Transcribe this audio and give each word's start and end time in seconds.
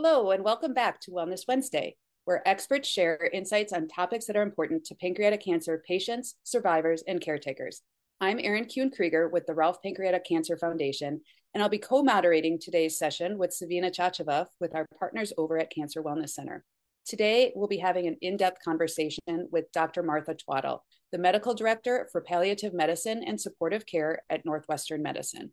Hello, 0.00 0.30
and 0.30 0.44
welcome 0.44 0.74
back 0.74 1.00
to 1.00 1.10
Wellness 1.10 1.42
Wednesday, 1.48 1.96
where 2.24 2.46
experts 2.46 2.88
share 2.88 3.28
insights 3.32 3.72
on 3.72 3.88
topics 3.88 4.26
that 4.26 4.36
are 4.36 4.42
important 4.42 4.84
to 4.84 4.94
pancreatic 4.94 5.42
cancer 5.42 5.82
patients, 5.84 6.36
survivors, 6.44 7.02
and 7.08 7.20
caretakers. 7.20 7.82
I'm 8.20 8.38
Erin 8.38 8.66
Kuhn 8.66 8.92
Krieger 8.92 9.28
with 9.28 9.46
the 9.46 9.54
Rolfe 9.54 9.82
Pancreatic 9.82 10.24
Cancer 10.24 10.56
Foundation, 10.56 11.20
and 11.52 11.60
I'll 11.60 11.68
be 11.68 11.78
co 11.78 12.04
moderating 12.04 12.60
today's 12.60 12.96
session 12.96 13.38
with 13.38 13.52
Savina 13.52 13.90
Chacheva 13.90 14.46
with 14.60 14.72
our 14.72 14.86
partners 15.00 15.32
over 15.36 15.58
at 15.58 15.72
Cancer 15.74 16.00
Wellness 16.00 16.30
Center. 16.30 16.64
Today, 17.04 17.50
we'll 17.56 17.66
be 17.66 17.78
having 17.78 18.06
an 18.06 18.18
in 18.20 18.36
depth 18.36 18.62
conversation 18.64 19.48
with 19.50 19.72
Dr. 19.72 20.04
Martha 20.04 20.36
Twaddle, 20.36 20.84
the 21.10 21.18
Medical 21.18 21.54
Director 21.54 22.08
for 22.12 22.20
Palliative 22.20 22.72
Medicine 22.72 23.24
and 23.26 23.40
Supportive 23.40 23.84
Care 23.84 24.22
at 24.30 24.44
Northwestern 24.44 25.02
Medicine. 25.02 25.50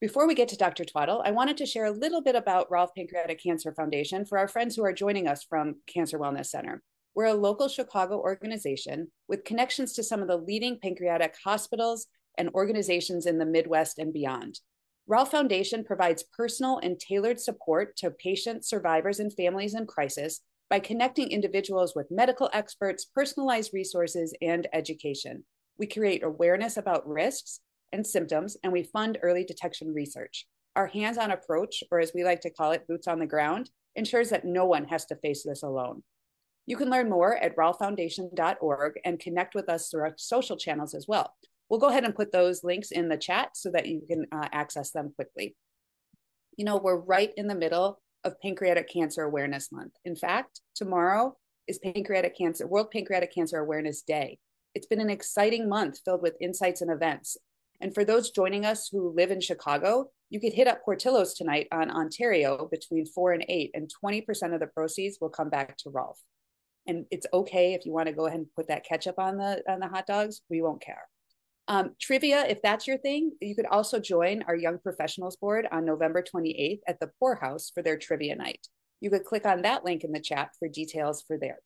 Before 0.00 0.28
we 0.28 0.36
get 0.36 0.46
to 0.50 0.56
Dr. 0.56 0.84
Twaddle, 0.84 1.22
I 1.24 1.32
wanted 1.32 1.56
to 1.56 1.66
share 1.66 1.86
a 1.86 1.90
little 1.90 2.22
bit 2.22 2.36
about 2.36 2.70
Rolfe 2.70 2.94
Pancreatic 2.96 3.42
Cancer 3.42 3.72
Foundation 3.72 4.24
for 4.24 4.38
our 4.38 4.46
friends 4.46 4.76
who 4.76 4.84
are 4.84 4.92
joining 4.92 5.26
us 5.26 5.42
from 5.42 5.80
Cancer 5.92 6.20
Wellness 6.20 6.46
Center. 6.46 6.84
We're 7.16 7.24
a 7.24 7.34
local 7.34 7.66
Chicago 7.66 8.20
organization 8.20 9.10
with 9.26 9.42
connections 9.42 9.94
to 9.94 10.04
some 10.04 10.22
of 10.22 10.28
the 10.28 10.36
leading 10.36 10.78
pancreatic 10.78 11.34
hospitals 11.42 12.06
and 12.38 12.48
organizations 12.50 13.26
in 13.26 13.38
the 13.38 13.44
Midwest 13.44 13.98
and 13.98 14.12
beyond. 14.12 14.60
Rolfe 15.08 15.32
Foundation 15.32 15.82
provides 15.82 16.22
personal 16.22 16.78
and 16.78 17.00
tailored 17.00 17.40
support 17.40 17.96
to 17.96 18.12
patients, 18.12 18.68
survivors, 18.68 19.18
and 19.18 19.34
families 19.34 19.74
in 19.74 19.84
crisis 19.84 20.42
by 20.70 20.78
connecting 20.78 21.32
individuals 21.32 21.96
with 21.96 22.06
medical 22.12 22.48
experts, 22.52 23.04
personalized 23.04 23.74
resources, 23.74 24.32
and 24.40 24.68
education. 24.72 25.42
We 25.76 25.88
create 25.88 26.22
awareness 26.22 26.76
about 26.76 27.08
risks 27.08 27.58
and 27.92 28.06
symptoms, 28.06 28.56
and 28.62 28.72
we 28.72 28.82
fund 28.82 29.18
early 29.22 29.44
detection 29.44 29.92
research. 29.92 30.46
Our 30.76 30.86
hands 30.86 31.18
on 31.18 31.30
approach, 31.30 31.82
or 31.90 32.00
as 32.00 32.12
we 32.14 32.24
like 32.24 32.40
to 32.42 32.50
call 32.50 32.72
it, 32.72 32.86
boots 32.86 33.08
on 33.08 33.18
the 33.18 33.26
ground, 33.26 33.70
ensures 33.96 34.30
that 34.30 34.44
no 34.44 34.64
one 34.64 34.84
has 34.86 35.04
to 35.06 35.16
face 35.16 35.42
this 35.42 35.62
alone. 35.62 36.02
You 36.66 36.76
can 36.76 36.90
learn 36.90 37.08
more 37.08 37.36
at 37.36 37.56
rolfefoundation.org 37.56 39.00
and 39.04 39.18
connect 39.18 39.54
with 39.54 39.68
us 39.68 39.88
through 39.88 40.02
our 40.02 40.14
social 40.16 40.56
channels 40.56 40.94
as 40.94 41.06
well. 41.08 41.34
We'll 41.68 41.80
go 41.80 41.88
ahead 41.88 42.04
and 42.04 42.14
put 42.14 42.30
those 42.30 42.64
links 42.64 42.90
in 42.90 43.08
the 43.08 43.16
chat 43.16 43.56
so 43.56 43.70
that 43.70 43.86
you 43.86 44.02
can 44.06 44.26
uh, 44.32 44.48
access 44.52 44.90
them 44.90 45.12
quickly. 45.16 45.56
You 46.56 46.64
know, 46.64 46.76
we're 46.76 47.00
right 47.00 47.32
in 47.36 47.46
the 47.46 47.54
middle 47.54 48.00
of 48.24 48.40
Pancreatic 48.40 48.88
Cancer 48.92 49.22
Awareness 49.22 49.70
Month. 49.72 49.92
In 50.04 50.16
fact, 50.16 50.60
tomorrow 50.74 51.36
is 51.66 51.78
Pancreatic 51.78 52.36
Cancer 52.36 52.66
World 52.66 52.90
Pancreatic 52.90 53.34
Cancer 53.34 53.58
Awareness 53.58 54.02
Day. 54.02 54.38
It's 54.74 54.86
been 54.86 55.00
an 55.00 55.10
exciting 55.10 55.68
month 55.68 56.00
filled 56.04 56.22
with 56.22 56.36
insights 56.40 56.80
and 56.80 56.90
events. 56.90 57.36
And 57.80 57.94
for 57.94 58.04
those 58.04 58.30
joining 58.30 58.64
us 58.64 58.88
who 58.90 59.14
live 59.14 59.30
in 59.30 59.40
Chicago, 59.40 60.10
you 60.30 60.40
could 60.40 60.52
hit 60.52 60.66
up 60.66 60.84
Portillo's 60.84 61.34
tonight 61.34 61.68
on 61.72 61.90
Ontario 61.90 62.68
between 62.70 63.06
4 63.06 63.32
and 63.32 63.44
8, 63.48 63.70
and 63.74 63.90
20% 64.04 64.54
of 64.54 64.60
the 64.60 64.66
proceeds 64.66 65.18
will 65.20 65.30
come 65.30 65.48
back 65.48 65.76
to 65.78 65.90
Rolfe. 65.90 66.20
And 66.86 67.06
it's 67.10 67.26
okay 67.32 67.74
if 67.74 67.86
you 67.86 67.92
want 67.92 68.08
to 68.08 68.14
go 68.14 68.26
ahead 68.26 68.40
and 68.40 68.52
put 68.56 68.68
that 68.68 68.84
ketchup 68.84 69.18
on 69.18 69.36
the 69.36 69.62
on 69.68 69.78
the 69.78 69.88
hot 69.88 70.06
dogs, 70.06 70.40
we 70.48 70.62
won't 70.62 70.80
care. 70.80 71.02
Um, 71.68 71.94
trivia, 72.00 72.46
if 72.46 72.62
that's 72.62 72.86
your 72.86 72.96
thing, 72.96 73.32
you 73.42 73.54
could 73.54 73.66
also 73.66 74.00
join 74.00 74.42
our 74.48 74.56
Young 74.56 74.78
Professionals 74.78 75.36
Board 75.36 75.68
on 75.70 75.84
November 75.84 76.22
28th 76.22 76.80
at 76.88 76.98
the 76.98 77.10
Poorhouse 77.20 77.70
for 77.74 77.82
their 77.82 77.98
trivia 77.98 78.36
night. 78.36 78.66
You 79.00 79.10
could 79.10 79.24
click 79.24 79.44
on 79.44 79.62
that 79.62 79.84
link 79.84 80.02
in 80.02 80.12
the 80.12 80.20
chat 80.20 80.50
for 80.58 80.66
details 80.66 81.22
for 81.26 81.36
there. 81.38 81.58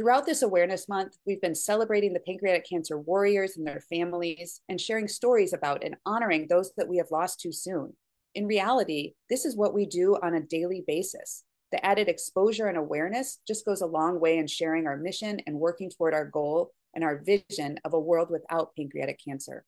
Throughout 0.00 0.24
this 0.24 0.40
awareness 0.40 0.88
month, 0.88 1.18
we've 1.26 1.42
been 1.42 1.54
celebrating 1.54 2.14
the 2.14 2.20
pancreatic 2.20 2.66
cancer 2.66 2.98
warriors 2.98 3.58
and 3.58 3.66
their 3.66 3.82
families 3.82 4.62
and 4.66 4.80
sharing 4.80 5.06
stories 5.06 5.52
about 5.52 5.84
and 5.84 5.94
honoring 6.06 6.46
those 6.48 6.72
that 6.78 6.88
we 6.88 6.96
have 6.96 7.10
lost 7.10 7.38
too 7.38 7.52
soon. 7.52 7.92
In 8.34 8.46
reality, 8.46 9.12
this 9.28 9.44
is 9.44 9.58
what 9.58 9.74
we 9.74 9.84
do 9.84 10.16
on 10.22 10.32
a 10.32 10.40
daily 10.40 10.82
basis. 10.86 11.44
The 11.70 11.84
added 11.84 12.08
exposure 12.08 12.66
and 12.68 12.78
awareness 12.78 13.40
just 13.46 13.66
goes 13.66 13.82
a 13.82 13.86
long 13.86 14.18
way 14.18 14.38
in 14.38 14.46
sharing 14.46 14.86
our 14.86 14.96
mission 14.96 15.38
and 15.46 15.60
working 15.60 15.90
toward 15.90 16.14
our 16.14 16.24
goal 16.24 16.70
and 16.94 17.04
our 17.04 17.22
vision 17.22 17.78
of 17.84 17.92
a 17.92 18.00
world 18.00 18.30
without 18.30 18.74
pancreatic 18.74 19.20
cancer. 19.22 19.66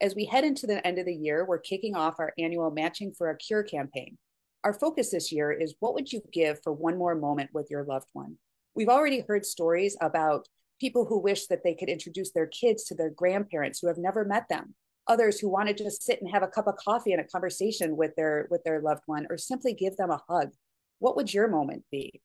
As 0.00 0.14
we 0.14 0.24
head 0.24 0.44
into 0.44 0.66
the 0.66 0.84
end 0.86 0.98
of 0.98 1.04
the 1.04 1.14
year, 1.14 1.44
we're 1.44 1.58
kicking 1.58 1.94
off 1.94 2.18
our 2.18 2.32
annual 2.38 2.70
Matching 2.70 3.12
for 3.12 3.28
a 3.28 3.36
Cure 3.36 3.62
campaign. 3.62 4.16
Our 4.64 4.72
focus 4.72 5.10
this 5.10 5.30
year 5.30 5.52
is 5.52 5.74
what 5.80 5.92
would 5.92 6.10
you 6.10 6.22
give 6.32 6.62
for 6.62 6.72
one 6.72 6.96
more 6.96 7.14
moment 7.14 7.50
with 7.52 7.70
your 7.70 7.84
loved 7.84 8.08
one? 8.14 8.38
We've 8.74 8.88
already 8.88 9.24
heard 9.26 9.46
stories 9.46 9.96
about 10.00 10.48
people 10.80 11.04
who 11.04 11.18
wish 11.18 11.46
that 11.46 11.62
they 11.62 11.74
could 11.74 11.88
introduce 11.88 12.32
their 12.32 12.48
kids 12.48 12.84
to 12.84 12.94
their 12.94 13.10
grandparents 13.10 13.78
who 13.78 13.86
have 13.86 13.98
never 13.98 14.24
met 14.24 14.48
them. 14.48 14.74
Others 15.06 15.38
who 15.38 15.48
want 15.48 15.68
to 15.68 15.74
just 15.74 16.02
sit 16.02 16.20
and 16.20 16.30
have 16.30 16.42
a 16.42 16.48
cup 16.48 16.66
of 16.66 16.76
coffee 16.76 17.12
and 17.12 17.20
a 17.20 17.28
conversation 17.28 17.96
with 17.96 18.16
their 18.16 18.48
with 18.50 18.64
their 18.64 18.80
loved 18.80 19.02
one 19.06 19.26
or 19.30 19.38
simply 19.38 19.74
give 19.74 19.96
them 19.96 20.10
a 20.10 20.20
hug. 20.28 20.50
What 20.98 21.14
would 21.16 21.32
your 21.32 21.46
moment 21.46 21.84
be? 21.92 22.20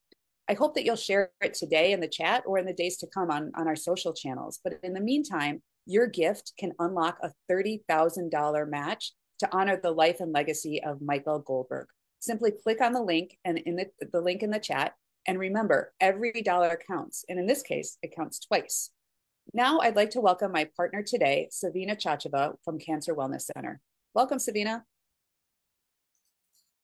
I 0.47 0.53
hope 0.53 0.73
that 0.73 0.85
you'll 0.85 0.95
share 0.95 1.29
it 1.41 1.53
today 1.53 1.91
in 1.91 1.99
the 1.99 2.07
chat 2.07 2.43
or 2.47 2.57
in 2.57 2.65
the 2.65 2.73
days 2.73 2.97
to 2.97 3.07
come 3.07 3.29
on 3.29 3.51
on 3.55 3.67
our 3.67 3.75
social 3.75 4.13
channels 4.13 4.59
but 4.63 4.79
in 4.81 4.93
the 4.93 4.99
meantime 4.99 5.61
your 5.85 6.07
gift 6.07 6.53
can 6.57 6.71
unlock 6.79 7.17
a 7.21 7.31
$30000 7.51 8.69
match 8.69 9.13
to 9.39 9.49
honor 9.55 9.79
the 9.81 9.91
life 9.91 10.19
and 10.19 10.33
legacy 10.33 10.81
of 10.83 11.01
michael 11.01 11.39
goldberg. 11.39 11.87
Simply 12.19 12.51
click 12.51 12.81
on 12.81 12.93
the 12.93 13.01
link 13.01 13.37
and 13.45 13.59
in 13.59 13.75
the, 13.75 13.85
the 14.11 14.21
link 14.21 14.41
in 14.41 14.49
the 14.49 14.59
chat 14.59 14.93
and 15.29 15.37
remember, 15.37 15.93
every 16.01 16.41
dollar 16.41 16.79
counts. 16.87 17.23
And 17.29 17.37
in 17.37 17.45
this 17.45 17.61
case, 17.61 17.99
it 18.01 18.15
counts 18.15 18.39
twice. 18.39 18.89
Now 19.53 19.79
I'd 19.79 19.95
like 19.95 20.09
to 20.11 20.21
welcome 20.21 20.51
my 20.51 20.67
partner 20.75 21.03
today, 21.03 21.49
Savina 21.51 21.95
Chacheva 21.95 22.55
from 22.65 22.79
Cancer 22.79 23.13
Wellness 23.13 23.47
Center. 23.53 23.79
Welcome, 24.15 24.39
Savina. 24.39 24.83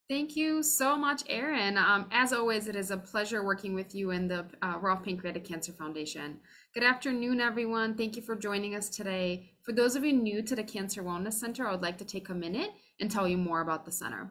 Thank 0.08 0.36
you 0.36 0.62
so 0.62 0.96
much, 0.96 1.24
Erin. 1.28 1.76
Um, 1.80 2.06
as 2.12 2.34
always, 2.34 2.68
it 2.68 2.76
is 2.76 2.92
a 2.92 2.98
pleasure 2.98 3.44
working 3.44 3.74
with 3.74 3.96
you 3.96 4.12
and 4.12 4.30
the 4.30 4.46
uh, 4.62 4.78
Rolfe 4.80 5.04
Pancreatic 5.04 5.44
Cancer 5.44 5.74
Foundation. 5.74 6.38
Good 6.76 6.84
afternoon, 6.84 7.42
everyone. 7.42 7.96
Thank 7.96 8.16
you 8.16 8.22
for 8.22 8.36
joining 8.36 8.76
us 8.76 8.90
today. 8.90 9.54
For 9.64 9.72
those 9.72 9.96
of 9.96 10.06
you 10.06 10.14
new 10.14 10.44
to 10.44 10.56
the 10.56 10.64
Cancer 10.64 11.02
Wellness 11.02 11.34
Center, 11.34 11.68
I 11.68 11.72
would 11.72 11.82
like 11.82 11.98
to 11.98 12.06
take 12.06 12.30
a 12.30 12.36
minute 12.36 12.70
and 13.00 13.10
tell 13.10 13.28
you 13.28 13.40
more 13.40 13.62
about 13.62 13.86
the 13.86 13.92
center. 13.92 14.30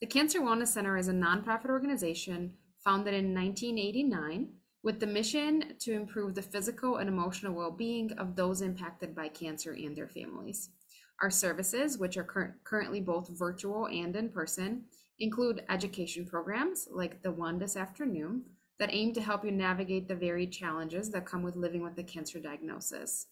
The 0.00 0.08
Cancer 0.08 0.40
Wellness 0.40 0.66
Center 0.66 0.96
is 0.96 1.06
a 1.06 1.12
nonprofit 1.12 1.70
organization 1.70 2.54
founded 2.84 3.14
in 3.14 3.34
1989 3.34 4.48
with 4.82 4.98
the 4.98 5.06
mission 5.06 5.74
to 5.78 5.92
improve 5.92 6.34
the 6.34 6.42
physical 6.42 6.96
and 6.96 7.08
emotional 7.08 7.54
well 7.54 7.70
being 7.70 8.12
of 8.12 8.34
those 8.34 8.62
impacted 8.62 9.14
by 9.14 9.28
cancer 9.28 9.72
and 9.72 9.96
their 9.96 10.08
families. 10.08 10.70
Our 11.20 11.30
services, 11.30 11.98
which 11.98 12.16
are 12.16 12.24
cur- 12.24 12.56
currently 12.64 13.00
both 13.00 13.28
virtual 13.28 13.86
and 13.86 14.14
in 14.16 14.28
person, 14.30 14.84
include 15.20 15.62
education 15.68 16.26
programs 16.26 16.88
like 16.90 17.22
the 17.22 17.30
one 17.30 17.58
this 17.58 17.76
afternoon 17.76 18.42
that 18.80 18.92
aim 18.92 19.12
to 19.12 19.20
help 19.20 19.44
you 19.44 19.52
navigate 19.52 20.08
the 20.08 20.16
varied 20.16 20.50
challenges 20.50 21.10
that 21.10 21.26
come 21.26 21.42
with 21.42 21.54
living 21.54 21.82
with 21.82 21.94
the 21.94 22.02
cancer 22.02 22.40
diagnosis. 22.40 23.26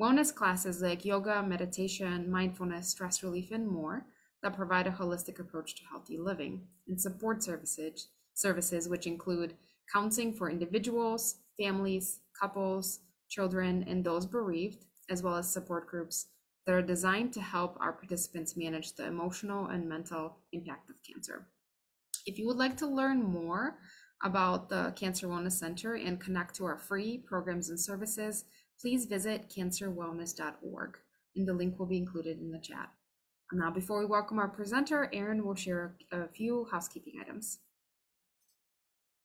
Wellness 0.00 0.32
classes 0.32 0.82
like 0.82 1.04
yoga, 1.04 1.42
meditation, 1.42 2.30
mindfulness, 2.30 2.90
stress 2.90 3.22
relief, 3.22 3.50
and 3.50 3.66
more 3.66 4.06
that 4.42 4.54
provide 4.54 4.86
a 4.86 4.92
holistic 4.92 5.40
approach 5.40 5.74
to 5.74 5.82
healthy 5.90 6.18
living, 6.18 6.68
and 6.86 7.00
support 7.00 7.42
services 7.42 8.08
services, 8.36 8.88
which 8.88 9.06
include 9.06 9.56
counseling 9.92 10.32
for 10.32 10.50
individuals, 10.50 11.36
families, 11.58 12.20
couples, 12.40 13.00
children, 13.28 13.84
and 13.88 14.04
those 14.04 14.26
bereaved, 14.26 14.84
as 15.10 15.22
well 15.22 15.36
as 15.36 15.50
support 15.50 15.88
groups 15.88 16.26
that 16.66 16.74
are 16.74 16.82
designed 16.82 17.32
to 17.32 17.40
help 17.40 17.76
our 17.80 17.92
participants 17.92 18.56
manage 18.56 18.94
the 18.94 19.06
emotional 19.06 19.66
and 19.66 19.88
mental 19.88 20.38
impact 20.52 20.90
of 20.90 20.96
cancer. 21.08 21.46
If 22.26 22.38
you 22.38 22.46
would 22.46 22.56
like 22.56 22.76
to 22.78 22.86
learn 22.86 23.22
more 23.22 23.78
about 24.24 24.68
the 24.68 24.92
Cancer 24.96 25.28
Wellness 25.28 25.52
Center 25.52 25.94
and 25.94 26.20
connect 26.20 26.56
to 26.56 26.64
our 26.64 26.78
free 26.78 27.18
programs 27.18 27.68
and 27.68 27.78
services, 27.78 28.44
please 28.80 29.06
visit 29.06 29.52
cancerwellness.org, 29.56 30.98
and 31.36 31.46
the 31.48 31.52
link 31.52 31.78
will 31.78 31.86
be 31.86 31.98
included 31.98 32.38
in 32.40 32.50
the 32.50 32.58
chat. 32.58 32.90
Now, 33.52 33.70
before 33.70 34.00
we 34.00 34.06
welcome 34.06 34.40
our 34.40 34.48
presenter, 34.48 35.08
Erin 35.12 35.44
will 35.44 35.54
share 35.54 35.96
a 36.10 36.26
few 36.28 36.66
housekeeping 36.72 37.14
items. 37.20 37.60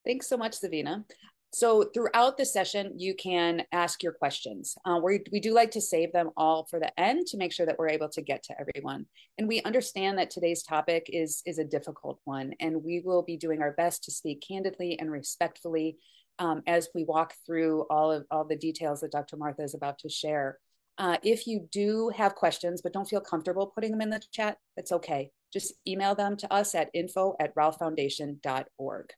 Thanks 0.05 0.27
so 0.27 0.37
much, 0.37 0.53
Savina. 0.53 1.05
So 1.53 1.83
throughout 1.93 2.37
the 2.37 2.45
session, 2.45 2.93
you 2.97 3.13
can 3.13 3.63
ask 3.73 4.01
your 4.01 4.13
questions. 4.13 4.75
Uh, 4.85 4.99
we, 5.03 5.19
we 5.33 5.41
do 5.41 5.53
like 5.53 5.71
to 5.71 5.81
save 5.81 6.13
them 6.13 6.29
all 6.37 6.65
for 6.69 6.79
the 6.79 6.97
end 6.97 7.27
to 7.27 7.37
make 7.37 7.51
sure 7.51 7.65
that 7.65 7.77
we're 7.77 7.89
able 7.89 8.07
to 8.09 8.21
get 8.21 8.41
to 8.43 8.55
everyone. 8.57 9.05
And 9.37 9.49
we 9.49 9.61
understand 9.63 10.17
that 10.17 10.29
today's 10.29 10.63
topic 10.63 11.07
is, 11.09 11.41
is 11.45 11.57
a 11.59 11.65
difficult 11.65 12.21
one, 12.23 12.53
and 12.61 12.81
we 12.81 13.01
will 13.03 13.21
be 13.21 13.35
doing 13.35 13.61
our 13.61 13.73
best 13.73 14.05
to 14.05 14.11
speak 14.11 14.43
candidly 14.47 14.97
and 14.97 15.11
respectfully 15.11 15.97
um, 16.39 16.63
as 16.67 16.87
we 16.95 17.03
walk 17.03 17.33
through 17.45 17.85
all 17.89 18.11
of 18.11 18.25
all 18.31 18.45
the 18.45 18.55
details 18.55 19.01
that 19.01 19.11
Dr. 19.11 19.35
Martha 19.35 19.61
is 19.61 19.75
about 19.75 19.99
to 19.99 20.09
share. 20.09 20.57
Uh, 20.97 21.17
if 21.21 21.47
you 21.47 21.67
do 21.71 22.11
have 22.15 22.35
questions 22.35 22.81
but 22.81 22.93
don't 22.93 23.07
feel 23.07 23.21
comfortable 23.21 23.67
putting 23.67 23.91
them 23.91 24.01
in 24.01 24.09
the 24.09 24.21
chat, 24.31 24.57
that's 24.75 24.91
okay. 24.91 25.31
Just 25.51 25.73
email 25.87 26.15
them 26.15 26.37
to 26.37 26.51
us 26.51 26.73
at 26.75 26.89
info 26.93 27.35
at 27.39 27.53
rolfefoundation.org. 27.55 29.13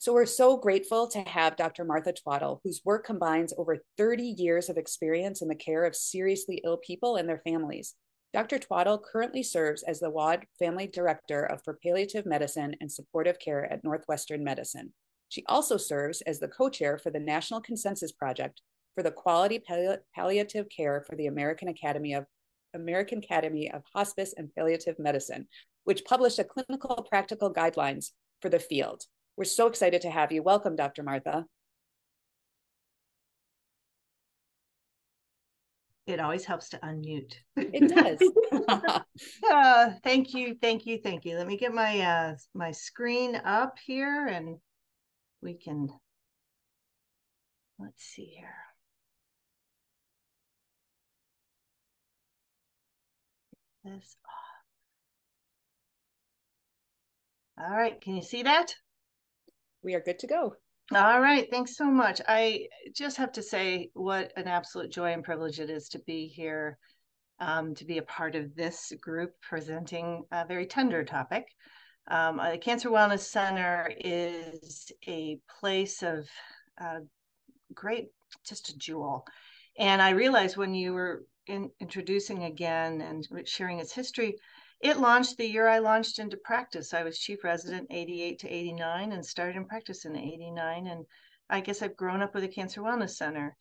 So 0.00 0.14
we're 0.14 0.24
so 0.24 0.56
grateful 0.56 1.08
to 1.08 1.20
have 1.20 1.56
Dr. 1.56 1.84
Martha 1.84 2.14
Twaddle, 2.14 2.62
whose 2.64 2.80
work 2.86 3.04
combines 3.04 3.52
over 3.58 3.84
30 3.98 4.22
years 4.22 4.70
of 4.70 4.78
experience 4.78 5.42
in 5.42 5.48
the 5.48 5.54
care 5.54 5.84
of 5.84 5.94
seriously 5.94 6.62
ill 6.64 6.78
people 6.78 7.16
and 7.16 7.28
their 7.28 7.42
families. 7.44 7.96
Dr. 8.32 8.58
Twaddle 8.58 8.96
currently 8.98 9.42
serves 9.42 9.82
as 9.82 10.00
the 10.00 10.08
Wad 10.08 10.46
Family 10.58 10.86
Director 10.86 11.44
of 11.44 11.62
for 11.62 11.78
Palliative 11.84 12.24
Medicine 12.24 12.74
and 12.80 12.90
Supportive 12.90 13.38
Care 13.38 13.70
at 13.70 13.84
Northwestern 13.84 14.42
Medicine. 14.42 14.94
She 15.28 15.44
also 15.50 15.76
serves 15.76 16.22
as 16.22 16.40
the 16.40 16.48
co-chair 16.48 16.96
for 16.96 17.10
the 17.10 17.20
National 17.20 17.60
Consensus 17.60 18.10
Project 18.10 18.62
for 18.94 19.02
the 19.02 19.10
Quality 19.10 19.58
Palli 19.58 19.98
Palliative 20.14 20.70
Care 20.74 21.04
for 21.06 21.14
the 21.14 21.26
American 21.26 21.68
Academy 21.68 22.14
of 22.14 22.24
American 22.72 23.18
Academy 23.18 23.70
of 23.70 23.82
Hospice 23.94 24.32
and 24.38 24.48
Palliative 24.56 24.98
Medicine, 24.98 25.46
which 25.84 26.06
published 26.06 26.38
a 26.38 26.44
clinical 26.44 27.06
practical 27.06 27.52
guidelines 27.52 28.12
for 28.40 28.48
the 28.48 28.58
field. 28.58 29.04
We're 29.36 29.44
so 29.44 29.66
excited 29.66 30.02
to 30.02 30.10
have 30.10 30.32
you. 30.32 30.42
Welcome, 30.42 30.76
Dr. 30.76 31.02
Martha. 31.02 31.46
It 36.06 36.18
always 36.18 36.44
helps 36.44 36.70
to 36.70 36.78
unmute. 36.78 37.34
It 37.56 37.88
does. 37.88 38.20
uh, 39.50 39.90
thank 40.02 40.34
you, 40.34 40.56
thank 40.60 40.84
you, 40.84 40.98
thank 41.02 41.24
you. 41.24 41.36
Let 41.36 41.46
me 41.46 41.56
get 41.56 41.72
my 41.72 42.00
uh, 42.00 42.36
my 42.54 42.72
screen 42.72 43.36
up 43.36 43.76
here, 43.84 44.26
and 44.26 44.58
we 45.40 45.54
can. 45.54 45.88
Let's 47.78 48.02
see 48.02 48.34
here. 48.36 48.54
This 53.84 54.16
All 57.58 57.70
right, 57.70 58.00
can 58.00 58.16
you 58.16 58.22
see 58.22 58.42
that? 58.42 58.74
We 59.82 59.94
are 59.94 60.00
good 60.00 60.18
to 60.20 60.26
go. 60.26 60.54
All 60.94 61.20
right, 61.20 61.48
thanks 61.50 61.76
so 61.76 61.84
much. 61.84 62.20
I 62.26 62.66
just 62.94 63.16
have 63.16 63.32
to 63.32 63.42
say 63.42 63.90
what 63.94 64.32
an 64.36 64.48
absolute 64.48 64.90
joy 64.90 65.12
and 65.12 65.22
privilege 65.22 65.60
it 65.60 65.70
is 65.70 65.88
to 65.90 66.00
be 66.00 66.26
here, 66.26 66.78
um, 67.38 67.74
to 67.76 67.84
be 67.84 67.98
a 67.98 68.02
part 68.02 68.34
of 68.34 68.54
this 68.56 68.92
group 69.00 69.32
presenting 69.40 70.24
a 70.32 70.44
very 70.44 70.66
tender 70.66 71.04
topic. 71.04 71.46
Um, 72.08 72.38
the 72.38 72.58
Cancer 72.58 72.90
Wellness 72.90 73.20
Center 73.20 73.92
is 73.98 74.90
a 75.06 75.38
place 75.60 76.02
of 76.02 76.28
uh, 76.80 77.00
great, 77.72 78.08
just 78.44 78.70
a 78.70 78.78
jewel. 78.78 79.24
And 79.78 80.02
I 80.02 80.10
realized 80.10 80.56
when 80.56 80.74
you 80.74 80.92
were 80.92 81.24
in, 81.46 81.70
introducing 81.80 82.44
again 82.44 83.00
and 83.00 83.46
sharing 83.46 83.78
its 83.78 83.92
history, 83.92 84.36
it 84.80 84.98
launched 84.98 85.36
the 85.36 85.46
year 85.46 85.68
I 85.68 85.78
launched 85.78 86.18
into 86.18 86.36
practice. 86.38 86.94
I 86.94 87.02
was 87.02 87.18
chief 87.18 87.44
resident 87.44 87.88
88 87.90 88.38
to 88.40 88.48
89 88.48 89.12
and 89.12 89.24
started 89.24 89.56
in 89.56 89.66
practice 89.66 90.04
in 90.04 90.16
89. 90.16 90.86
And 90.86 91.04
I 91.50 91.60
guess 91.60 91.82
I've 91.82 91.96
grown 91.96 92.22
up 92.22 92.34
with 92.34 92.44
a 92.44 92.48
cancer 92.48 92.80
wellness 92.80 93.10
center. 93.10 93.56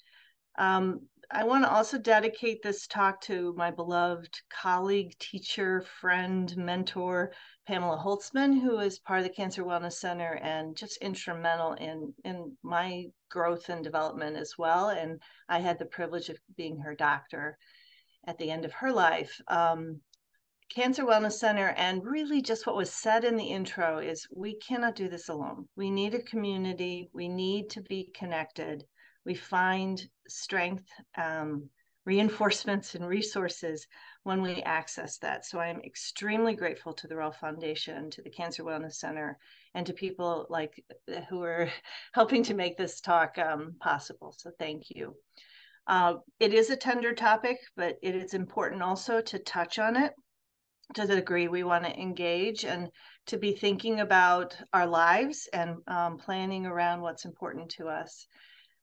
Um, 0.57 1.01
I 1.31 1.43
want 1.43 1.63
to 1.63 1.71
also 1.71 1.99
dedicate 1.99 2.63
this 2.63 2.87
talk 2.87 3.21
to 3.21 3.53
my 3.55 3.69
beloved 3.69 4.33
colleague, 4.49 5.13
teacher, 5.19 5.81
friend, 5.81 6.55
mentor, 6.57 7.33
Pamela 7.67 8.01
Holtzman, 8.03 8.59
who 8.59 8.79
is 8.79 8.97
part 8.97 9.19
of 9.19 9.25
the 9.25 9.33
Cancer 9.33 9.63
Wellness 9.63 9.93
Center 9.93 10.39
and 10.41 10.75
just 10.75 10.97
instrumental 10.97 11.73
in, 11.73 12.13
in 12.25 12.57
my 12.63 13.05
growth 13.29 13.69
and 13.69 13.83
development 13.83 14.37
as 14.37 14.55
well. 14.57 14.89
And 14.89 15.21
I 15.47 15.59
had 15.59 15.77
the 15.77 15.85
privilege 15.85 16.29
of 16.29 16.39
being 16.57 16.79
her 16.79 16.95
doctor 16.95 17.59
at 18.25 18.39
the 18.39 18.49
end 18.49 18.65
of 18.65 18.73
her 18.73 18.91
life. 18.91 19.39
Um, 19.47 20.01
Cancer 20.69 21.03
Wellness 21.03 21.33
Center, 21.33 21.69
and 21.77 22.05
really 22.05 22.43
just 22.43 22.67
what 22.67 22.75
was 22.75 22.93
said 22.93 23.23
in 23.23 23.35
the 23.35 23.43
intro 23.43 23.97
is 23.97 24.27
we 24.31 24.55
cannot 24.59 24.95
do 24.95 25.09
this 25.09 25.27
alone. 25.27 25.67
We 25.75 25.89
need 25.89 26.13
a 26.13 26.21
community, 26.21 27.09
we 27.11 27.27
need 27.27 27.71
to 27.71 27.81
be 27.81 28.11
connected. 28.13 28.85
We 29.25 29.33
find 29.33 29.99
strength, 30.27 30.85
um, 31.17 31.67
reinforcements, 32.05 32.93
and 32.93 33.07
resources 33.07 33.87
when 34.23 34.43
we 34.43 34.61
access 34.61 35.17
that. 35.19 35.43
So 35.43 35.59
I'm 35.59 35.81
extremely 35.81 36.55
grateful 36.55 36.93
to 36.93 37.07
the 37.07 37.15
Rolfe 37.15 37.37
Foundation, 37.37 38.11
to 38.11 38.21
the 38.21 38.29
Cancer 38.29 38.63
Wellness 38.63 38.93
Center, 38.93 39.39
and 39.73 39.87
to 39.87 39.93
people 39.93 40.45
like 40.49 40.83
who 41.29 41.41
are 41.41 41.67
helping 42.13 42.43
to 42.43 42.53
make 42.53 42.77
this 42.77 43.01
talk 43.01 43.39
um, 43.39 43.73
possible. 43.79 44.35
So 44.37 44.51
thank 44.59 44.91
you. 44.91 45.15
Uh, 45.87 46.17
it 46.39 46.53
is 46.53 46.69
a 46.69 46.77
tender 46.77 47.15
topic, 47.15 47.57
but 47.75 47.97
it 48.03 48.13
is 48.13 48.35
important 48.35 48.83
also 48.83 49.19
to 49.21 49.39
touch 49.39 49.79
on 49.79 49.95
it 49.95 50.13
to 50.95 51.05
the 51.05 51.15
degree 51.15 51.47
we 51.47 51.63
want 51.63 51.83
to 51.85 51.99
engage 51.99 52.65
and 52.65 52.89
to 53.27 53.37
be 53.37 53.51
thinking 53.51 53.99
about 53.99 54.57
our 54.73 54.87
lives 54.87 55.47
and 55.53 55.77
um, 55.87 56.17
planning 56.17 56.65
around 56.65 57.01
what's 57.01 57.25
important 57.25 57.69
to 57.69 57.87
us. 57.87 58.25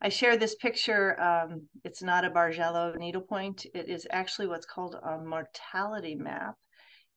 I 0.00 0.08
share 0.08 0.37
this 0.37 0.55
picture. 0.56 1.20
Um, 1.20 1.62
it's 1.82 2.03
not 2.03 2.25
a 2.25 2.31
Bargello 2.31 2.97
needlepoint. 2.97 3.67
It 3.75 3.88
is 3.88 4.06
actually 4.11 4.47
what's 4.47 4.67
called 4.67 4.94
a 4.94 5.19
mortality 5.19 6.14
map. 6.14 6.55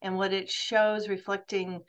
And 0.02 0.18
what 0.18 0.34
it 0.34 0.50
shows 0.50 1.10
reflecting 1.10 1.82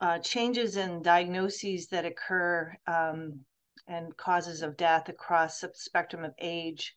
uh, 0.00 0.18
changes 0.18 0.76
in 0.76 1.02
diagnoses 1.02 1.88
that 1.88 2.04
occur 2.04 2.76
um, 2.86 3.40
and 3.88 4.14
causes 4.18 4.60
of 4.60 4.76
death 4.76 5.08
across 5.08 5.60
the 5.60 5.70
spectrum 5.74 6.22
of 6.22 6.34
age 6.38 6.94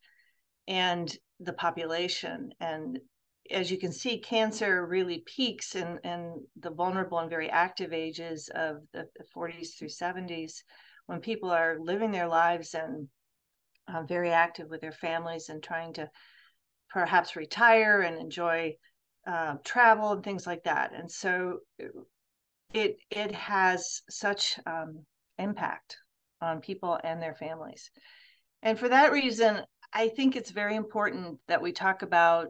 and 0.68 1.16
the 1.40 1.54
population. 1.54 2.52
And 2.60 3.00
as 3.52 3.72
you 3.72 3.78
can 3.78 3.92
see, 3.92 4.20
cancer 4.20 4.86
really 4.86 5.24
peaks 5.26 5.76
in, 5.76 6.00
in 6.04 6.46
the 6.60 6.70
vulnerable 6.70 7.20
and 7.20 7.30
very 7.30 7.50
active 7.50 7.94
ages 7.94 8.50
of 8.54 8.78
the 8.94 9.08
40s 9.36 9.78
through 9.78 9.90
70s 9.90 10.64
when 11.08 11.20
people 11.20 11.50
are 11.50 11.78
living 11.80 12.12
their 12.12 12.28
lives 12.28 12.74
and 12.76 13.08
uh, 13.88 14.04
very 14.04 14.32
active 14.32 14.70
with 14.70 14.82
their 14.82 14.92
families 14.92 15.50
and 15.50 15.64
trying 15.64 15.94
to 15.94 16.10
perhaps 16.90 17.36
retire 17.36 18.02
and 18.02 18.18
enjoy 18.18 18.74
uh, 19.28 19.56
travel 19.64 20.12
and 20.12 20.24
things 20.24 20.46
like 20.46 20.64
that. 20.64 20.94
And 20.94 21.12
so 21.12 21.60
it 22.74 22.98
it 23.10 23.32
has 23.34 24.02
such 24.10 24.60
um, 24.66 25.06
impact 25.38 25.98
on 26.42 26.62
people 26.62 27.00
and 27.04 27.22
their 27.22 27.36
families. 27.36 27.90
And 28.62 28.78
for 28.78 28.90
that 28.90 29.12
reason, 29.12 29.62
I 29.94 30.10
think 30.10 30.36
it's 30.36 30.52
very 30.52 30.76
important 30.76 31.40
that 31.48 31.62
we 31.62 31.72
talk 31.72 32.02
about 32.02 32.50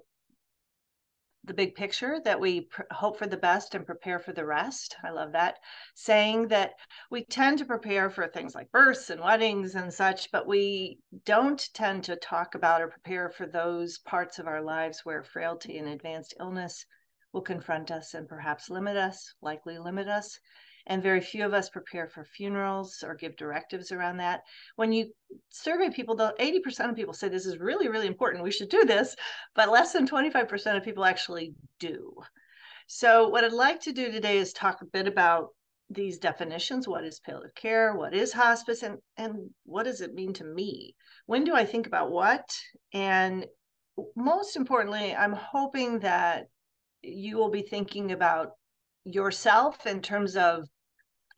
the 1.43 1.53
big 1.53 1.75
picture 1.75 2.19
that 2.25 2.39
we 2.39 2.61
pr- 2.61 2.83
hope 2.91 3.17
for 3.17 3.27
the 3.27 3.37
best 3.37 3.73
and 3.73 3.85
prepare 3.85 4.19
for 4.19 4.33
the 4.33 4.45
rest. 4.45 4.95
I 5.03 5.11
love 5.11 5.31
that 5.31 5.57
saying 5.95 6.49
that 6.49 6.73
we 7.09 7.25
tend 7.25 7.57
to 7.59 7.65
prepare 7.65 8.09
for 8.09 8.27
things 8.27 8.53
like 8.55 8.71
births 8.71 9.09
and 9.09 9.21
weddings 9.21 9.75
and 9.75 9.93
such, 9.93 10.31
but 10.31 10.47
we 10.47 10.99
don't 11.25 11.73
tend 11.73 12.03
to 12.05 12.15
talk 12.15 12.55
about 12.55 12.81
or 12.81 12.87
prepare 12.89 13.29
for 13.29 13.47
those 13.47 13.99
parts 13.99 14.39
of 14.39 14.47
our 14.47 14.61
lives 14.61 15.01
where 15.03 15.23
frailty 15.23 15.77
and 15.77 15.87
advanced 15.87 16.33
illness 16.39 16.85
will 17.31 17.41
confront 17.41 17.91
us 17.91 18.13
and 18.13 18.27
perhaps 18.27 18.69
limit 18.69 18.97
us, 18.97 19.33
likely 19.41 19.77
limit 19.77 20.07
us 20.07 20.39
and 20.89 21.03
very 21.03 21.21
few 21.21 21.45
of 21.45 21.53
us 21.53 21.69
prepare 21.69 22.07
for 22.07 22.25
funerals 22.25 23.03
or 23.05 23.13
give 23.13 23.37
directives 23.37 23.91
around 23.91 24.17
that. 24.17 24.41
When 24.75 24.91
you 24.91 25.13
survey 25.49 25.91
people, 25.91 26.15
though, 26.15 26.33
80% 26.39 26.89
of 26.89 26.95
people 26.95 27.13
say 27.13 27.29
this 27.29 27.45
is 27.45 27.59
really, 27.59 27.87
really 27.87 28.07
important. 28.07 28.43
We 28.43 28.51
should 28.51 28.69
do 28.69 28.83
this, 28.83 29.15
but 29.53 29.69
less 29.69 29.93
than 29.93 30.07
25% 30.07 30.75
of 30.75 30.83
people 30.83 31.05
actually 31.05 31.53
do. 31.79 32.15
So, 32.87 33.29
what 33.29 33.43
I'd 33.43 33.53
like 33.53 33.79
to 33.81 33.93
do 33.93 34.11
today 34.11 34.39
is 34.39 34.51
talk 34.51 34.81
a 34.81 34.85
bit 34.85 35.07
about 35.07 35.49
these 35.91 36.19
definitions 36.19 36.87
what 36.87 37.03
is 37.03 37.19
palliative 37.19 37.55
care 37.55 37.95
what 37.95 38.13
is 38.13 38.31
hospice 38.31 38.83
and 38.83 38.99
and 39.17 39.49
what 39.65 39.85
does 39.85 40.01
it 40.01 40.13
mean 40.13 40.31
to 40.31 40.43
me 40.43 40.95
when 41.25 41.43
do 41.43 41.55
i 41.55 41.65
think 41.65 41.87
about 41.87 42.11
what 42.11 42.47
and 42.93 43.47
most 44.15 44.55
importantly 44.55 45.15
i'm 45.15 45.33
hoping 45.33 45.97
that 45.97 46.45
you 47.01 47.37
will 47.37 47.49
be 47.49 47.63
thinking 47.63 48.11
about 48.11 48.51
yourself 49.03 49.87
in 49.87 49.99
terms 49.99 50.35
of 50.35 50.67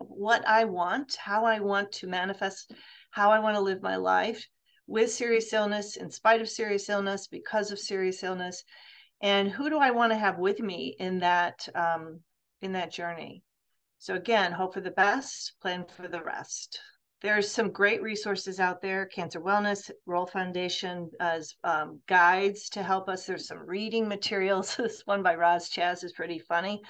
what 0.07 0.47
I 0.47 0.65
want, 0.65 1.15
how 1.15 1.45
I 1.45 1.59
want 1.59 1.91
to 1.93 2.07
manifest, 2.07 2.73
how 3.11 3.31
I 3.31 3.39
want 3.39 3.55
to 3.55 3.61
live 3.61 3.81
my 3.81 3.95
life 3.95 4.47
with 4.87 5.11
serious 5.11 5.53
illness, 5.53 5.95
in 5.95 6.09
spite 6.11 6.41
of 6.41 6.49
serious 6.49 6.89
illness, 6.89 7.27
because 7.27 7.71
of 7.71 7.79
serious 7.79 8.23
illness, 8.23 8.63
and 9.21 9.49
who 9.49 9.69
do 9.69 9.77
I 9.77 9.91
want 9.91 10.11
to 10.11 10.17
have 10.17 10.37
with 10.37 10.59
me 10.59 10.95
in 10.99 11.19
that 11.19 11.67
um, 11.75 12.21
in 12.61 12.73
that 12.73 12.91
journey. 12.91 13.43
So 13.99 14.15
again, 14.15 14.51
hope 14.51 14.73
for 14.73 14.81
the 14.81 14.91
best, 14.91 15.53
plan 15.61 15.85
for 15.85 16.07
the 16.07 16.23
rest. 16.23 16.79
There's 17.21 17.51
some 17.51 17.71
great 17.71 18.01
resources 18.01 18.59
out 18.59 18.81
there. 18.81 19.05
Cancer 19.05 19.39
Wellness, 19.39 19.91
Rolfe 20.07 20.31
Foundation 20.31 21.11
as 21.19 21.53
um, 21.63 22.01
guides 22.07 22.67
to 22.69 22.81
help 22.81 23.07
us. 23.07 23.25
There's 23.25 23.47
some 23.47 23.59
reading 23.59 24.07
materials. 24.07 24.75
this 24.77 25.03
one 25.05 25.21
by 25.21 25.35
Roz 25.35 25.69
Chast 25.69 26.03
is 26.03 26.13
pretty 26.13 26.39
funny. 26.39 26.81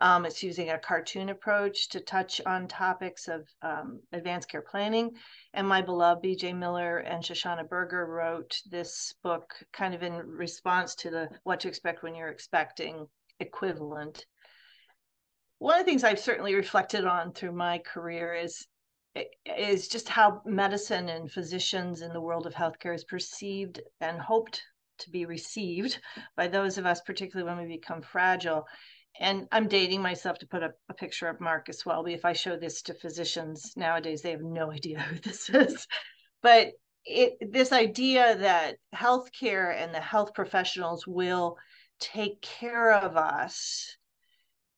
Um, 0.00 0.24
it's 0.24 0.42
using 0.42 0.70
a 0.70 0.78
cartoon 0.78 1.28
approach 1.28 1.88
to 1.88 2.00
touch 2.00 2.40
on 2.46 2.68
topics 2.68 3.26
of 3.26 3.48
um, 3.62 4.00
advanced 4.12 4.48
care 4.48 4.62
planning. 4.62 5.10
And 5.54 5.66
my 5.66 5.82
beloved 5.82 6.24
BJ 6.24 6.56
Miller 6.56 6.98
and 6.98 7.22
Shoshana 7.22 7.68
Berger 7.68 8.06
wrote 8.06 8.60
this 8.70 9.14
book 9.22 9.54
kind 9.72 9.94
of 9.94 10.02
in 10.02 10.14
response 10.14 10.94
to 10.96 11.10
the 11.10 11.28
what 11.42 11.60
to 11.60 11.68
expect 11.68 12.02
when 12.02 12.14
you're 12.14 12.28
expecting 12.28 13.06
equivalent. 13.40 14.24
One 15.58 15.80
of 15.80 15.84
the 15.84 15.90
things 15.90 16.04
I've 16.04 16.20
certainly 16.20 16.54
reflected 16.54 17.04
on 17.04 17.32
through 17.32 17.52
my 17.52 17.78
career 17.78 18.34
is 18.34 18.66
is 19.44 19.88
just 19.88 20.08
how 20.08 20.42
medicine 20.44 21.08
and 21.08 21.32
physicians 21.32 22.02
in 22.02 22.12
the 22.12 22.20
world 22.20 22.46
of 22.46 22.54
healthcare 22.54 22.94
is 22.94 23.02
perceived 23.02 23.80
and 24.00 24.20
hoped 24.20 24.62
to 24.98 25.10
be 25.10 25.24
received 25.24 26.00
by 26.36 26.46
those 26.46 26.78
of 26.78 26.86
us, 26.86 27.00
particularly 27.00 27.48
when 27.48 27.66
we 27.66 27.76
become 27.76 28.02
fragile. 28.02 28.66
And 29.20 29.48
I'm 29.50 29.68
dating 29.68 30.00
myself 30.00 30.38
to 30.38 30.46
put 30.46 30.62
up 30.62 30.74
a 30.88 30.94
picture 30.94 31.28
of 31.28 31.40
Marcus 31.40 31.84
Welby. 31.84 32.14
If 32.14 32.24
I 32.24 32.32
show 32.32 32.56
this 32.56 32.82
to 32.82 32.94
physicians 32.94 33.72
nowadays, 33.76 34.22
they 34.22 34.30
have 34.30 34.42
no 34.42 34.70
idea 34.72 35.00
who 35.00 35.18
this 35.18 35.48
is. 35.50 35.86
But 36.42 36.72
it, 37.04 37.38
this 37.52 37.72
idea 37.72 38.36
that 38.36 38.76
healthcare 38.94 39.74
and 39.74 39.94
the 39.94 40.00
health 40.00 40.34
professionals 40.34 41.06
will 41.06 41.56
take 42.00 42.40
care 42.42 42.92
of 42.92 43.16
us 43.16 43.96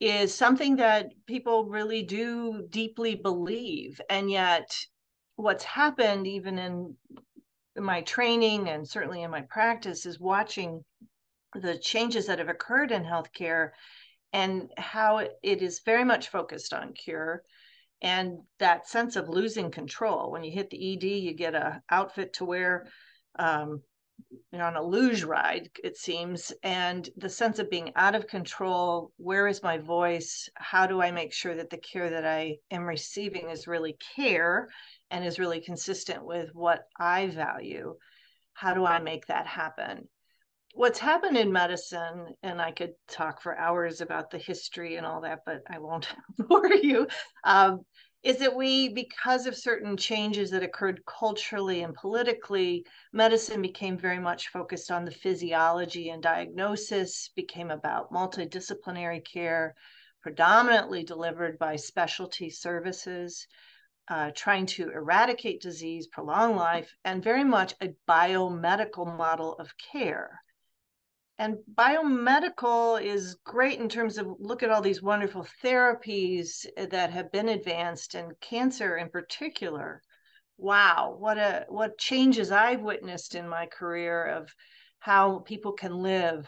is 0.00 0.34
something 0.34 0.76
that 0.76 1.12
people 1.26 1.66
really 1.66 2.02
do 2.02 2.66
deeply 2.70 3.14
believe. 3.14 4.00
And 4.08 4.30
yet, 4.30 4.74
what's 5.36 5.64
happened, 5.64 6.26
even 6.26 6.58
in 6.58 6.96
my 7.76 8.00
training 8.02 8.68
and 8.68 8.88
certainly 8.88 9.22
in 9.22 9.30
my 9.30 9.42
practice, 9.42 10.06
is 10.06 10.18
watching 10.18 10.82
the 11.54 11.76
changes 11.78 12.26
that 12.26 12.38
have 12.38 12.48
occurred 12.48 12.92
in 12.92 13.04
healthcare 13.04 13.70
and 14.32 14.70
how 14.76 15.18
it 15.18 15.38
is 15.42 15.80
very 15.84 16.04
much 16.04 16.28
focused 16.28 16.72
on 16.72 16.92
cure 16.92 17.42
and 18.02 18.38
that 18.58 18.88
sense 18.88 19.16
of 19.16 19.28
losing 19.28 19.70
control. 19.70 20.30
When 20.30 20.44
you 20.44 20.52
hit 20.52 20.70
the 20.70 20.92
ed 20.92 21.02
you 21.04 21.34
get 21.34 21.54
a 21.54 21.82
outfit 21.90 22.32
to 22.34 22.44
wear 22.44 22.86
um, 23.38 23.82
on 24.52 24.76
a 24.76 24.82
luge 24.82 25.24
ride 25.24 25.70
it 25.82 25.96
seems 25.96 26.52
and 26.62 27.08
the 27.16 27.28
sense 27.28 27.58
of 27.58 27.70
being 27.70 27.90
out 27.96 28.14
of 28.14 28.26
control 28.26 29.12
where 29.16 29.46
is 29.46 29.62
my 29.62 29.78
voice? 29.78 30.48
How 30.54 30.86
do 30.86 31.00
i 31.00 31.10
make 31.10 31.32
sure 31.32 31.54
that 31.54 31.70
the 31.70 31.78
care 31.78 32.10
that 32.10 32.26
i 32.26 32.56
am 32.70 32.84
receiving 32.84 33.48
is 33.50 33.66
really 33.66 33.96
care 34.14 34.68
and 35.10 35.24
is 35.24 35.38
really 35.38 35.60
consistent 35.60 36.24
with 36.24 36.50
what 36.54 36.84
i 36.98 37.28
value? 37.28 37.96
How 38.52 38.74
do 38.74 38.84
i 38.84 38.98
make 38.98 39.26
that 39.26 39.46
happen 39.46 40.08
what's 40.74 40.98
happened 40.98 41.36
in 41.36 41.52
medicine 41.52 42.26
and 42.42 42.60
i 42.60 42.70
could 42.70 42.92
talk 43.08 43.40
for 43.42 43.56
hours 43.56 44.00
about 44.00 44.30
the 44.30 44.38
history 44.38 44.96
and 44.96 45.06
all 45.06 45.20
that 45.20 45.40
but 45.44 45.62
i 45.68 45.78
won't 45.78 46.08
bore 46.38 46.72
you 46.72 47.06
um, 47.44 47.80
is 48.22 48.36
that 48.38 48.54
we, 48.54 48.90
because 48.90 49.46
of 49.46 49.56
certain 49.56 49.96
changes 49.96 50.50
that 50.50 50.62
occurred 50.62 51.00
culturally 51.06 51.82
and 51.82 51.94
politically, 51.94 52.84
medicine 53.14 53.62
became 53.62 53.96
very 53.96 54.18
much 54.18 54.48
focused 54.48 54.90
on 54.90 55.06
the 55.06 55.10
physiology 55.10 56.10
and 56.10 56.22
diagnosis, 56.22 57.30
became 57.34 57.70
about 57.70 58.12
multidisciplinary 58.12 59.24
care, 59.24 59.74
predominantly 60.22 61.02
delivered 61.02 61.58
by 61.58 61.76
specialty 61.76 62.50
services, 62.50 63.46
uh, 64.08 64.30
trying 64.34 64.66
to 64.66 64.90
eradicate 64.90 65.62
disease, 65.62 66.06
prolong 66.08 66.56
life, 66.56 66.92
and 67.06 67.24
very 67.24 67.44
much 67.44 67.74
a 67.80 67.94
biomedical 68.06 69.16
model 69.16 69.54
of 69.54 69.72
care. 69.78 70.42
And 71.40 71.56
biomedical 71.74 73.02
is 73.02 73.36
great 73.44 73.80
in 73.80 73.88
terms 73.88 74.18
of 74.18 74.26
look 74.38 74.62
at 74.62 74.70
all 74.70 74.82
these 74.82 75.00
wonderful 75.00 75.46
therapies 75.64 76.66
eh, 76.76 76.84
that 76.90 77.10
have 77.12 77.32
been 77.32 77.48
advanced 77.48 78.14
and 78.14 78.38
cancer 78.40 78.98
in 78.98 79.08
particular. 79.08 80.02
Wow, 80.58 81.16
what 81.18 81.38
a 81.38 81.64
what 81.70 81.96
changes 81.96 82.52
I've 82.52 82.82
witnessed 82.82 83.34
in 83.34 83.48
my 83.48 83.64
career 83.64 84.26
of 84.26 84.54
how 84.98 85.38
people 85.38 85.72
can 85.72 85.94
live 86.02 86.46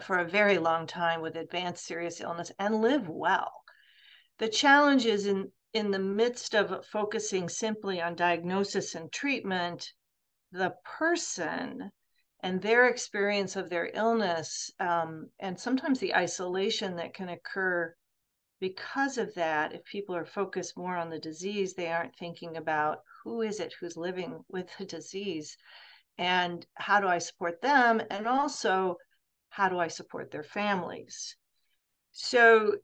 for 0.00 0.18
a 0.18 0.28
very 0.28 0.58
long 0.58 0.86
time 0.86 1.20
with 1.20 1.34
advanced 1.34 1.84
serious 1.84 2.20
illness 2.20 2.52
and 2.60 2.80
live 2.80 3.08
well. 3.08 3.64
The 4.38 4.48
challenge 4.48 5.04
is 5.04 5.26
in 5.26 5.50
in 5.72 5.90
the 5.90 5.98
midst 5.98 6.54
of 6.54 6.86
focusing 6.86 7.48
simply 7.48 8.00
on 8.00 8.14
diagnosis 8.14 8.94
and 8.94 9.10
treatment, 9.10 9.92
the 10.52 10.76
person 10.84 11.90
and 12.40 12.60
their 12.60 12.86
experience 12.88 13.56
of 13.56 13.70
their 13.70 13.90
illness 13.94 14.70
um, 14.80 15.28
and 15.40 15.58
sometimes 15.58 15.98
the 15.98 16.14
isolation 16.14 16.96
that 16.96 17.14
can 17.14 17.28
occur 17.28 17.94
because 18.60 19.18
of 19.18 19.34
that 19.34 19.72
if 19.74 19.84
people 19.84 20.14
are 20.14 20.24
focused 20.24 20.76
more 20.76 20.96
on 20.96 21.10
the 21.10 21.18
disease 21.18 21.74
they 21.74 21.88
aren't 21.88 22.16
thinking 22.16 22.56
about 22.56 22.98
who 23.22 23.42
is 23.42 23.60
it 23.60 23.74
who's 23.78 23.96
living 23.96 24.44
with 24.48 24.68
the 24.78 24.84
disease 24.84 25.56
and 26.18 26.66
how 26.74 27.00
do 27.00 27.06
i 27.06 27.18
support 27.18 27.60
them 27.60 28.00
and 28.10 28.26
also 28.26 28.96
how 29.50 29.68
do 29.68 29.78
i 29.78 29.88
support 29.88 30.30
their 30.30 30.42
families? 30.42 31.36
So 32.12 32.76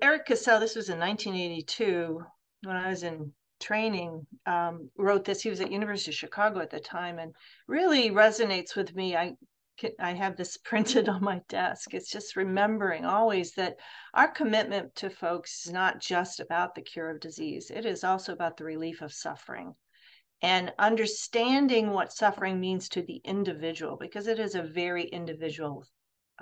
eric 0.00 0.26
cassell 0.26 0.60
this 0.60 0.76
was 0.76 0.88
in 0.88 0.98
1982 0.98 2.22
when 2.64 2.76
i 2.76 2.88
was 2.88 3.02
in 3.02 3.32
training 3.62 4.26
um, 4.46 4.90
wrote 4.98 5.24
this. 5.24 5.42
He 5.42 5.50
was 5.50 5.60
at 5.60 5.72
University 5.72 6.10
of 6.10 6.16
Chicago 6.16 6.60
at 6.60 6.70
the 6.70 6.80
time, 6.80 7.18
and 7.18 7.32
really 7.66 8.10
resonates 8.10 8.76
with 8.76 8.94
me. 8.94 9.16
I 9.16 9.32
I 9.98 10.12
have 10.12 10.36
this 10.36 10.56
printed 10.64 11.08
on 11.08 11.24
my 11.24 11.40
desk. 11.48 11.94
It's 11.94 12.10
just 12.10 12.36
remembering 12.36 13.04
always 13.04 13.52
that 13.52 13.76
our 14.14 14.28
commitment 14.28 14.94
to 14.96 15.10
folks 15.10 15.66
is 15.66 15.72
not 15.72 16.00
just 16.00 16.40
about 16.40 16.74
the 16.74 16.82
cure 16.82 17.10
of 17.10 17.20
disease. 17.20 17.70
It 17.70 17.86
is 17.86 18.04
also 18.04 18.32
about 18.32 18.56
the 18.56 18.64
relief 18.64 19.00
of 19.00 19.12
suffering 19.12 19.74
and 20.42 20.72
understanding 20.78 21.90
what 21.90 22.12
suffering 22.12 22.58
means 22.58 22.88
to 22.88 23.02
the 23.02 23.20
individual 23.24 23.96
because 23.96 24.26
it 24.26 24.40
is 24.40 24.56
a 24.56 24.62
very 24.62 25.04
individual 25.04 25.86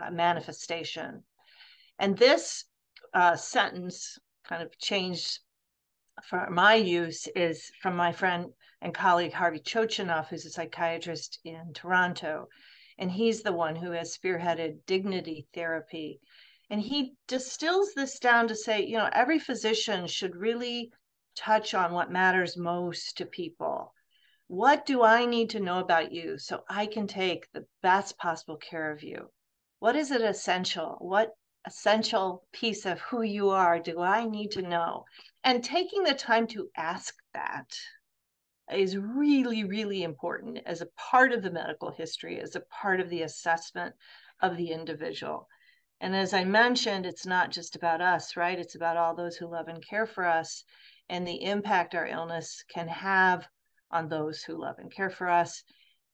uh, 0.03 0.11
manifestation. 0.11 1.23
And 1.99 2.17
this 2.17 2.65
uh, 3.13 3.37
sentence 3.37 4.19
kind 4.49 4.63
of 4.63 4.77
changed 4.79 5.41
for 6.29 6.49
my 6.51 6.75
use 6.75 7.27
is 7.35 7.71
from 7.81 7.97
my 7.97 8.13
friend 8.13 8.53
and 8.81 8.95
colleague 8.95 9.33
Harvey 9.33 9.61
Chochinov, 9.61 10.29
who's 10.29 10.47
a 10.47 10.51
psychiatrist 10.51 11.39
in 11.45 11.73
Toronto. 11.75 12.49
And 12.99 13.11
he's 13.11 13.43
the 13.43 13.53
one 13.53 13.77
who 13.77 13.93
has 13.93 14.17
spearheaded 14.17 14.85
dignity 14.87 15.47
therapy. 15.55 16.21
And 16.69 16.81
he 16.81 17.15
distills 17.27 17.95
this 17.95 18.19
down 18.19 18.49
to 18.49 18.55
say, 18.55 18.85
you 18.85 18.97
know, 18.97 19.09
every 19.13 19.39
physician 19.39 20.07
should 20.07 20.37
really 20.37 20.93
touch 21.35 21.75
on 21.75 21.93
what 21.93 22.11
matters 22.11 22.57
most 22.57 23.17
to 23.19 23.27
people. 23.27 23.93
What 24.47 24.85
do 24.85 25.03
I 25.03 25.27
need 25.27 25.51
to 25.51 25.61
know 25.61 25.79
about 25.79 26.13
you 26.13 26.39
so 26.39 26.65
I 26.69 26.87
can 26.87 27.07
take 27.07 27.51
the 27.53 27.67
best 27.83 28.19
possible 28.19 28.57
care 28.57 28.91
of 28.93 29.03
you? 29.03 29.31
What 29.79 29.97
is 29.97 30.11
it 30.11 30.21
essential? 30.21 30.97
What 31.01 31.31
essential 31.67 32.45
piece 32.53 32.87
of 32.87 33.01
who 33.01 33.23
you 33.23 33.51
are 33.51 33.79
do 33.79 34.01
I 34.01 34.25
need 34.25 34.53
to 34.53 34.63
know? 34.63 35.05
And 35.45 35.63
taking 35.63 36.03
the 36.03 36.15
time 36.15 36.47
to 36.49 36.69
ask 36.77 37.15
that 37.35 37.69
is 38.73 38.97
really, 38.97 39.65
really 39.65 40.03
important 40.03 40.61
as 40.67 40.81
a 40.81 40.89
part 40.97 41.33
of 41.33 41.43
the 41.43 41.51
medical 41.51 41.91
history, 41.91 42.41
as 42.41 42.57
a 42.57 42.61
part 42.61 43.01
of 43.01 43.11
the 43.11 43.23
assessment 43.23 43.95
of 44.41 44.57
the 44.57 44.71
individual. 44.71 45.49
And 46.01 46.17
as 46.17 46.33
I 46.33 46.45
mentioned, 46.45 47.05
it's 47.05 47.27
not 47.27 47.51
just 47.51 47.77
about 47.77 48.01
us, 48.01 48.37
right? 48.37 48.59
It's 48.59 48.75
about 48.75 48.97
all 48.97 49.15
those 49.15 49.37
who 49.37 49.51
love 49.51 49.69
and 49.69 49.85
care 49.85 50.07
for 50.07 50.25
us 50.25 50.65
and 51.09 51.27
the 51.27 51.43
impact 51.43 51.95
our 51.95 52.07
illness 52.07 52.65
can 52.73 52.89
have 52.89 53.47
on 53.91 54.09
those 54.09 54.43
who 54.43 54.57
love 54.57 54.79
and 54.79 54.95
care 54.95 55.11
for 55.11 55.29
us 55.29 55.65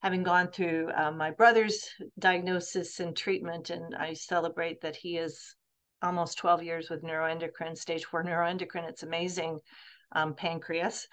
having 0.01 0.23
gone 0.23 0.51
through 0.51 0.89
uh, 0.95 1.11
my 1.11 1.31
brother's 1.31 1.89
diagnosis 2.19 2.99
and 2.99 3.15
treatment, 3.15 3.69
and 3.69 3.95
I 3.95 4.13
celebrate 4.13 4.81
that 4.81 4.95
he 4.95 5.17
is 5.17 5.55
almost 6.01 6.37
12 6.37 6.63
years 6.63 6.89
with 6.89 7.03
neuroendocrine, 7.03 7.77
stage 7.77 8.05
four 8.05 8.23
neuroendocrine. 8.23 8.87
It's 8.87 9.03
amazing, 9.03 9.59
um, 10.11 10.35
pancreas, 10.35 11.07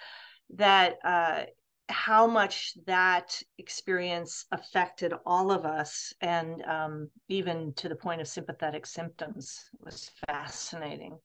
that 0.50 0.96
uh, 1.02 1.44
how 1.88 2.26
much 2.26 2.72
that 2.86 3.40
experience 3.58 4.46
affected 4.52 5.12
all 5.24 5.50
of 5.50 5.64
us, 5.64 6.12
and 6.20 6.62
um, 6.64 7.10
even 7.28 7.72
to 7.74 7.88
the 7.88 7.96
point 7.96 8.20
of 8.20 8.28
sympathetic 8.28 8.86
symptoms 8.86 9.60
was 9.80 10.10
fascinating. 10.26 11.18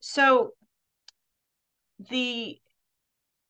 So, 0.00 0.52
the 2.08 2.58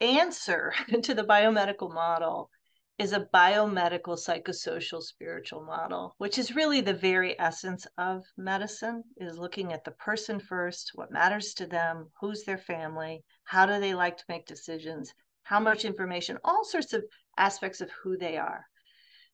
answer 0.00 0.72
to 1.02 1.14
the 1.14 1.24
biomedical 1.24 1.92
model 1.92 2.50
is 3.00 3.12
a 3.12 3.26
biomedical 3.34 4.16
psychosocial 4.16 5.02
spiritual 5.02 5.62
model 5.62 6.14
which 6.18 6.38
is 6.38 6.54
really 6.54 6.80
the 6.80 6.94
very 6.94 7.38
essence 7.40 7.86
of 7.98 8.24
medicine 8.36 9.02
is 9.16 9.38
looking 9.38 9.72
at 9.72 9.84
the 9.84 9.90
person 9.92 10.38
first 10.38 10.92
what 10.94 11.10
matters 11.10 11.54
to 11.54 11.66
them 11.66 12.08
who's 12.20 12.44
their 12.44 12.58
family 12.58 13.24
how 13.44 13.66
do 13.66 13.80
they 13.80 13.94
like 13.94 14.16
to 14.16 14.24
make 14.28 14.46
decisions 14.46 15.12
how 15.42 15.58
much 15.58 15.84
information 15.84 16.38
all 16.44 16.64
sorts 16.64 16.92
of 16.92 17.02
aspects 17.36 17.80
of 17.80 17.90
who 17.90 18.16
they 18.16 18.36
are. 18.36 18.64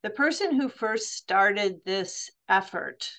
The 0.03 0.11
person 0.11 0.55
who 0.55 0.69
first 0.69 1.13
started 1.13 1.81
this 1.85 2.31
effort 2.49 3.11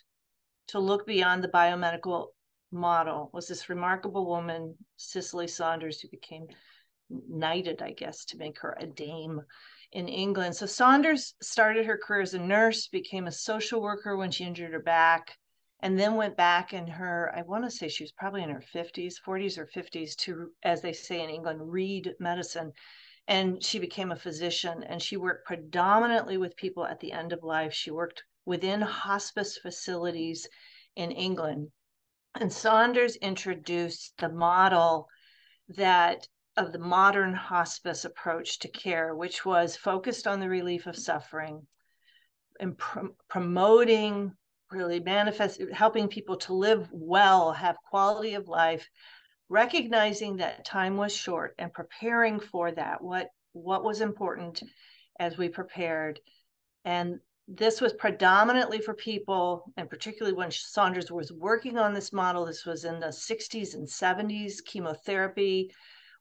to 0.70 0.80
look 0.80 1.06
beyond 1.06 1.44
the 1.44 1.50
biomedical 1.50 2.28
model 2.72 3.30
was 3.34 3.48
this 3.48 3.70
remarkable 3.70 4.26
woman 4.26 4.76
cicely 4.96 5.48
saunders 5.48 6.02
who 6.02 6.10
became 6.10 6.48
knighted 7.10 7.82
i 7.82 7.92
guess 7.92 8.26
to 8.26 8.38
make 8.38 8.60
her 8.60 8.76
a 8.82 8.86
dame 8.86 9.40
in 9.98 10.08
England. 10.08 10.56
So 10.56 10.68
Saunders 10.68 11.34
started 11.42 11.88
her 11.88 11.98
career 11.98 12.22
as 12.22 12.36
a 12.36 12.40
nurse, 12.40 12.88
became 12.88 13.26
a 13.26 13.32
social 13.32 13.82
worker 13.82 14.16
when 14.16 14.30
she 14.30 14.44
injured 14.44 14.72
her 14.72 14.80
back, 14.80 15.36
and 15.80 16.00
then 16.00 16.14
went 16.14 16.38
back 16.38 16.72
in 16.72 16.86
her, 16.86 17.34
I 17.36 17.42
want 17.42 17.64
to 17.64 17.72
say 17.72 17.88
she 17.88 18.04
was 18.04 18.12
probably 18.12 18.44
in 18.44 18.52
her 18.52 18.64
50s, 18.76 19.16
40s 19.26 19.58
or 19.58 19.66
50s 19.66 20.16
to, 20.18 20.52
as 20.62 20.84
they 20.84 20.94
say 20.94 21.24
in 21.24 21.32
England, 21.32 21.72
read 21.72 22.14
medicine. 22.20 22.74
and 23.28 23.64
she 23.64 23.80
became 23.80 24.12
a 24.12 24.16
physician 24.16 24.84
and 24.84 25.02
she 25.02 25.18
worked 25.18 25.48
predominantly 25.48 26.38
with 26.38 26.56
people 26.56 26.86
at 26.86 27.00
the 27.00 27.12
end 27.12 27.34
of 27.34 27.44
life. 27.44 27.74
She 27.74 27.90
worked 27.90 28.24
within 28.46 28.82
hospice 28.82 29.58
facilities 29.58 30.48
in 30.96 31.12
England. 31.12 31.72
And 32.40 32.54
Saunders 32.54 33.16
introduced 33.16 34.14
the 34.20 34.30
model 34.30 35.08
that 35.70 36.28
of 36.58 36.72
the 36.72 36.80
modern 36.80 37.34
hospice 37.34 38.04
approach 38.04 38.60
to 38.60 38.68
care, 38.68 39.16
which 39.16 39.46
was 39.46 39.78
focused 39.78 40.28
on 40.28 40.40
the 40.40 40.50
relief 40.50 40.88
of 40.88 40.98
suffering 40.98 41.66
and 42.60 42.78
pr- 42.78 43.08
promoting 43.30 44.34
really 44.72 45.00
manifest 45.00 45.62
helping 45.72 46.08
people 46.08 46.36
to 46.36 46.54
live 46.54 46.90
well 46.92 47.54
have 47.54 47.78
quality 47.90 48.34
of 48.34 48.50
life 48.50 48.90
recognizing 49.50 50.38
that 50.38 50.66
time 50.66 50.98
was 50.98 51.16
short 51.16 51.56
and 51.58 51.72
preparing 51.72 52.40
for 52.40 52.72
that 52.72 53.02
what 53.02 53.30
what 53.54 53.84
was 53.84 54.02
important 54.02 54.62
as 55.20 55.38
we 55.38 55.50
prepared. 55.50 56.20
And 56.86 57.20
this 57.48 57.80
was 57.80 57.94
predominantly 57.94 58.80
for 58.80 58.94
people 58.94 59.72
and 59.78 59.90
particularly 59.90 60.36
when 60.36 60.52
saunders 60.52 61.12
was 61.12 61.32
working 61.32 61.78
on 61.78 61.94
this 61.94 62.12
model 62.12 62.46
this 62.46 62.66
was 62.66 62.84
in 62.84 63.00
the 63.00 63.08
60s 63.08 63.74
and 63.74 63.88
70s 63.88 64.56
chemotherapy 64.66 65.72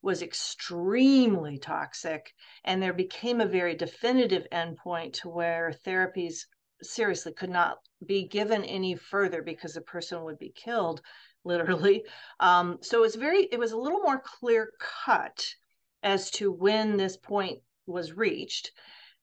was 0.02 0.22
extremely 0.22 1.58
toxic 1.58 2.34
and 2.64 2.82
there 2.82 2.92
became 2.92 3.40
a 3.40 3.46
very 3.46 3.74
definitive 3.74 4.46
endpoint 4.52 5.12
to 5.14 5.28
where 5.28 5.72
therapies 5.84 6.46
seriously 6.82 7.32
could 7.32 7.50
not 7.50 7.78
be 8.04 8.26
given 8.28 8.64
any 8.64 8.94
further 8.94 9.42
because 9.42 9.74
the 9.74 9.80
person 9.80 10.22
would 10.24 10.38
be 10.38 10.52
killed 10.54 11.00
literally. 11.44 12.04
Um, 12.40 12.78
so 12.82 13.00
was 13.02 13.14
very 13.14 13.44
it 13.44 13.58
was 13.58 13.72
a 13.72 13.78
little 13.78 14.00
more 14.00 14.20
clear 14.20 14.72
cut 14.80 15.54
as 16.02 16.30
to 16.32 16.50
when 16.50 16.96
this 16.96 17.16
point 17.16 17.60
was 17.86 18.12
reached 18.12 18.72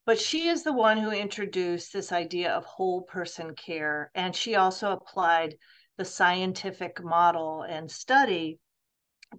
but 0.05 0.19
she 0.19 0.47
is 0.49 0.63
the 0.63 0.73
one 0.73 0.97
who 0.97 1.11
introduced 1.11 1.93
this 1.93 2.11
idea 2.11 2.51
of 2.51 2.65
whole 2.65 3.03
person 3.03 3.55
care 3.55 4.11
and 4.15 4.35
she 4.35 4.55
also 4.55 4.91
applied 4.91 5.55
the 5.97 6.05
scientific 6.05 7.01
model 7.03 7.61
and 7.61 7.89
study 7.89 8.59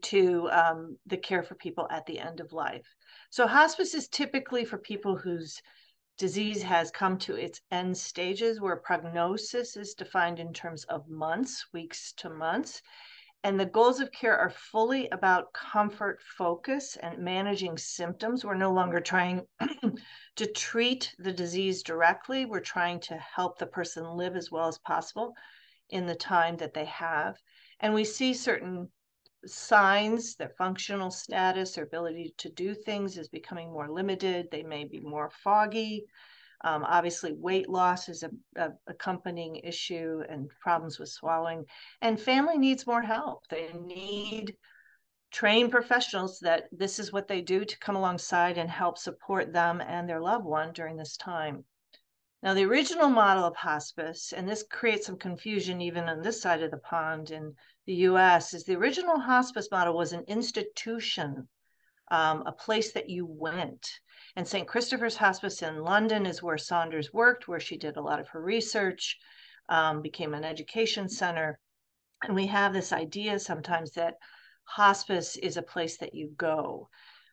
to 0.02 0.48
um, 0.50 0.98
the 1.06 1.16
care 1.16 1.42
for 1.42 1.54
people 1.54 1.86
at 1.90 2.06
the 2.06 2.18
end 2.18 2.40
of 2.40 2.52
life. 2.52 2.86
So, 3.30 3.46
hospice 3.46 3.94
is 3.94 4.08
typically 4.08 4.64
for 4.64 4.78
people 4.78 5.16
whose 5.16 5.60
disease 6.16 6.62
has 6.62 6.90
come 6.90 7.18
to 7.18 7.36
its 7.36 7.60
end 7.70 7.96
stages, 7.96 8.60
where 8.60 8.76
prognosis 8.76 9.76
is 9.76 9.94
defined 9.94 10.38
in 10.38 10.52
terms 10.52 10.84
of 10.84 11.08
months, 11.08 11.66
weeks 11.72 12.12
to 12.18 12.30
months. 12.30 12.80
And 13.42 13.60
the 13.60 13.66
goals 13.66 14.00
of 14.00 14.10
care 14.10 14.38
are 14.38 14.48
fully 14.50 15.06
about 15.10 15.52
comfort 15.52 16.22
focus 16.22 16.96
and 16.96 17.18
managing 17.18 17.76
symptoms. 17.76 18.42
We're 18.42 18.54
no 18.54 18.72
longer 18.72 19.00
trying 19.00 19.46
to 20.36 20.46
treat 20.46 21.14
the 21.18 21.32
disease 21.32 21.82
directly, 21.82 22.46
we're 22.46 22.60
trying 22.60 23.00
to 23.00 23.18
help 23.18 23.58
the 23.58 23.66
person 23.66 24.16
live 24.16 24.34
as 24.34 24.50
well 24.50 24.66
as 24.66 24.78
possible 24.78 25.34
in 25.90 26.06
the 26.06 26.14
time 26.14 26.56
that 26.56 26.72
they 26.72 26.86
have. 26.86 27.36
And 27.80 27.92
we 27.92 28.04
see 28.04 28.32
certain 28.32 28.88
signs, 29.46 30.36
their 30.36 30.52
functional 30.56 31.10
status, 31.10 31.72
their 31.72 31.84
ability 31.84 32.34
to 32.38 32.48
do 32.50 32.74
things 32.74 33.18
is 33.18 33.28
becoming 33.28 33.72
more 33.72 33.90
limited. 33.90 34.48
They 34.50 34.62
may 34.62 34.84
be 34.84 35.00
more 35.00 35.30
foggy. 35.42 36.04
Um, 36.62 36.84
obviously, 36.84 37.32
weight 37.34 37.68
loss 37.68 38.08
is 38.08 38.22
a, 38.22 38.30
a, 38.56 38.70
accompanying 38.86 39.56
issue 39.56 40.22
and 40.28 40.48
problems 40.60 40.98
with 40.98 41.10
swallowing. 41.10 41.64
And 42.00 42.18
family 42.18 42.56
needs 42.56 42.86
more 42.86 43.02
help. 43.02 43.46
They 43.48 43.70
need 43.74 44.56
trained 45.30 45.72
professionals 45.72 46.38
that 46.40 46.64
this 46.72 46.98
is 46.98 47.12
what 47.12 47.28
they 47.28 47.42
do 47.42 47.64
to 47.64 47.78
come 47.80 47.96
alongside 47.96 48.56
and 48.56 48.70
help 48.70 48.96
support 48.96 49.52
them 49.52 49.80
and 49.80 50.08
their 50.08 50.20
loved 50.20 50.44
one 50.44 50.72
during 50.72 50.96
this 50.96 51.16
time. 51.16 51.64
Now, 52.44 52.52
the 52.52 52.66
original 52.66 53.08
model 53.08 53.46
of 53.46 53.56
hospice, 53.56 54.34
and 54.34 54.46
this 54.46 54.62
creates 54.70 55.06
some 55.06 55.16
confusion 55.16 55.80
even 55.80 56.10
on 56.10 56.20
this 56.20 56.42
side 56.42 56.62
of 56.62 56.70
the 56.70 56.76
pond 56.76 57.30
in 57.30 57.54
the 57.86 57.94
US 58.10 58.52
is 58.52 58.64
the 58.64 58.76
original 58.76 59.18
hospice 59.18 59.70
model 59.70 59.96
was 59.96 60.12
an 60.12 60.24
institution, 60.28 61.48
um, 62.10 62.42
a 62.44 62.52
place 62.52 62.92
that 62.92 63.08
you 63.08 63.24
went. 63.24 63.88
And 64.36 64.46
St. 64.46 64.68
Christopher's 64.68 65.16
Hospice 65.16 65.62
in 65.62 65.84
London 65.84 66.26
is 66.26 66.42
where 66.42 66.58
Saunders 66.58 67.14
worked, 67.14 67.48
where 67.48 67.60
she 67.60 67.78
did 67.78 67.96
a 67.96 68.02
lot 68.02 68.20
of 68.20 68.28
her 68.28 68.42
research, 68.42 69.18
um, 69.70 70.02
became 70.02 70.34
an 70.34 70.44
education 70.44 71.08
center. 71.08 71.58
And 72.24 72.34
we 72.34 72.48
have 72.48 72.74
this 72.74 72.92
idea 72.92 73.38
sometimes 73.38 73.92
that 73.92 74.16
hospice 74.64 75.38
is 75.38 75.56
a 75.56 75.62
place 75.62 75.96
that 75.96 76.14
you 76.14 76.34
go. 76.36 76.90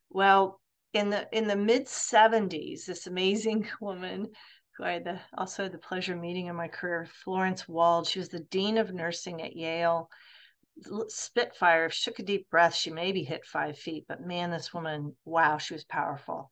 Well, 0.10 0.62
in 0.94 1.10
the 1.10 1.28
in 1.34 1.48
the 1.48 1.56
mid 1.58 1.88
70s, 1.88 2.86
this 2.86 3.08
amazing 3.08 3.68
woman 3.82 4.30
I 4.82 4.94
had 4.94 5.04
the, 5.06 5.20
also 5.38 5.64
had 5.64 5.72
the 5.72 5.78
pleasure 5.78 6.14
of 6.14 6.20
meeting 6.20 6.48
in 6.48 6.56
my 6.56 6.68
career, 6.68 7.08
Florence 7.24 7.68
Wald, 7.68 8.08
she 8.08 8.20
was 8.20 8.30
the 8.30 8.40
dean 8.40 8.78
of 8.78 8.94
nursing 8.94 9.42
at 9.42 9.56
Yale 9.56 10.10
Spitfire 11.08 11.90
shook 11.90 12.20
a 12.20 12.24
deep 12.24 12.50
breath. 12.50 12.74
She 12.74 12.90
maybe 12.90 13.24
hit 13.24 13.46
five 13.46 13.78
feet, 13.78 14.06
but 14.08 14.22
man, 14.26 14.52
this 14.52 14.74
woman, 14.74 15.16
wow, 15.26 15.58
she 15.58 15.74
was 15.74 15.84
powerful. 15.84 16.50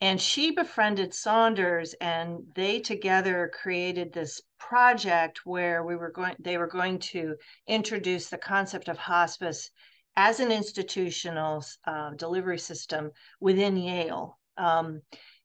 And 0.00 0.20
she 0.20 0.52
befriended 0.52 1.12
Saunders, 1.12 1.94
and 2.00 2.46
they 2.54 2.80
together 2.80 3.50
created 3.52 4.12
this 4.12 4.40
project 4.58 5.44
where 5.44 5.82
we 5.82 5.96
were 5.96 6.12
going. 6.12 6.36
They 6.38 6.56
were 6.56 6.68
going 6.68 7.00
to 7.00 7.36
introduce 7.66 8.28
the 8.28 8.38
concept 8.38 8.88
of 8.88 8.96
hospice 8.96 9.70
as 10.16 10.38
an 10.38 10.52
institutional 10.52 11.64
uh, 11.84 12.10
delivery 12.10 12.58
system 12.58 13.10
within 13.40 13.76
Yale. 13.76 14.38
Um, 14.56 15.02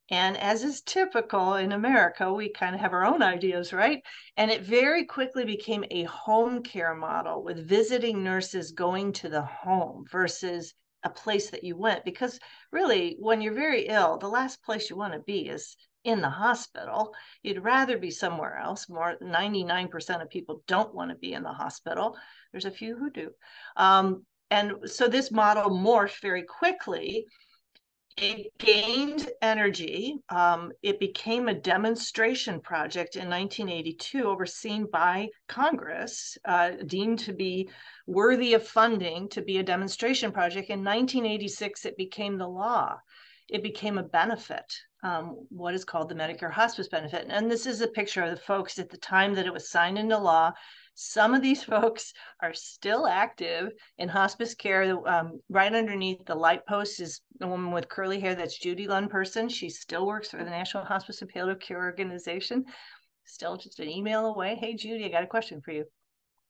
and 0.09 0.37
as 0.37 0.63
is 0.63 0.81
typical 0.81 1.55
in 1.55 1.71
America, 1.71 2.31
we 2.31 2.49
kind 2.49 2.75
of 2.75 2.81
have 2.81 2.93
our 2.93 3.05
own 3.05 3.23
ideas, 3.23 3.71
right? 3.71 4.01
And 4.35 4.51
it 4.51 4.61
very 4.61 5.05
quickly 5.05 5.45
became 5.45 5.85
a 5.89 6.03
home 6.03 6.61
care 6.61 6.93
model 6.93 7.43
with 7.43 7.67
visiting 7.67 8.23
nurses 8.23 8.71
going 8.71 9.13
to 9.13 9.29
the 9.29 9.43
home 9.43 10.05
versus 10.11 10.73
a 11.03 11.09
place 11.09 11.49
that 11.51 11.63
you 11.63 11.77
went. 11.77 12.03
Because 12.03 12.39
really, 12.71 13.15
when 13.19 13.41
you're 13.41 13.53
very 13.53 13.87
ill, 13.87 14.17
the 14.17 14.27
last 14.27 14.61
place 14.63 14.89
you 14.89 14.97
want 14.97 15.13
to 15.13 15.19
be 15.19 15.47
is 15.47 15.77
in 16.03 16.21
the 16.21 16.29
hospital. 16.29 17.13
You'd 17.41 17.63
rather 17.63 17.97
be 17.97 18.11
somewhere 18.11 18.57
else. 18.57 18.89
More 18.89 19.15
99% 19.21 20.21
of 20.21 20.29
people 20.29 20.63
don't 20.67 20.93
want 20.93 21.11
to 21.11 21.17
be 21.17 21.33
in 21.33 21.43
the 21.43 21.53
hospital. 21.53 22.17
There's 22.51 22.65
a 22.65 22.71
few 22.71 22.97
who 22.97 23.09
do. 23.09 23.31
Um, 23.77 24.25
and 24.51 24.73
so 24.85 25.07
this 25.07 25.31
model 25.31 25.71
morphed 25.71 26.21
very 26.21 26.43
quickly 26.43 27.25
it 28.17 28.58
gained 28.58 29.30
energy. 29.41 30.17
Um, 30.30 30.71
it 30.82 30.99
became 30.99 31.47
a 31.47 31.54
demonstration 31.54 32.60
project 32.60 33.15
in 33.15 33.30
1982, 33.30 34.23
overseen 34.23 34.88
by 34.91 35.30
Congress, 35.47 36.38
uh, 36.45 36.71
deemed 36.86 37.19
to 37.19 37.34
be 37.34 37.69
worthy 38.06 38.54
of 38.54 38.67
funding 38.67 39.30
to 39.30 39.41
be 39.41 39.58
a 39.58 39.63
demonstration 39.63 40.32
project. 40.32 40.69
In 40.69 40.84
1986, 40.84 41.86
it 41.86 41.97
became 41.97 42.38
the 42.38 42.47
law. 42.47 42.97
It 43.49 43.63
became 43.63 43.97
a 43.97 44.04
benefit, 44.04 44.73
um, 45.04 45.45
what 45.49 45.73
is 45.73 45.86
called 45.86 46.10
the 46.10 46.15
Medicare 46.15 46.52
hospice 46.52 46.88
benefit. 46.88 47.28
And 47.30 47.49
this 47.49 47.65
is 47.65 47.82
a 47.82 47.88
picture 47.88 48.23
of 48.23 48.32
the 48.32 48.38
folks 48.38 48.80
at 48.80 48.89
the 48.89 48.97
time 48.97 49.34
that 49.36 49.45
it 49.45 49.54
was 49.54 49.69
signed 49.69 49.97
into 49.97 50.17
law. 50.17 50.54
Some 50.95 51.34
of 51.34 51.41
these 51.41 51.63
folks 51.73 52.13
are 52.41 52.53
still 52.53 53.08
active 53.08 53.71
in 53.97 54.10
hospice 54.10 54.56
care. 54.56 54.97
Um, 55.08 55.39
right 55.49 55.73
underneath 55.73 56.25
the 56.25 56.36
light 56.36 56.65
post 56.65 56.99
is 56.99 57.21
a 57.41 57.47
woman 57.47 57.71
with 57.71 57.89
curly 57.89 58.19
hair. 58.19 58.36
That's 58.36 58.60
Judi 58.60 58.88
Lund 58.88 59.10
Person. 59.10 59.49
She 59.49 59.69
still 59.69 60.06
works 60.06 60.29
for 60.29 60.38
the 60.38 60.49
National 60.49 60.86
Hospice 60.86 61.21
and 61.21 61.29
Palliative 61.29 61.62
Care 61.62 61.82
Organization. 61.82 62.65
Still 63.25 63.58
just 63.58 63.79
an 63.79 63.89
email 63.89 64.25
away. 64.27 64.56
Hey, 64.56 64.75
Judy, 64.75 65.06
I 65.06 65.10
got 65.10 65.23
a 65.23 65.27
question 65.27 65.62
for 65.62 65.71
you. 65.71 65.86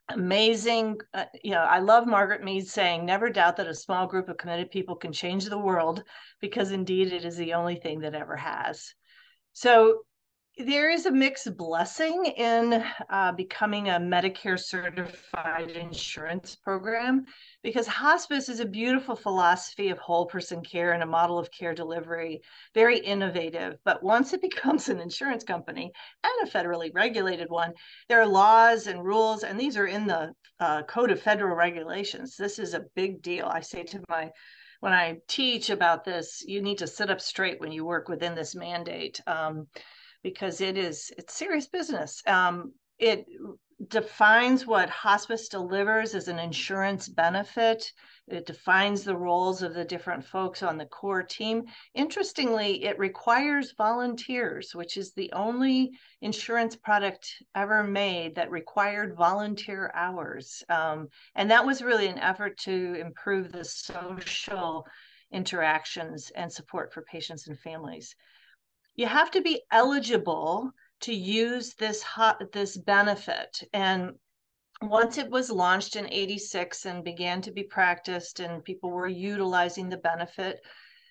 Amazing. 0.09 0.97
Uh, 1.13 1.25
you 1.43 1.51
know, 1.51 1.59
I 1.59 1.79
love 1.79 2.05
Margaret 2.05 2.43
Mead 2.43 2.67
saying, 2.67 3.05
never 3.05 3.29
doubt 3.29 3.57
that 3.57 3.67
a 3.67 3.73
small 3.73 4.05
group 4.05 4.27
of 4.27 4.37
committed 4.37 4.69
people 4.69 4.95
can 4.95 5.13
change 5.13 5.45
the 5.45 5.57
world 5.57 6.03
because 6.41 6.71
indeed 6.71 7.13
it 7.13 7.23
is 7.23 7.37
the 7.37 7.53
only 7.53 7.75
thing 7.75 8.01
that 8.01 8.13
ever 8.13 8.35
has. 8.35 8.93
So 9.53 9.99
there 10.57 10.91
is 10.91 11.07
a 11.07 11.11
mixed 11.11 11.57
blessing 11.57 12.25
in 12.37 12.85
uh, 13.09 13.31
becoming 13.31 13.89
a 13.89 13.93
Medicare 13.93 14.59
certified 14.59 15.71
insurance 15.71 16.55
program 16.55 17.25
because 17.63 17.87
hospice 17.87 18.49
is 18.49 18.59
a 18.59 18.65
beautiful 18.65 19.15
philosophy 19.15 19.89
of 19.89 19.97
whole 19.97 20.27
person 20.27 20.61
care 20.63 20.91
and 20.91 21.01
a 21.01 21.07
model 21.07 21.39
of 21.39 21.49
care 21.49 21.73
delivery, 21.73 22.39
very 22.75 22.99
innovative. 22.99 23.79
But 23.83 24.03
once 24.03 24.31
it 24.33 24.41
becomes 24.49 24.89
an 24.89 24.99
insurance 24.99 25.43
company 25.43 25.91
and 26.23 26.47
a 26.47 26.51
federally 26.51 26.91
regulated 26.93 27.49
one, 27.49 27.73
there 28.07 28.21
are 28.21 28.27
laws 28.27 28.85
and 28.85 29.03
rules, 29.03 29.43
and 29.43 29.59
these 29.59 29.75
are 29.75 29.87
in 29.87 30.05
the 30.05 30.33
uh, 30.59 30.83
Code 30.83 31.09
of 31.09 31.19
Federal 31.19 31.55
Regulations. 31.55 32.35
This 32.37 32.59
is 32.59 32.75
a 32.75 32.85
big 32.95 33.23
deal. 33.23 33.47
I 33.47 33.61
say 33.61 33.83
to 33.83 34.03
my 34.07 34.29
when 34.81 34.93
I 34.93 35.17
teach 35.27 35.69
about 35.69 36.03
this, 36.03 36.43
you 36.45 36.61
need 36.61 36.79
to 36.79 36.87
sit 36.87 37.09
up 37.09 37.21
straight 37.21 37.59
when 37.61 37.71
you 37.71 37.85
work 37.85 38.09
within 38.09 38.35
this 38.35 38.53
mandate. 38.53 39.21
Um, 39.25 39.67
because 40.23 40.61
it 40.61 40.77
is 40.77 41.11
it's 41.17 41.33
serious 41.33 41.67
business. 41.67 42.21
Um, 42.25 42.73
it 42.97 43.25
defines 43.89 44.65
what 44.65 44.89
hospice 44.89 45.49
delivers 45.49 46.15
as 46.15 46.27
an 46.27 46.39
insurance 46.39 47.09
benefit. 47.09 47.91
It 48.27 48.45
defines 48.45 49.03
the 49.03 49.17
roles 49.17 49.61
of 49.61 49.73
the 49.73 49.83
different 49.83 50.23
folks 50.23 50.63
on 50.63 50.77
the 50.77 50.85
core 50.85 51.23
team. 51.23 51.65
Interestingly, 51.93 52.85
it 52.85 52.97
requires 52.97 53.73
volunteers, 53.73 54.73
which 54.73 54.95
is 54.95 55.13
the 55.13 55.31
only 55.33 55.91
insurance 56.21 56.75
product 56.75 57.43
ever 57.55 57.83
made 57.83 58.35
that 58.35 58.51
required 58.51 59.17
volunteer 59.17 59.91
hours. 59.93 60.63
Um, 60.69 61.09
and 61.35 61.51
that 61.51 61.65
was 61.65 61.81
really 61.81 62.07
an 62.07 62.19
effort 62.19 62.57
to 62.59 62.95
improve 62.95 63.51
the 63.51 63.65
social 63.65 64.87
interactions 65.31 66.31
and 66.35 66.51
support 66.51 66.93
for 66.93 67.01
patients 67.01 67.47
and 67.47 67.59
families. 67.59 68.15
You 68.95 69.07
have 69.07 69.31
to 69.31 69.41
be 69.41 69.61
eligible 69.71 70.71
to 71.01 71.13
use 71.13 71.73
this 71.73 72.01
hot, 72.01 72.51
this 72.51 72.77
benefit. 72.77 73.63
And 73.73 74.13
once 74.81 75.17
it 75.17 75.29
was 75.29 75.49
launched 75.49 75.95
in 75.95 76.11
86 76.11 76.85
and 76.85 77.03
began 77.03 77.41
to 77.41 77.51
be 77.51 77.63
practiced 77.63 78.39
and 78.39 78.63
people 78.63 78.91
were 78.91 79.07
utilizing 79.07 79.87
the 79.89 79.97
benefit 79.97 80.59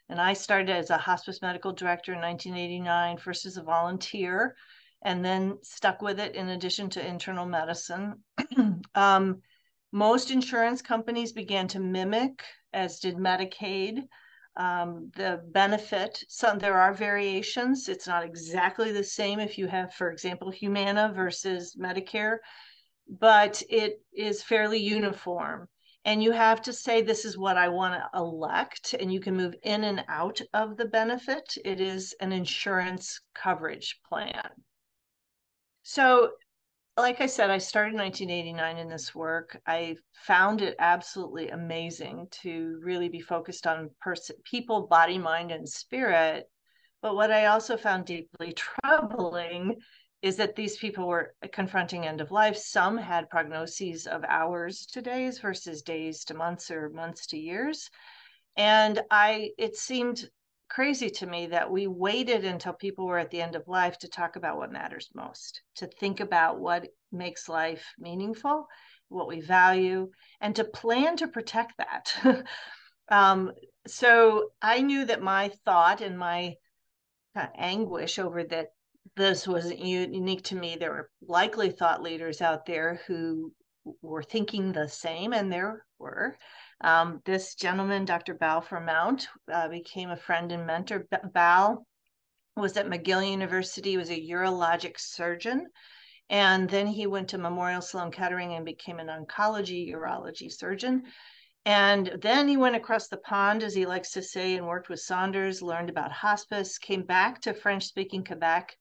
and 0.09 0.21
i 0.21 0.35
started 0.35 0.69
as 0.69 0.91
a 0.91 0.99
hospice 0.99 1.41
medical 1.41 1.73
director 1.73 2.13
in 2.13 2.21
1989 2.21 3.17
first 3.17 3.47
as 3.47 3.57
a 3.57 3.63
volunteer 3.63 4.55
and 5.03 5.25
then 5.25 5.59
stuck 5.63 6.01
with 6.03 6.21
it 6.21 6.35
in 6.35 6.51
addition 6.51 6.89
to 6.91 7.07
internal 7.07 7.47
medicine. 7.47 8.23
Um, 8.95 9.41
most 9.91 10.31
insurance 10.31 10.83
companies 10.83 11.33
began 11.33 11.67
to 11.69 11.81
mimic 11.81 12.43
as 12.75 13.01
did 13.01 13.17
medicaid 13.17 14.03
um, 14.57 15.11
the 15.17 15.43
benefit 15.53 16.23
some 16.29 16.59
there 16.59 16.79
are 16.79 16.93
variations. 16.93 17.89
It's 17.89 18.07
not 18.07 18.25
exactly 18.25 18.93
the 18.93 19.05
same 19.05 19.41
if 19.41 19.57
you 19.59 19.67
have 19.67 19.95
for 19.95 20.11
example 20.11 20.51
humana 20.51 21.13
versus 21.15 21.77
medicare 21.77 22.39
but 23.09 23.63
it 23.69 24.01
is 24.13 24.43
fairly 24.43 24.79
uniform. 24.79 25.69
And 26.05 26.23
you 26.23 26.33
have 26.33 26.63
to 26.63 26.73
say 26.73 27.01
this 27.01 27.25
is 27.25 27.39
what 27.39 27.57
i 27.57 27.69
want 27.69 27.95
to 27.95 28.19
elect 28.19 28.95
and 28.99 29.13
you 29.13 29.21
can 29.21 29.37
move 29.37 29.55
in 29.63 29.85
and 29.85 30.05
out 30.09 30.41
of 30.53 30.77
the 30.77 30.87
benefit. 30.87 31.57
It 31.65 31.81
is 31.81 32.15
an 32.21 32.33
insurance 32.33 33.21
coverage 33.35 34.01
plan. 34.09 34.51
So 35.83 36.33
like 36.97 37.21
I 37.21 37.27
said, 37.27 37.51
I 37.51 37.59
started 37.59 37.95
in 37.95 38.01
1989 38.01 38.77
in 38.79 38.89
this 38.89 39.15
work. 39.15 39.59
I 39.67 39.97
found 40.13 40.61
it 40.61 40.77
absolutely 40.79 41.49
amazing 41.49 42.29
to 42.43 42.79
really 42.83 43.09
be 43.09 43.21
focused 43.21 43.67
on 43.67 43.91
person, 44.01 44.37
people, 44.45 44.87
body, 44.87 45.17
mind, 45.17 45.51
and 45.53 45.69
spirit. 45.69 46.51
But 47.01 47.17
what 47.17 47.31
I 47.31 47.47
also 47.47 47.77
found 47.77 48.05
deeply 48.05 48.53
troubling 48.57 49.77
is 50.21 50.37
that 50.37 50.55
these 50.55 50.77
people 50.77 51.09
were 51.09 51.35
confronting 51.53 52.07
end 52.07 52.21
of 52.21 52.31
life. 52.31 52.57
Some 52.57 52.97
had 52.97 53.29
prognoses 53.31 54.07
of 54.07 54.23
hours 54.29 54.87
to 54.93 55.03
days 55.03 55.39
versus 55.41 55.83
days 55.83 56.25
to 56.27 56.35
months 56.35 56.71
or 56.71 56.91
months 56.91 57.27
to 57.29 57.39
years. 57.39 57.91
And 58.57 59.01
I, 59.11 59.51
it 59.59 59.77
seemed 59.77 60.29
crazy 60.73 61.11
to 61.11 61.27
me 61.27 61.49
that 61.49 61.71
we 61.71 61.87
waited 61.87 62.47
until 62.47 62.73
people 62.73 63.07
were 63.07 63.19
at 63.19 63.31
the 63.31 63.43
end 63.43 63.55
of 63.55 63.69
life 63.69 63.99
to 63.99 64.09
talk 64.09 64.37
about 64.37 64.57
what 64.57 64.73
matters 64.73 65.11
most, 65.15 65.61
to 65.77 65.87
think 65.87 66.21
about 66.21 66.59
what 66.59 66.89
makes 67.13 67.47
life 67.47 67.85
meaningful, 67.99 68.67
what 69.09 69.29
we 69.29 69.39
value, 69.39 70.09
and 70.41 70.57
to 70.57 70.65
plan 70.65 71.15
to 71.15 71.29
protect 71.29 71.75
that. 71.77 72.47
um, 73.11 73.53
so 73.87 74.49
I 74.63 74.81
knew 74.81 75.05
that 75.05 75.21
my 75.21 75.51
thought 75.67 76.01
and 76.01 76.19
my 76.19 76.55
uh, 77.37 77.49
anguish 77.55 78.19
over 78.19 78.43
that 78.45 78.69
this 79.15 79.47
wasn't 79.47 79.79
unique 79.79 80.45
to 80.45 80.57
me. 80.57 80.77
There 80.81 80.93
were 80.93 81.11
likely 81.21 81.69
thought 81.69 82.03
leaders 82.03 82.41
out 82.41 82.65
there 82.65 83.03
who 83.07 83.53
were 84.01 84.23
thinking 84.23 84.73
the 84.73 84.89
same, 84.89 85.35
and 85.35 85.53
there 85.53 85.85
were. 85.99 86.39
Um, 86.83 87.21
this 87.25 87.55
gentleman, 87.55 88.05
Dr. 88.05 88.35
Balfour 88.35 88.81
Mount, 88.81 89.29
uh, 89.53 89.69
became 89.69 90.11
a 90.11 90.17
friend 90.17 90.51
and 90.51 90.67
mentor. 90.67 91.07
Bal 91.33 91.87
was 92.57 92.77
at 92.77 92.89
McGill 92.89 93.31
University, 93.31 93.97
was 93.97 94.11
a 94.11 94.29
urologic 94.29 94.99
surgeon. 94.99 95.69
And 96.29 96.69
then 96.69 96.89
he 96.89 97.07
went 97.07 97.29
to 97.29 97.39
Memorial 97.39 97.83
Sloan 97.83 98.11
Kettering 98.11 98.55
and 98.55 98.65
became 98.65 98.99
an 98.99 99.09
oncology 99.09 99.93
urology 99.93 100.51
surgeon. 100.51 101.05
And 101.65 102.19
then 102.21 102.49
he 102.49 102.57
went 102.57 102.75
across 102.75 103.07
the 103.07 103.19
pond, 103.19 103.63
as 103.63 103.75
he 103.75 103.87
likes 103.87 104.11
to 104.13 104.23
say, 104.23 104.57
and 104.57 104.67
worked 104.67 104.89
with 104.89 104.99
Saunders, 104.99 105.63
learned 105.63 105.91
about 105.91 106.11
hospice, 106.11 106.79
came 106.79 107.05
back 107.05 107.41
to 107.43 107.55
French 107.55 107.85
speaking 107.85 108.25
Quebec, 108.25 108.77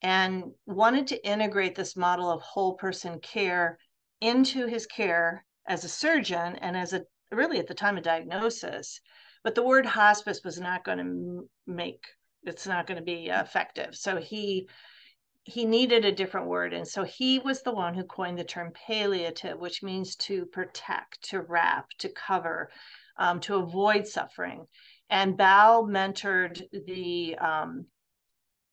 and 0.00 0.44
wanted 0.64 1.06
to 1.08 1.26
integrate 1.26 1.74
this 1.74 1.96
model 1.96 2.30
of 2.30 2.40
whole 2.40 2.74
person 2.74 3.20
care 3.20 3.78
into 4.22 4.66
his 4.66 4.86
care 4.86 5.44
as 5.68 5.84
a 5.84 5.88
surgeon 5.88 6.56
and 6.56 6.76
as 6.76 6.94
a 6.94 7.04
really 7.30 7.58
at 7.58 7.66
the 7.66 7.74
time 7.74 7.96
of 7.96 8.04
diagnosis. 8.04 9.00
But 9.42 9.54
the 9.54 9.62
word 9.62 9.86
hospice 9.86 10.40
was 10.44 10.60
not 10.60 10.84
going 10.84 10.98
to 10.98 11.48
make 11.66 12.04
it's 12.42 12.66
not 12.66 12.86
going 12.86 12.98
to 12.98 13.04
be 13.04 13.26
effective. 13.26 13.96
So 13.96 14.16
he 14.16 14.68
he 15.46 15.64
needed 15.64 16.04
a 16.04 16.12
different 16.12 16.48
word 16.48 16.72
and 16.72 16.86
so 16.86 17.04
he 17.04 17.38
was 17.38 17.62
the 17.62 17.72
one 17.72 17.94
who 17.94 18.02
coined 18.02 18.36
the 18.36 18.42
term 18.42 18.72
palliative 18.72 19.56
which 19.58 19.80
means 19.80 20.16
to 20.16 20.44
protect 20.46 21.22
to 21.22 21.40
wrap 21.40 21.88
to 21.98 22.08
cover 22.08 22.68
um, 23.16 23.38
to 23.38 23.54
avoid 23.54 24.08
suffering 24.08 24.66
and 25.08 25.36
Bal 25.36 25.84
mentored 25.84 26.60
the 26.86 27.36
um, 27.38 27.86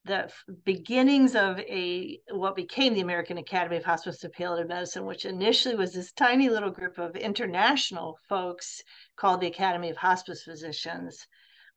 the 0.05 0.29
beginnings 0.65 1.35
of 1.35 1.59
a 1.59 2.19
what 2.31 2.55
became 2.55 2.93
the 2.93 3.01
American 3.01 3.37
Academy 3.37 3.77
of 3.77 3.85
Hospice 3.85 4.23
and 4.23 4.33
Palliative 4.33 4.67
Medicine, 4.67 5.05
which 5.05 5.25
initially 5.25 5.75
was 5.75 5.93
this 5.93 6.11
tiny 6.11 6.49
little 6.49 6.71
group 6.71 6.97
of 6.97 7.15
international 7.15 8.17
folks 8.27 8.81
called 9.15 9.39
the 9.39 9.47
Academy 9.47 9.89
of 9.89 9.97
Hospice 9.97 10.43
Physicians, 10.43 11.25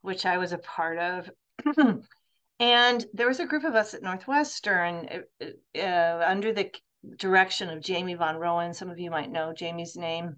which 0.01 0.27
I 0.27 0.39
was 0.39 0.53
a 0.53 0.59
part 0.59 0.99
of. 0.99 1.31
and 2.59 3.07
there 3.13 3.29
was 3.29 3.41
a 3.41 3.47
group 3.47 3.65
of 3.65 3.75
us 3.75 3.95
at 3.95 4.03
Northwestern 4.03 5.09
uh, 5.41 5.79
uh, 5.79 6.25
under 6.27 6.53
the 6.53 6.71
direction 7.19 7.71
of 7.71 7.81
Jamie 7.81 8.15
von 8.15 8.37
Roenn. 8.37 8.75
Some 8.75 8.91
of 8.91 8.99
you 8.99 9.11
might 9.11 9.31
know 9.31 9.53
Jamie's 9.53 9.97
name, 9.97 10.37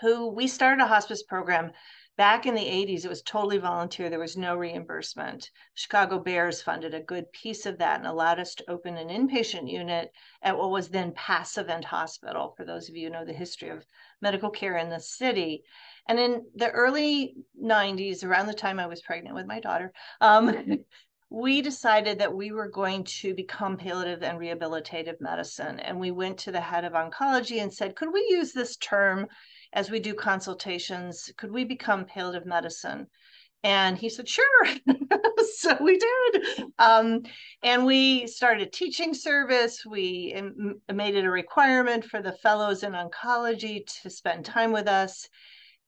who 0.00 0.28
we 0.28 0.46
started 0.46 0.82
a 0.82 0.86
hospice 0.86 1.24
program 1.24 1.72
Back 2.18 2.46
in 2.46 2.56
the 2.56 2.66
80s, 2.66 3.04
it 3.04 3.08
was 3.08 3.22
totally 3.22 3.58
volunteer. 3.58 4.10
There 4.10 4.18
was 4.18 4.36
no 4.36 4.56
reimbursement. 4.56 5.52
Chicago 5.74 6.18
Bears 6.18 6.60
funded 6.60 6.92
a 6.92 7.00
good 7.00 7.30
piece 7.30 7.64
of 7.64 7.78
that 7.78 8.00
and 8.00 8.08
allowed 8.08 8.40
us 8.40 8.56
to 8.56 8.68
open 8.68 8.96
an 8.96 9.08
inpatient 9.08 9.70
unit 9.70 10.10
at 10.42 10.58
what 10.58 10.72
was 10.72 10.88
then 10.88 11.12
Passavant 11.12 11.84
Hospital, 11.84 12.54
for 12.56 12.64
those 12.64 12.88
of 12.88 12.96
you 12.96 13.06
who 13.06 13.12
know 13.12 13.24
the 13.24 13.32
history 13.32 13.68
of 13.68 13.86
medical 14.20 14.50
care 14.50 14.76
in 14.78 14.90
the 14.90 14.98
city. 14.98 15.62
And 16.08 16.18
in 16.18 16.44
the 16.56 16.72
early 16.72 17.36
90s, 17.62 18.24
around 18.24 18.48
the 18.48 18.52
time 18.52 18.80
I 18.80 18.88
was 18.88 19.00
pregnant 19.00 19.36
with 19.36 19.46
my 19.46 19.60
daughter, 19.60 19.92
um, 20.20 20.84
we 21.30 21.62
decided 21.62 22.18
that 22.18 22.34
we 22.34 22.50
were 22.50 22.68
going 22.68 23.04
to 23.04 23.32
become 23.32 23.76
palliative 23.76 24.24
and 24.24 24.40
rehabilitative 24.40 25.20
medicine. 25.20 25.78
And 25.78 26.00
we 26.00 26.10
went 26.10 26.38
to 26.38 26.50
the 26.50 26.60
head 26.60 26.84
of 26.84 26.94
oncology 26.94 27.62
and 27.62 27.72
said, 27.72 27.94
could 27.94 28.12
we 28.12 28.26
use 28.28 28.52
this 28.52 28.76
term 28.76 29.28
as 29.72 29.90
we 29.90 30.00
do 30.00 30.14
consultations, 30.14 31.30
could 31.36 31.50
we 31.50 31.64
become 31.64 32.04
palliative 32.04 32.46
medicine? 32.46 33.06
And 33.64 33.98
he 33.98 34.08
said, 34.08 34.28
sure. 34.28 34.66
so 35.56 35.76
we 35.80 35.98
did. 35.98 36.64
Um, 36.78 37.22
and 37.62 37.84
we 37.84 38.26
started 38.28 38.72
teaching 38.72 39.12
service. 39.14 39.84
We 39.84 40.40
made 40.92 41.16
it 41.16 41.24
a 41.24 41.30
requirement 41.30 42.04
for 42.04 42.22
the 42.22 42.32
fellows 42.32 42.84
in 42.84 42.92
oncology 42.92 43.84
to 44.02 44.10
spend 44.10 44.44
time 44.44 44.72
with 44.72 44.86
us 44.86 45.28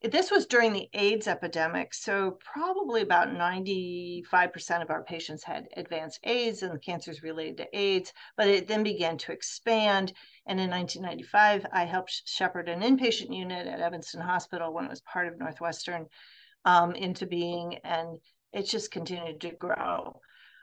this 0.02 0.30
was 0.30 0.46
during 0.46 0.72
the 0.72 0.88
AIDS 0.94 1.28
epidemic. 1.28 1.92
So, 1.92 2.38
probably 2.40 3.02
about 3.02 3.28
95% 3.28 4.82
of 4.82 4.88
our 4.88 5.02
patients 5.04 5.44
had 5.44 5.68
advanced 5.76 6.20
AIDS 6.24 6.62
and 6.62 6.80
cancers 6.80 7.22
related 7.22 7.58
to 7.58 7.78
AIDS, 7.78 8.12
but 8.36 8.48
it 8.48 8.66
then 8.66 8.82
began 8.82 9.18
to 9.18 9.32
expand. 9.32 10.14
And 10.46 10.58
in 10.58 10.70
1995, 10.70 11.66
I 11.72 11.84
helped 11.84 12.22
shepherd 12.24 12.68
an 12.68 12.80
inpatient 12.80 13.36
unit 13.36 13.66
at 13.66 13.80
Evanston 13.80 14.22
Hospital 14.22 14.72
when 14.72 14.86
it 14.86 14.90
was 14.90 15.02
part 15.02 15.28
of 15.28 15.38
Northwestern 15.38 16.06
um, 16.64 16.92
into 16.94 17.26
being, 17.26 17.76
and 17.84 18.18
it 18.52 18.62
just 18.62 18.90
continued 18.90 19.40
to 19.42 19.50
grow. 19.50 20.20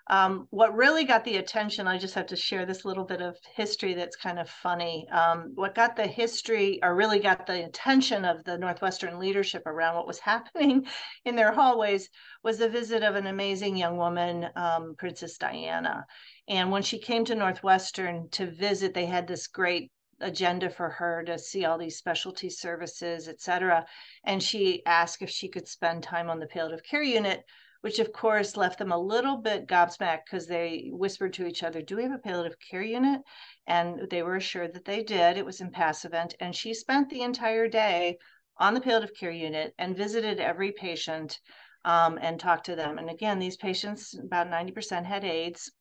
Um, 0.10 0.48
what 0.52 0.76
really 0.76 1.04
got 1.04 1.26
the 1.26 1.38
attention, 1.38 1.88
I 1.88 1.98
just 1.98 2.15
have 2.15 2.28
to 2.28 2.36
share 2.36 2.65
this 2.65 2.86
little 2.86 3.04
bit 3.04 3.22
of 3.22 3.38
history 3.56 3.93
that's 3.93 4.15
kind 4.15 4.39
of 4.39 4.50
funny. 4.50 5.08
Um, 5.12 5.52
what 5.56 5.76
got 5.76 5.96
the 5.96 6.08
history, 6.08 6.80
or 6.82 6.96
really 6.96 7.20
got 7.20 7.46
the 7.46 7.65
attention 7.65 8.24
of 8.24 8.43
the 8.46 8.58
Northwestern 8.58 9.20
leadership 9.20 9.65
around 9.65 9.96
what 9.96 10.08
was 10.08 10.20
happening 10.34 10.88
in 11.26 11.36
their 11.36 11.52
hallways, 11.52 12.10
was 12.43 12.58
the 12.58 12.70
visit 12.70 13.04
of 13.04 13.15
an 13.15 13.28
amazing 13.28 13.76
young 13.76 13.98
woman, 13.98 14.48
um, 14.56 14.96
Princess 14.98 15.38
Diana. 15.38 16.06
And 16.48 16.72
when 16.72 16.84
she 16.84 17.00
came 17.00 17.26
to 17.26 17.36
Northwestern 17.36 18.30
to 18.32 18.50
visit, 18.50 18.93
they 18.93 19.06
had 19.06 19.28
this 19.28 19.48
great 19.48 19.91
agenda 20.22 20.70
for 20.70 20.89
her 20.89 21.24
to 21.26 21.38
see 21.38 21.65
all 21.65 21.78
these 21.78 21.98
specialty 21.98 22.50
services, 22.50 23.28
et 23.28 23.41
cetera. 23.41 23.86
And 24.24 24.41
she 24.41 24.86
asked 24.86 25.22
if 25.22 25.30
she 25.30 25.50
could 25.50 25.67
spend 25.67 26.04
time 26.04 26.30
on 26.30 26.39
the 26.39 26.48
palliative 26.48 26.84
care 26.84 27.04
unit 27.04 27.43
which 27.82 28.00
of 28.00 28.12
course 28.12 28.58
left 28.58 28.80
them 28.80 28.92
a 28.92 28.98
little 28.98 29.38
bit 29.38 29.68
gobsmacked 29.68 30.26
because 30.26 30.48
they 30.48 30.90
whispered 30.92 31.34
to 31.34 31.46
each 31.46 31.63
other, 31.63 31.82
Do 31.82 31.98
we 31.98 32.04
have 32.04 32.12
a 32.12 32.18
palliative 32.18 32.58
care 32.60 32.82
unit? 32.82 33.22
And 33.68 34.10
they 34.10 34.24
were 34.24 34.36
assured 34.36 34.74
that 34.74 34.86
they 34.86 35.04
did. 35.04 35.38
It 35.38 35.46
was 35.46 35.62
in 35.62 35.72
Passavant. 35.72 36.36
And 36.40 36.56
she 36.56 36.74
spent 36.74 37.10
the 37.10 37.22
entire 37.22 37.68
day 37.68 38.18
on 38.58 38.74
the 38.74 38.82
palliative 38.82 39.16
care 39.16 39.32
unit 39.32 39.74
and 39.78 39.96
visited 39.96 40.40
every 40.40 40.72
patient 40.72 41.40
um, 41.86 42.18
and 42.22 42.40
talked 42.40 42.66
to 42.66 42.76
them. 42.76 42.98
And 42.98 43.10
again, 43.10 43.40
these 43.40 43.58
patients, 43.58 44.13
about 44.18 44.50
90% 44.50 45.06
had 45.06 45.24
AIDS. 45.24 45.72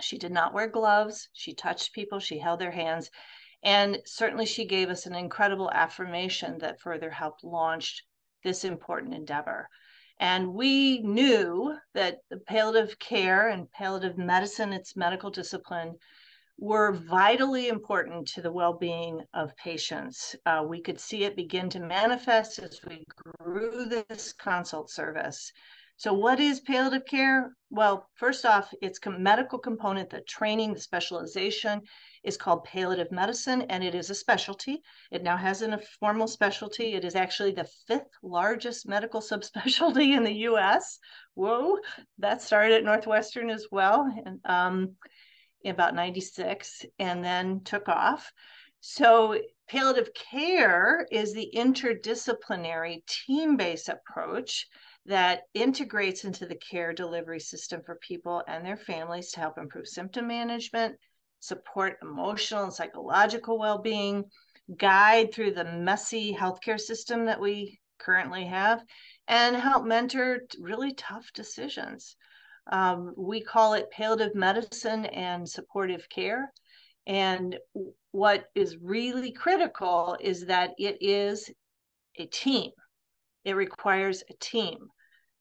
She 0.00 0.18
did 0.18 0.32
not 0.32 0.54
wear 0.54 0.68
gloves. 0.68 1.28
She 1.32 1.54
touched 1.54 1.92
people, 1.92 2.20
she 2.20 2.38
held 2.38 2.60
their 2.60 2.70
hands. 2.70 3.10
And 3.62 3.98
certainly, 4.06 4.46
she 4.46 4.64
gave 4.64 4.88
us 4.88 5.06
an 5.06 5.14
incredible 5.14 5.70
affirmation 5.72 6.58
that 6.58 6.80
further 6.80 7.10
helped 7.10 7.44
launch 7.44 8.06
this 8.42 8.64
important 8.64 9.12
endeavor. 9.12 9.68
And 10.20 10.52
we 10.52 10.98
knew 11.00 11.78
that 11.94 12.18
the 12.28 12.36
palliative 12.36 12.98
care 12.98 13.48
and 13.48 13.72
palliative 13.72 14.18
medicine, 14.18 14.74
its 14.74 14.94
medical 14.94 15.30
discipline, 15.30 15.96
were 16.58 16.92
vitally 16.92 17.68
important 17.68 18.28
to 18.28 18.42
the 18.42 18.52
well 18.52 18.74
being 18.74 19.22
of 19.32 19.56
patients. 19.56 20.36
Uh, 20.44 20.62
we 20.68 20.82
could 20.82 21.00
see 21.00 21.24
it 21.24 21.36
begin 21.36 21.70
to 21.70 21.80
manifest 21.80 22.58
as 22.58 22.80
we 22.86 23.02
grew 23.16 23.86
this 23.86 24.34
consult 24.34 24.90
service. 24.90 25.52
So, 25.96 26.12
what 26.12 26.38
is 26.38 26.60
palliative 26.60 27.06
care? 27.06 27.56
Well, 27.70 28.06
first 28.14 28.44
off, 28.44 28.74
its 28.82 29.00
a 29.06 29.10
medical 29.10 29.58
component, 29.58 30.10
the 30.10 30.20
training, 30.20 30.74
the 30.74 30.80
specialization 30.80 31.80
is 32.22 32.36
called 32.36 32.64
palliative 32.64 33.10
medicine, 33.10 33.62
and 33.62 33.82
it 33.82 33.94
is 33.94 34.10
a 34.10 34.14
specialty. 34.14 34.82
It 35.10 35.22
now 35.22 35.36
has 35.36 35.62
a 35.62 35.78
formal 35.98 36.26
specialty. 36.26 36.94
It 36.94 37.04
is 37.04 37.14
actually 37.14 37.52
the 37.52 37.68
fifth 37.86 38.10
largest 38.22 38.86
medical 38.86 39.20
subspecialty 39.30 40.16
in 40.16 40.24
the 40.24 40.48
US. 40.48 40.98
Whoa, 41.34 41.78
that 42.18 42.42
started 42.42 42.74
at 42.74 42.84
Northwestern 42.84 43.50
as 43.50 43.66
well. 43.70 44.12
And, 44.24 44.40
um, 44.44 44.96
in 45.62 45.72
about 45.72 45.94
96 45.94 46.84
and 46.98 47.24
then 47.24 47.62
took 47.64 47.88
off. 47.88 48.32
So, 48.80 49.38
palliative 49.68 50.12
care 50.14 51.06
is 51.10 51.34
the 51.34 51.52
interdisciplinary 51.54 53.04
team 53.06 53.56
based 53.56 53.90
approach 53.90 54.66
that 55.06 55.42
integrates 55.54 56.24
into 56.24 56.46
the 56.46 56.56
care 56.56 56.92
delivery 56.92 57.40
system 57.40 57.82
for 57.84 57.96
people 57.96 58.42
and 58.48 58.64
their 58.64 58.76
families 58.76 59.32
to 59.32 59.40
help 59.40 59.58
improve 59.58 59.86
symptom 59.86 60.26
management, 60.26 60.96
support 61.40 61.98
emotional 62.02 62.64
and 62.64 62.72
psychological 62.72 63.58
well 63.58 63.78
being, 63.78 64.24
guide 64.76 65.32
through 65.32 65.52
the 65.52 65.64
messy 65.64 66.34
healthcare 66.34 66.78
system 66.78 67.26
that 67.26 67.40
we 67.40 67.80
currently 67.98 68.44
have, 68.44 68.82
and 69.28 69.56
help 69.56 69.84
mentor 69.84 70.40
really 70.58 70.94
tough 70.94 71.26
decisions. 71.34 72.16
Um, 72.70 73.14
we 73.16 73.40
call 73.40 73.74
it 73.74 73.90
palliative 73.90 74.34
medicine 74.34 75.06
and 75.06 75.48
supportive 75.48 76.08
care. 76.08 76.52
And 77.06 77.58
what 78.12 78.44
is 78.54 78.76
really 78.80 79.32
critical 79.32 80.16
is 80.20 80.46
that 80.46 80.72
it 80.78 80.98
is 81.00 81.50
a 82.16 82.26
team 82.26 82.70
it 83.44 83.54
requires 83.54 84.22
a 84.28 84.34
team 84.34 84.76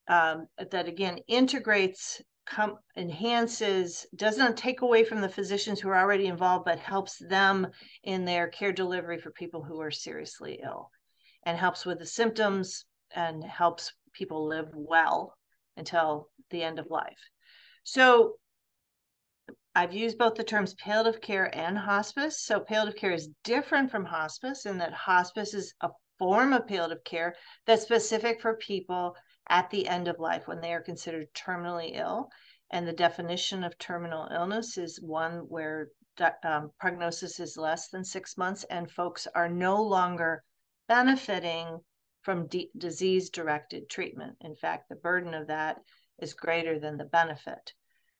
um, 0.07 0.47
that 0.71 0.88
again 0.88 1.19
integrates 1.27 2.21
enhances 2.97 4.05
does 4.15 4.38
not 4.38 4.57
take 4.57 4.81
away 4.81 5.03
from 5.03 5.21
the 5.21 5.29
physicians 5.29 5.79
who 5.79 5.89
are 5.89 5.97
already 5.97 6.27
involved 6.27 6.65
but 6.65 6.79
helps 6.79 7.17
them 7.17 7.67
in 8.03 8.25
their 8.25 8.47
care 8.47 8.71
delivery 8.71 9.19
for 9.19 9.31
people 9.31 9.63
who 9.63 9.79
are 9.79 9.91
seriously 9.91 10.59
ill 10.63 10.89
and 11.43 11.57
helps 11.57 11.85
with 11.85 11.99
the 11.99 12.05
symptoms 12.05 12.85
and 13.15 13.43
helps 13.43 13.93
people 14.13 14.47
live 14.47 14.69
well 14.73 15.35
until 15.77 16.29
the 16.49 16.63
end 16.63 16.79
of 16.79 16.89
life 16.89 17.19
so 17.83 18.35
I've 19.75 19.93
used 19.93 20.17
both 20.17 20.35
the 20.35 20.43
terms 20.43 20.73
palliative 20.73 21.21
care 21.21 21.55
and 21.55 21.77
hospice. 21.77 22.41
So, 22.41 22.59
palliative 22.59 22.99
care 22.99 23.12
is 23.12 23.29
different 23.43 23.89
from 23.89 24.03
hospice 24.03 24.65
in 24.65 24.77
that 24.79 24.93
hospice 24.93 25.53
is 25.53 25.73
a 25.81 25.89
form 26.17 26.53
of 26.53 26.67
palliative 26.67 27.03
care 27.03 27.35
that's 27.65 27.83
specific 27.83 28.41
for 28.41 28.55
people 28.57 29.15
at 29.49 29.69
the 29.69 29.88
end 29.88 30.07
of 30.07 30.19
life 30.19 30.47
when 30.47 30.62
they 30.62 30.73
are 30.73 30.81
considered 30.81 31.33
terminally 31.33 31.91
ill. 31.95 32.29
And 32.71 32.88
the 32.88 32.93
definition 32.93 33.63
of 33.63 33.77
terminal 33.77 34.27
illness 34.31 34.77
is 34.77 35.01
one 35.01 35.39
where 35.49 35.89
um, 36.43 36.71
prognosis 36.79 37.39
is 37.39 37.57
less 37.57 37.89
than 37.89 38.03
six 38.03 38.38
months 38.38 38.63
and 38.69 38.91
folks 38.91 39.27
are 39.33 39.49
no 39.49 39.81
longer 39.81 40.43
benefiting 40.88 41.79
from 42.21 42.49
disease 42.77 43.29
directed 43.29 43.89
treatment. 43.89 44.35
In 44.41 44.55
fact, 44.55 44.89
the 44.89 44.95
burden 44.95 45.33
of 45.33 45.47
that 45.47 45.77
is 46.19 46.33
greater 46.33 46.77
than 46.77 46.97
the 46.97 47.05
benefit. 47.05 47.73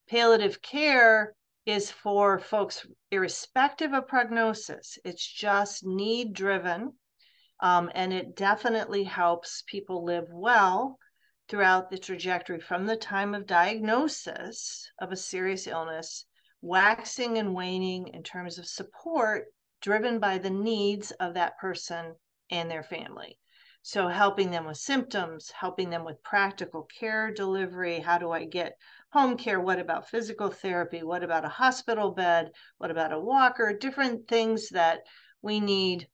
Palliative 0.08 0.62
care 0.62 1.34
is 1.66 1.90
for 1.90 2.38
folks 2.38 2.86
irrespective 3.10 3.92
of 3.92 4.08
prognosis, 4.08 4.98
it's 5.04 5.24
just 5.24 5.84
need 5.84 6.32
driven 6.32 6.94
um, 7.60 7.90
and 7.94 8.12
it 8.12 8.36
definitely 8.36 9.04
helps 9.04 9.62
people 9.66 10.04
live 10.04 10.26
well 10.30 10.98
throughout 11.50 11.90
the 11.90 11.98
trajectory 11.98 12.60
from 12.60 12.86
the 12.86 12.96
time 12.96 13.34
of 13.34 13.44
diagnosis 13.44 14.88
of 15.00 15.10
a 15.10 15.16
serious 15.16 15.66
illness, 15.66 16.24
waxing 16.62 17.38
and 17.38 17.52
waning 17.52 18.06
in 18.06 18.22
terms 18.22 18.56
of 18.56 18.66
support 18.66 19.46
driven 19.80 20.20
by 20.20 20.38
the 20.38 20.48
needs 20.48 21.10
of 21.18 21.34
that 21.34 21.58
person 21.58 22.14
and 22.50 22.70
their 22.70 22.84
family. 22.84 23.36
So, 23.82 24.06
helping 24.06 24.52
them 24.52 24.66
with 24.66 24.76
symptoms, 24.76 25.50
helping 25.50 25.90
them 25.90 26.04
with 26.04 26.22
practical 26.22 26.86
care 26.98 27.32
delivery. 27.32 27.98
How 27.98 28.18
do 28.18 28.30
I 28.30 28.44
get 28.44 28.76
home 29.12 29.36
care? 29.36 29.58
What 29.58 29.80
about 29.80 30.08
physical 30.08 30.50
therapy? 30.50 31.02
What 31.02 31.24
about 31.24 31.44
a 31.44 31.48
hospital 31.48 32.12
bed? 32.12 32.52
What 32.78 32.92
about 32.92 33.12
a 33.12 33.18
walker? 33.18 33.76
Different 33.76 34.28
things 34.28 34.68
that 34.68 35.00
we 35.42 35.58
need 35.58 36.08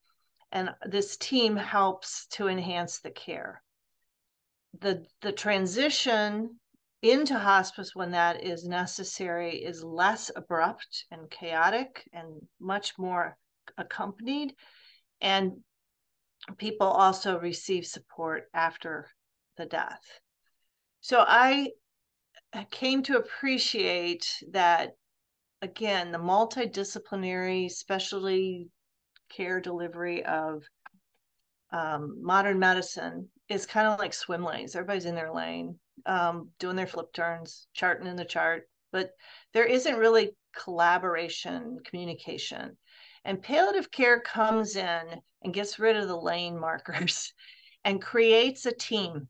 and 0.53 0.71
this 0.87 1.17
team 1.19 1.57
helps 1.57 2.27
to 2.29 2.49
enhance 2.49 3.01
the 3.01 3.11
care. 3.11 3.63
The, 4.81 5.05
the 5.23 5.33
transition 5.33 6.59
into 7.03 7.39
hospice 7.39 7.95
when 7.95 8.11
that 8.13 8.43
is 8.45 8.67
necessary 8.67 9.57
is 9.57 9.85
less 9.85 10.31
abrupt 10.35 11.05
and 11.11 11.31
chaotic 11.31 12.09
and 12.13 12.41
much 12.61 12.99
more 12.99 13.37
accompanied. 13.79 14.55
And 15.21 15.59
people 16.59 16.87
also 16.87 17.39
receive 17.39 17.87
support 17.87 18.45
after 18.55 19.09
the 19.57 19.67
death. 19.67 20.03
So 21.01 21.25
I 21.27 21.71
came 22.71 23.03
to 23.05 23.17
appreciate 23.17 24.27
that, 24.51 24.93
again, 25.63 26.13
the 26.13 26.19
multidisciplinary, 26.19 27.71
specialty 27.71 28.69
care 29.29 29.61
delivery 29.61 30.25
of 30.25 30.63
um, 31.73 32.19
modern 32.23 32.59
medicine 32.59 33.29
is 33.49 33.67
kind 33.67 33.87
of 33.87 33.99
like 33.99 34.13
swim 34.13 34.45
lanes. 34.45 34.75
Everybody's 34.75 35.05
in 35.05 35.15
their 35.15 35.33
lane, 35.33 35.79
um, 36.05 36.51
doing 36.59 36.77
their 36.77 36.87
flip 36.87 37.13
turns, 37.13 37.69
charting 37.73 38.07
in 38.07 38.17
the 38.17 38.25
chart, 38.25 38.69
but 38.93 39.11
there 39.53 39.65
isn't 39.65 39.97
really 39.97 40.37
collaboration, 40.57 41.79
communication. 41.85 42.77
And 43.25 43.43
palliative 43.43 43.91
care 43.91 44.21
comes 44.21 44.77
in 44.77 45.21
and 45.43 45.55
gets 45.55 45.79
rid 45.79 45.97
of 45.97 46.09
the 46.09 46.17
lane 46.17 46.59
markers 46.61 47.33
and 47.85 48.03
creates 48.03 48.67
a 48.67 48.73
team, 48.73 49.29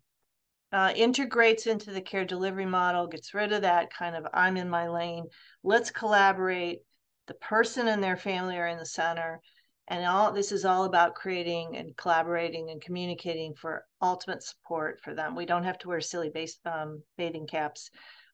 uh, 0.72 0.92
integrates 0.96 1.66
into 1.66 1.90
the 1.90 2.00
care 2.00 2.24
delivery 2.24 2.66
model, 2.66 3.06
gets 3.06 3.34
rid 3.34 3.52
of 3.52 3.62
that 3.62 3.92
kind 3.92 4.16
of 4.16 4.26
I'm 4.32 4.56
in 4.56 4.68
my 4.68 4.88
lane. 4.88 5.26
Let's 5.62 5.90
collaborate. 5.90 6.80
The 7.26 7.34
person 7.34 7.88
and 7.88 8.02
their 8.02 8.16
family 8.16 8.56
are 8.56 8.68
in 8.68 8.78
the 8.78 8.86
center 8.86 9.40
and 9.88 10.04
all 10.04 10.32
this 10.32 10.52
is 10.52 10.64
all 10.64 10.84
about 10.84 11.14
creating 11.14 11.76
and 11.76 11.96
collaborating 11.96 12.70
and 12.70 12.80
communicating 12.80 13.54
for 13.54 13.84
ultimate 14.02 14.42
support 14.42 15.00
for 15.02 15.14
them 15.14 15.34
we 15.34 15.46
don't 15.46 15.64
have 15.64 15.78
to 15.78 15.88
wear 15.88 16.00
silly 16.00 16.30
base, 16.30 16.58
um, 16.64 17.02
bathing 17.16 17.46
caps 17.46 17.90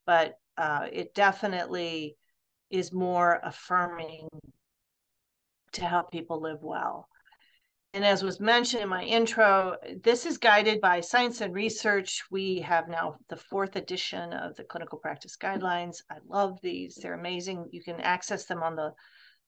but 0.07 0.35
uh, 0.59 0.87
it 0.93 1.15
definitely 1.15 2.17
is 2.71 2.93
more 2.93 3.41
affirming 3.43 4.29
to 5.73 5.85
help 5.85 6.11
people 6.11 6.41
live 6.41 6.62
well 6.62 7.09
and 7.95 8.07
as 8.07 8.23
was 8.23 8.41
mentioned 8.41 8.83
in 8.83 8.88
my 8.88 9.03
intro, 9.03 9.77
this 10.03 10.25
is 10.25 10.38
guided 10.38 10.81
by 10.81 11.01
science 11.01 11.43
and 11.43 11.55
research. 11.55 12.23
We 12.31 12.61
have 12.61 12.88
now 12.88 13.17
the 13.29 13.37
fourth 13.37 13.77
edition 13.77 14.33
of 14.33 14.57
the 14.57 14.65
clinical 14.65 14.99
practice 14.99 15.37
guidelines. 15.37 15.99
I 16.11 16.17
love 16.27 16.59
these, 16.62 16.95
they're 16.95 17.12
amazing. 17.12 17.69
You 17.71 17.83
can 17.83 18.01
access 18.01 18.47
them 18.47 18.62
on 18.62 18.77
the 18.77 18.95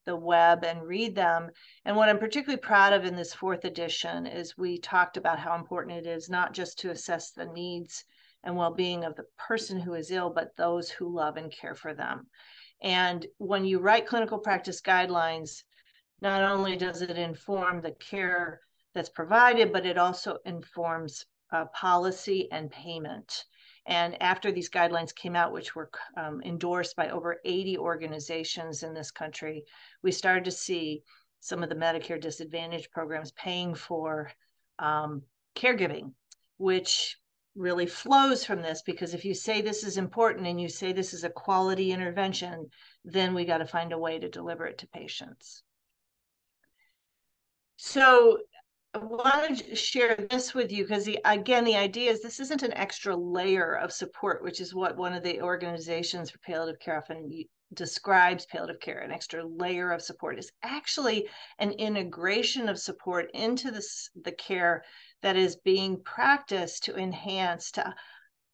the 0.05 0.17
web 0.17 0.65
and 0.65 0.83
read 0.83 1.15
them. 1.15 1.51
And 1.85 1.97
what 1.97 2.09
I'm 2.09 2.19
particularly 2.19 2.61
proud 2.61 2.93
of 2.93 3.05
in 3.05 3.17
this 3.17 3.35
fourth 3.35 3.65
edition 3.65 4.27
is 4.27 4.57
we 4.57 4.79
talked 4.79 5.17
about 5.17 5.39
how 5.39 5.55
important 5.55 5.99
it 5.99 6.07
is 6.07 6.29
not 6.29 6.53
just 6.53 6.79
to 6.81 6.91
assess 6.91 7.31
the 7.31 7.47
needs 7.47 8.05
and 8.43 8.57
well 8.57 8.73
being 8.73 9.05
of 9.05 9.17
the 9.17 9.27
person 9.39 9.81
who 9.81 9.95
is 9.95 10.11
ill, 10.11 10.31
but 10.31 10.57
those 10.57 10.91
who 10.91 11.15
love 11.15 11.37
and 11.37 11.51
care 11.51 11.75
for 11.75 11.95
them. 11.95 12.27
And 12.83 13.27
when 13.39 13.65
you 13.65 13.79
write 13.79 14.07
clinical 14.07 14.39
practice 14.39 14.81
guidelines, 14.81 15.63
not 16.21 16.43
only 16.43 16.77
does 16.77 17.03
it 17.03 17.11
inform 17.11 17.81
the 17.81 17.93
care 17.93 18.61
that's 18.95 19.09
provided, 19.09 19.73
but 19.73 19.87
it 19.87 19.99
also 19.99 20.39
informs 20.45 21.25
uh, 21.53 21.67
policy 21.67 22.49
and 22.53 22.71
payment. 22.71 23.45
And 23.87 24.21
after 24.23 24.51
these 24.51 24.71
guidelines 24.71 25.15
came 25.15 25.37
out, 25.37 25.53
which 25.53 25.75
were 25.75 25.91
um, 26.17 26.41
endorsed 26.45 26.97
by 26.97 27.11
over 27.11 27.41
80 27.45 27.79
organizations 27.79 28.83
in 28.83 28.95
this 28.95 29.11
country, 29.11 29.65
we 30.03 30.11
started 30.11 30.45
to 30.45 30.51
see 30.51 31.03
some 31.41 31.63
of 31.63 31.69
the 31.69 31.75
Medicare 31.75 32.21
Disadvantage 32.21 32.91
programs 32.91 33.33
paying 33.33 33.75
for 33.75 34.31
um, 34.79 35.23
caregiving, 35.55 36.13
which 36.57 37.19
really 37.55 37.87
flows 37.87 38.45
from 38.45 38.63
this 38.63 38.83
because 38.83 39.15
if 39.15 39.25
you 39.25 39.35
say 39.35 39.61
this 39.61 39.85
is 39.85 39.97
important 39.97 40.47
and 40.47 40.61
you 40.61 40.69
say 40.69 40.93
this 40.93 41.13
is 41.13 41.23
a 41.23 41.31
quality 41.31 41.93
intervention, 41.93 42.69
then 43.05 43.35
we 43.35 43.45
got 43.45 43.59
to 43.59 43.67
find 43.67 43.93
a 43.93 43.99
way 43.99 44.19
to 44.19 44.29
deliver 44.29 44.67
it 44.67 44.79
to 44.79 44.89
patients. 44.89 45.63
So 47.77 48.39
I 48.95 48.99
wanted 48.99 49.59
to 49.59 49.75
share 49.75 50.15
this 50.31 50.55
with 50.55 50.71
you 50.71 50.85
because 50.85 51.05
the, 51.05 51.19
again, 51.25 51.65
the 51.65 51.75
idea 51.75 52.13
is 52.13 52.23
this 52.23 52.39
isn't 52.39 52.63
an 52.63 52.75
extra 52.75 53.17
layer 53.17 53.75
of 53.75 53.93
support, 53.93 54.45
which 54.45 54.61
is 54.61 54.73
what 54.73 54.97
one 54.97 55.13
of 55.13 55.25
the 55.25 55.43
organizations 55.43 56.31
for 56.31 56.39
palliative 56.39 56.79
care 56.79 56.99
often 56.99 57.29
describes 57.73 58.47
palliative 58.47 58.81
care, 58.81 59.01
an 59.01 59.11
extra 59.11 59.45
layer 59.45 59.91
of 59.91 60.01
support. 60.01 60.39
Is 60.39 60.53
actually 60.63 61.29
an 61.59 61.73
integration 61.73 62.69
of 62.69 62.79
support 62.79 63.31
into 63.35 63.73
this, 63.73 64.11
the 64.23 64.31
care 64.31 64.85
that 65.23 65.37
is 65.37 65.57
being 65.57 66.01
practiced 66.05 66.85
to 66.85 66.97
enhance, 66.97 67.73
to 67.73 67.93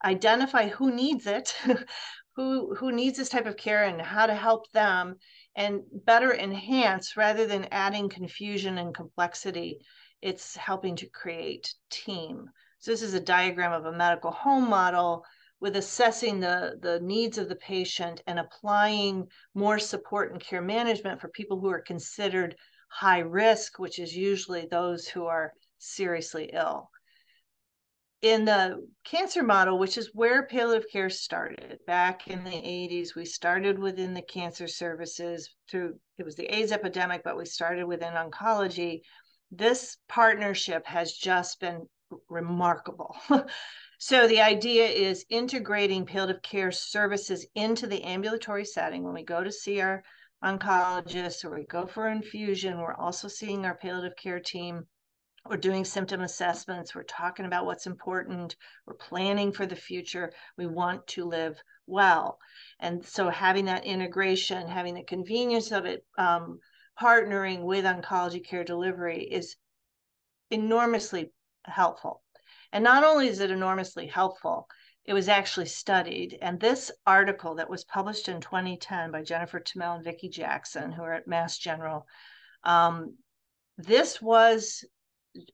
identify 0.02 0.68
who 0.68 0.90
needs 0.90 1.26
it, 1.26 1.54
who 2.36 2.74
who 2.76 2.92
needs 2.92 3.18
this 3.18 3.28
type 3.28 3.44
of 3.44 3.58
care 3.58 3.84
and 3.84 4.00
how 4.00 4.24
to 4.24 4.34
help 4.34 4.70
them 4.72 5.16
and 5.54 5.82
better 5.92 6.32
enhance 6.32 7.14
rather 7.14 7.44
than 7.44 7.68
adding 7.72 8.08
confusion 8.08 8.78
and 8.78 8.94
complexity 8.94 9.80
it's 10.22 10.56
helping 10.56 10.96
to 10.96 11.06
create 11.06 11.74
team 11.90 12.48
so 12.78 12.90
this 12.90 13.02
is 13.02 13.14
a 13.14 13.20
diagram 13.20 13.72
of 13.72 13.84
a 13.86 13.96
medical 13.96 14.30
home 14.30 14.68
model 14.68 15.24
with 15.60 15.76
assessing 15.76 16.40
the 16.40 16.78
the 16.80 16.98
needs 17.00 17.38
of 17.38 17.48
the 17.48 17.56
patient 17.56 18.22
and 18.26 18.38
applying 18.38 19.26
more 19.54 19.78
support 19.78 20.32
and 20.32 20.40
care 20.40 20.62
management 20.62 21.20
for 21.20 21.28
people 21.28 21.60
who 21.60 21.70
are 21.70 21.82
considered 21.82 22.56
high 22.88 23.18
risk 23.20 23.78
which 23.78 23.98
is 23.98 24.16
usually 24.16 24.66
those 24.66 25.06
who 25.06 25.26
are 25.26 25.52
seriously 25.78 26.50
ill. 26.52 26.90
In 28.22 28.44
the 28.44 28.86
cancer 29.04 29.42
model, 29.42 29.78
which 29.78 29.96
is 29.96 30.14
where 30.14 30.46
palliative 30.46 30.90
care 30.92 31.08
started 31.08 31.78
back 31.86 32.28
in 32.28 32.44
the 32.44 32.50
80s, 32.50 33.14
we 33.14 33.24
started 33.24 33.78
within 33.78 34.12
the 34.12 34.20
cancer 34.20 34.68
services 34.68 35.54
through 35.70 35.98
it 36.18 36.24
was 36.26 36.36
the 36.36 36.54
AIDS 36.54 36.70
epidemic, 36.70 37.22
but 37.24 37.38
we 37.38 37.46
started 37.46 37.86
within 37.86 38.12
oncology. 38.12 39.00
This 39.50 39.96
partnership 40.08 40.86
has 40.86 41.12
just 41.12 41.60
been 41.60 41.88
remarkable. 42.28 43.16
so 43.98 44.26
the 44.26 44.40
idea 44.40 44.86
is 44.86 45.26
integrating 45.28 46.06
palliative 46.06 46.42
care 46.42 46.72
services 46.72 47.46
into 47.54 47.86
the 47.86 48.02
ambulatory 48.04 48.64
setting 48.64 49.04
when 49.04 49.14
we 49.14 49.24
go 49.24 49.42
to 49.42 49.52
see 49.52 49.80
our 49.80 50.02
oncologist 50.42 51.44
or 51.44 51.54
we 51.54 51.64
go 51.66 51.84
for 51.84 52.08
infusion 52.08 52.78
we're 52.78 52.94
also 52.94 53.28
seeing 53.28 53.66
our 53.66 53.74
palliative 53.74 54.16
care 54.16 54.40
team 54.40 54.86
we're 55.48 55.56
doing 55.56 55.84
symptom 55.84 56.20
assessments. 56.20 56.94
We're 56.94 57.02
talking 57.04 57.46
about 57.46 57.64
what's 57.64 57.86
important. 57.86 58.56
We're 58.86 58.94
planning 58.94 59.52
for 59.52 59.66
the 59.66 59.76
future. 59.76 60.32
We 60.58 60.66
want 60.66 61.06
to 61.08 61.24
live 61.24 61.60
well. 61.86 62.38
And 62.78 63.04
so 63.04 63.30
having 63.30 63.64
that 63.64 63.84
integration, 63.84 64.68
having 64.68 64.94
the 64.94 65.02
convenience 65.02 65.72
of 65.72 65.86
it, 65.86 66.04
um, 66.18 66.60
partnering 67.00 67.62
with 67.62 67.84
oncology 67.84 68.44
care 68.44 68.64
delivery 68.64 69.22
is 69.22 69.56
enormously 70.50 71.32
helpful. 71.64 72.22
And 72.72 72.84
not 72.84 73.04
only 73.04 73.28
is 73.28 73.40
it 73.40 73.50
enormously 73.50 74.06
helpful, 74.06 74.68
it 75.04 75.14
was 75.14 75.28
actually 75.28 75.66
studied. 75.66 76.38
And 76.40 76.60
this 76.60 76.90
article 77.06 77.54
that 77.56 77.70
was 77.70 77.84
published 77.84 78.28
in 78.28 78.40
2010 78.40 79.10
by 79.10 79.22
Jennifer 79.22 79.60
Temel 79.60 79.96
and 79.96 80.04
Vicki 80.04 80.28
Jackson, 80.28 80.92
who 80.92 81.02
are 81.02 81.14
at 81.14 81.26
Mass 81.26 81.58
General, 81.58 82.06
um, 82.64 83.16
this 83.78 84.20
was 84.20 84.84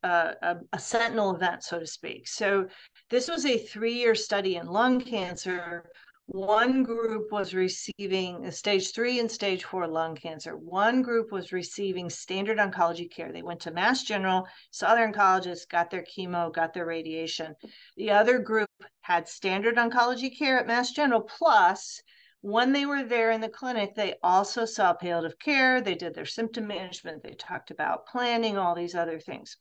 a, 0.03 0.57
a, 0.73 0.79
sentinel 0.79 1.35
event, 1.35 1.63
so 1.63 1.79
to 1.79 1.87
speak. 1.87 2.27
So 2.27 2.67
this 3.11 3.29
was 3.29 3.45
a 3.45 3.59
three-year 3.59 4.15
study 4.15 4.57
in 4.57 4.67
lung 4.67 5.01
cancer. 5.01 5.91
One 6.29 6.83
group 6.83 7.31
was 7.31 7.55
receiving 7.55 8.47
uh, 8.47 8.51
stage 8.51 8.93
three 8.93 9.21
and 9.21 9.31
stage 9.31 9.63
four 9.63 9.87
lung 9.87 10.17
cancer. 10.17 10.57
One 10.57 11.01
group 11.03 11.31
was 11.31 11.53
receiving 11.53 12.11
standard 12.11 12.59
oncology 12.59 13.09
care. 13.09 13.33
They 13.33 13.43
went 13.43 13.61
to 13.61 13.71
Mass 13.71 14.03
General, 14.03 14.47
saw 14.73 14.97
their 14.97 15.11
oncologist, 15.11 15.69
got 15.69 15.89
their 15.89 16.05
chemo, 16.05 16.53
got 16.53 16.75
their 16.75 16.85
radiation. 16.85 17.55
The 17.97 18.11
other 18.11 18.41
group 18.41 18.69
had 19.03 19.29
standard 19.29 19.77
oncology 19.77 20.37
care 20.37 20.59
at 20.59 20.67
Mass 20.67 20.91
General, 20.91 21.21
plus 21.21 22.03
when 22.41 22.73
they 22.73 22.87
were 22.87 23.05
there 23.05 23.31
in 23.31 23.41
the 23.41 23.49
clinic, 23.49 23.95
they 23.95 24.17
also 24.23 24.65
saw 24.65 24.95
palliative 24.95 25.39
care. 25.39 25.81
They 25.81 25.95
did 25.95 26.15
their 26.15 26.27
symptom 26.27 26.67
management. 26.67 27.23
They 27.23 27.35
talked 27.35 27.71
about 27.71 28.07
planning, 28.07 28.59
all 28.59 28.75
these 28.75 28.97
other 28.97 29.21
things. 29.21 29.57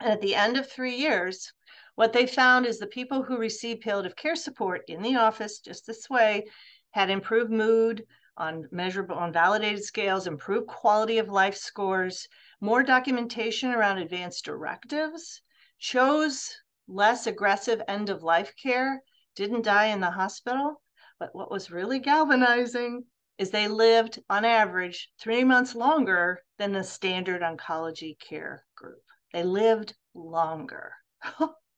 And 0.00 0.10
at 0.10 0.20
the 0.22 0.34
end 0.34 0.56
of 0.56 0.70
three 0.70 0.96
years, 0.96 1.52
what 1.94 2.12
they 2.12 2.26
found 2.26 2.66
is 2.66 2.78
the 2.78 2.86
people 2.86 3.22
who 3.22 3.36
received 3.36 3.82
palliative 3.82 4.16
care 4.16 4.36
support 4.36 4.82
in 4.88 5.02
the 5.02 5.16
office 5.16 5.58
just 5.58 5.86
this 5.86 6.08
way 6.08 6.46
had 6.90 7.10
improved 7.10 7.50
mood 7.50 8.06
on 8.36 8.66
measurable 8.72 9.16
on 9.16 9.32
validated 9.32 9.84
scales, 9.84 10.26
improved 10.26 10.66
quality 10.66 11.18
of 11.18 11.28
life 11.28 11.56
scores, 11.56 12.26
more 12.60 12.82
documentation 12.82 13.70
around 13.70 13.98
advanced 13.98 14.44
directives, 14.44 15.42
chose 15.78 16.56
less 16.88 17.26
aggressive 17.26 17.82
end 17.86 18.08
of 18.08 18.22
life 18.22 18.54
care, 18.60 19.02
didn't 19.36 19.62
die 19.62 19.86
in 19.86 20.00
the 20.00 20.10
hospital. 20.10 20.82
But 21.18 21.34
what 21.34 21.50
was 21.50 21.70
really 21.70 21.98
galvanizing 21.98 23.04
is 23.36 23.50
they 23.50 23.68
lived 23.68 24.18
on 24.28 24.44
average 24.44 25.10
three 25.18 25.44
months 25.44 25.74
longer 25.74 26.42
than 26.58 26.72
the 26.72 26.84
standard 26.84 27.42
oncology 27.42 28.18
care 28.18 28.64
group. 28.74 29.02
They 29.32 29.42
lived 29.42 29.94
longer. 30.14 30.94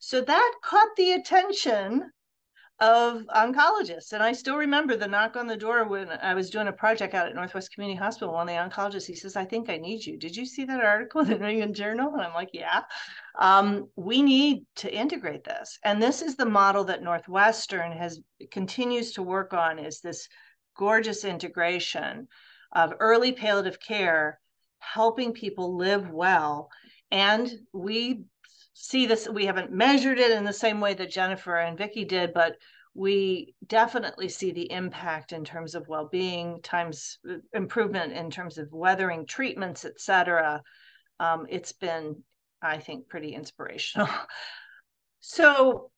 so 0.00 0.20
that 0.20 0.52
caught 0.62 0.94
the 0.96 1.12
attention 1.12 2.10
of 2.80 3.22
oncologists. 3.34 4.12
And 4.12 4.22
I 4.22 4.32
still 4.32 4.56
remember 4.56 4.96
the 4.96 5.06
knock 5.06 5.36
on 5.36 5.46
the 5.46 5.56
door 5.56 5.84
when 5.84 6.10
I 6.10 6.34
was 6.34 6.50
doing 6.50 6.68
a 6.68 6.72
project 6.72 7.14
out 7.14 7.28
at 7.28 7.34
Northwest 7.34 7.72
Community 7.72 7.96
Hospital. 7.96 8.34
One 8.34 8.48
of 8.48 8.54
the 8.54 8.60
oncologists, 8.60 9.06
he 9.06 9.14
says, 9.14 9.36
I 9.36 9.44
think 9.44 9.70
I 9.70 9.76
need 9.76 10.04
you. 10.04 10.18
Did 10.18 10.36
you 10.36 10.44
see 10.44 10.64
that 10.64 10.84
article 10.84 11.20
in 11.20 11.28
the 11.28 11.38
New 11.38 11.46
England 11.46 11.76
Journal? 11.76 12.12
And 12.12 12.22
I'm 12.22 12.34
like, 12.34 12.50
yeah. 12.52 12.82
Um, 13.38 13.88
we 13.96 14.22
need 14.22 14.66
to 14.76 14.92
integrate 14.92 15.44
this. 15.44 15.78
And 15.84 16.02
this 16.02 16.20
is 16.20 16.36
the 16.36 16.46
model 16.46 16.84
that 16.84 17.02
Northwestern 17.02 17.92
has 17.92 18.20
continues 18.50 19.12
to 19.12 19.22
work 19.22 19.54
on 19.54 19.78
is 19.78 20.00
this 20.00 20.28
gorgeous 20.76 21.24
integration 21.24 22.28
of 22.72 22.92
early 22.98 23.32
palliative 23.32 23.78
care, 23.80 24.40
helping 24.80 25.32
people 25.32 25.76
live 25.76 26.10
well 26.10 26.68
and 27.14 27.48
we 27.72 28.24
see 28.74 29.06
this, 29.06 29.28
we 29.28 29.46
haven't 29.46 29.72
measured 29.72 30.18
it 30.18 30.32
in 30.32 30.44
the 30.44 30.52
same 30.52 30.80
way 30.80 30.94
that 30.94 31.10
Jennifer 31.10 31.56
and 31.56 31.78
Vicki 31.78 32.04
did, 32.04 32.34
but 32.34 32.56
we 32.94 33.54
definitely 33.66 34.28
see 34.28 34.52
the 34.52 34.70
impact 34.70 35.32
in 35.32 35.44
terms 35.44 35.74
of 35.74 35.88
well-being, 35.88 36.60
times 36.62 37.18
uh, 37.28 37.36
improvement 37.52 38.12
in 38.12 38.30
terms 38.30 38.58
of 38.58 38.72
weathering 38.72 39.26
treatments, 39.26 39.84
et 39.84 40.00
cetera. 40.00 40.62
Um, 41.18 41.46
it's 41.48 41.72
been, 41.72 42.22
I 42.62 42.78
think, 42.78 43.08
pretty 43.08 43.34
inspirational. 43.34 44.08
so 45.20 45.90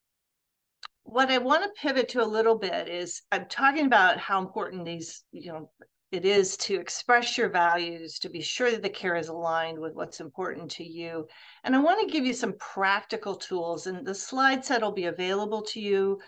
what 1.02 1.30
I 1.30 1.38
want 1.38 1.64
to 1.64 1.80
pivot 1.80 2.10
to 2.10 2.22
a 2.22 2.26
little 2.26 2.58
bit 2.58 2.88
is 2.88 3.22
I'm 3.30 3.46
talking 3.46 3.86
about 3.86 4.18
how 4.18 4.40
important 4.40 4.84
these, 4.84 5.22
you 5.32 5.52
know, 5.52 5.70
it 6.12 6.24
is 6.24 6.56
to 6.58 6.78
express 6.78 7.36
your 7.36 7.48
values, 7.48 8.18
to 8.20 8.28
be 8.28 8.40
sure 8.40 8.70
that 8.70 8.82
the 8.82 8.88
care 8.88 9.16
is 9.16 9.28
aligned 9.28 9.78
with 9.78 9.94
what's 9.94 10.20
important 10.20 10.70
to 10.72 10.84
you. 10.84 11.26
And 11.64 11.74
I 11.74 11.80
want 11.80 12.00
to 12.00 12.12
give 12.12 12.24
you 12.24 12.32
some 12.32 12.54
practical 12.58 13.34
tools, 13.34 13.86
and 13.86 14.06
the 14.06 14.14
slide 14.14 14.64
set 14.64 14.82
will 14.82 14.92
be 14.92 15.06
available 15.06 15.62
to 15.62 15.80
you. 15.80 16.20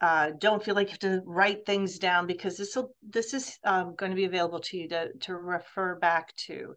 Uh, 0.00 0.32
don't 0.38 0.64
feel 0.64 0.74
like 0.74 0.88
you 0.88 0.92
have 0.92 0.98
to 0.98 1.22
write 1.24 1.64
things 1.64 1.98
down 1.98 2.26
because 2.26 2.56
this 2.56 2.74
will 2.74 2.92
this 3.08 3.32
is 3.32 3.56
um, 3.62 3.94
going 3.96 4.10
to 4.10 4.16
be 4.16 4.24
available 4.24 4.58
to 4.58 4.76
you 4.76 4.88
to, 4.88 5.12
to 5.20 5.36
refer 5.36 5.94
back 6.00 6.34
to. 6.34 6.74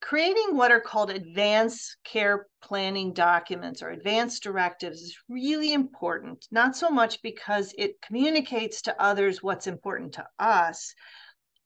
Creating 0.00 0.56
what 0.56 0.70
are 0.70 0.80
called 0.80 1.10
advanced 1.10 1.96
care 2.04 2.46
planning 2.62 3.12
documents 3.12 3.82
or 3.82 3.90
advanced 3.90 4.44
directives 4.44 5.02
is 5.02 5.18
really 5.28 5.72
important, 5.72 6.46
not 6.52 6.76
so 6.76 6.88
much 6.88 7.20
because 7.20 7.74
it 7.76 8.00
communicates 8.00 8.80
to 8.82 9.02
others 9.02 9.42
what's 9.42 9.66
important 9.66 10.12
to 10.12 10.24
us, 10.38 10.94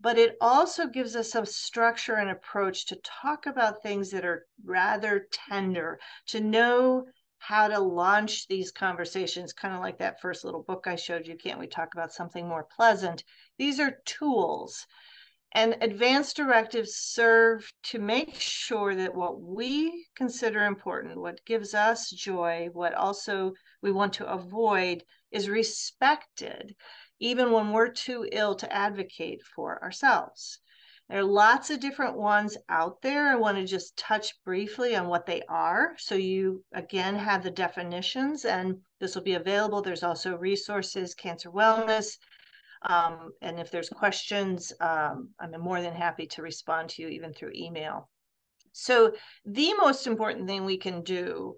but 0.03 0.19
it 0.19 0.37
also 0.41 0.89
gives 0.89 1.15
us 1.15 1.35
a 1.37 1.47
structure 1.47 2.17
and 2.17 2.29
approach 2.29 2.87
to 2.87 2.97
talk 3.05 3.47
about 3.47 3.83
things 3.83 4.11
that 4.11 4.25
are 4.25 4.47
rather 4.65 5.29
tender, 5.31 6.01
to 6.27 6.41
know 6.41 7.07
how 7.39 7.69
to 7.69 7.79
launch 7.79 8.49
these 8.49 8.73
conversations, 8.73 9.53
kind 9.53 9.75
of 9.75 9.81
like 9.81 9.99
that 9.99 10.21
first 10.21 10.45
little 10.45 10.63
book 10.63 10.87
I 10.87 10.97
showed 10.97 11.27
you. 11.27 11.37
Can't 11.37 11.61
we 11.61 11.69
talk 11.69 11.95
about 11.95 12.13
something 12.13 12.49
more 12.49 12.67
pleasant? 12.77 13.23
These 13.59 13.79
are 13.79 14.01
tools. 14.05 14.87
And 15.55 15.77
advance 15.83 16.33
directives 16.33 16.95
serve 16.97 17.71
to 17.85 17.99
make 17.99 18.35
sure 18.35 18.95
that 18.95 19.15
what 19.15 19.41
we 19.41 20.07
consider 20.17 20.65
important, 20.65 21.21
what 21.21 21.45
gives 21.45 21.75
us 21.75 22.11
joy, 22.11 22.71
what 22.73 22.95
also 22.95 23.53
we 23.83 23.93
want 23.93 24.15
to 24.15 24.27
avoid 24.27 25.05
is 25.31 25.49
respected, 25.49 26.75
even 27.23 27.53
when 27.53 27.71
we're 27.71 27.89
too 27.89 28.29
ill 28.33 28.57
to 28.57 28.73
advocate 28.73 29.41
for 29.55 29.81
ourselves. 29.83 30.59
There 31.09 31.21
are 31.21 31.25
lots 31.25 31.71
of 31.71 31.79
different 31.79 32.17
ones 32.17 32.57
out 32.69 33.01
there. 33.01 33.29
I 33.29 33.37
want 33.37 33.59
to 33.59 33.65
just 33.65 33.97
touch 33.97 34.35
briefly 34.45 34.97
on 34.97 35.07
what 35.07 35.25
they 35.25 35.43
are. 35.49 35.95
So 35.99 36.17
you 36.17 36.65
again 36.75 37.15
have 37.15 37.45
the 37.45 37.51
definitions, 37.51 38.45
and 38.45 38.79
this 38.99 39.15
will 39.15 39.23
be 39.23 39.35
available. 39.35 39.83
There's 39.83 40.03
also 40.03 40.37
resources, 40.37 41.15
cancer 41.15 41.51
wellness. 41.51 42.17
Um, 42.83 43.31
and 43.41 43.61
if 43.61 43.71
there's 43.71 43.89
questions, 43.89 44.73
um, 44.81 45.29
I'm 45.39 45.53
more 45.61 45.81
than 45.81 45.95
happy 45.95 46.27
to 46.27 46.43
respond 46.43 46.89
to 46.91 47.03
you 47.03 47.09
even 47.09 47.33
through 47.33 47.53
email. 47.55 48.09
So 48.73 49.13
the 49.45 49.75
most 49.75 50.09
important 50.09 50.49
thing 50.49 50.65
we 50.65 50.79
can 50.79 51.03
do 51.03 51.55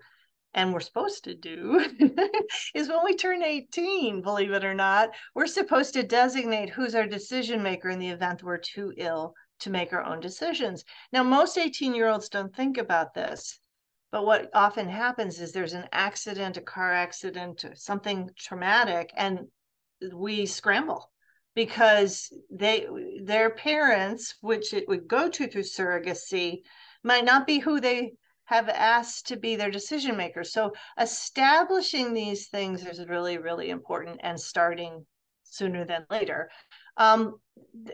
and 0.55 0.73
we're 0.73 0.81
supposed 0.81 1.25
to 1.25 1.35
do 1.35 1.85
is 2.75 2.89
when 2.89 3.05
we 3.05 3.17
turn 3.17 3.43
18 3.43 4.23
believe 4.23 4.53
it 4.53 4.65
or 4.65 4.75
not 4.75 5.11
we're 5.35 5.47
supposed 5.47 5.95
to 5.95 6.03
designate 6.03 6.71
who's 6.71 6.95
our 6.95 7.07
decision 7.07 7.63
maker 7.63 7.91
in 7.91 7.99
the 7.99 8.09
event 8.09 8.43
we're 8.43 8.59
too 8.59 8.93
ill 8.97 9.35
to 9.61 9.71
make 9.71 9.93
our 9.93 10.05
own 10.05 10.21
decisions. 10.21 10.85
Now, 11.13 11.23
most 11.23 11.59
18 11.59 11.95
year 11.95 12.09
olds 12.09 12.29
don't 12.29 12.55
think 12.55 12.79
about 12.79 13.15
this, 13.15 13.59
but 14.11 14.25
what 14.25 14.51
often 14.55 14.89
happens 14.89 15.41
is 15.41 15.53
there's 15.53 15.73
an 15.73 15.89
accident, 15.93 16.57
a 16.57 16.61
car 16.61 16.93
accident, 16.93 17.65
something 17.75 18.31
traumatic, 18.39 19.13
and 19.17 19.41
we 20.13 20.47
scramble 20.47 21.11
because 21.55 22.33
they 22.51 22.87
their 23.23 23.51
parents, 23.51 24.35
which 24.41 24.75
it 24.75 24.89
would 24.89 25.09
go 25.09 25.29
to 25.29 25.47
through 25.47 25.63
surrogacy, 25.63 26.63
might 27.03 27.25
not 27.25 27.47
be 27.47 27.59
who 27.59 27.81
they 27.81 28.13
have 28.47 28.69
asked 28.69 29.27
to 29.29 29.37
be 29.37 29.57
their 29.57 29.71
decision 29.71 30.17
makers. 30.17 30.53
So 30.53 30.73
establishing 31.01 32.13
these 32.13 32.49
things 32.49 32.85
is 32.85 33.07
really, 33.09 33.39
really 33.39 33.71
important 33.71 34.21
and 34.23 34.39
starting 34.39 35.07
sooner 35.45 35.85
than 35.85 36.05
later 36.11 36.51
um, 36.97 37.37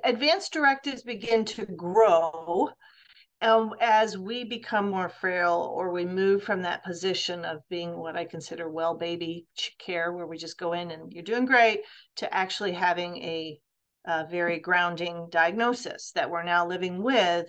advanced 0.05 0.53
directives 0.53 1.03
begin 1.03 1.45
to 1.45 1.67
grow 1.67 2.71
um, 3.43 3.75
as 3.81 4.19
we 4.19 4.45
become 4.45 4.91
more 4.91 5.09
frail 5.09 5.73
or 5.75 5.91
we 5.91 6.05
move 6.05 6.43
from 6.43 6.63
that 6.63 6.85
position 6.85 7.45
of 7.45 7.67
being 7.71 7.97
what 7.97 8.17
I 8.17 8.27
consider 8.27 8.69
well 8.69 8.95
baby 8.95 9.47
care, 9.79 10.13
where 10.13 10.27
we 10.27 10.37
just 10.37 10.59
go 10.59 10.75
in 10.75 10.91
and 10.91 11.11
you're 11.13 11.23
doing 11.23 11.47
great, 11.47 11.81
to 12.17 12.35
actually 12.35 12.73
having 12.73 13.17
a, 13.17 13.59
a 14.07 14.27
very 14.27 14.59
grounding 14.59 15.29
diagnosis 15.31 16.13
that 16.15 16.31
we're 16.31 16.43
now 16.43 16.67
living 16.67 17.03
with 17.03 17.47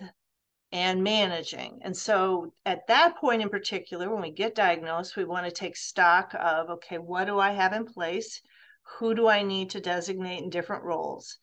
and 0.72 1.04
managing. 1.04 1.78
And 1.82 1.96
so 1.96 2.54
at 2.66 2.86
that 2.88 3.16
point 3.16 3.42
in 3.42 3.48
particular, 3.50 4.10
when 4.10 4.22
we 4.22 4.30
get 4.30 4.54
diagnosed, 4.54 5.16
we 5.16 5.24
want 5.24 5.44
to 5.46 5.52
take 5.52 5.76
stock 5.76 6.34
of 6.38 6.70
okay, 6.70 6.98
what 6.98 7.26
do 7.26 7.38
I 7.38 7.52
have 7.52 7.72
in 7.72 7.84
place? 7.84 8.40
who 8.98 9.14
do 9.14 9.28
I 9.28 9.42
need 9.42 9.70
to 9.70 9.80
designate 9.80 10.42
in 10.42 10.50
different 10.50 10.84
roles? 10.84 11.38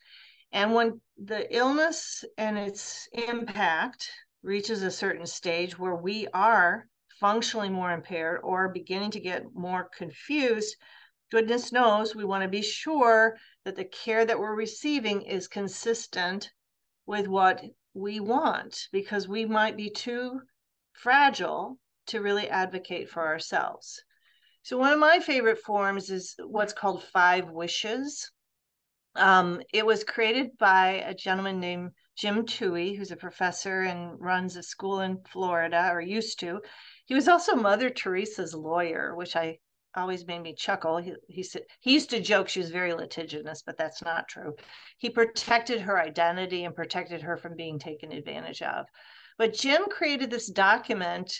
And 0.52 0.74
when 0.74 1.00
the 1.16 1.52
illness 1.54 2.24
and 2.36 2.58
its 2.58 3.08
impact 3.12 4.10
reaches 4.42 4.82
a 4.82 4.90
certain 4.90 5.26
stage 5.26 5.78
where 5.78 5.94
we 5.94 6.26
are 6.28 6.88
functionally 7.18 7.68
more 7.68 7.92
impaired 7.92 8.40
or 8.42 8.68
beginning 8.68 9.10
to 9.12 9.20
get 9.20 9.54
more 9.54 9.88
confused, 9.96 10.76
goodness 11.30 11.72
knows 11.72 12.14
we 12.14 12.24
want 12.24 12.42
to 12.42 12.48
be 12.48 12.62
sure 12.62 13.36
that 13.64 13.76
the 13.76 13.84
care 13.84 14.24
that 14.24 14.38
we're 14.38 14.54
receiving 14.54 15.22
is 15.22 15.48
consistent 15.48 16.50
with 17.06 17.28
what 17.28 17.62
we 17.94 18.20
want 18.20 18.88
because 18.92 19.28
we 19.28 19.44
might 19.44 19.76
be 19.76 19.90
too 19.90 20.40
fragile 20.92 21.78
to 22.06 22.20
really 22.20 22.48
advocate 22.48 23.08
for 23.08 23.26
ourselves. 23.26 24.02
So 24.62 24.76
one 24.76 24.92
of 24.92 24.98
my 24.98 25.20
favorite 25.20 25.58
forms 25.58 26.10
is 26.10 26.34
what's 26.38 26.72
called 26.72 27.02
Five 27.04 27.48
Wishes. 27.50 28.30
Um, 29.16 29.62
it 29.72 29.84
was 29.84 30.04
created 30.04 30.56
by 30.58 31.02
a 31.06 31.14
gentleman 31.14 31.58
named 31.58 31.92
Jim 32.16 32.44
Towey, 32.44 32.96
who's 32.96 33.10
a 33.10 33.16
professor 33.16 33.82
and 33.82 34.20
runs 34.20 34.56
a 34.56 34.62
school 34.62 35.00
in 35.00 35.22
Florida, 35.24 35.88
or 35.90 36.00
used 36.00 36.38
to. 36.40 36.60
He 37.06 37.14
was 37.14 37.26
also 37.26 37.56
Mother 37.56 37.90
Teresa's 37.90 38.54
lawyer, 38.54 39.14
which 39.16 39.34
I 39.34 39.58
always 39.94 40.26
made 40.26 40.42
me 40.42 40.54
chuckle. 40.54 40.98
He, 40.98 41.14
he 41.28 41.42
said 41.42 41.62
he 41.80 41.92
used 41.92 42.10
to 42.10 42.20
joke 42.20 42.48
she 42.48 42.60
was 42.60 42.70
very 42.70 42.94
litigious, 42.94 43.62
but 43.62 43.76
that's 43.76 44.02
not 44.02 44.28
true. 44.28 44.54
He 44.98 45.10
protected 45.10 45.80
her 45.80 46.00
identity 46.00 46.64
and 46.64 46.74
protected 46.74 47.22
her 47.22 47.36
from 47.36 47.56
being 47.56 47.78
taken 47.78 48.12
advantage 48.12 48.62
of. 48.62 48.86
But 49.38 49.54
Jim 49.54 49.84
created 49.90 50.30
this 50.30 50.50
document, 50.50 51.32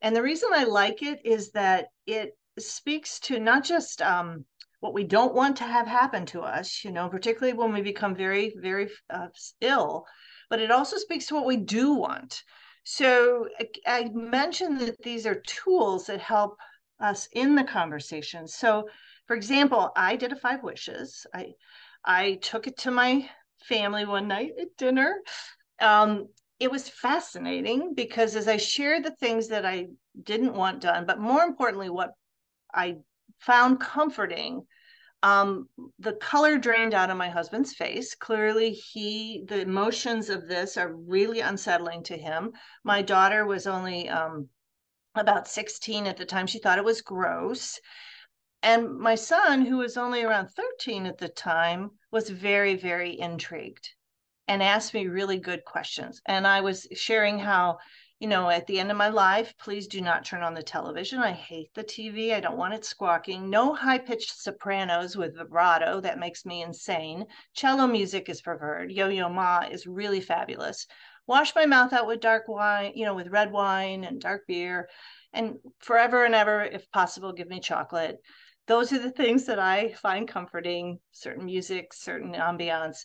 and 0.00 0.14
the 0.14 0.22
reason 0.22 0.50
I 0.52 0.64
like 0.64 1.02
it 1.02 1.20
is 1.24 1.50
that 1.52 1.86
it 2.06 2.36
speaks 2.58 3.18
to 3.20 3.38
not 3.40 3.64
just 3.64 4.00
um, 4.02 4.44
what 4.80 4.94
we 4.94 5.04
don't 5.04 5.34
want 5.34 5.56
to 5.56 5.64
have 5.64 5.86
happen 5.86 6.24
to 6.26 6.40
us, 6.42 6.84
you 6.84 6.92
know, 6.92 7.08
particularly 7.08 7.56
when 7.56 7.72
we 7.72 7.82
become 7.82 8.14
very, 8.14 8.54
very 8.60 8.88
uh, 9.10 9.26
ill, 9.60 10.04
but 10.50 10.60
it 10.60 10.70
also 10.70 10.96
speaks 10.96 11.26
to 11.26 11.34
what 11.34 11.46
we 11.46 11.56
do 11.56 11.94
want. 11.94 12.42
So 12.84 13.48
I 13.86 14.08
mentioned 14.14 14.80
that 14.80 15.02
these 15.02 15.26
are 15.26 15.42
tools 15.46 16.06
that 16.06 16.20
help 16.20 16.56
us 17.00 17.28
in 17.32 17.54
the 17.54 17.64
conversation. 17.64 18.46
So, 18.46 18.88
for 19.26 19.36
example, 19.36 19.90
I 19.96 20.16
did 20.16 20.32
a 20.32 20.36
five 20.36 20.62
wishes. 20.62 21.26
I 21.34 21.52
I 22.04 22.34
took 22.42 22.66
it 22.66 22.78
to 22.78 22.90
my 22.90 23.28
family 23.64 24.04
one 24.04 24.28
night 24.28 24.52
at 24.60 24.76
dinner. 24.76 25.16
Um, 25.80 26.28
it 26.58 26.70
was 26.70 26.88
fascinating 26.88 27.94
because 27.94 28.34
as 28.34 28.48
I 28.48 28.56
shared 28.56 29.04
the 29.04 29.14
things 29.16 29.48
that 29.48 29.64
I 29.64 29.86
didn't 30.22 30.54
want 30.54 30.80
done, 30.80 31.06
but 31.06 31.20
more 31.20 31.42
importantly, 31.42 31.90
what 31.90 32.12
I 32.74 32.96
found 33.38 33.80
comforting. 33.80 34.62
Um, 35.22 35.68
the 35.98 36.12
color 36.12 36.58
drained 36.58 36.94
out 36.94 37.10
of 37.10 37.16
my 37.16 37.28
husband's 37.28 37.74
face. 37.74 38.14
Clearly, 38.14 38.70
he 38.70 39.44
the 39.48 39.60
emotions 39.60 40.30
of 40.30 40.46
this 40.46 40.76
are 40.76 40.94
really 40.94 41.40
unsettling 41.40 42.04
to 42.04 42.16
him. 42.16 42.52
My 42.84 43.02
daughter 43.02 43.44
was 43.44 43.66
only 43.66 44.08
um, 44.08 44.48
about 45.14 45.48
16 45.48 46.06
at 46.06 46.16
the 46.16 46.24
time. 46.24 46.46
She 46.46 46.58
thought 46.58 46.78
it 46.78 46.84
was 46.84 47.02
gross. 47.02 47.78
And 48.62 48.98
my 48.98 49.14
son, 49.14 49.64
who 49.64 49.78
was 49.78 49.96
only 49.96 50.22
around 50.22 50.48
13 50.48 51.06
at 51.06 51.18
the 51.18 51.28
time, 51.28 51.90
was 52.10 52.28
very, 52.28 52.74
very 52.74 53.18
intrigued 53.18 53.90
and 54.48 54.62
asked 54.62 54.94
me 54.94 55.06
really 55.06 55.38
good 55.38 55.64
questions. 55.64 56.20
And 56.26 56.46
I 56.46 56.60
was 56.60 56.88
sharing 56.92 57.38
how 57.38 57.78
you 58.20 58.26
know, 58.26 58.50
at 58.50 58.66
the 58.66 58.80
end 58.80 58.90
of 58.90 58.96
my 58.96 59.08
life, 59.08 59.54
please 59.58 59.86
do 59.86 60.00
not 60.00 60.24
turn 60.24 60.42
on 60.42 60.52
the 60.52 60.62
television. 60.62 61.20
I 61.20 61.30
hate 61.30 61.72
the 61.74 61.84
TV. 61.84 62.34
I 62.34 62.40
don't 62.40 62.56
want 62.56 62.74
it 62.74 62.84
squawking. 62.84 63.48
No 63.48 63.72
high 63.72 63.98
pitched 63.98 64.36
sopranos 64.36 65.16
with 65.16 65.36
vibrato. 65.36 66.00
That 66.00 66.18
makes 66.18 66.44
me 66.44 66.62
insane. 66.62 67.26
Cello 67.54 67.86
music 67.86 68.28
is 68.28 68.42
preferred. 68.42 68.90
Yo 68.90 69.08
Yo 69.08 69.28
Ma 69.28 69.60
is 69.70 69.86
really 69.86 70.20
fabulous. 70.20 70.86
Wash 71.28 71.54
my 71.54 71.66
mouth 71.66 71.92
out 71.92 72.06
with 72.06 72.20
dark 72.20 72.48
wine, 72.48 72.92
you 72.94 73.04
know, 73.04 73.14
with 73.14 73.28
red 73.28 73.52
wine 73.52 74.02
and 74.02 74.18
dark 74.18 74.46
beer. 74.48 74.88
And 75.34 75.56
forever 75.78 76.24
and 76.24 76.34
ever, 76.34 76.64
if 76.64 76.90
possible, 76.90 77.34
give 77.34 77.48
me 77.48 77.60
chocolate. 77.60 78.16
Those 78.66 78.94
are 78.94 78.98
the 78.98 79.10
things 79.10 79.44
that 79.44 79.58
I 79.58 79.92
find 79.92 80.26
comforting, 80.26 80.98
certain 81.12 81.44
music, 81.44 81.92
certain 81.92 82.32
ambiance, 82.32 83.04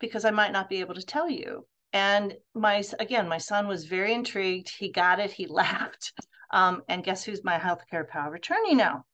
because 0.00 0.24
I 0.24 0.30
might 0.30 0.52
not 0.52 0.70
be 0.70 0.80
able 0.80 0.94
to 0.94 1.04
tell 1.04 1.28
you. 1.28 1.66
And 1.92 2.34
my 2.54 2.82
again 2.98 3.28
my 3.28 3.38
son 3.38 3.68
was 3.68 3.84
very 3.84 4.14
intrigued. 4.14 4.70
He 4.70 4.90
got 4.90 5.20
it. 5.20 5.30
He 5.30 5.46
laughed. 5.62 6.12
Um, 6.50 6.82
and 6.88 7.04
guess 7.04 7.22
who's 7.22 7.44
my 7.44 7.58
healthcare 7.58 8.08
power 8.08 8.28
of 8.28 8.34
attorney 8.34 8.74
now? 8.74 9.04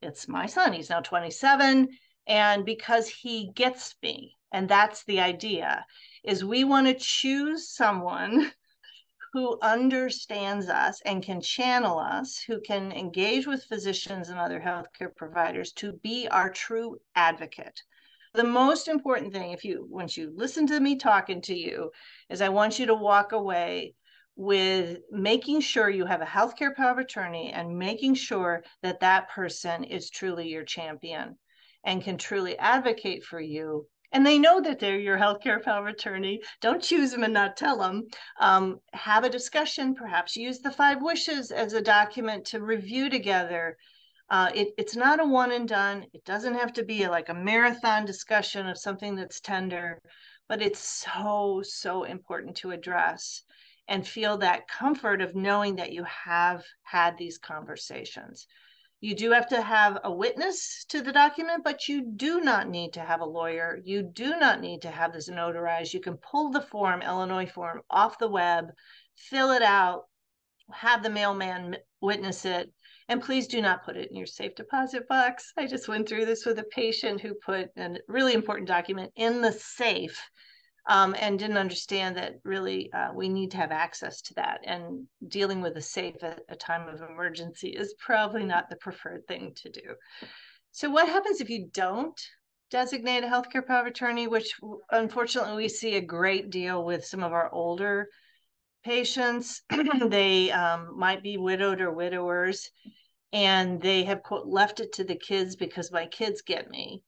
It's 0.00 0.28
my 0.28 0.46
son. 0.46 0.72
He's 0.72 0.90
now 0.90 1.00
27 1.00 1.88
and 2.28 2.64
because 2.64 3.08
he 3.08 3.50
gets 3.54 3.96
me 4.02 4.34
and 4.52 4.68
that's 4.68 5.02
the 5.04 5.20
idea 5.20 5.84
is 6.24 6.44
we 6.44 6.64
want 6.64 6.86
to 6.86 6.94
choose 6.94 7.68
someone 7.68 8.52
who 9.32 9.58
understands 9.62 10.68
us 10.68 11.00
and 11.04 11.22
can 11.22 11.40
channel 11.40 11.98
us 11.98 12.38
who 12.38 12.60
can 12.60 12.92
engage 12.92 13.46
with 13.46 13.64
physicians 13.64 14.28
and 14.28 14.38
other 14.38 14.60
healthcare 14.60 15.14
providers 15.14 15.72
to 15.72 15.92
be 16.02 16.26
our 16.28 16.50
true 16.50 16.98
advocate. 17.14 17.82
The 18.34 18.44
most 18.44 18.88
important 18.88 19.32
thing 19.32 19.52
if 19.52 19.64
you 19.64 19.86
once 19.90 20.16
you 20.16 20.32
listen 20.34 20.66
to 20.68 20.80
me 20.80 20.96
talking 20.96 21.40
to 21.42 21.54
you 21.54 21.90
is 22.28 22.42
i 22.42 22.48
want 22.48 22.78
you 22.78 22.86
to 22.86 22.94
walk 22.94 23.32
away 23.32 23.94
with 24.36 24.98
making 25.10 25.60
sure 25.60 25.90
you 25.90 26.04
have 26.06 26.20
a 26.20 26.26
healthcare 26.26 26.74
power 26.74 26.92
of 26.92 26.98
attorney 26.98 27.52
and 27.52 27.76
making 27.76 28.14
sure 28.14 28.62
that 28.82 29.00
that 29.00 29.28
person 29.30 29.82
is 29.82 30.10
truly 30.10 30.48
your 30.48 30.62
champion 30.62 31.36
and 31.84 32.04
can 32.04 32.16
truly 32.16 32.56
advocate 32.58 33.24
for 33.24 33.40
you 33.40 33.86
and 34.12 34.26
they 34.26 34.38
know 34.38 34.60
that 34.60 34.78
they're 34.78 34.98
your 34.98 35.18
healthcare 35.18 35.62
power 35.62 35.88
attorney. 35.88 36.40
Don't 36.60 36.82
choose 36.82 37.10
them 37.10 37.24
and 37.24 37.34
not 37.34 37.56
tell 37.56 37.78
them. 37.78 38.06
Um, 38.40 38.80
have 38.92 39.24
a 39.24 39.30
discussion, 39.30 39.94
perhaps 39.94 40.36
use 40.36 40.60
the 40.60 40.70
five 40.70 41.02
wishes 41.02 41.50
as 41.50 41.72
a 41.72 41.82
document 41.82 42.44
to 42.46 42.60
review 42.60 43.10
together 43.10 43.76
uh, 44.30 44.50
it, 44.54 44.74
it's 44.76 44.96
not 44.96 45.20
a 45.20 45.24
one 45.24 45.52
and 45.52 45.66
done. 45.68 46.04
It 46.12 46.24
doesn't 46.24 46.54
have 46.54 46.72
to 46.74 46.84
be 46.84 47.04
a, 47.04 47.10
like 47.10 47.30
a 47.30 47.34
marathon 47.34 48.04
discussion 48.04 48.66
of 48.66 48.78
something 48.78 49.14
that's 49.14 49.40
tender. 49.40 50.00
but 50.48 50.62
it's 50.62 50.80
so, 50.80 51.62
so 51.62 52.04
important 52.04 52.56
to 52.56 52.70
address 52.70 53.42
and 53.86 54.06
feel 54.06 54.38
that 54.38 54.68
comfort 54.68 55.20
of 55.20 55.34
knowing 55.34 55.76
that 55.76 55.92
you 55.92 56.04
have 56.04 56.64
had 56.82 57.16
these 57.16 57.38
conversations. 57.38 58.46
You 59.00 59.14
do 59.14 59.30
have 59.30 59.48
to 59.50 59.62
have 59.62 59.98
a 60.02 60.12
witness 60.12 60.84
to 60.88 61.00
the 61.02 61.12
document, 61.12 61.62
but 61.62 61.88
you 61.88 62.02
do 62.16 62.40
not 62.40 62.68
need 62.68 62.94
to 62.94 63.00
have 63.00 63.20
a 63.20 63.24
lawyer. 63.24 63.78
You 63.84 64.02
do 64.02 64.36
not 64.36 64.60
need 64.60 64.82
to 64.82 64.90
have 64.90 65.12
this 65.12 65.30
notarized. 65.30 65.94
You 65.94 66.00
can 66.00 66.16
pull 66.16 66.50
the 66.50 66.62
form, 66.62 67.02
Illinois 67.02 67.46
form, 67.46 67.82
off 67.90 68.18
the 68.18 68.28
web, 68.28 68.70
fill 69.16 69.52
it 69.52 69.62
out, 69.62 70.06
have 70.72 71.04
the 71.04 71.10
mailman 71.10 71.76
witness 72.00 72.44
it, 72.44 72.72
and 73.08 73.22
please 73.22 73.46
do 73.46 73.62
not 73.62 73.84
put 73.84 73.96
it 73.96 74.10
in 74.10 74.16
your 74.16 74.26
safe 74.26 74.56
deposit 74.56 75.06
box. 75.08 75.52
I 75.56 75.66
just 75.66 75.88
went 75.88 76.08
through 76.08 76.26
this 76.26 76.44
with 76.44 76.58
a 76.58 76.64
patient 76.64 77.20
who 77.20 77.34
put 77.34 77.70
a 77.76 77.96
really 78.08 78.34
important 78.34 78.66
document 78.66 79.12
in 79.14 79.42
the 79.42 79.52
safe 79.52 80.20
um, 80.88 81.14
and 81.20 81.38
didn't 81.38 81.58
understand 81.58 82.16
that 82.16 82.36
really 82.44 82.90
uh, 82.92 83.10
we 83.14 83.28
need 83.28 83.50
to 83.50 83.58
have 83.58 83.70
access 83.70 84.22
to 84.22 84.34
that. 84.34 84.60
And 84.64 85.06
dealing 85.28 85.60
with 85.60 85.76
a 85.76 85.82
safe 85.82 86.16
at 86.22 86.40
a 86.48 86.56
time 86.56 86.88
of 86.88 87.02
emergency 87.02 87.68
is 87.68 87.94
probably 87.98 88.44
not 88.44 88.70
the 88.70 88.76
preferred 88.76 89.26
thing 89.28 89.52
to 89.56 89.70
do. 89.70 89.94
So, 90.72 90.90
what 90.90 91.08
happens 91.08 91.40
if 91.40 91.50
you 91.50 91.68
don't 91.72 92.18
designate 92.70 93.22
a 93.22 93.26
healthcare 93.26 93.66
power 93.66 93.82
of 93.82 93.86
attorney, 93.86 94.28
which 94.28 94.54
unfortunately 94.90 95.56
we 95.56 95.68
see 95.68 95.96
a 95.96 96.00
great 96.00 96.50
deal 96.50 96.82
with 96.84 97.04
some 97.04 97.22
of 97.22 97.32
our 97.32 97.52
older 97.52 98.08
patients? 98.82 99.62
they 100.06 100.50
um, 100.50 100.98
might 100.98 101.22
be 101.22 101.36
widowed 101.36 101.82
or 101.82 101.92
widowers, 101.92 102.70
and 103.34 103.80
they 103.80 104.04
have 104.04 104.22
quote, 104.22 104.46
left 104.46 104.80
it 104.80 104.94
to 104.94 105.04
the 105.04 105.16
kids 105.16 105.54
because 105.54 105.92
my 105.92 106.06
kids 106.06 106.40
get 106.40 106.70
me 106.70 107.02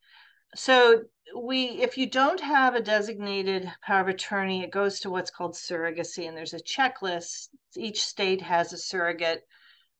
so 0.55 1.03
we 1.36 1.64
if 1.80 1.96
you 1.96 2.09
don't 2.11 2.40
have 2.40 2.74
a 2.74 2.82
designated 2.82 3.70
power 3.82 4.01
of 4.01 4.09
attorney 4.09 4.62
it 4.62 4.72
goes 4.72 4.98
to 5.01 5.11
what's 5.11 5.30
called 5.30 5.55
surrogacy 5.55 6.26
and 6.26 6.36
there's 6.36 6.55
a 6.55 6.61
checklist. 6.61 7.48
Each 7.76 8.03
state 8.03 8.42
has 8.42 8.72
a 8.72 8.78
surrogate 8.78 9.42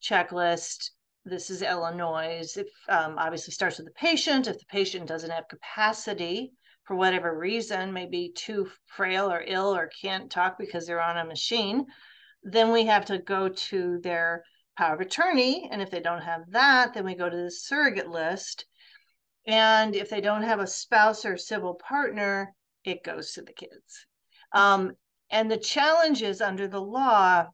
checklist. 0.03 0.91
This 1.25 1.51
is 1.51 1.63
illinois. 1.63 2.53
It 2.57 2.67
um, 2.89 3.17
obviously 3.19 3.53
starts 3.53 3.79
with 3.79 3.87
the 3.87 3.93
patient. 3.93 4.49
If 4.49 4.59
the 4.59 4.65
patient 4.67 5.07
doesn't 5.07 5.31
have 5.31 5.47
capacity 5.49 6.53
for 6.83 6.97
whatever 6.97 7.39
reason 7.39 7.93
maybe 7.93 8.33
too 8.35 8.69
frail 8.87 9.31
or 9.31 9.45
ill 9.47 9.75
or 9.75 9.91
can't 10.01 10.31
talk 10.31 10.59
because 10.59 10.87
they're 10.87 11.01
on 11.01 11.19
a 11.19 11.25
machine 11.25 11.87
then 12.43 12.73
we 12.73 12.87
have 12.87 13.05
to 13.05 13.19
go 13.19 13.51
to 13.51 14.01
their 14.03 14.43
power 14.77 14.95
of 14.95 15.01
attorney. 15.01 15.69
And 15.71 15.83
if 15.83 15.91
they 15.91 16.01
don't 16.01 16.23
have 16.23 16.51
that 16.51 16.95
then 16.95 17.05
we 17.05 17.15
go 17.15 17.31
to 17.31 17.37
the 17.37 17.51
surrogate 17.53 18.09
list 18.09 18.65
and 19.47 19.95
if 19.97 20.11
they 20.11 20.21
don't 20.21 20.43
have 20.43 20.61
a 20.61 20.67
spouse 20.67 21.25
or 21.25 21.37
civil 21.37 21.75
partner, 21.75 22.55
it 22.85 23.03
goes 23.05 23.33
to 23.33 23.43
the 23.43 23.53
kids. 23.53 24.07
Um, 24.53 24.93
and 25.31 25.51
the 25.51 25.57
challenge 25.57 26.23
is 26.23 26.41
under 26.41 26.67
the 26.67 26.81
law 26.81 27.47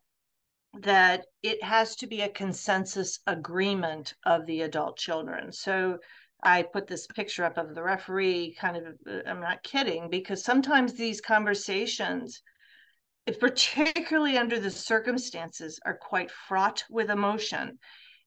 that 0.80 1.26
it 1.42 1.62
has 1.62 1.96
to 1.96 2.06
be 2.06 2.22
a 2.22 2.28
consensus 2.28 3.20
agreement 3.26 4.14
of 4.24 4.46
the 4.46 4.62
adult 4.62 4.98
children. 4.98 5.52
So 5.52 5.98
I 6.42 6.62
put 6.62 6.86
this 6.86 7.06
picture 7.06 7.44
up 7.44 7.56
of 7.56 7.74
the 7.74 7.82
referee, 7.82 8.56
kind 8.58 8.76
of, 8.76 8.84
uh, 9.08 9.20
I'm 9.26 9.40
not 9.40 9.62
kidding, 9.62 10.10
because 10.10 10.44
sometimes 10.44 10.94
these 10.94 11.20
conversations, 11.20 12.42
particularly 13.40 14.36
under 14.36 14.60
the 14.60 14.70
circumstances, 14.70 15.80
are 15.84 15.96
quite 15.96 16.30
fraught 16.30 16.84
with 16.90 17.10
emotion. 17.10 17.78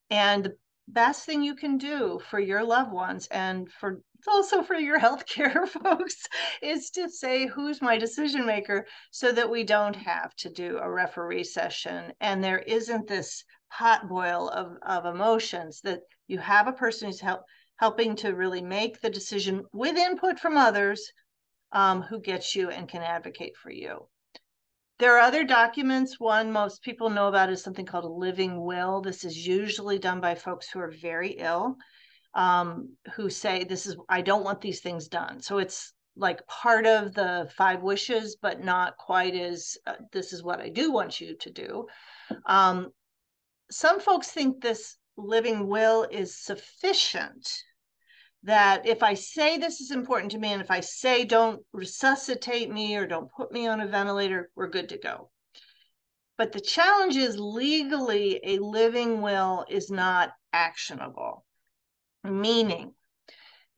And 0.10 0.50
best 0.94 1.26
thing 1.26 1.44
you 1.44 1.56
can 1.56 1.78
do 1.78 2.20
for 2.30 2.40
your 2.40 2.64
loved 2.64 2.92
ones 2.92 3.28
and 3.32 3.72
for 3.72 4.02
also 4.28 4.64
for 4.64 4.76
your 4.76 5.00
healthcare 5.06 5.68
folks 5.68 6.26
is 6.62 6.90
to 6.92 7.10
say 7.10 7.48
who's 7.48 7.82
my 7.82 7.98
decision 7.98 8.46
maker? 8.46 8.86
so 9.12 9.32
that 9.32 9.50
we 9.50 9.64
don't 9.64 9.96
have 9.96 10.36
to 10.36 10.50
do 10.50 10.78
a 10.78 10.90
referee 10.90 11.44
session. 11.44 12.12
And 12.20 12.44
there 12.44 12.60
isn't 12.60 13.08
this 13.08 13.44
pot 13.72 14.10
boil 14.10 14.50
of, 14.50 14.78
of 14.82 15.06
emotions 15.06 15.82
that 15.82 16.02
you 16.28 16.40
have 16.40 16.68
a 16.68 16.74
person 16.74 17.08
who's 17.08 17.22
help, 17.22 17.42
helping 17.78 18.16
to 18.18 18.36
really 18.36 18.62
make 18.62 19.00
the 19.02 19.10
decision 19.10 19.64
with 19.72 19.96
input 19.96 20.40
from 20.40 20.58
others 20.58 21.12
um, 21.72 22.02
who 22.02 22.20
gets 22.20 22.56
you 22.56 22.70
and 22.70 22.90
can 22.90 23.02
advocate 23.02 23.56
for 23.56 23.72
you 23.72 24.08
there 25.00 25.16
are 25.16 25.20
other 25.20 25.46
documents. 25.46 26.20
One 26.20 26.52
most 26.52 26.84
people 26.84 27.10
know 27.10 27.28
about 27.28 27.50
is 27.50 27.64
something 27.64 27.86
called 27.86 28.04
a 28.04 28.10
living 28.10 28.62
will. 28.62 29.02
This 29.02 29.24
is 29.24 29.48
usually 29.48 29.98
done 29.98 30.20
by 30.20 30.36
folks 30.36 30.70
who 30.70 30.80
are 30.80 30.92
very 30.92 31.32
ill, 31.32 31.78
um, 32.34 32.96
who 33.16 33.30
say, 33.30 33.64
This 33.64 33.88
is, 33.88 33.96
I 34.10 34.22
don't 34.22 34.44
want 34.44 34.62
these 34.62 34.82
things 34.82 35.08
done. 35.08 35.42
So 35.42 35.58
it's 35.58 35.94
like 36.18 36.46
part 36.48 36.86
of 36.86 37.14
the 37.14 37.50
five 37.56 37.82
wishes, 37.82 38.38
but 38.42 38.62
not 38.62 38.98
quite 38.98 39.36
as 39.36 39.78
uh, 39.88 39.94
this 40.12 40.34
is 40.34 40.44
what 40.44 40.60
I 40.60 40.68
do 40.68 40.92
want 40.92 41.22
you 41.22 41.38
to 41.38 41.52
do. 41.52 41.88
Um, 42.46 42.90
some 43.72 44.02
folks 44.02 44.30
think 44.30 44.62
this 44.62 44.98
living 45.16 45.68
will 45.68 46.08
is 46.12 46.38
sufficient 46.38 47.50
that 48.44 48.86
if 48.86 49.04
I 49.04 49.16
say 49.16 49.58
this 49.58 49.82
is 49.82 49.92
important 49.92 50.32
to 50.32 50.38
me, 50.38 50.54
and 50.54 50.62
if 50.62 50.72
I 50.72 50.80
say 50.80 51.26
don't 51.26 51.62
resuscitate 51.74 52.72
me 52.72 52.96
or 52.96 53.06
don't 53.06 53.32
put 53.32 53.52
me 53.52 53.68
on 53.68 53.82
a 53.82 53.88
ventilator, 53.88 54.50
we're 54.56 54.70
good 54.70 54.90
to 54.90 54.98
go. 54.98 55.30
But 56.38 56.54
the 56.54 56.62
challenge 56.62 57.18
is 57.18 57.38
legally, 57.38 58.40
a 58.44 58.60
living 58.60 59.22
will 59.22 59.66
is 59.70 59.92
not 59.92 60.32
actionable. 60.54 61.46
Meaning, 62.24 62.94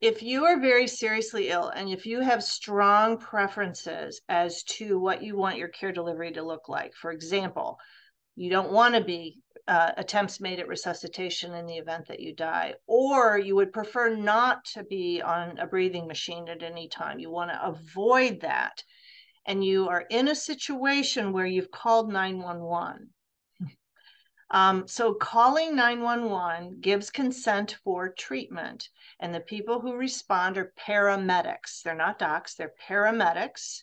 if 0.00 0.22
you 0.22 0.44
are 0.44 0.60
very 0.60 0.86
seriously 0.86 1.48
ill 1.48 1.68
and 1.68 1.88
if 1.88 2.06
you 2.06 2.20
have 2.20 2.42
strong 2.42 3.18
preferences 3.18 4.20
as 4.28 4.62
to 4.64 4.98
what 4.98 5.22
you 5.22 5.36
want 5.36 5.58
your 5.58 5.68
care 5.68 5.92
delivery 5.92 6.32
to 6.32 6.42
look 6.42 6.68
like, 6.68 6.92
for 6.94 7.10
example, 7.10 7.78
you 8.36 8.50
don't 8.50 8.72
want 8.72 8.94
to 8.94 9.02
be 9.02 9.40
uh, 9.68 9.92
attempts 9.96 10.40
made 10.40 10.58
at 10.58 10.68
resuscitation 10.68 11.54
in 11.54 11.66
the 11.66 11.76
event 11.76 12.06
that 12.08 12.20
you 12.20 12.34
die, 12.34 12.74
or 12.86 13.38
you 13.38 13.54
would 13.54 13.72
prefer 13.72 14.14
not 14.14 14.64
to 14.64 14.82
be 14.84 15.22
on 15.22 15.58
a 15.58 15.66
breathing 15.66 16.06
machine 16.06 16.48
at 16.48 16.62
any 16.62 16.88
time. 16.88 17.18
You 17.18 17.30
want 17.30 17.50
to 17.50 17.64
avoid 17.64 18.40
that. 18.40 18.82
And 19.46 19.64
you 19.64 19.88
are 19.88 20.04
in 20.10 20.28
a 20.28 20.34
situation 20.34 21.32
where 21.32 21.46
you've 21.46 21.70
called 21.70 22.12
911. 22.12 23.10
Um, 24.52 24.86
so 24.86 25.14
calling 25.14 25.74
911 25.74 26.80
gives 26.80 27.10
consent 27.10 27.78
for 27.82 28.10
treatment. 28.10 28.90
And 29.18 29.34
the 29.34 29.40
people 29.40 29.80
who 29.80 29.96
respond 29.96 30.58
are 30.58 30.74
paramedics. 30.78 31.82
They're 31.82 31.94
not 31.94 32.18
docs, 32.18 32.54
they're 32.54 32.74
paramedics. 32.88 33.82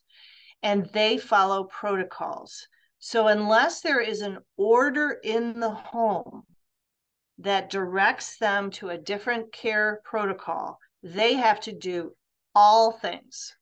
And 0.62 0.86
they 0.94 1.18
follow 1.18 1.64
protocols. 1.64 2.68
So, 3.02 3.28
unless 3.28 3.80
there 3.80 4.02
is 4.02 4.22
an 4.22 4.40
order 4.58 5.20
in 5.24 5.60
the 5.60 5.70
home 5.70 6.44
that 7.38 7.70
directs 7.70 8.38
them 8.38 8.72
to 8.72 8.90
a 8.90 8.98
different 8.98 9.54
care 9.54 10.02
protocol, 10.04 10.78
they 11.02 11.36
have 11.36 11.62
to 11.62 11.72
do 11.72 12.14
all 12.54 12.92
things. 12.92 13.56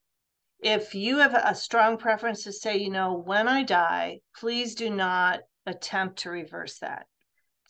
If 0.60 0.96
you 0.96 1.20
have 1.20 1.36
a 1.36 1.54
strong 1.54 1.98
preference 1.98 2.44
to 2.46 2.52
say, 2.52 2.78
you 2.78 2.90
know, 2.90 3.14
when 3.14 3.48
I 3.48 3.62
die, 3.62 4.22
please 4.36 4.74
do 4.74 4.90
not 4.90 5.42
attempt 5.68 6.20
to 6.20 6.32
reverse 6.32 6.80
that. 6.80 7.06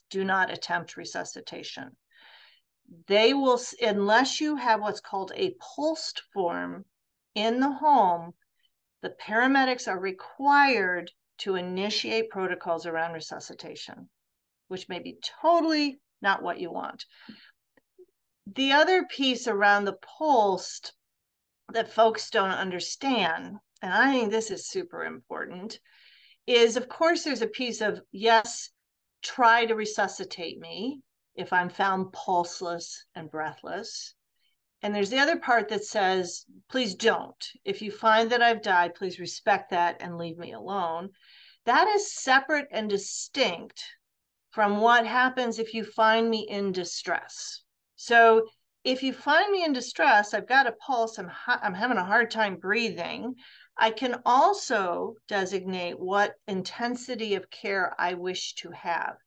Do 0.09 0.23
not 0.23 0.49
attempt 0.49 0.95
resuscitation. 0.95 1.97
They 3.07 3.33
will, 3.33 3.59
unless 3.81 4.39
you 4.39 4.55
have 4.55 4.79
what's 4.79 5.01
called 5.01 5.33
a 5.35 5.53
POLST 5.59 6.21
form 6.33 6.85
in 7.35 7.59
the 7.59 7.73
home, 7.73 8.33
the 9.01 9.09
paramedics 9.09 9.89
are 9.89 9.99
required 9.99 11.11
to 11.39 11.55
initiate 11.55 12.29
protocols 12.29 12.85
around 12.85 13.13
resuscitation, 13.13 14.09
which 14.67 14.89
may 14.89 14.99
be 14.99 15.19
totally 15.41 15.99
not 16.21 16.41
what 16.41 16.59
you 16.59 16.71
want. 16.71 17.05
The 18.47 18.71
other 18.71 19.05
piece 19.05 19.47
around 19.47 19.85
the 19.85 19.97
POLST 20.01 20.93
that 21.73 21.91
folks 21.91 22.29
don't 22.29 22.51
understand, 22.51 23.57
and 23.81 23.93
I 23.93 24.11
think 24.11 24.31
this 24.31 24.51
is 24.51 24.69
super 24.69 25.03
important, 25.03 25.79
is 26.45 26.77
of 26.77 26.87
course 26.87 27.23
there's 27.23 27.41
a 27.41 27.47
piece 27.47 27.81
of 27.81 28.01
yes, 28.11 28.69
try 29.21 29.65
to 29.65 29.75
resuscitate 29.75 30.59
me 30.59 31.01
if 31.35 31.51
I'm 31.51 31.69
found 31.69 32.13
pulseless 32.13 33.05
and 33.15 33.29
breathless. 33.29 34.15
And 34.83 34.93
there's 34.93 35.09
the 35.09 35.19
other 35.19 35.39
part 35.39 35.69
that 35.69 35.83
says, 35.83 36.45
please 36.69 36.95
don't. 36.95 37.43
If 37.65 37.81
you 37.81 37.91
find 37.91 38.29
that 38.31 38.41
I've 38.41 38.61
died, 38.61 38.95
please 38.95 39.19
respect 39.19 39.71
that 39.71 39.97
and 40.01 40.17
leave 40.17 40.37
me 40.37 40.53
alone. 40.53 41.09
That 41.65 41.87
is 41.87 42.13
separate 42.13 42.67
and 42.71 42.89
distinct 42.89 43.83
from 44.51 44.79
what 44.79 45.05
happens 45.05 45.59
if 45.59 45.73
you 45.73 45.83
find 45.83 46.29
me 46.29 46.47
in 46.47 46.71
distress. 46.71 47.63
So 47.95 48.47
if 48.83 49.03
you 49.03 49.11
find 49.11 49.51
me 49.51 49.65
in 49.65 49.73
distress, 49.73 50.33
I've 50.33 50.47
got 50.47 50.67
a 50.67 50.71
pulse, 50.71 51.17
I'm, 51.17 51.29
I'm 51.45 51.73
having 51.73 51.97
a 51.97 52.05
hard 52.05 52.31
time 52.31 52.55
breathing. 52.55 53.35
I 53.77 53.91
can 53.91 54.21
also 54.25 55.15
designate 55.27 55.99
what 55.99 56.35
intensity 56.47 57.35
of 57.35 57.49
care 57.49 57.93
I 57.99 58.13
wish 58.13 58.53
to 58.55 58.71
have. 58.71 59.17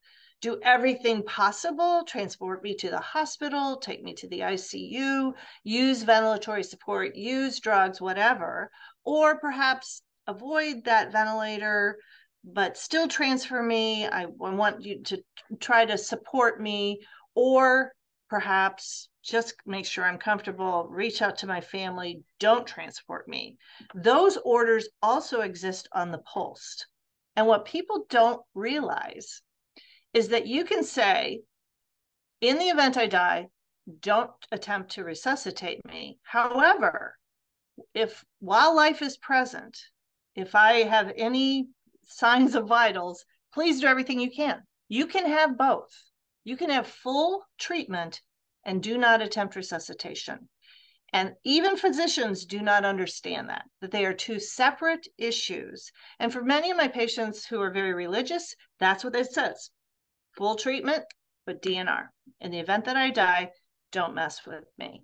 Do 0.41 0.59
everything 0.63 1.23
possible, 1.23 2.03
transport 2.03 2.63
me 2.63 2.73
to 2.75 2.89
the 2.89 2.99
hospital, 2.99 3.77
take 3.77 4.01
me 4.03 4.15
to 4.15 4.27
the 4.27 4.39
ICU, 4.39 5.33
use 5.63 6.03
ventilatory 6.03 6.65
support, 6.65 7.15
use 7.15 7.59
drugs, 7.59 8.01
whatever, 8.01 8.71
or 9.03 9.39
perhaps 9.39 10.01
avoid 10.25 10.85
that 10.85 11.11
ventilator, 11.11 11.99
but 12.43 12.75
still 12.75 13.07
transfer 13.07 13.61
me. 13.61 14.07
I, 14.07 14.23
I 14.23 14.25
want 14.55 14.81
you 14.81 15.03
to 15.03 15.23
try 15.59 15.85
to 15.85 15.97
support 15.97 16.59
me, 16.59 17.01
or 17.35 17.93
perhaps 18.27 19.09
just 19.23 19.53
make 19.67 19.85
sure 19.85 20.05
I'm 20.05 20.17
comfortable, 20.17 20.87
reach 20.89 21.21
out 21.21 21.37
to 21.39 21.47
my 21.47 21.61
family, 21.61 22.23
don't 22.39 22.65
transport 22.65 23.27
me. 23.27 23.57
Those 23.93 24.37
orders 24.37 24.89
also 25.03 25.41
exist 25.41 25.87
on 25.91 26.09
the 26.11 26.23
POLST. 26.33 26.87
And 27.35 27.45
what 27.45 27.65
people 27.65 28.05
don't 28.09 28.41
realize 28.55 29.43
is 30.13 30.29
that 30.29 30.47
you 30.47 30.65
can 30.65 30.83
say, 30.83 31.41
in 32.41 32.57
the 32.57 32.65
event 32.65 32.97
I 32.97 33.07
die, 33.07 33.47
don't 33.99 34.31
attempt 34.51 34.91
to 34.91 35.03
resuscitate 35.03 35.85
me. 35.85 36.19
However, 36.23 37.17
if 37.93 38.23
while 38.39 38.75
life 38.75 39.01
is 39.01 39.17
present, 39.17 39.77
if 40.35 40.55
I 40.55 40.83
have 40.83 41.11
any 41.15 41.67
signs 42.03 42.55
of 42.55 42.67
vitals, 42.67 43.25
please 43.53 43.81
do 43.81 43.87
everything 43.87 44.19
you 44.19 44.31
can. 44.31 44.61
You 44.89 45.07
can 45.07 45.25
have 45.25 45.57
both. 45.57 45.91
You 46.43 46.57
can 46.57 46.69
have 46.69 46.87
full 46.87 47.43
treatment 47.57 48.21
and 48.65 48.83
do 48.83 48.97
not 48.97 49.21
attempt 49.21 49.55
resuscitation. 49.55 50.49
And 51.13 51.33
even 51.43 51.75
physicians 51.75 52.45
do 52.45 52.61
not 52.61 52.85
understand 52.85 53.49
that, 53.49 53.65
that 53.81 53.91
they 53.91 54.05
are 54.05 54.13
two 54.13 54.39
separate 54.39 55.07
issues. 55.17 55.91
And 56.19 56.31
for 56.31 56.41
many 56.41 56.71
of 56.71 56.77
my 56.77 56.87
patients 56.87 57.45
who 57.45 57.61
are 57.61 57.71
very 57.71 57.93
religious, 57.93 58.55
that's 58.79 59.03
what 59.03 59.15
it 59.15 59.31
says 59.31 59.69
full 60.37 60.55
treatment, 60.55 61.03
but 61.45 61.61
DNR. 61.61 62.07
In 62.39 62.51
the 62.51 62.59
event 62.59 62.85
that 62.85 62.97
I 62.97 63.09
die, 63.09 63.51
don't 63.91 64.15
mess 64.15 64.45
with 64.45 64.65
me. 64.77 65.03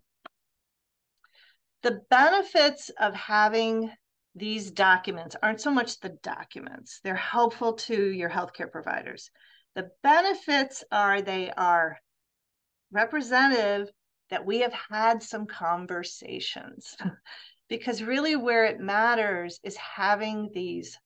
The 1.83 2.01
benefits 2.09 2.89
of 2.99 3.13
having 3.13 3.91
these 4.35 4.71
documents 4.71 5.35
aren't 5.41 5.61
so 5.61 5.71
much 5.71 5.99
the 5.99 6.17
documents, 6.21 6.99
they're 7.03 7.15
helpful 7.15 7.73
to 7.73 8.11
your 8.11 8.29
healthcare 8.29 8.71
providers. 8.71 9.29
The 9.75 9.89
benefits 10.03 10.83
are 10.91 11.21
they 11.21 11.51
are 11.51 11.99
representative 12.91 13.89
that 14.29 14.45
we 14.45 14.59
have 14.59 14.73
had 14.73 15.23
some 15.23 15.45
conversations 15.45 16.95
because 17.69 18.03
really 18.03 18.35
where 18.35 18.65
it 18.65 18.79
matters 18.79 19.59
is 19.63 19.77
having 19.77 20.49
these 20.53 20.97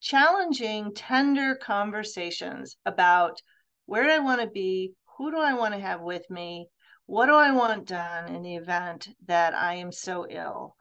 challenging, 0.00 0.94
tender 0.94 1.56
conversations 1.56 2.76
about 2.84 3.40
where 3.86 4.04
do 4.04 4.10
I 4.10 4.18
want 4.18 4.40
to 4.40 4.46
be? 4.46 4.92
Who 5.16 5.30
do 5.30 5.38
I 5.38 5.54
want 5.54 5.74
to 5.74 5.80
have 5.80 6.00
with 6.00 6.28
me? 6.30 6.68
What 7.06 7.26
do 7.26 7.34
I 7.34 7.52
want 7.52 7.86
done 7.86 8.34
in 8.34 8.42
the 8.42 8.56
event 8.56 9.08
that 9.26 9.54
I 9.54 9.74
am 9.74 9.92
so 9.92 10.26
ill? 10.28 10.76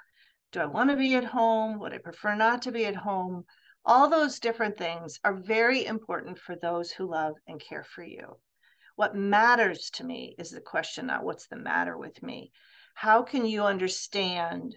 Do 0.51 0.59
I 0.59 0.66
want 0.66 0.89
to 0.89 0.95
be 0.95 1.16
at 1.16 1.24
home? 1.24 1.80
Would 1.80 1.93
I 1.93 1.99
prefer 1.99 2.36
not 2.36 2.63
to 2.63 2.72
be 2.72 2.86
at 2.86 2.95
home? 2.95 3.45
All 3.86 4.09
those 4.09 4.39
different 4.39 4.78
things 4.78 5.20
are 5.24 5.36
very 5.36 5.86
important 5.86 6.39
for 6.39 6.55
those 6.55 6.91
who 6.91 7.09
love 7.09 7.36
and 7.47 7.61
care 7.61 7.84
for 7.84 8.03
you. 8.03 8.39
What 8.95 9.16
matters 9.16 9.91
to 9.95 10.03
me 10.03 10.36
is 10.39 10.49
the 10.49 10.61
question, 10.61 11.07
not 11.07 11.24
what's 11.24 11.47
the 11.47 11.57
matter 11.57 11.97
with 11.97 12.24
me. 12.24 12.51
How 12.95 13.22
can 13.22 13.45
you 13.45 13.63
understand 13.63 14.76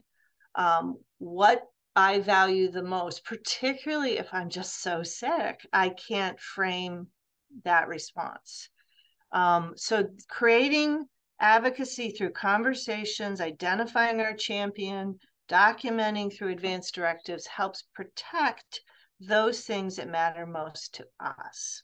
um, 0.55 0.99
what 1.19 1.63
I 1.99 2.21
value 2.21 2.71
the 2.71 2.85
most, 2.85 3.25
particularly 3.25 4.19
if 4.19 4.33
I'm 4.33 4.51
just 4.51 4.83
so 4.83 5.03
sick, 5.03 5.67
I 5.73 5.89
can't 5.89 6.39
frame 6.39 7.09
that 7.65 7.89
response. 7.89 8.69
Um, 9.33 9.73
so, 9.77 10.09
creating 10.29 11.09
advocacy 11.41 12.11
through 12.11 12.35
conversations, 12.35 13.41
identifying 13.41 14.21
our 14.21 14.35
champion, 14.35 15.19
documenting 15.49 16.33
through 16.33 16.53
advanced 16.53 16.95
directives 16.95 17.49
helps 17.49 17.83
protect 17.97 18.81
those 19.19 19.65
things 19.65 19.97
that 19.97 20.07
matter 20.07 20.47
most 20.47 20.95
to 20.95 21.07
us. 21.19 21.83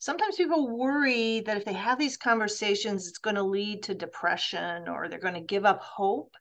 Sometimes 0.00 0.34
people 0.34 0.76
worry 0.76 1.38
that 1.42 1.56
if 1.56 1.64
they 1.64 1.74
have 1.74 2.00
these 2.00 2.16
conversations, 2.16 3.06
it's 3.06 3.18
going 3.18 3.36
to 3.36 3.44
lead 3.44 3.84
to 3.84 3.94
depression 3.94 4.88
or 4.88 5.08
they're 5.08 5.20
going 5.20 5.34
to 5.34 5.40
give 5.40 5.64
up 5.64 5.80
hope. 5.82 6.34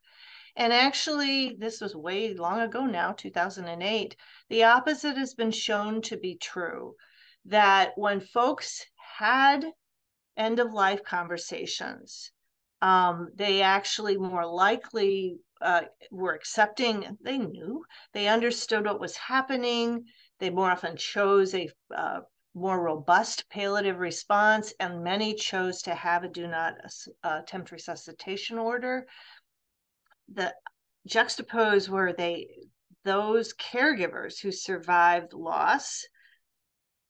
And 0.58 0.72
actually, 0.72 1.56
this 1.60 1.82
was 1.82 1.96
way 1.96 2.34
long 2.34 2.62
ago 2.62 2.86
now, 2.86 3.12
2008. 3.12 4.16
The 4.50 4.64
opposite 4.64 5.18
has 5.18 5.34
been 5.34 5.52
shown 5.52 6.02
to 6.04 6.18
be 6.18 6.38
true 6.38 6.96
that 7.46 7.92
when 7.98 8.22
folks 8.22 8.86
had 9.18 9.66
end 10.38 10.60
of 10.60 10.74
life 10.74 11.04
conversations, 11.04 12.32
um, 12.82 13.32
they 13.36 13.62
actually 13.62 14.18
more 14.18 14.46
likely 14.46 15.40
uh, 15.62 15.84
were 16.12 16.34
accepting, 16.34 17.18
they 17.22 17.38
knew, 17.38 17.84
they 18.14 18.28
understood 18.28 18.86
what 18.86 19.00
was 19.00 19.16
happening. 19.18 20.06
They 20.40 20.50
more 20.50 20.72
often 20.72 20.98
chose 20.98 21.54
a 21.54 21.70
uh, 21.96 22.22
more 22.54 22.82
robust 22.82 23.50
palliative 23.50 24.00
response, 24.00 24.74
and 24.80 25.04
many 25.04 25.36
chose 25.36 25.82
to 25.84 25.94
have 25.94 26.24
a 26.24 26.30
do 26.30 26.48
not 26.48 26.74
uh, 27.24 27.40
attempt 27.42 27.72
resuscitation 27.72 28.58
order 28.58 29.06
the 30.28 30.54
juxtapose 31.08 31.88
where 31.88 32.14
they 32.14 32.68
those 33.04 33.54
caregivers 33.54 34.40
who 34.40 34.52
survived 34.52 35.34
loss 35.34 36.06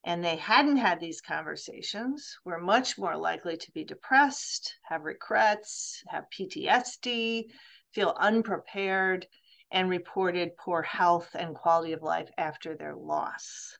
and 0.04 0.24
they 0.24 0.36
hadn't 0.36 0.78
had 0.78 1.00
these 1.00 1.22
conversations 1.22 2.38
were 2.46 2.60
much 2.60 2.98
more 2.98 3.18
likely 3.18 3.58
to 3.58 3.72
be 3.72 3.84
depressed, 3.84 4.76
have 4.84 5.04
regrets, 5.04 6.04
have 6.10 6.26
PTSD, 6.30 7.46
feel 7.92 8.16
unprepared, 8.20 9.26
and 9.72 9.90
reported 9.90 10.58
poor 10.58 10.84
health 10.84 11.30
and 11.34 11.56
quality 11.56 11.94
of 11.94 12.04
life 12.04 12.30
after 12.38 12.76
their 12.76 12.96
loss. 12.96 13.76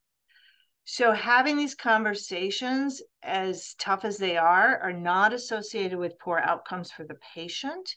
So, 0.84 1.12
having 1.12 1.58
these 1.58 1.76
conversations, 1.76 3.02
as 3.22 3.76
tough 3.76 4.04
as 4.04 4.18
they 4.18 4.38
are, 4.38 4.80
are 4.80 4.94
not 4.94 5.34
associated 5.34 6.00
with 6.00 6.20
poor 6.20 6.40
outcomes 6.40 6.92
for 6.92 7.04
the 7.04 7.20
patient 7.34 7.96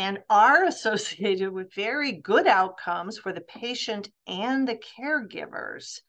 and 0.00 0.18
are 0.30 0.64
associated 0.74 1.52
with 1.52 1.74
very 1.74 2.12
good 2.12 2.46
outcomes 2.46 3.18
for 3.18 3.32
the 3.32 3.42
patient 3.42 4.08
and 4.26 4.66
the 4.66 4.80
caregivers 4.98 6.00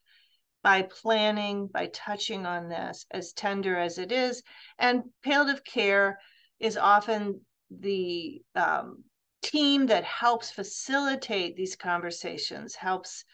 by 0.64 0.84
planning, 0.84 1.68
by 1.68 1.88
touching 1.88 2.46
on 2.46 2.70
this, 2.70 3.06
as 3.12 3.34
tender 3.34 3.78
as 3.78 3.98
it 3.98 4.12
is. 4.12 4.44
And 4.80 5.04
palliative 5.24 5.64
care 5.64 6.20
is 6.60 6.78
often 6.78 7.42
the 7.70 8.42
um, 8.56 9.04
team 9.42 9.88
that 9.88 10.04
helps 10.04 10.52
facilitate 10.52 11.56
these 11.56 11.76
conversations, 11.76 12.76
helps 12.76 13.26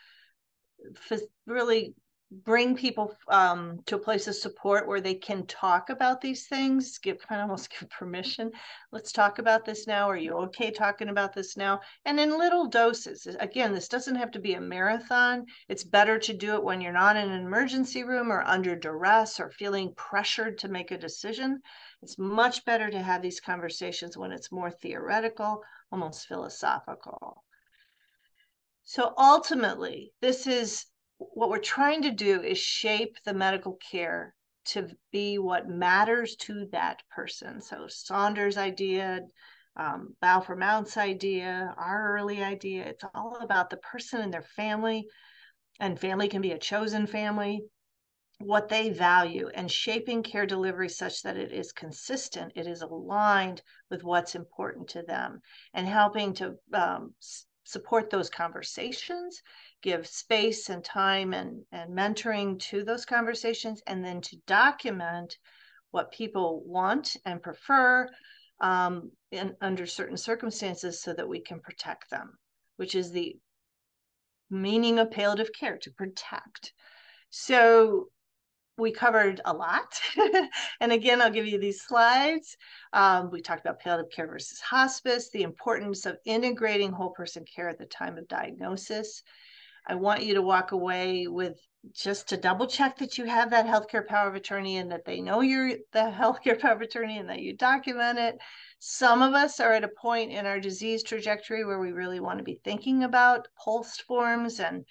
f- 1.12 1.20
really 1.46 1.94
bring 2.30 2.76
people 2.76 3.16
um, 3.30 3.80
to 3.86 3.96
a 3.96 4.00
place 4.00 4.28
of 4.28 4.36
support 4.36 4.86
where 4.86 5.00
they 5.00 5.14
can 5.14 5.46
talk 5.46 5.90
about 5.90 6.20
these 6.20 6.48
things 6.48 6.98
give 6.98 7.20
kind 7.26 7.40
of 7.42 7.46
almost 7.46 7.70
give 7.70 7.90
permission. 7.90 8.52
Let's 8.92 9.14
talk 9.14 9.40
about 9.40 9.64
this 9.64 9.88
now. 9.88 10.10
Are 10.10 10.18
you 10.18 10.34
okay 10.34 10.70
talking 10.70 11.08
about 11.08 11.34
this 11.34 11.56
now? 11.56 11.80
And 12.04 12.20
in 12.20 12.38
little 12.38 12.68
doses. 12.68 13.28
Again 13.40 13.74
this 13.74 13.88
doesn't 13.88 14.16
have 14.16 14.32
to 14.32 14.40
be 14.40 14.56
a 14.56 14.62
marathon. 14.62 15.46
It's 15.70 15.86
better 15.86 16.20
to 16.20 16.34
do 16.34 16.56
it 16.56 16.64
when 16.64 16.82
you're 16.82 16.92
not 16.92 17.16
in 17.16 17.30
an 17.30 17.46
emergency 17.46 18.04
room 18.04 18.32
or 18.32 18.44
under 18.44 18.76
duress 18.76 19.40
or 19.40 19.50
feeling 19.52 19.94
pressured 19.96 20.58
to 20.60 20.68
make 20.68 20.92
a 20.92 20.98
decision. 20.98 21.62
It's 22.02 22.18
much 22.18 22.66
better 22.66 22.90
to 22.90 23.02
have 23.02 23.22
these 23.22 23.40
conversations 23.40 24.18
when 24.18 24.34
it's 24.34 24.52
more 24.52 24.70
theoretical 24.70 25.64
almost 25.94 26.28
philosophical. 26.28 27.46
So 28.84 29.14
ultimately 29.18 30.12
this 30.20 30.46
is 30.46 30.86
what 31.18 31.50
we're 31.50 31.60
trying 31.60 32.04
to 32.04 32.12
do 32.12 32.42
is 32.42 32.58
shape 32.58 33.18
the 33.26 33.34
medical 33.34 33.78
care 33.92 34.34
to 34.66 34.88
be 35.12 35.38
what 35.38 35.70
matters 35.70 36.36
to 36.36 36.68
that 36.72 37.02
person. 37.10 37.62
So 37.62 37.88
Saunders' 37.88 38.58
idea, 38.58 39.22
um, 39.78 40.16
Balfour 40.22 40.56
Mount's 40.56 40.98
idea, 40.98 41.74
our 41.78 42.18
early 42.18 42.44
idea, 42.44 42.86
it's 42.86 43.04
all 43.16 43.38
about 43.42 43.70
the 43.70 43.78
person 43.78 44.22
and 44.22 44.34
their 44.34 44.42
family, 44.42 45.08
and 45.80 46.00
family 46.00 46.28
can 46.28 46.42
be 46.42 46.52
a 46.52 46.60
chosen 46.60 47.08
family, 47.08 47.62
what 48.40 48.68
they 48.68 48.90
value, 48.90 49.50
and 49.54 49.72
shaping 49.72 50.22
care 50.22 50.46
delivery 50.46 50.90
such 50.90 51.24
that 51.24 51.38
it 51.38 51.52
is 51.52 51.72
consistent, 51.72 52.52
it 52.56 52.68
is 52.68 52.82
aligned 52.82 53.62
with 53.90 54.04
what's 54.04 54.36
important 54.36 54.90
to 54.90 55.02
them, 55.04 55.40
and 55.74 55.88
helping 55.88 56.34
to 56.34 56.56
um, 56.74 57.14
support 57.64 58.10
those 58.10 58.30
conversations 58.30 59.42
give 59.88 60.06
space 60.06 60.68
and 60.68 60.84
time 60.84 61.34
and, 61.34 61.64
and 61.72 61.98
mentoring 61.98 62.60
to 62.60 62.84
those 62.84 63.06
conversations, 63.06 63.82
and 63.88 64.04
then 64.04 64.20
to 64.20 64.36
document 64.46 65.38
what 65.92 66.12
people 66.12 66.62
want 66.66 67.16
and 67.24 67.42
prefer 67.42 68.06
um, 68.60 69.10
in, 69.32 69.56
under 69.62 69.86
certain 69.86 70.18
circumstances 70.18 71.02
so 71.02 71.14
that 71.14 71.30
we 71.30 71.40
can 71.40 71.62
protect 71.62 72.10
them, 72.10 72.38
which 72.76 72.96
is 72.96 73.12
the 73.12 73.38
meaning 74.50 75.00
of 75.00 75.10
palliative 75.10 75.54
care 75.58 75.78
to 75.78 75.92
protect. 75.92 76.74
So 77.30 78.08
we 78.78 78.92
covered 78.92 79.40
a 79.46 79.54
lot. 79.54 80.02
and 80.82 80.92
again, 80.92 81.22
I'll 81.22 81.32
give 81.32 81.48
you 81.48 81.60
these 81.60 81.84
slides. 81.84 82.58
Um, 82.92 83.32
we 83.32 83.42
talked 83.42 83.62
about 83.62 83.80
palliative 83.80 84.12
care 84.12 84.28
versus 84.28 84.60
hospice, 84.60 85.30
the 85.30 85.44
importance 85.44 86.06
of 86.06 86.18
integrating 86.26 86.92
whole 86.92 87.12
person 87.12 87.46
care 87.56 87.70
at 87.70 87.80
the 87.80 87.86
time 87.86 88.18
of 88.18 88.28
diagnosis. 88.28 89.24
I 89.90 89.96
want 89.96 90.24
you 90.24 90.34
to 90.34 90.42
walk 90.42 90.74
away 90.74 91.28
with 91.28 91.58
just 91.94 92.28
to 92.30 92.38
double 92.38 92.68
check 92.68 92.98
that 92.98 93.18
you 93.18 93.24
have 93.26 93.52
that 93.52 93.66
healthcare 93.66 94.06
power 94.06 94.28
of 94.28 94.36
attorney 94.36 94.78
and 94.78 94.92
that 94.92 95.06
they 95.06 95.22
know 95.22 95.40
you're 95.40 95.78
the 95.94 96.00
healthcare 96.00 96.60
power 96.60 96.74
of 96.74 96.82
attorney 96.82 97.18
and 97.18 97.30
that 97.30 97.40
you 97.40 97.56
document 97.56 98.20
it. 98.20 98.38
Some 98.80 99.22
of 99.22 99.34
us 99.34 99.62
are 99.62 99.72
at 99.72 99.86
a 99.86 99.90
point 100.02 100.32
in 100.32 100.46
our 100.46 100.60
disease 100.60 101.04
trajectory 101.04 101.64
where 101.64 101.80
we 101.80 101.94
really 101.94 102.20
want 102.20 102.40
to 102.40 102.44
be 102.44 102.60
thinking 102.66 103.04
about 103.04 103.48
POLST 103.58 104.02
forms 104.02 104.60
and 104.60 104.86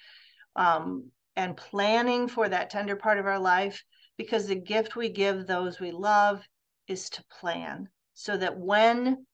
um, 0.55 1.11
and 1.35 1.55
planning 1.55 2.27
for 2.27 2.49
that 2.49 2.71
tender 2.71 2.95
part 2.95 3.19
of 3.19 3.27
our 3.27 3.39
life 3.39 3.83
because 4.17 4.47
the 4.47 4.55
gift 4.55 4.95
we 4.95 5.09
give 5.09 5.45
those 5.45 5.79
we 5.79 5.91
love 5.91 6.43
is 6.87 7.11
to 7.11 7.23
plan 7.39 7.87
so 8.15 8.35
that 8.35 8.57
when 8.57 9.27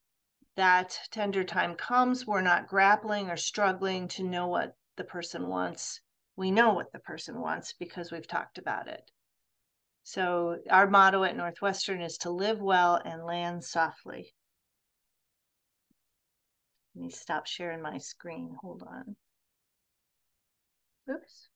that 0.57 0.99
tender 1.11 1.45
time 1.45 1.76
comes, 1.76 2.28
we're 2.28 2.41
not 2.41 2.68
grappling 2.68 3.30
or 3.30 3.38
struggling 3.38 4.09
to 4.09 4.24
know 4.24 4.47
what 4.47 4.76
the 4.98 5.04
person 5.04 5.48
wants. 5.48 6.02
We 6.36 6.52
know 6.52 6.74
what 6.74 6.91
the 6.91 7.00
person 7.00 7.39
wants 7.39 7.74
because 7.80 8.12
we've 8.12 8.28
talked 8.28 8.58
about 8.58 8.88
it. 8.88 9.10
So, 10.04 10.58
our 10.70 10.89
motto 10.89 11.24
at 11.24 11.38
Northwestern 11.38 12.02
is 12.02 12.18
to 12.20 12.30
live 12.30 12.60
well 12.60 13.00
and 13.04 13.24
land 13.24 13.64
softly. 13.64 14.34
Let 16.96 17.04
me 17.04 17.10
stop 17.10 17.48
sharing 17.48 17.82
my 17.82 17.98
screen. 18.00 18.56
Hold 18.62 18.84
on. 18.84 19.16
Oops. 21.10 21.50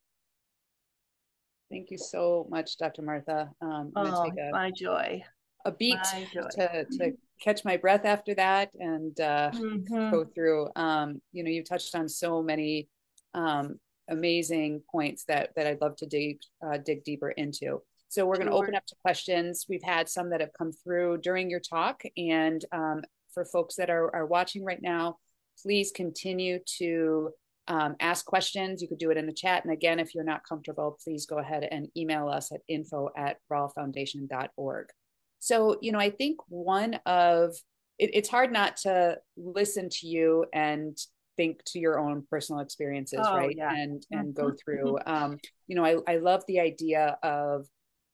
Thank 1.70 1.92
you 1.92 1.98
so 1.98 2.48
much, 2.50 2.78
Dr. 2.78 3.02
Martha. 3.02 3.50
Um, 3.62 3.92
oh, 3.96 4.26
a, 4.26 4.52
my 4.52 4.72
joy. 4.72 5.22
A 5.66 5.72
beat 5.72 6.00
to, 6.56 6.86
to 6.86 7.12
catch 7.42 7.66
my 7.66 7.76
breath 7.76 8.06
after 8.06 8.34
that 8.36 8.70
and 8.80 9.20
uh, 9.20 9.52
mm-hmm. 9.54 10.12
go 10.12 10.26
through. 10.34 10.70
Um, 10.78 11.22
you 11.34 11.44
know, 11.44 11.50
you 11.50 11.64
touched 11.64 11.94
on 11.94 12.08
so 12.08 12.42
many 12.42 12.88
um, 13.38 13.80
amazing 14.10 14.82
points 14.92 15.24
that 15.26 15.52
that 15.56 15.68
I'd 15.68 15.82
love 15.82 15.96
to 15.98 16.06
dig 16.06 16.40
uh, 16.66 16.78
dig 16.78 17.04
deeper 17.04 17.30
into. 17.30 17.82
So 18.10 18.26
we're 18.26 18.38
going 18.38 18.48
to 18.48 18.54
open 18.54 18.74
up 18.74 18.86
to 18.86 18.96
questions. 19.02 19.66
We've 19.68 19.84
had 19.84 20.08
some 20.08 20.30
that 20.30 20.40
have 20.40 20.54
come 20.58 20.72
through 20.72 21.20
during 21.20 21.50
your 21.50 21.60
talk, 21.60 22.02
and 22.16 22.64
um, 22.72 23.02
for 23.34 23.46
folks 23.46 23.76
that 23.76 23.90
are, 23.90 24.14
are 24.16 24.26
watching 24.26 24.64
right 24.64 24.82
now, 24.82 25.18
please 25.62 25.92
continue 25.92 26.60
to 26.80 27.32
um, 27.68 27.96
ask 28.00 28.26
questions. 28.26 28.82
You 28.82 28.88
could 28.88 28.98
do 28.98 29.12
it 29.12 29.18
in 29.18 29.26
the 29.28 29.34
chat. 29.34 29.64
And 29.64 29.74
again, 29.74 30.00
if 30.00 30.16
you're 30.16 30.24
not 30.24 30.48
comfortable, 30.48 30.98
please 31.04 31.26
go 31.26 31.40
ahead 31.40 31.68
and 31.70 31.90
email 31.98 32.30
us 32.30 32.52
at 32.52 32.62
info 32.68 33.10
at 33.18 33.38
rolfefoundation.org. 33.52 34.88
So, 35.40 35.78
you 35.82 35.92
know, 35.92 36.00
I 36.00 36.10
think 36.10 36.38
one 36.48 36.96
of 37.06 37.56
it, 38.00 38.12
it's 38.14 38.30
hard 38.30 38.52
not 38.52 38.78
to 38.78 39.18
listen 39.36 39.90
to 39.90 40.08
you 40.08 40.46
and 40.54 40.98
think 41.38 41.64
to 41.66 41.80
your 41.80 42.00
own 42.00 42.26
personal 42.30 42.62
experiences, 42.62 43.20
oh, 43.24 43.36
right? 43.36 43.56
Yeah. 43.58 43.74
And 43.74 44.06
and 44.12 44.34
go 44.34 44.48
mm-hmm. 44.48 44.56
through. 44.64 44.98
Um, 45.06 45.38
you 45.68 45.76
know, 45.76 45.86
I, 45.86 45.98
I 46.08 46.18
love 46.18 46.44
the 46.48 46.60
idea 46.60 47.18
of 47.24 47.66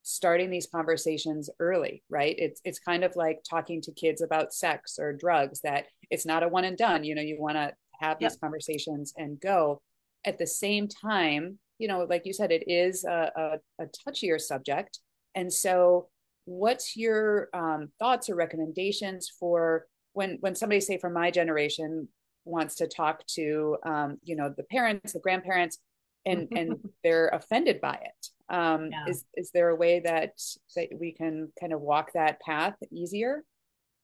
starting 0.03 0.49
these 0.49 0.67
conversations 0.67 1.49
early 1.61 2.03
right 2.09 2.35
it's 2.37 2.59
it's 2.65 2.77
kind 2.77 3.05
of 3.05 3.15
like 3.15 3.39
talking 3.49 3.81
to 3.81 3.89
kids 3.93 4.21
about 4.21 4.53
sex 4.53 4.99
or 4.99 5.13
drugs 5.13 5.61
that 5.61 5.85
it's 6.11 6.25
not 6.25 6.43
a 6.43 6.47
one 6.47 6.65
and 6.65 6.77
done 6.77 7.05
you 7.05 7.15
know 7.15 7.21
you 7.21 7.37
want 7.39 7.55
to 7.55 7.71
have 8.01 8.19
these 8.19 8.35
conversations 8.35 9.13
and 9.15 9.39
go 9.39 9.81
at 10.25 10.37
the 10.37 10.45
same 10.45 10.89
time 10.89 11.57
you 11.79 11.87
know 11.87 12.05
like 12.09 12.25
you 12.25 12.33
said 12.33 12.51
it 12.51 12.69
is 12.69 13.05
a, 13.05 13.31
a, 13.79 13.83
a 13.83 13.87
touchier 13.87 14.39
subject 14.39 14.99
and 15.35 15.51
so 15.51 16.09
what's 16.45 16.97
your 16.97 17.47
um, 17.53 17.89
thoughts 17.99 18.29
or 18.29 18.35
recommendations 18.35 19.31
for 19.39 19.85
when 20.11 20.37
when 20.41 20.55
somebody 20.55 20.81
say 20.81 20.97
from 20.97 21.13
my 21.13 21.31
generation 21.31 22.07
wants 22.45 22.75
to 22.75 22.87
talk 22.87 23.25
to 23.27 23.77
um, 23.83 24.17
you 24.23 24.35
know 24.35 24.53
the 24.55 24.63
parents 24.63 25.13
the 25.13 25.19
grandparents 25.19 25.79
and 26.25 26.47
and 26.51 26.79
they're 27.03 27.29
offended 27.29 27.81
by 27.81 27.99
it. 28.01 28.29
Um, 28.53 28.89
yeah. 28.91 29.05
is 29.07 29.25
is 29.35 29.51
there 29.51 29.69
a 29.69 29.75
way 29.75 29.99
that 30.01 30.33
that 30.75 30.89
we 30.99 31.11
can 31.11 31.51
kind 31.59 31.73
of 31.73 31.81
walk 31.81 32.13
that 32.13 32.39
path 32.41 32.75
easier? 32.91 33.43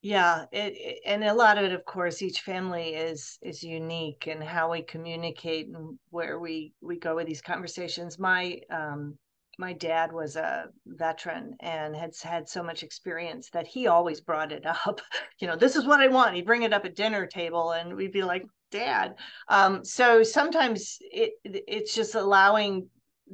Yeah 0.02 0.46
it, 0.54 0.74
it, 0.78 1.00
and 1.06 1.26
a 1.26 1.34
lot 1.34 1.58
of 1.58 1.66
it 1.66 1.74
of 1.74 1.84
course 1.84 2.22
each 2.22 2.42
family 2.42 2.96
is 2.96 3.38
is 3.42 3.62
unique 3.64 4.28
and 4.28 4.42
how 4.42 4.72
we 4.72 4.82
communicate 4.82 5.68
and 5.68 6.00
where 6.10 6.40
we 6.40 6.74
we 6.82 6.98
go 6.98 7.16
with 7.16 7.28
these 7.28 7.42
conversations. 7.42 8.18
My 8.18 8.62
um 8.72 9.18
my 9.60 9.74
dad 9.74 10.14
was 10.14 10.38
a 10.38 10.68
veteran 10.88 11.54
and 11.60 11.94
had 11.94 12.14
had 12.24 12.48
so 12.48 12.64
much 12.64 12.82
experience 12.82 13.50
that 13.52 13.68
he 13.68 13.88
always 13.88 14.22
brought 14.22 14.54
it 14.54 14.66
up 14.88 15.02
you 15.40 15.48
know 15.48 15.56
this 15.56 15.76
is 15.76 15.86
what 15.86 16.00
i 16.00 16.08
want. 16.08 16.36
He'd 16.36 16.46
bring 16.46 16.64
it 16.64 16.74
up 16.74 16.86
at 16.86 16.96
dinner 16.96 17.28
table 17.28 17.72
and 17.72 17.96
we'd 17.96 18.14
be 18.14 18.24
like 18.24 18.46
dad. 18.72 19.16
Um 19.50 19.84
so 19.84 20.24
sometimes 20.24 20.98
it 21.02 21.34
it's 21.44 21.94
just 21.94 22.16
allowing 22.16 22.88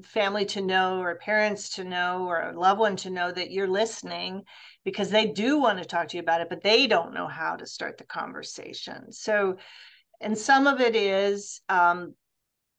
family 0.03 0.45
to 0.45 0.61
know 0.61 0.99
or 0.99 1.15
parents 1.15 1.69
to 1.75 1.83
know 1.83 2.25
or 2.27 2.41
a 2.41 2.59
loved 2.59 2.79
one 2.79 2.95
to 2.97 3.09
know 3.09 3.31
that 3.31 3.51
you're 3.51 3.67
listening 3.67 4.43
because 4.83 5.09
they 5.09 5.27
do 5.27 5.57
want 5.59 5.77
to 5.79 5.85
talk 5.85 6.09
to 6.09 6.17
you 6.17 6.23
about 6.23 6.41
it 6.41 6.49
but 6.49 6.63
they 6.63 6.87
don't 6.87 7.13
know 7.13 7.27
how 7.27 7.55
to 7.55 7.67
start 7.67 7.97
the 7.97 8.05
conversation. 8.05 9.11
So 9.11 9.57
and 10.21 10.37
some 10.37 10.65
of 10.65 10.81
it 10.81 10.95
is 10.95 11.61
um 11.69 12.15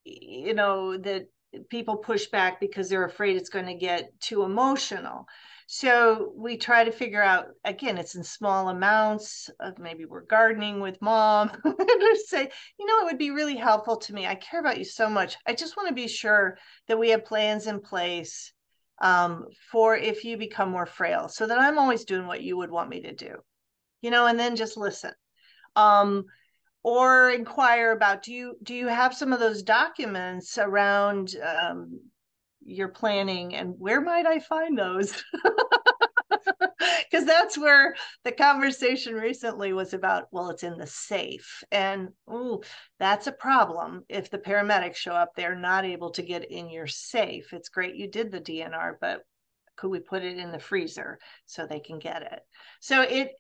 you 0.05 0.55
know 0.55 0.97
that 0.97 1.27
people 1.71 1.97
push 1.97 2.27
back 2.27 2.61
because 2.61 2.89
they're 2.89 3.05
afraid 3.05 3.37
it's 3.37 3.49
going 3.49 3.67
to 3.67 3.75
get 3.75 4.19
too 4.21 4.43
emotional 4.43 5.27
so 5.69 6.33
we 6.37 6.57
try 6.57 6.85
to 6.85 6.93
figure 6.93 7.23
out 7.23 7.49
again, 7.65 7.99
it's 7.99 8.15
in 8.15 8.23
small 8.23 8.69
amounts. 8.69 9.51
Of 9.59 9.79
maybe 9.79 10.05
we're 10.05 10.23
gardening 10.23 10.81
with 10.81 11.03
mom. 11.03 11.51
say, 12.27 12.49
you 12.79 12.87
know, 12.87 13.01
it 13.01 13.05
would 13.05 13.19
be 13.19 13.31
really 13.31 13.57
helpful 13.57 13.97
to 13.97 14.15
me. 14.15 14.27
I 14.27 14.37
care 14.37 14.61
about 14.61 14.79
you 14.79 14.85
so 14.85 15.11
much. 15.11 15.37
I 15.47 15.55
just 15.55 15.77
want 15.77 15.89
to 15.89 15.95
be 15.95 16.07
sure 16.07 16.57
that 16.87 16.99
we 16.99 17.11
have 17.11 17.25
plans 17.25 17.67
in 17.67 17.81
place 17.81 18.53
um, 19.01 19.47
for 19.73 19.97
if 19.97 20.25
you 20.25 20.37
become 20.37 20.71
more 20.71 20.87
frail, 20.87 21.29
so 21.29 21.47
that 21.47 21.59
I'm 21.59 21.79
always 21.79 22.05
doing 22.05 22.27
what 22.27 22.43
you 22.43 22.57
would 22.57 22.71
want 22.71 22.89
me 22.89 23.01
to 23.03 23.13
do. 23.13 23.35
You 24.03 24.11
know, 24.11 24.27
and 24.27 24.39
then 24.39 24.55
just 24.55 24.77
listen. 24.77 25.13
Um, 25.75 26.27
or 26.87 27.31
inquire 27.31 27.91
about 27.91 28.23
do 28.23 28.33
you 28.33 28.57
do 28.63 28.73
you 28.73 28.87
have 28.87 29.13
some 29.13 29.33
of 29.33 29.41
those 29.41 29.65
documents 29.65 30.57
around 30.57 31.35
um, 31.45 31.99
your 32.65 32.87
planning 32.87 33.57
and 33.57 33.75
where 33.77 34.01
might 34.01 34.25
I 34.25 34.39
find 34.39 34.79
those? 34.79 35.13
Because 37.11 37.27
that's 37.27 37.57
where 37.57 37.95
the 38.25 38.33
conversation 38.33 39.15
recently 39.15 39.73
was 39.73 39.95
about, 39.95 40.25
well, 40.33 40.51
it's 40.51 40.65
in 40.65 40.77
the 40.77 40.87
safe. 40.87 41.63
And 41.71 42.09
ooh, 42.31 42.61
that's 42.99 43.27
a 43.27 43.33
problem 43.33 44.05
if 44.09 44.31
the 44.31 44.39
paramedics 44.39 44.97
show 44.97 45.13
up, 45.13 45.31
they're 45.35 45.59
not 45.59 45.85
able 45.85 46.11
to 46.13 46.23
get 46.23 46.51
in 46.51 46.69
your 46.69 46.87
safe. 46.87 47.53
It's 47.53 47.69
great 47.69 47.95
you 47.95 48.11
did 48.11 48.33
the 48.33 48.41
DNR, 48.41 48.95
but 49.01 49.23
could 49.77 49.91
we 49.91 50.01
put 50.01 50.25
it 50.25 50.39
in 50.39 50.51
the 50.51 50.59
freezer 50.59 51.19
so 51.47 51.67
they 51.67 51.81
can 51.81 51.99
get 51.99 52.23
it? 52.23 52.41
So 52.81 53.03
it 53.03 53.33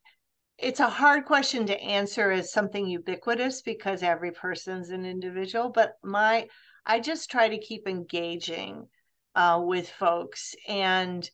it's 0.58 0.80
a 0.80 0.88
hard 0.88 1.26
question 1.26 1.66
to 1.66 1.80
answer 1.80 2.30
as 2.30 2.52
something 2.52 2.86
ubiquitous 2.86 3.62
because 3.62 4.02
every 4.02 4.32
person's 4.32 4.90
an 4.90 5.04
individual, 5.04 5.68
but 5.68 5.94
my 6.02 6.48
I 6.86 7.00
just 7.00 7.30
try 7.30 7.48
to 7.48 7.58
keep 7.58 7.88
engaging 7.88 8.88
uh, 9.34 9.60
with 9.62 9.88
folks. 9.88 10.54
And 10.68 11.28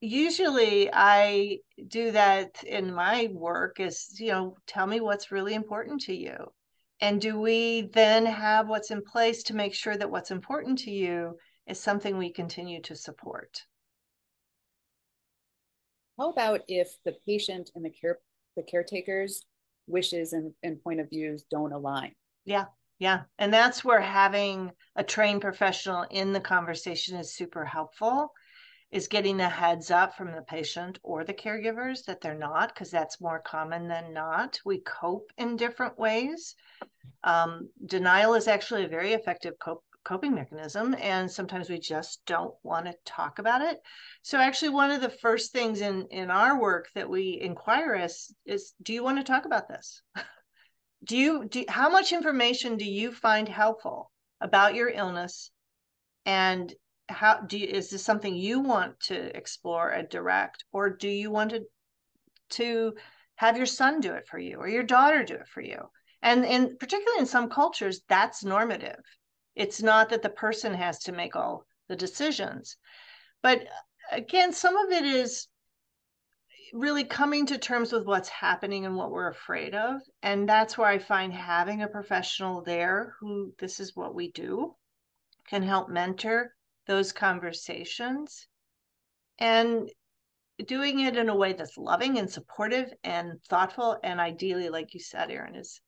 usually 0.00 0.90
I 0.92 1.58
do 1.88 2.12
that 2.12 2.62
in 2.64 2.94
my 2.94 3.30
work 3.32 3.80
is, 3.80 4.20
you 4.20 4.28
know, 4.28 4.56
tell 4.66 4.86
me 4.86 5.00
what's 5.00 5.32
really 5.32 5.54
important 5.54 6.02
to 6.02 6.14
you. 6.14 6.36
And 7.00 7.20
do 7.20 7.40
we 7.40 7.88
then 7.94 8.26
have 8.26 8.68
what's 8.68 8.90
in 8.90 9.02
place 9.02 9.42
to 9.44 9.56
make 9.56 9.74
sure 9.74 9.96
that 9.96 10.10
what's 10.10 10.30
important 10.30 10.78
to 10.80 10.90
you 10.90 11.38
is 11.66 11.80
something 11.80 12.18
we 12.18 12.32
continue 12.32 12.82
to 12.82 12.94
support? 12.94 13.64
How 16.20 16.28
about 16.28 16.60
if 16.68 17.02
the 17.06 17.16
patient 17.26 17.70
and 17.74 17.82
the 17.82 17.88
care 17.88 18.18
the 18.54 18.62
caretaker's 18.62 19.42
wishes 19.86 20.34
and, 20.34 20.52
and 20.62 20.82
point 20.82 21.00
of 21.00 21.08
views 21.08 21.44
don't 21.50 21.72
align? 21.72 22.14
Yeah. 22.44 22.66
Yeah. 22.98 23.22
And 23.38 23.50
that's 23.50 23.82
where 23.82 24.02
having 24.02 24.70
a 24.96 25.02
trained 25.02 25.40
professional 25.40 26.04
in 26.10 26.34
the 26.34 26.40
conversation 26.40 27.16
is 27.16 27.34
super 27.34 27.64
helpful 27.64 28.32
is 28.90 29.08
getting 29.08 29.38
the 29.38 29.48
heads 29.48 29.90
up 29.90 30.14
from 30.14 30.32
the 30.32 30.42
patient 30.42 30.98
or 31.02 31.24
the 31.24 31.32
caregivers 31.32 32.04
that 32.04 32.20
they're 32.20 32.34
not, 32.34 32.74
because 32.74 32.90
that's 32.90 33.20
more 33.20 33.40
common 33.40 33.88
than 33.88 34.12
not. 34.12 34.58
We 34.66 34.80
cope 34.80 35.30
in 35.38 35.56
different 35.56 35.98
ways. 35.98 36.54
Um, 37.24 37.70
denial 37.86 38.34
is 38.34 38.48
actually 38.48 38.84
a 38.84 38.88
very 38.88 39.14
effective 39.14 39.54
cope, 39.58 39.84
coping 40.10 40.34
mechanism, 40.34 40.96
and 41.00 41.30
sometimes 41.30 41.70
we 41.70 41.78
just 41.78 42.20
don't 42.26 42.54
want 42.64 42.84
to 42.84 42.94
talk 43.04 43.38
about 43.38 43.62
it. 43.62 43.78
So, 44.22 44.38
actually, 44.38 44.70
one 44.70 44.90
of 44.90 45.00
the 45.00 45.08
first 45.08 45.52
things 45.52 45.80
in 45.80 46.08
in 46.10 46.32
our 46.32 46.60
work 46.60 46.88
that 46.96 47.08
we 47.08 47.38
inquire 47.40 47.94
is, 47.94 48.34
is 48.44 48.74
do 48.82 48.92
you 48.92 49.04
want 49.04 49.18
to 49.18 49.24
talk 49.24 49.44
about 49.44 49.68
this? 49.68 50.02
do 51.04 51.16
you 51.16 51.46
do 51.48 51.64
how 51.68 51.88
much 51.88 52.12
information 52.12 52.76
do 52.76 52.84
you 52.84 53.12
find 53.12 53.48
helpful 53.48 54.10
about 54.40 54.74
your 54.74 54.88
illness 54.88 55.52
and 56.26 56.74
how 57.08 57.40
do 57.40 57.56
you 57.56 57.66
is 57.66 57.90
this 57.90 58.04
something 58.04 58.34
you 58.34 58.60
want 58.60 58.98
to 59.00 59.36
explore 59.36 59.90
and 59.90 60.08
direct 60.08 60.64
or 60.72 60.90
do 60.90 61.08
you 61.08 61.30
want 61.30 61.50
to 61.50 61.62
to 62.50 62.92
have 63.36 63.56
your 63.56 63.66
son 63.66 64.00
do 64.00 64.12
it 64.12 64.26
for 64.28 64.38
you 64.38 64.56
or 64.56 64.68
your 64.68 64.82
daughter 64.82 65.24
do 65.24 65.34
it 65.34 65.48
for 65.48 65.62
you 65.62 65.78
and 66.20 66.44
and 66.44 66.78
particularly 66.78 67.20
in 67.20 67.26
some 67.26 67.48
cultures 67.48 68.02
that's 68.08 68.44
normative 68.44 69.00
it's 69.60 69.82
not 69.82 70.08
that 70.08 70.22
the 70.22 70.30
person 70.30 70.72
has 70.72 71.00
to 71.00 71.12
make 71.12 71.36
all 71.36 71.66
the 71.88 71.94
decisions. 71.94 72.78
But 73.42 73.60
uh, 73.60 74.16
again 74.16 74.54
some 74.54 74.74
of 74.74 74.90
it 74.90 75.04
is 75.04 75.48
really 76.72 77.04
coming 77.04 77.44
to 77.44 77.58
terms 77.58 77.92
with 77.92 78.06
what's 78.06 78.30
happening 78.30 78.86
and 78.86 78.96
what 78.96 79.10
we're 79.10 79.28
afraid 79.28 79.74
of. 79.74 80.00
And 80.22 80.48
that's 80.48 80.78
where 80.78 80.88
i 80.88 80.98
find 80.98 81.32
having 81.32 81.82
a 81.82 81.88
professional 81.88 82.62
there 82.62 83.14
who 83.20 83.52
this 83.58 83.80
is 83.80 83.94
what 83.94 84.14
we 84.14 84.30
do 84.32 84.74
can 85.46 85.62
help 85.62 85.90
mentor 85.90 86.54
those 86.86 87.12
conversations. 87.12 88.46
And 89.38 89.90
doing 90.66 91.00
it 91.00 91.16
in 91.16 91.28
a 91.28 91.36
way 91.36 91.52
that's 91.52 91.76
loving 91.76 92.18
and 92.18 92.30
supportive 92.30 92.90
and 93.04 93.42
thoughtful. 93.50 93.98
And 94.02 94.20
ideally 94.20 94.70
like 94.70 94.94
you 94.94 95.00
said 95.00 95.30
Erin 95.30 95.54
is 95.54 95.82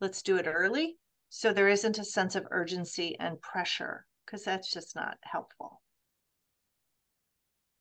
let's 0.00 0.22
do 0.22 0.38
it 0.38 0.46
early 0.48 0.96
so 1.34 1.50
there 1.50 1.70
isn't 1.70 1.98
a 1.98 2.04
sense 2.04 2.34
of 2.34 2.46
urgency 2.50 3.16
and 3.18 3.40
pressure 3.40 4.04
because 4.26 4.44
that's 4.44 4.70
just 4.70 4.94
not 4.94 5.16
helpful. 5.22 5.80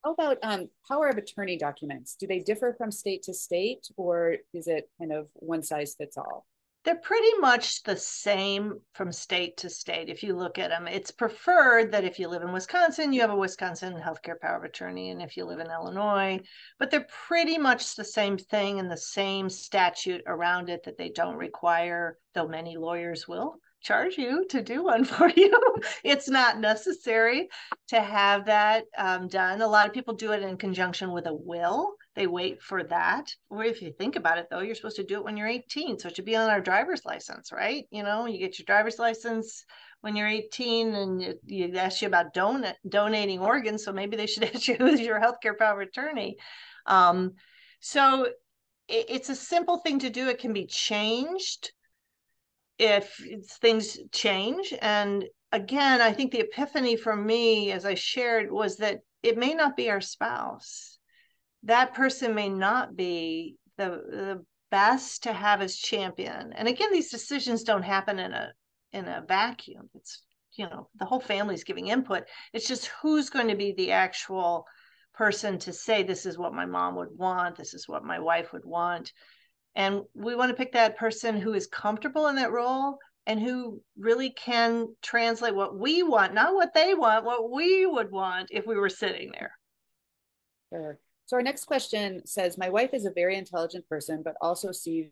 How 0.06 0.14
about 0.14 0.38
um, 0.42 0.70
power 0.88 1.10
of 1.10 1.18
attorney 1.18 1.58
documents? 1.58 2.16
Do 2.16 2.28
they 2.28 2.40
differ 2.40 2.74
from 2.78 2.92
state 2.92 3.24
to 3.24 3.34
state 3.34 3.90
or 3.98 4.38
is 4.54 4.68
it 4.68 4.90
kind 4.98 5.12
of 5.12 5.28
one 5.34 5.64
size 5.64 5.96
fits 5.96 6.18
all 6.18 6.46
they're 6.84 6.96
pretty 6.96 7.38
much 7.40 7.84
the 7.84 7.96
same 7.96 8.80
from 8.94 9.12
state 9.12 9.58
to 9.58 9.70
state 9.70 10.10
if 10.10 10.24
you 10.24 10.36
look 10.36 10.58
at 10.58 10.70
them 10.70 10.88
it's 10.88 11.12
preferred 11.12 11.92
that 11.92 12.04
if 12.04 12.20
you 12.20 12.28
live 12.28 12.42
in 12.42 12.52
wisconsin 12.52 13.14
you 13.14 13.22
have 13.22 13.30
a 13.30 13.36
wisconsin 13.36 13.94
healthcare 13.94 14.40
power 14.40 14.58
of 14.58 14.64
attorney 14.64 15.12
and 15.12 15.22
if 15.22 15.38
you 15.38 15.46
live 15.46 15.60
in 15.60 15.72
illinois 15.72 16.40
but 16.80 16.90
they're 16.90 17.08
pretty 17.28 17.58
much 17.58 17.96
the 17.96 18.04
same 18.04 18.38
thing 18.38 18.80
and 18.80 18.90
the 18.90 18.98
same 18.98 19.50
statute 19.50 20.22
around 20.28 20.70
it 20.70 20.84
that 20.84 20.98
they 20.98 21.10
don't 21.10 21.36
require 21.36 22.18
though 22.34 22.48
many 22.48 22.78
lawyers 22.78 23.28
will 23.28 23.56
charge 23.82 24.18
you 24.18 24.46
to 24.50 24.62
do 24.62 24.84
one 24.84 25.04
for 25.06 25.30
you. 25.30 25.60
It's 26.04 26.30
not 26.30 26.60
necessary 26.60 27.50
to 27.90 28.00
have 28.00 28.46
that 28.46 28.86
um, 28.98 29.28
done. 29.28 29.62
A 29.62 29.68
lot 29.68 29.88
of 29.88 29.94
people 29.94 30.14
do 30.14 30.32
it 30.32 30.44
in 30.44 30.58
conjunction 30.58 31.12
with 31.12 31.26
a 31.26 31.34
will 31.34 31.94
they 32.16 32.28
wait 32.28 32.62
for 32.62 32.84
that. 32.84 33.34
Or 33.50 33.64
if 33.64 33.82
you 33.82 33.92
think 33.92 34.16
about 34.16 34.38
it, 34.38 34.48
though, 34.50 34.60
you're 34.60 34.76
supposed 34.76 34.98
to 34.98 35.04
do 35.04 35.16
it 35.16 35.24
when 35.24 35.38
you're 35.38 35.48
18. 35.48 35.98
So 35.98 36.10
it 36.10 36.16
should 36.16 36.26
be 36.26 36.36
on 36.36 36.50
our 36.50 36.60
driver's 36.60 37.06
license, 37.06 37.52
right? 37.52 37.86
You 37.90 38.04
know, 38.04 38.26
you 38.26 38.38
get 38.38 38.60
your 38.60 38.66
driver's 38.66 39.00
license 39.00 39.64
when 40.02 40.16
you're 40.16 40.28
18 40.28 40.94
and 40.94 41.22
you, 41.22 41.40
you 41.46 41.78
ask 41.78 42.02
you 42.02 42.08
about 42.08 42.34
don- 42.34 42.66
donating 42.88 43.40
organs. 43.40 43.86
So 43.86 43.94
maybe 43.94 44.18
they 44.18 44.28
should 44.28 44.44
ask 44.56 44.68
you 44.68 44.76
who's 44.76 45.00
your 45.00 45.22
healthcare 45.22 45.58
power 45.58 45.82
of 45.82 45.88
attorney. 45.88 46.38
Um, 46.86 47.34
so 47.80 48.26
it, 48.90 49.06
it's 49.08 49.30
a 49.30 49.36
simple 49.36 49.78
thing 49.78 50.00
to 50.00 50.10
do. 50.10 50.28
It 50.28 50.40
can 50.40 50.52
be 50.52 50.66
changed 50.66 51.72
if 52.78 53.24
things 53.62 53.98
change. 54.12 54.74
And 54.82 55.24
again, 55.54 56.02
I 56.02 56.12
think 56.12 56.32
the 56.32 56.42
epiphany 56.42 56.98
for 56.98 57.16
me, 57.16 57.72
as 57.72 57.86
I 57.86 57.96
shared, 57.96 58.52
was 58.52 58.78
that 58.78 59.00
it 59.24 59.38
may 59.38 59.54
not 59.54 59.78
be 59.78 59.90
our 59.90 60.02
spouse 60.02 60.98
that 61.64 61.94
person 61.94 62.36
may 62.36 62.50
not 62.50 62.96
be 62.96 63.56
the 63.78 63.90
the 63.90 64.46
best 64.72 65.24
to 65.24 65.34
have 65.34 65.62
as 65.62 65.76
champion. 65.76 66.54
And 66.54 66.68
again, 66.68 66.92
these 66.92 67.12
decisions 67.12 67.64
don't 67.64 67.84
happen 67.84 68.20
in 68.20 68.32
a 68.34 68.52
in 68.94 69.08
a 69.08 69.24
vacuum. 69.28 69.90
It's 69.94 70.24
you 70.54 70.66
know 70.66 70.90
the 71.00 71.06
whole 71.06 71.20
family's 71.20 71.64
giving 71.64 71.88
input. 71.88 72.24
It's 72.54 72.68
just 72.68 72.90
who's 73.02 73.30
going 73.30 73.50
to 73.50 73.56
be 73.56 73.74
the 73.74 73.92
actual 73.92 74.66
person 75.14 75.60
to 75.60 75.74
say 75.74 76.04
this 76.04 76.26
is 76.26 76.38
what 76.38 76.54
my 76.54 76.66
mom 76.66 76.96
would 76.96 77.10
want, 77.16 77.58
this 77.58 77.74
is 77.74 77.88
what 77.88 78.04
my 78.04 78.20
wife 78.20 78.54
would 78.54 78.66
want. 78.66 79.12
And 79.76 80.02
we 80.14 80.36
want 80.36 80.50
to 80.50 80.56
pick 80.56 80.74
that 80.74 80.98
person 80.98 81.38
who 81.40 81.54
is 81.54 81.68
comfortable 81.68 82.28
in 82.28 82.36
that 82.36 82.52
role 82.52 82.98
and 83.26 83.40
who 83.40 83.82
really 83.98 84.32
can 84.32 84.88
translate 85.02 85.56
what 85.56 85.78
we 85.78 86.04
want, 86.04 86.34
not 86.34 86.54
what 86.54 86.74
they 86.74 86.94
want, 86.94 87.24
what 87.26 87.52
we 87.52 87.86
would 87.86 88.12
want 88.12 88.50
if 88.52 88.66
we 88.66 88.76
were 88.76 88.90
sitting 88.90 89.32
there. 89.32 89.52
Sure. 90.74 91.00
So 91.32 91.38
our 91.38 91.44
next 91.44 91.64
question 91.64 92.28
says, 92.28 92.58
my 92.58 92.68
wife 92.68 92.90
is 92.94 93.06
a 93.06 93.12
very 93.12 93.38
intelligent 93.38 93.88
person, 93.88 94.22
but 94.22 94.36
also 94.42 94.74
sees 94.74 95.08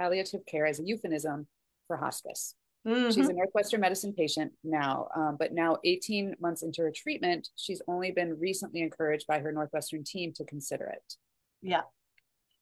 palliative 0.00 0.46
care 0.46 0.64
as 0.64 0.80
a 0.80 0.82
euphemism 0.82 1.46
for 1.86 1.98
hospice. 1.98 2.54
Mm-hmm. 2.86 3.10
She's 3.10 3.28
a 3.28 3.34
Northwestern 3.34 3.82
medicine 3.82 4.14
patient 4.14 4.52
now, 4.64 5.08
um, 5.14 5.36
but 5.38 5.52
now 5.52 5.76
18 5.84 6.36
months 6.40 6.62
into 6.62 6.80
her 6.80 6.90
treatment, 6.90 7.50
she's 7.56 7.82
only 7.86 8.12
been 8.12 8.38
recently 8.40 8.80
encouraged 8.80 9.26
by 9.26 9.40
her 9.40 9.52
Northwestern 9.52 10.04
team 10.04 10.32
to 10.36 10.44
consider 10.46 10.86
it. 10.86 11.14
Yeah. 11.60 11.82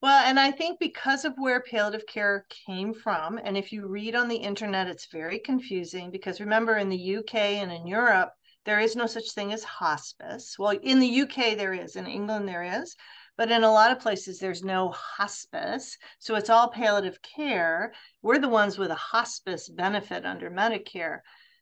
Well, 0.03 0.25
and 0.27 0.41
I 0.41 0.51
think 0.51 0.81
because 0.81 1.25
of 1.25 1.35
where 1.37 1.61
palliative 1.61 2.09
care 2.09 2.45
came 2.67 2.93
from, 2.93 3.39
and 3.39 3.57
if 3.57 3.73
you 3.73 3.87
read 3.87 4.17
on 4.17 4.27
the 4.27 4.35
internet, 4.35 4.89
it's 4.89 5.07
very 5.13 5.39
confusing 5.39 6.11
because 6.11 6.41
remember 6.41 6.77
in 6.77 6.89
the 6.89 7.19
UK 7.19 7.37
and 7.37 7.71
in 7.71 7.87
Europe, 7.87 8.33
there 8.67 8.81
is 8.81 8.97
no 8.97 9.07
such 9.07 9.31
thing 9.31 9.53
as 9.53 9.63
hospice. 9.63 10.59
Well, 10.59 10.77
in 10.83 10.99
the 10.99 11.23
UK, 11.23 11.57
there 11.57 11.73
is, 11.73 11.95
in 11.95 12.07
England, 12.07 12.49
there 12.49 12.81
is, 12.81 12.97
but 13.39 13.53
in 13.53 13.63
a 13.63 13.73
lot 13.73 13.93
of 13.93 14.01
places, 14.01 14.41
there's 14.41 14.65
no 14.65 14.91
hospice. 14.91 15.97
So 16.19 16.35
it's 16.35 16.51
all 16.51 16.69
palliative 16.69 17.23
care. 17.23 17.93
We're 18.23 18.41
the 18.41 18.49
ones 18.49 18.77
with 18.77 18.91
a 18.91 18.97
hospice 18.97 19.69
benefit 19.69 20.27
under 20.27 20.51
Medicare. 20.51 21.21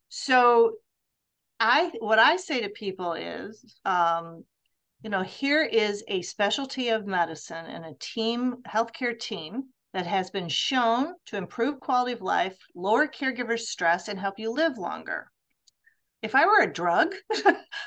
So 0.09 0.77
I, 1.61 1.93
what 1.99 2.19
I 2.19 2.37
say 2.37 2.63
to 2.63 2.71
people 2.71 3.13
is, 3.13 3.77
um, 3.85 4.45
you 5.03 5.11
know, 5.11 5.23
here 5.23 5.63
is 5.63 6.03
a 6.09 6.23
specialty 6.23 6.89
of 6.89 7.07
medicine 7.07 7.67
and 7.67 7.85
a 7.85 7.95
team, 8.01 8.57
healthcare 8.67 9.19
team 9.19 9.65
that 9.93 10.07
has 10.07 10.31
been 10.31 10.49
shown 10.49 11.15
to 11.27 11.37
improve 11.37 11.81
quality 11.81 12.13
of 12.13 12.23
life, 12.23 12.57
lower 12.75 13.07
caregiver 13.07 13.59
stress, 13.59 14.09
and 14.09 14.19
help 14.19 14.39
you 14.39 14.51
live 14.51 14.79
longer 14.79 15.31
if 16.25 16.35
I 16.35 16.47
were 16.47 16.63
a 16.63 16.73
drug, 16.73 17.15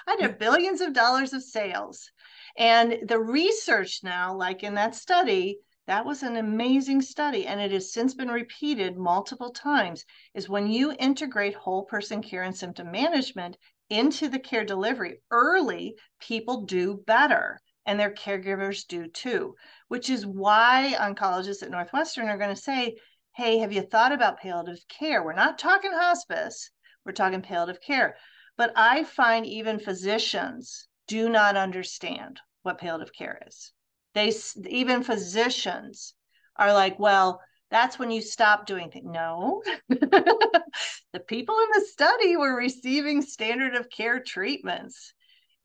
I'd 0.08 0.22
have 0.22 0.38
billions 0.38 0.80
of 0.80 0.94
dollars 0.94 1.34
of 1.34 1.42
sales. 1.42 2.12
And 2.56 3.00
the 3.08 3.20
research 3.20 4.02
now, 4.04 4.36
like 4.36 4.62
in 4.62 4.76
that 4.76 4.94
study, 4.94 5.58
that 5.88 6.06
was 6.06 6.22
an 6.22 6.36
amazing 6.36 7.02
study, 7.02 7.48
and 7.48 7.60
it 7.60 7.72
has 7.72 7.92
since 7.92 8.14
been 8.14 8.28
repeated 8.28 8.96
multiple 8.96 9.50
times. 9.50 10.06
Is 10.36 10.48
when 10.48 10.68
you 10.68 10.94
integrate 11.00 11.56
whole 11.56 11.86
person 11.86 12.22
care 12.22 12.44
and 12.44 12.56
symptom 12.56 12.92
management 12.92 13.58
into 13.90 14.30
the 14.30 14.38
care 14.38 14.64
delivery 14.64 15.20
early, 15.32 15.96
people 16.20 16.62
do 16.62 17.04
better, 17.08 17.60
and 17.88 18.00
their 18.00 18.14
caregivers 18.14 18.86
do 18.86 19.08
too, 19.08 19.56
which 19.88 20.12
is 20.12 20.28
why 20.28 20.96
oncologists 21.00 21.64
at 21.64 21.72
Northwestern 21.72 22.30
are 22.30 22.38
going 22.38 22.54
to 22.54 22.62
say, 22.62 22.98
Hey, 23.36 23.58
have 23.58 23.74
you 23.74 23.82
thought 23.82 24.12
about 24.12 24.40
palliative 24.40 24.88
care? 24.88 25.24
We're 25.24 25.34
not 25.34 25.58
talking 25.58 25.92
hospice, 25.92 26.70
we're 27.08 27.14
talking 27.14 27.42
palliative 27.42 27.82
care. 27.82 28.18
But 28.58 28.74
I 28.76 29.04
find 29.04 29.46
even 29.46 29.80
physicians 29.80 30.88
do 31.08 31.30
not 31.30 31.56
understand 31.56 32.40
what 32.64 32.80
palliative 32.80 33.14
care 33.14 33.40
is. 33.48 33.72
They 34.14 34.34
even 34.70 35.04
physicians 35.04 36.14
are 36.56 36.74
like, 36.74 37.00
well, 37.00 37.42
that's 37.70 37.98
when 37.98 38.12
you 38.12 38.22
stop 38.22 38.66
doing 38.66 38.92
things. 38.92 39.06
No, 39.08 39.62
the 39.90 41.20
people 41.28 41.56
in 41.60 41.82
the 41.82 41.88
study 41.88 42.36
were 42.36 42.56
receiving 42.56 43.22
standard 43.22 43.76
of 43.76 43.90
care 43.90 44.22
treatments 44.22 45.14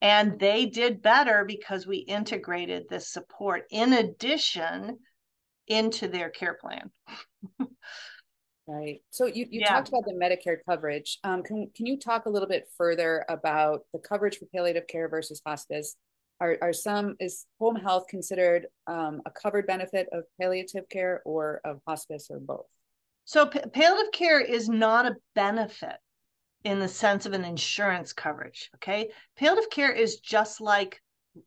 and 0.03 0.39
they 0.41 0.67
did 0.67 1.01
better 1.01 1.45
because 1.47 1.87
we 1.87 1.99
integrated 1.99 2.89
this 2.89 3.09
support 3.09 3.67
in 3.71 3.93
addition 3.93 4.99
into 5.69 6.09
their 6.09 6.29
care 6.29 6.59
plan. 6.61 6.91
Right. 8.73 9.03
So 9.11 9.27
you, 9.27 9.47
you 9.51 9.61
yeah. 9.61 9.69
talked 9.69 9.89
about 9.89 10.05
the 10.07 10.15
Medicare 10.15 10.57
coverage. 10.67 11.19
Um, 11.25 11.43
can, 11.43 11.69
can 11.77 11.85
you 11.85 11.99
talk 11.99 12.25
a 12.25 12.31
little 12.31 12.49
bit 12.49 12.69
further 12.79 13.23
about 13.29 13.83
the 13.93 13.99
coverage 13.99 14.39
for 14.39 14.47
palliative 14.47 14.87
care 14.87 15.11
versus 15.11 15.43
hospice? 15.45 15.95
Are, 16.41 16.57
are 16.63 16.73
some, 16.73 17.15
is 17.21 17.45
home 17.61 17.77
health 17.77 18.07
considered 18.09 18.67
um, 18.87 19.21
a 19.27 19.31
covered 19.31 19.67
benefit 19.67 20.09
of 20.11 20.25
palliative 20.41 20.89
care 20.89 21.21
or 21.27 21.61
of 21.67 21.81
hospice 21.87 22.29
or 22.31 22.41
both? 22.41 22.65
So 23.27 23.45
p- 23.45 23.61
palliative 23.75 24.11
care 24.13 24.41
is 24.41 24.71
not 24.71 25.05
a 25.05 25.17
benefit 25.35 25.97
in 26.65 26.79
the 26.79 26.89
sense 26.89 27.27
of 27.27 27.35
an 27.35 27.45
insurance 27.45 28.15
coverage. 28.15 28.71
Okay. 28.77 29.11
Palliative 29.37 29.69
care 29.69 29.93
is 29.93 30.21
just 30.21 30.63
like 30.63 30.99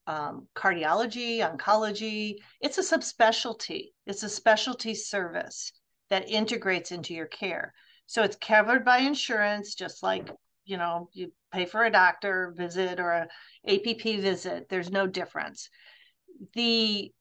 um, 0.06 0.48
cardiology, 0.56 1.40
oncology. 1.40 2.36
It's 2.62 2.78
a 2.78 2.82
subspecialty. 2.82 3.94
It's 4.06 4.22
a 4.22 4.30
specialty 4.30 4.94
service 4.94 5.72
that 6.10 6.30
integrates 6.30 6.92
into 6.92 7.14
your 7.14 7.26
care. 7.26 7.74
So 8.08 8.24
it's 8.24 8.36
covered 8.36 8.86
by 8.86 9.00
insurance, 9.00 9.76
just 9.76 10.04
like 10.04 10.30
you 10.66 10.78
know 10.78 11.10
you 11.14 11.32
pay 11.52 11.66
for 11.66 11.84
a 11.84 11.92
doctor 11.92 12.54
visit 12.56 13.00
or 13.00 13.12
a 13.12 13.28
APP 13.68 14.04
visit. 14.22 14.68
There's 14.70 14.92
no 14.92 15.08
difference. 15.08 15.70
The 16.54 17.12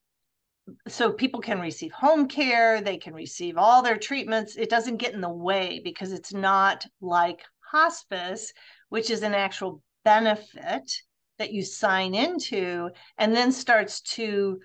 so 0.88 1.12
people 1.12 1.40
can 1.40 1.60
receive 1.60 1.92
home 1.92 2.26
care, 2.26 2.80
they 2.80 2.96
can 2.96 3.14
receive 3.14 3.58
all 3.58 3.82
their 3.82 3.98
treatments. 3.98 4.56
It 4.56 4.70
doesn't 4.70 4.96
get 4.96 5.12
in 5.12 5.20
the 5.20 5.28
way 5.28 5.80
because 5.84 6.12
it's 6.12 6.32
not 6.32 6.86
like 7.00 7.42
hospice, 7.70 8.52
which 8.88 9.10
is 9.10 9.22
an 9.22 9.34
actual 9.34 9.82
benefit 10.04 10.90
that 11.38 11.52
you 11.52 11.62
sign 11.62 12.14
into 12.14 12.88
and 13.18 13.34
then 13.34 13.52
starts 13.52 14.00
to 14.00 14.58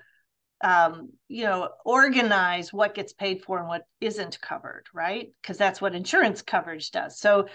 um, 0.62 1.10
you 1.28 1.44
know 1.44 1.70
organize 1.86 2.74
what 2.74 2.96
gets 2.96 3.14
paid 3.14 3.44
for 3.44 3.60
and 3.60 3.68
what 3.68 3.84
isn't 4.02 4.42
covered 4.42 4.86
right? 4.94 5.30
Because 5.42 5.58
that's 5.58 5.82
what 5.82 5.96
insurance 5.96 6.42
coverage 6.42 6.92
does. 6.92 7.20
So 7.20 7.48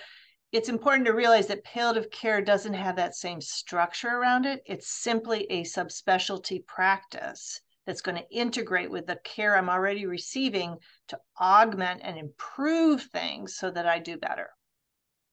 it's 0.53 0.69
important 0.69 1.07
to 1.07 1.13
realize 1.13 1.49
that 1.49 1.65
palliative 1.65 2.11
care 2.11 2.41
doesn't 2.41 2.75
have 2.75 2.97
that 2.97 3.17
same 3.17 3.41
structure 3.41 4.09
around 4.09 4.47
it. 4.47 4.63
It's 4.67 4.89
simply 4.89 5.45
a 5.51 5.65
subspecialty 5.65 6.65
practice 6.67 7.61
that's 7.87 8.01
going 8.01 8.17
to 8.17 8.31
integrate 8.31 8.91
with 8.91 9.07
the 9.07 9.19
care 9.25 9.57
i'm 9.57 9.69
already 9.69 10.07
receiving 10.07 10.77
to 11.09 11.19
augment 11.39 12.01
and 12.03 12.17
improve 12.17 13.03
things 13.13 13.57
so 13.57 13.71
that 13.71 13.87
i 13.87 13.99
do 13.99 14.17
better. 14.17 14.49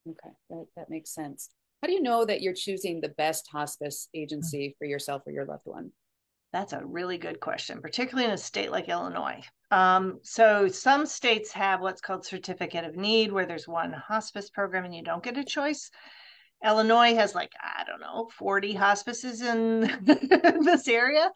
Okay 0.09 0.33
that, 0.49 0.65
that 0.75 0.89
makes 0.89 1.13
sense. 1.13 1.49
How 1.81 1.87
do 1.87 1.93
you 1.93 2.01
know 2.01 2.25
that 2.25 2.41
you're 2.41 2.53
choosing 2.53 3.01
the 3.01 3.09
best 3.09 3.47
hospice 3.51 4.07
agency 4.13 4.75
for 4.77 4.85
yourself 4.85 5.23
or 5.25 5.31
your 5.31 5.45
loved 5.45 5.65
one? 5.65 5.91
That's 6.53 6.73
a 6.73 6.85
really 6.85 7.17
good 7.17 7.39
question, 7.39 7.81
particularly 7.81 8.27
in 8.27 8.33
a 8.33 8.37
state 8.37 8.71
like 8.71 8.89
Illinois. 8.89 9.41
Um, 9.71 10.19
so 10.23 10.67
some 10.67 11.05
states 11.05 11.51
have 11.53 11.79
what's 11.79 12.01
called 12.01 12.25
certificate 12.25 12.83
of 12.83 12.97
need, 12.97 13.31
where 13.31 13.45
there's 13.45 13.67
one 13.67 13.93
hospice 13.93 14.49
program 14.49 14.83
and 14.83 14.93
you 14.93 15.01
don't 15.01 15.23
get 15.23 15.37
a 15.37 15.45
choice. 15.45 15.89
Illinois 16.63 17.15
has 17.15 17.33
like, 17.33 17.51
I 17.61 17.85
don't 17.85 18.01
know, 18.01 18.29
40 18.37 18.73
hospices 18.73 19.41
in 19.41 19.81
this 20.63 20.87
area. 20.87 21.31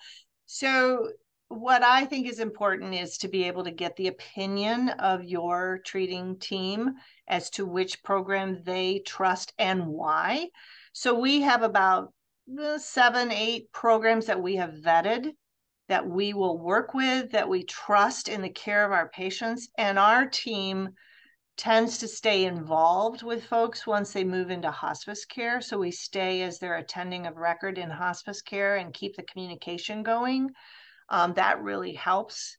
So 0.46 1.08
what 1.48 1.84
I 1.84 2.06
think 2.06 2.28
is 2.28 2.40
important 2.40 2.94
is 2.94 3.18
to 3.20 3.28
be 3.28 3.46
able 3.46 3.64
to 3.64 3.72
get 3.72 3.96
the 3.96 4.08
opinion 4.08 4.90
of 4.90 5.24
your 5.24 5.80
treating 5.86 6.38
team 6.40 6.96
as 7.28 7.50
to 7.52 7.66
which 7.66 8.04
program 8.04 8.62
they 8.64 9.00
trust 9.00 9.54
and 9.58 9.88
why. 9.88 10.50
So 10.94 11.18
we 11.20 11.42
have 11.42 11.64
about 11.64 12.14
uh, 12.62 12.78
seven, 12.78 13.32
eight 13.32 13.72
programs 13.72 14.28
that 14.28 14.42
we 14.42 14.56
have 14.56 14.72
vetted 14.72 15.32
that 15.88 16.08
we 16.08 16.34
will 16.34 16.58
work 16.58 16.94
with, 16.94 17.32
that 17.32 17.48
we 17.48 17.64
trust 17.64 18.28
in 18.28 18.42
the 18.42 18.50
care 18.50 18.86
of 18.86 18.92
our 18.92 19.10
patients. 19.10 19.70
And 19.78 20.00
our 20.00 20.26
team 20.26 20.90
tends 21.58 22.00
to 22.00 22.08
stay 22.08 22.46
involved 22.46 23.24
with 23.24 23.46
folks 23.46 23.86
once 23.86 24.12
they 24.12 24.24
move 24.24 24.50
into 24.50 24.72
hospice 24.72 25.26
care. 25.26 25.62
So 25.62 25.78
we 25.78 25.92
stay 25.92 26.42
as 26.42 26.60
their 26.60 26.76
attending 26.76 27.28
of 27.28 27.38
record 27.38 27.78
in 27.78 27.90
hospice 27.90 28.42
care 28.42 28.78
and 28.78 28.94
keep 28.94 29.16
the 29.16 29.24
communication 29.24 30.04
going. 30.04 30.50
Um, 31.10 31.34
that 31.36 31.62
really 31.62 31.94
helps. 31.94 32.58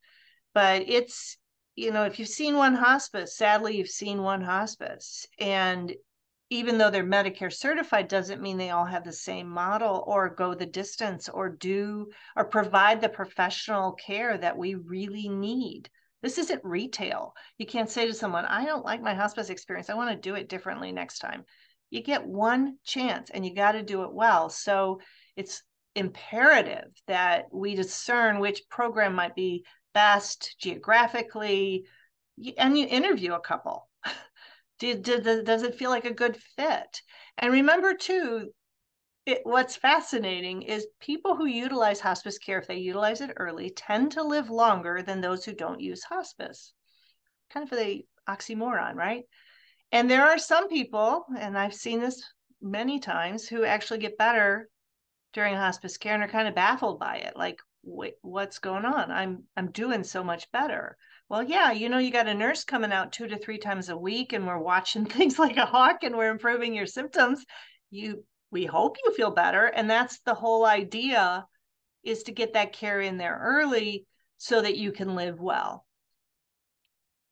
But 0.54 0.88
it's 0.88 1.36
you 1.76 1.90
know, 1.90 2.04
if 2.04 2.18
you've 2.18 2.28
seen 2.28 2.56
one 2.56 2.74
hospice, 2.74 3.36
sadly, 3.36 3.76
you've 3.76 3.88
seen 3.88 4.22
one 4.22 4.40
hospice. 4.40 5.26
And 5.38 5.94
even 6.50 6.78
though 6.78 6.90
they're 6.90 7.04
Medicare 7.04 7.52
certified, 7.52 8.08
doesn't 8.08 8.40
mean 8.40 8.56
they 8.56 8.70
all 8.70 8.84
have 8.84 9.04
the 9.04 9.12
same 9.12 9.48
model 9.48 10.04
or 10.06 10.34
go 10.34 10.54
the 10.54 10.66
distance 10.66 11.28
or 11.28 11.48
do 11.48 12.08
or 12.36 12.44
provide 12.44 13.00
the 13.00 13.08
professional 13.08 13.92
care 13.92 14.38
that 14.38 14.56
we 14.56 14.74
really 14.74 15.28
need. 15.28 15.90
This 16.22 16.38
isn't 16.38 16.64
retail. 16.64 17.34
You 17.58 17.66
can't 17.66 17.90
say 17.90 18.06
to 18.06 18.14
someone, 18.14 18.44
I 18.44 18.64
don't 18.64 18.84
like 18.84 19.02
my 19.02 19.14
hospice 19.14 19.50
experience. 19.50 19.90
I 19.90 19.94
want 19.94 20.10
to 20.10 20.28
do 20.28 20.34
it 20.34 20.48
differently 20.48 20.92
next 20.92 21.18
time. 21.18 21.44
You 21.90 22.02
get 22.02 22.26
one 22.26 22.78
chance 22.84 23.30
and 23.30 23.44
you 23.44 23.54
got 23.54 23.72
to 23.72 23.82
do 23.82 24.04
it 24.04 24.12
well. 24.12 24.48
So 24.48 25.00
it's 25.36 25.62
imperative 25.94 26.90
that 27.06 27.46
we 27.52 27.74
discern 27.74 28.38
which 28.38 28.68
program 28.68 29.14
might 29.14 29.34
be 29.34 29.64
best 29.94 30.56
geographically 30.60 31.84
and 32.58 32.78
you 32.78 32.86
interview 32.86 33.32
a 33.32 33.40
couple 33.40 33.88
did, 34.78 35.02
did, 35.02 35.44
does 35.44 35.62
it 35.62 35.74
feel 35.74 35.90
like 35.90 36.04
a 36.04 36.14
good 36.14 36.36
fit 36.56 37.02
and 37.38 37.52
remember 37.52 37.94
too 37.94 38.50
it, 39.24 39.40
what's 39.42 39.76
fascinating 39.76 40.62
is 40.62 40.86
people 41.00 41.34
who 41.34 41.46
utilize 41.46 41.98
hospice 41.98 42.38
care 42.38 42.58
if 42.58 42.66
they 42.66 42.76
utilize 42.76 43.20
it 43.20 43.32
early 43.36 43.70
tend 43.70 44.12
to 44.12 44.22
live 44.22 44.50
longer 44.50 45.02
than 45.02 45.20
those 45.20 45.44
who 45.44 45.52
don't 45.52 45.80
use 45.80 46.04
hospice 46.04 46.72
kind 47.52 47.70
of 47.70 47.78
the 47.78 48.04
oxymoron 48.28 48.94
right 48.94 49.24
and 49.92 50.10
there 50.10 50.24
are 50.24 50.38
some 50.38 50.68
people 50.68 51.24
and 51.38 51.58
i've 51.58 51.74
seen 51.74 52.00
this 52.00 52.22
many 52.60 52.98
times 52.98 53.48
who 53.48 53.64
actually 53.64 53.98
get 53.98 54.18
better 54.18 54.68
during 55.32 55.54
hospice 55.54 55.96
care 55.96 56.14
and 56.14 56.22
are 56.22 56.28
kind 56.28 56.48
of 56.48 56.54
baffled 56.54 56.98
by 56.98 57.16
it 57.16 57.36
like 57.36 57.58
wait, 57.86 58.14
what's 58.22 58.58
going 58.58 58.84
on? 58.84 59.10
I'm 59.10 59.44
I'm 59.56 59.70
doing 59.70 60.04
so 60.04 60.22
much 60.22 60.50
better. 60.52 60.96
Well, 61.28 61.42
yeah, 61.42 61.72
you 61.72 61.88
know, 61.88 61.98
you 61.98 62.12
got 62.12 62.28
a 62.28 62.34
nurse 62.34 62.64
coming 62.64 62.92
out 62.92 63.12
two 63.12 63.26
to 63.26 63.36
three 63.36 63.58
times 63.58 63.88
a 63.88 63.96
week, 63.96 64.32
and 64.32 64.46
we're 64.46 64.58
watching 64.58 65.04
things 65.06 65.38
like 65.38 65.56
a 65.56 65.66
hawk, 65.66 66.02
and 66.02 66.16
we're 66.16 66.30
improving 66.30 66.72
your 66.72 66.86
symptoms. 66.86 67.44
You, 67.90 68.24
we 68.52 68.64
hope 68.64 68.96
you 69.04 69.12
feel 69.12 69.32
better, 69.32 69.64
and 69.66 69.90
that's 69.90 70.20
the 70.20 70.34
whole 70.34 70.64
idea, 70.64 71.44
is 72.04 72.22
to 72.24 72.32
get 72.32 72.52
that 72.52 72.72
care 72.72 73.00
in 73.00 73.16
there 73.16 73.40
early 73.42 74.06
so 74.36 74.62
that 74.62 74.76
you 74.76 74.92
can 74.92 75.16
live 75.16 75.40
well. 75.40 75.84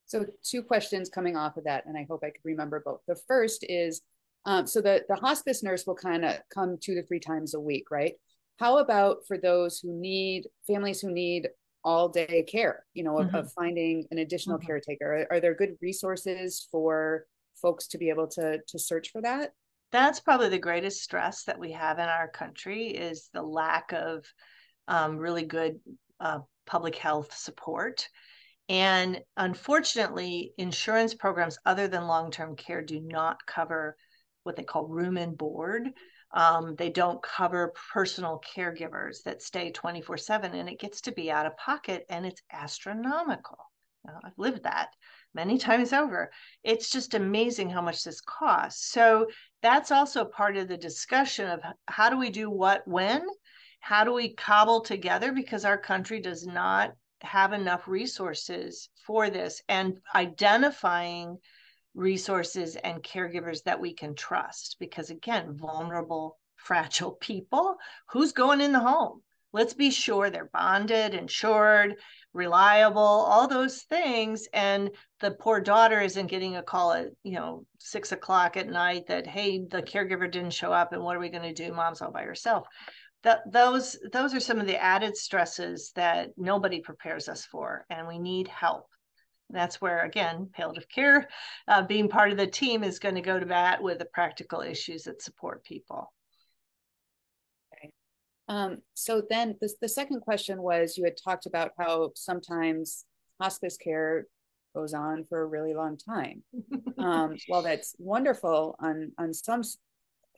So, 0.06 0.26
two 0.42 0.62
questions 0.62 1.08
coming 1.08 1.36
off 1.36 1.56
of 1.56 1.64
that, 1.64 1.86
and 1.86 1.96
I 1.96 2.06
hope 2.08 2.22
I 2.24 2.30
could 2.30 2.44
remember 2.44 2.82
both. 2.84 3.00
The 3.06 3.16
first 3.28 3.64
is, 3.68 4.00
um, 4.44 4.66
so 4.66 4.80
the 4.80 5.04
the 5.08 5.16
hospice 5.16 5.62
nurse 5.62 5.86
will 5.86 5.94
kind 5.94 6.24
of 6.24 6.38
come 6.52 6.78
two 6.80 6.94
to 6.96 7.06
three 7.06 7.20
times 7.20 7.54
a 7.54 7.60
week, 7.60 7.90
right? 7.92 8.14
How 8.58 8.78
about 8.78 9.18
for 9.26 9.38
those 9.38 9.78
who 9.78 9.92
need 9.92 10.48
families 10.66 11.00
who 11.00 11.12
need 11.12 11.48
all 11.84 12.08
day 12.08 12.44
care, 12.48 12.84
you 12.94 13.04
know, 13.04 13.18
of, 13.18 13.26
mm-hmm. 13.28 13.36
of 13.36 13.52
finding 13.52 14.06
an 14.10 14.18
additional 14.18 14.58
mm-hmm. 14.58 14.66
caretaker? 14.66 15.26
Are, 15.30 15.36
are 15.36 15.40
there 15.40 15.54
good 15.54 15.76
resources 15.80 16.66
for 16.70 17.26
folks 17.60 17.88
to 17.88 17.98
be 17.98 18.08
able 18.08 18.28
to 18.28 18.58
to 18.66 18.78
search 18.78 19.10
for 19.10 19.22
that? 19.22 19.52
That's 19.92 20.20
probably 20.20 20.48
the 20.48 20.58
greatest 20.58 21.02
stress 21.02 21.44
that 21.44 21.58
we 21.58 21.72
have 21.72 21.98
in 21.98 22.08
our 22.08 22.28
country 22.28 22.88
is 22.88 23.28
the 23.32 23.42
lack 23.42 23.92
of 23.92 24.24
um, 24.88 25.16
really 25.16 25.44
good 25.44 25.78
uh, 26.20 26.40
public 26.66 26.96
health 26.96 27.32
support. 27.36 28.08
And 28.68 29.20
unfortunately, 29.36 30.52
insurance 30.56 31.14
programs 31.14 31.58
other 31.66 31.86
than 31.86 32.06
long 32.06 32.30
term 32.30 32.56
care 32.56 32.82
do 32.82 33.00
not 33.00 33.44
cover 33.46 33.96
what 34.42 34.56
they 34.56 34.62
call 34.62 34.86
room 34.86 35.16
and 35.16 35.36
board. 35.36 35.90
Um, 36.34 36.74
they 36.74 36.90
don't 36.90 37.22
cover 37.22 37.72
personal 37.92 38.42
caregivers 38.56 39.22
that 39.24 39.40
stay 39.40 39.70
24 39.70 40.18
7, 40.18 40.54
and 40.54 40.68
it 40.68 40.80
gets 40.80 41.00
to 41.02 41.12
be 41.12 41.30
out 41.30 41.46
of 41.46 41.56
pocket 41.56 42.04
and 42.10 42.26
it's 42.26 42.42
astronomical. 42.52 43.58
Now, 44.04 44.18
I've 44.24 44.36
lived 44.36 44.64
that 44.64 44.90
many 45.32 45.58
times 45.68 45.92
over. 45.92 46.32
It's 46.64 46.90
just 46.90 47.14
amazing 47.14 47.70
how 47.70 47.80
much 47.80 48.02
this 48.02 48.20
costs. 48.20 48.90
So, 48.90 49.28
that's 49.62 49.92
also 49.92 50.24
part 50.24 50.56
of 50.56 50.66
the 50.66 50.76
discussion 50.76 51.48
of 51.48 51.60
how 51.86 52.10
do 52.10 52.18
we 52.18 52.30
do 52.30 52.50
what 52.50 52.86
when? 52.86 53.24
How 53.78 54.02
do 54.02 54.12
we 54.12 54.34
cobble 54.34 54.80
together? 54.80 55.32
Because 55.32 55.64
our 55.64 55.78
country 55.78 56.20
does 56.20 56.46
not 56.46 56.94
have 57.20 57.52
enough 57.52 57.86
resources 57.86 58.88
for 59.06 59.30
this 59.30 59.62
and 59.68 59.98
identifying 60.14 61.38
resources 61.94 62.76
and 62.76 63.02
caregivers 63.02 63.62
that 63.64 63.80
we 63.80 63.94
can 63.94 64.14
trust 64.14 64.76
because 64.80 65.10
again 65.10 65.56
vulnerable 65.56 66.38
fragile 66.56 67.12
people 67.12 67.76
who's 68.10 68.32
going 68.32 68.60
in 68.60 68.72
the 68.72 68.80
home? 68.80 69.22
Let's 69.52 69.74
be 69.74 69.90
sure 69.90 70.30
they're 70.30 70.50
bonded 70.52 71.14
insured 71.14 71.94
reliable 72.34 73.00
all 73.00 73.46
those 73.46 73.82
things 73.82 74.48
and 74.52 74.90
the 75.20 75.30
poor 75.30 75.60
daughter 75.60 76.00
isn't 76.00 76.26
getting 76.26 76.56
a 76.56 76.62
call 76.62 76.92
at 76.92 77.06
you 77.22 77.32
know 77.32 77.64
six 77.78 78.10
o'clock 78.10 78.56
at 78.56 78.68
night 78.68 79.06
that 79.06 79.26
hey 79.26 79.60
the 79.70 79.80
caregiver 79.80 80.30
didn't 80.30 80.50
show 80.50 80.72
up 80.72 80.92
and 80.92 81.02
what 81.02 81.16
are 81.16 81.20
we 81.20 81.28
going 81.28 81.54
to 81.54 81.54
do? 81.54 81.72
Mom's 81.72 82.02
all 82.02 82.10
by 82.10 82.24
herself. 82.24 82.66
That 83.22 83.40
those 83.50 83.96
those 84.12 84.34
are 84.34 84.40
some 84.40 84.58
of 84.58 84.66
the 84.66 84.82
added 84.82 85.16
stresses 85.16 85.92
that 85.94 86.30
nobody 86.36 86.80
prepares 86.80 87.28
us 87.28 87.46
for 87.46 87.86
and 87.88 88.08
we 88.08 88.18
need 88.18 88.48
help 88.48 88.88
that's 89.50 89.80
where, 89.80 90.04
again, 90.04 90.48
palliative 90.52 90.88
care, 90.88 91.28
uh, 91.68 91.82
being 91.82 92.08
part 92.08 92.30
of 92.30 92.36
the 92.36 92.46
team, 92.46 92.82
is 92.82 92.98
going 92.98 93.14
to 93.14 93.20
go 93.20 93.38
to 93.38 93.46
bat 93.46 93.82
with 93.82 93.98
the 93.98 94.06
practical 94.06 94.60
issues 94.60 95.04
that 95.04 95.22
support 95.22 95.64
people. 95.64 96.12
Okay. 97.74 97.92
Um, 98.48 98.78
so 98.94 99.22
then 99.28 99.56
the, 99.60 99.72
the 99.80 99.88
second 99.88 100.20
question 100.20 100.62
was 100.62 100.96
you 100.96 101.04
had 101.04 101.16
talked 101.22 101.46
about 101.46 101.72
how 101.78 102.12
sometimes 102.14 103.04
hospice 103.40 103.76
care 103.76 104.26
goes 104.74 104.94
on 104.94 105.24
for 105.28 105.42
a 105.42 105.46
really 105.46 105.74
long 105.74 105.96
time. 105.96 106.42
um, 106.98 107.36
well, 107.48 107.62
that's 107.62 107.94
wonderful 107.98 108.76
on 108.80 109.12
on 109.18 109.32
some 109.32 109.62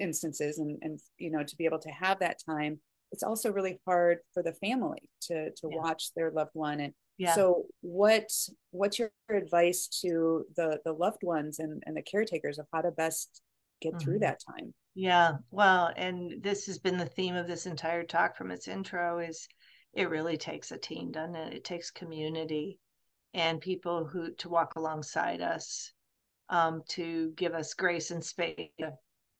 instances, 0.00 0.58
and 0.58 0.78
and 0.82 1.00
you 1.18 1.30
know 1.30 1.42
to 1.42 1.56
be 1.56 1.64
able 1.64 1.78
to 1.78 1.90
have 1.90 2.18
that 2.18 2.38
time, 2.44 2.78
it's 3.12 3.22
also 3.22 3.52
really 3.52 3.80
hard 3.86 4.18
for 4.34 4.42
the 4.42 4.52
family 4.52 5.08
to 5.22 5.50
to 5.52 5.68
yeah. 5.70 5.78
watch 5.78 6.12
their 6.14 6.30
loved 6.30 6.50
one 6.54 6.80
and 6.80 6.92
yeah. 7.18 7.34
So 7.34 7.64
what 7.80 8.28
what's 8.70 8.98
your 8.98 9.10
advice 9.30 9.88
to 10.02 10.44
the 10.56 10.80
the 10.84 10.92
loved 10.92 11.22
ones 11.22 11.58
and, 11.58 11.82
and 11.86 11.96
the 11.96 12.02
caretakers 12.02 12.58
of 12.58 12.66
how 12.72 12.82
to 12.82 12.90
best 12.90 13.42
get 13.80 13.92
mm-hmm. 13.92 13.98
through 13.98 14.18
that 14.20 14.40
time? 14.46 14.74
Yeah. 14.94 15.32
Well, 15.50 15.92
and 15.96 16.42
this 16.42 16.66
has 16.66 16.78
been 16.78 16.96
the 16.96 17.06
theme 17.06 17.34
of 17.34 17.46
this 17.46 17.66
entire 17.66 18.04
talk 18.04 18.36
from 18.36 18.50
its 18.50 18.68
intro 18.68 19.18
is 19.18 19.46
it 19.92 20.10
really 20.10 20.36
takes 20.36 20.72
a 20.72 20.78
team, 20.78 21.10
doesn't 21.10 21.36
it? 21.36 21.54
It 21.54 21.64
takes 21.64 21.90
community 21.90 22.78
and 23.34 23.60
people 23.60 24.06
who 24.06 24.32
to 24.34 24.48
walk 24.48 24.74
alongside 24.76 25.40
us 25.40 25.92
um, 26.48 26.82
to 26.88 27.32
give 27.36 27.54
us 27.54 27.74
grace 27.74 28.10
and 28.10 28.24
space 28.24 28.70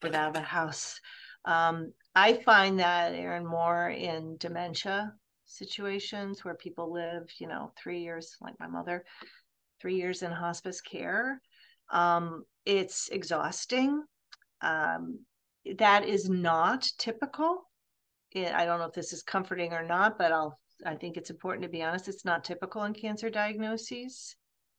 for 0.01 0.09
that 0.09 0.29
of 0.29 0.35
a 0.35 0.41
house 0.41 0.99
Um, 1.45 1.93
I 2.13 2.33
find 2.43 2.79
that, 2.79 3.13
Erin, 3.13 3.45
more 3.45 3.89
in 3.89 4.37
dementia 4.37 5.13
situations 5.47 6.45
where 6.45 6.55
people 6.55 6.91
live, 6.91 7.29
you 7.39 7.47
know, 7.47 7.71
three 7.81 8.01
years, 8.01 8.35
like 8.41 8.59
my 8.59 8.67
mother, 8.67 9.03
three 9.81 9.95
years 9.95 10.21
in 10.21 10.31
hospice 10.31 10.81
care. 10.81 11.41
Um, 11.91 12.43
it's 12.65 13.09
exhausting. 13.09 14.03
Um, 14.61 15.19
that 15.77 16.05
is 16.05 16.29
not 16.29 16.87
typical. 16.97 17.69
It, 18.31 18.53
I 18.53 18.65
don't 18.65 18.79
know 18.79 18.85
if 18.85 18.93
this 18.93 19.13
is 19.13 19.23
comforting 19.23 19.73
or 19.73 19.83
not, 19.83 20.17
but 20.17 20.31
I'll. 20.31 20.59
I 20.85 20.93
think 20.93 21.17
it's 21.17 21.31
important 21.31 21.63
to 21.63 21.69
be 21.69 21.81
honest. 21.81 22.07
It's 22.07 22.23
not 22.23 22.43
typical 22.43 22.83
in 22.83 22.93
cancer 22.93 23.31
diagnoses. 23.31 24.35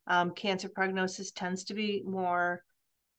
Um, 0.06 0.30
cancer 0.30 0.68
prognosis 0.68 1.32
tends 1.32 1.64
to 1.64 1.74
be 1.74 2.04
more 2.06 2.62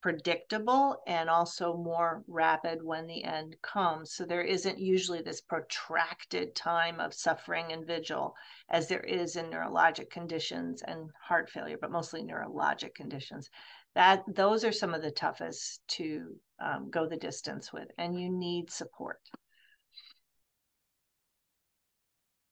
predictable 0.02 1.02
and 1.08 1.30
also 1.30 1.76
more 1.76 2.24
rapid 2.28 2.84
when 2.84 3.06
the 3.08 3.24
end 3.24 3.56
comes. 3.62 4.14
So 4.14 4.26
there 4.26 4.44
isn't 4.44 4.80
usually 4.80 5.22
this 5.22 5.42
protracted 5.42 6.56
time 6.56 7.00
of 7.00 7.14
suffering 7.14 7.72
and 7.72 7.86
vigil 7.86 8.36
as 8.70 8.88
there 8.88 9.02
is 9.02 9.36
in 9.36 9.48
neurologic 9.48 10.10
conditions 10.10 10.82
and 10.82 11.10
heart 11.22 11.50
failure, 11.50 11.78
but 11.80 11.92
mostly 11.92 12.24
neurologic 12.24 12.96
conditions. 12.96 13.50
That 13.96 14.24
those 14.28 14.64
are 14.64 14.72
some 14.72 14.94
of 14.94 15.02
the 15.02 15.12
toughest 15.12 15.82
to 15.90 16.36
um, 16.60 16.90
go 16.90 17.08
the 17.08 17.18
distance 17.18 17.74
with, 17.74 17.90
and 17.98 18.20
you 18.20 18.30
need 18.30 18.72
support. 18.72 19.20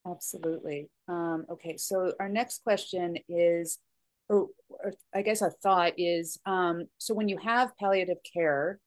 Absolutely. 0.09 0.89
Um, 1.07 1.45
okay, 1.49 1.77
so 1.77 2.13
our 2.19 2.29
next 2.29 2.63
question 2.63 3.17
is 3.27 3.79
or, 4.29 4.47
or 4.69 4.93
I 5.13 5.21
guess 5.21 5.41
a 5.41 5.49
thought 5.49 5.93
is 5.97 6.39
um, 6.45 6.85
so 6.97 7.13
when 7.13 7.29
you 7.29 7.37
have 7.37 7.75
palliative 7.77 8.17
care, 8.33 8.79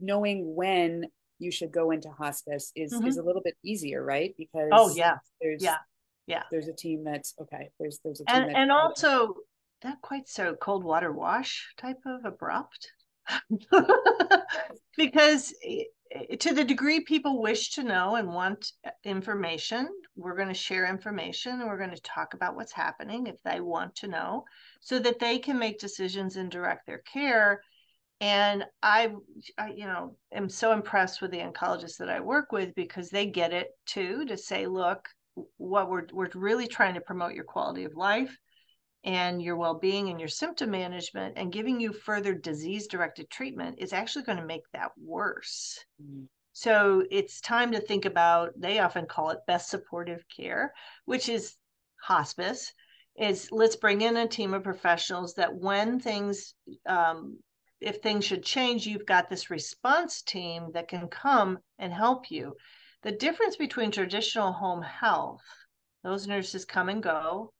knowing 0.00 0.54
when 0.54 1.06
you 1.38 1.50
should 1.50 1.70
go 1.70 1.90
into 1.90 2.10
hospice 2.10 2.72
is 2.74 2.92
mm-hmm. 2.92 3.06
is 3.06 3.18
a 3.18 3.22
little 3.22 3.42
bit 3.42 3.56
easier, 3.62 4.04
right? 4.04 4.34
Because 4.36 4.70
oh 4.72 4.94
yeah, 4.94 5.16
there's 5.40 5.62
yeah 5.62 5.76
yeah 6.26 6.42
there's 6.50 6.68
a 6.68 6.72
team 6.72 7.04
that's 7.04 7.34
okay. 7.40 7.70
There's 7.78 8.00
there's 8.04 8.20
a 8.20 8.24
team 8.24 8.42
and 8.44 8.56
and 8.56 8.72
also 8.72 9.34
not 9.84 10.00
quite 10.00 10.28
so 10.28 10.54
cold 10.54 10.84
water 10.84 11.12
wash 11.12 11.72
type 11.76 12.00
of 12.06 12.24
abrupt 12.24 12.90
because 14.96 15.54
to 16.40 16.54
the 16.54 16.64
degree 16.64 17.00
people 17.00 17.40
wish 17.42 17.70
to 17.72 17.82
know 17.82 18.16
and 18.16 18.28
want 18.28 18.72
information, 19.04 19.88
we're 20.16 20.36
going 20.36 20.48
to 20.48 20.54
share 20.54 20.86
information 20.86 21.60
and 21.60 21.66
we're 21.68 21.78
going 21.78 21.94
to 21.94 22.00
talk 22.02 22.34
about 22.34 22.56
what's 22.56 22.72
happening 22.72 23.26
if 23.26 23.42
they 23.42 23.60
want 23.60 23.94
to 23.96 24.08
know 24.08 24.44
so 24.80 24.98
that 24.98 25.18
they 25.18 25.38
can 25.38 25.58
make 25.58 25.78
decisions 25.78 26.36
and 26.36 26.50
direct 26.50 26.86
their 26.86 26.98
care. 26.98 27.60
And 28.20 28.64
I, 28.82 29.12
I, 29.58 29.72
you 29.72 29.86
know, 29.86 30.16
am 30.32 30.48
so 30.48 30.72
impressed 30.72 31.20
with 31.20 31.32
the 31.32 31.38
oncologists 31.38 31.98
that 31.98 32.08
I 32.08 32.20
work 32.20 32.50
with 32.50 32.74
because 32.74 33.10
they 33.10 33.26
get 33.26 33.52
it 33.52 33.68
too 33.84 34.24
to 34.26 34.38
say, 34.38 34.66
look, 34.66 35.06
what 35.58 35.90
we're 35.90 36.06
we're 36.12 36.30
really 36.34 36.66
trying 36.66 36.94
to 36.94 37.00
promote 37.02 37.34
your 37.34 37.44
quality 37.44 37.84
of 37.84 37.94
life 37.94 38.38
and 39.04 39.40
your 39.40 39.56
well-being 39.56 40.08
and 40.08 40.18
your 40.18 40.28
symptom 40.28 40.70
management 40.70 41.34
and 41.36 41.52
giving 41.52 41.80
you 41.80 41.92
further 41.92 42.34
disease 42.34 42.86
directed 42.86 43.30
treatment 43.30 43.76
is 43.78 43.92
actually 43.92 44.24
going 44.24 44.38
to 44.38 44.44
make 44.44 44.64
that 44.72 44.90
worse. 44.98 45.78
Mm-hmm. 46.02 46.24
so 46.52 47.04
it's 47.10 47.40
time 47.40 47.72
to 47.72 47.80
think 47.80 48.04
about 48.04 48.52
they 48.56 48.78
often 48.78 49.06
call 49.06 49.30
it 49.30 49.46
best 49.46 49.70
supportive 49.70 50.24
care 50.34 50.72
which 51.04 51.28
is 51.28 51.56
hospice. 52.02 52.72
Is 53.18 53.48
let's 53.50 53.76
bring 53.76 54.02
in 54.02 54.18
a 54.18 54.28
team 54.28 54.52
of 54.52 54.62
professionals 54.62 55.34
that 55.34 55.54
when 55.54 55.98
things 56.00 56.54
um, 56.86 57.38
if 57.80 57.96
things 57.98 58.24
should 58.26 58.42
change 58.42 58.86
you've 58.86 59.06
got 59.06 59.30
this 59.30 59.50
response 59.50 60.20
team 60.22 60.70
that 60.74 60.88
can 60.88 61.08
come 61.08 61.58
and 61.78 61.92
help 61.92 62.30
you. 62.30 62.54
The 63.02 63.12
difference 63.12 63.56
between 63.56 63.90
traditional 63.90 64.52
home 64.52 64.82
health 64.82 65.44
those 66.04 66.26
nurses 66.26 66.64
come 66.64 66.88
and 66.88 67.02
go 67.02 67.52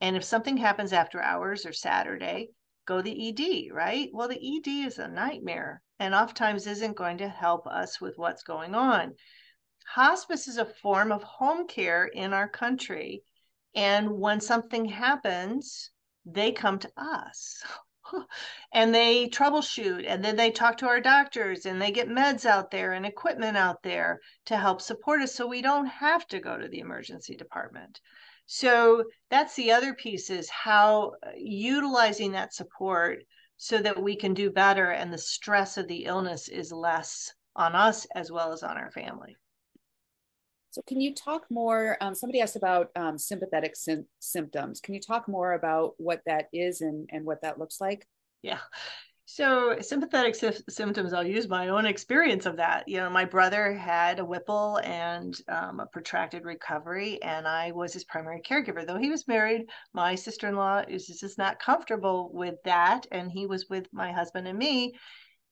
and 0.00 0.16
if 0.16 0.24
something 0.24 0.56
happens 0.56 0.92
after 0.92 1.20
hours 1.20 1.64
or 1.64 1.72
Saturday, 1.72 2.50
go 2.86 2.98
to 2.98 3.02
the 3.02 3.28
ED, 3.28 3.72
right? 3.72 4.10
Well, 4.12 4.28
the 4.28 4.58
ED 4.58 4.86
is 4.86 4.98
a 4.98 5.08
nightmare 5.08 5.82
and 5.98 6.14
oftentimes 6.14 6.66
isn't 6.66 6.96
going 6.96 7.18
to 7.18 7.28
help 7.28 7.66
us 7.66 8.00
with 8.00 8.18
what's 8.18 8.42
going 8.42 8.74
on. 8.74 9.14
Hospice 9.86 10.48
is 10.48 10.58
a 10.58 10.64
form 10.64 11.12
of 11.12 11.22
home 11.22 11.66
care 11.66 12.06
in 12.06 12.32
our 12.32 12.48
country. 12.48 13.22
And 13.74 14.18
when 14.18 14.40
something 14.40 14.86
happens, 14.86 15.90
they 16.26 16.52
come 16.52 16.78
to 16.78 16.90
us 16.96 17.62
and 18.72 18.94
they 18.94 19.28
troubleshoot 19.28 20.04
and 20.06 20.24
then 20.24 20.36
they 20.36 20.50
talk 20.50 20.78
to 20.78 20.86
our 20.86 21.00
doctors 21.00 21.66
and 21.66 21.80
they 21.80 21.90
get 21.90 22.08
meds 22.08 22.46
out 22.46 22.70
there 22.70 22.92
and 22.92 23.04
equipment 23.04 23.56
out 23.56 23.82
there 23.82 24.20
to 24.46 24.56
help 24.56 24.80
support 24.80 25.20
us 25.20 25.34
so 25.34 25.46
we 25.46 25.62
don't 25.62 25.86
have 25.86 26.26
to 26.28 26.40
go 26.40 26.56
to 26.56 26.68
the 26.68 26.80
emergency 26.80 27.36
department. 27.36 28.00
So 28.46 29.04
that's 29.30 29.56
the 29.56 29.72
other 29.72 29.94
piece 29.94 30.30
is 30.30 30.48
how 30.50 31.14
uh, 31.26 31.30
utilizing 31.36 32.32
that 32.32 32.54
support 32.54 33.24
so 33.56 33.78
that 33.78 34.02
we 34.02 34.16
can 34.16 34.34
do 34.34 34.50
better 34.50 34.90
and 34.90 35.12
the 35.12 35.18
stress 35.18 35.76
of 35.76 35.88
the 35.88 36.04
illness 36.04 36.48
is 36.48 36.72
less 36.72 37.32
on 37.56 37.74
us 37.74 38.06
as 38.14 38.30
well 38.30 38.52
as 38.52 38.62
on 38.62 38.76
our 38.76 38.90
family. 38.90 39.36
So, 40.70 40.82
can 40.88 41.00
you 41.00 41.14
talk 41.14 41.44
more? 41.50 41.96
Um, 42.00 42.16
somebody 42.16 42.40
asked 42.40 42.56
about 42.56 42.90
um, 42.96 43.16
sympathetic 43.16 43.76
sy- 43.76 44.02
symptoms. 44.18 44.80
Can 44.80 44.92
you 44.92 45.00
talk 45.00 45.28
more 45.28 45.52
about 45.52 45.94
what 45.98 46.20
that 46.26 46.48
is 46.52 46.80
and, 46.80 47.08
and 47.12 47.24
what 47.24 47.42
that 47.42 47.60
looks 47.60 47.80
like? 47.80 48.08
Yeah. 48.42 48.58
So, 49.26 49.80
sympathetic 49.80 50.34
sy- 50.34 50.52
symptoms, 50.68 51.14
I'll 51.14 51.26
use 51.26 51.48
my 51.48 51.68
own 51.68 51.86
experience 51.86 52.44
of 52.44 52.56
that. 52.58 52.86
You 52.86 52.98
know, 52.98 53.08
my 53.08 53.24
brother 53.24 53.72
had 53.72 54.18
a 54.18 54.24
Whipple 54.24 54.78
and 54.84 55.34
um, 55.48 55.80
a 55.80 55.86
protracted 55.86 56.44
recovery, 56.44 57.22
and 57.22 57.48
I 57.48 57.72
was 57.72 57.94
his 57.94 58.04
primary 58.04 58.42
caregiver. 58.42 58.86
Though 58.86 58.98
he 58.98 59.10
was 59.10 59.26
married, 59.26 59.66
my 59.94 60.14
sister 60.14 60.48
in 60.48 60.56
law 60.56 60.82
is 60.86 61.06
just 61.06 61.38
not 61.38 61.58
comfortable 61.58 62.30
with 62.34 62.56
that, 62.64 63.06
and 63.10 63.32
he 63.32 63.46
was 63.46 63.66
with 63.70 63.86
my 63.92 64.12
husband 64.12 64.46
and 64.46 64.58
me. 64.58 64.94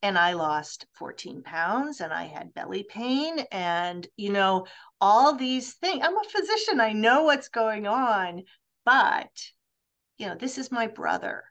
And 0.02 0.18
I 0.18 0.34
lost 0.34 0.86
14 0.94 1.42
pounds 1.42 2.00
and 2.00 2.12
I 2.12 2.24
had 2.24 2.52
belly 2.52 2.84
pain, 2.88 3.38
and 3.52 4.06
you 4.16 4.32
know, 4.32 4.66
all 5.00 5.34
these 5.34 5.74
things. 5.74 6.02
I'm 6.04 6.16
a 6.18 6.24
physician, 6.24 6.80
I 6.80 6.92
know 6.92 7.22
what's 7.22 7.48
going 7.48 7.86
on, 7.86 8.42
but 8.84 9.30
you 10.18 10.26
know, 10.26 10.34
this 10.34 10.58
is 10.58 10.70
my 10.70 10.88
brother. 10.88 11.44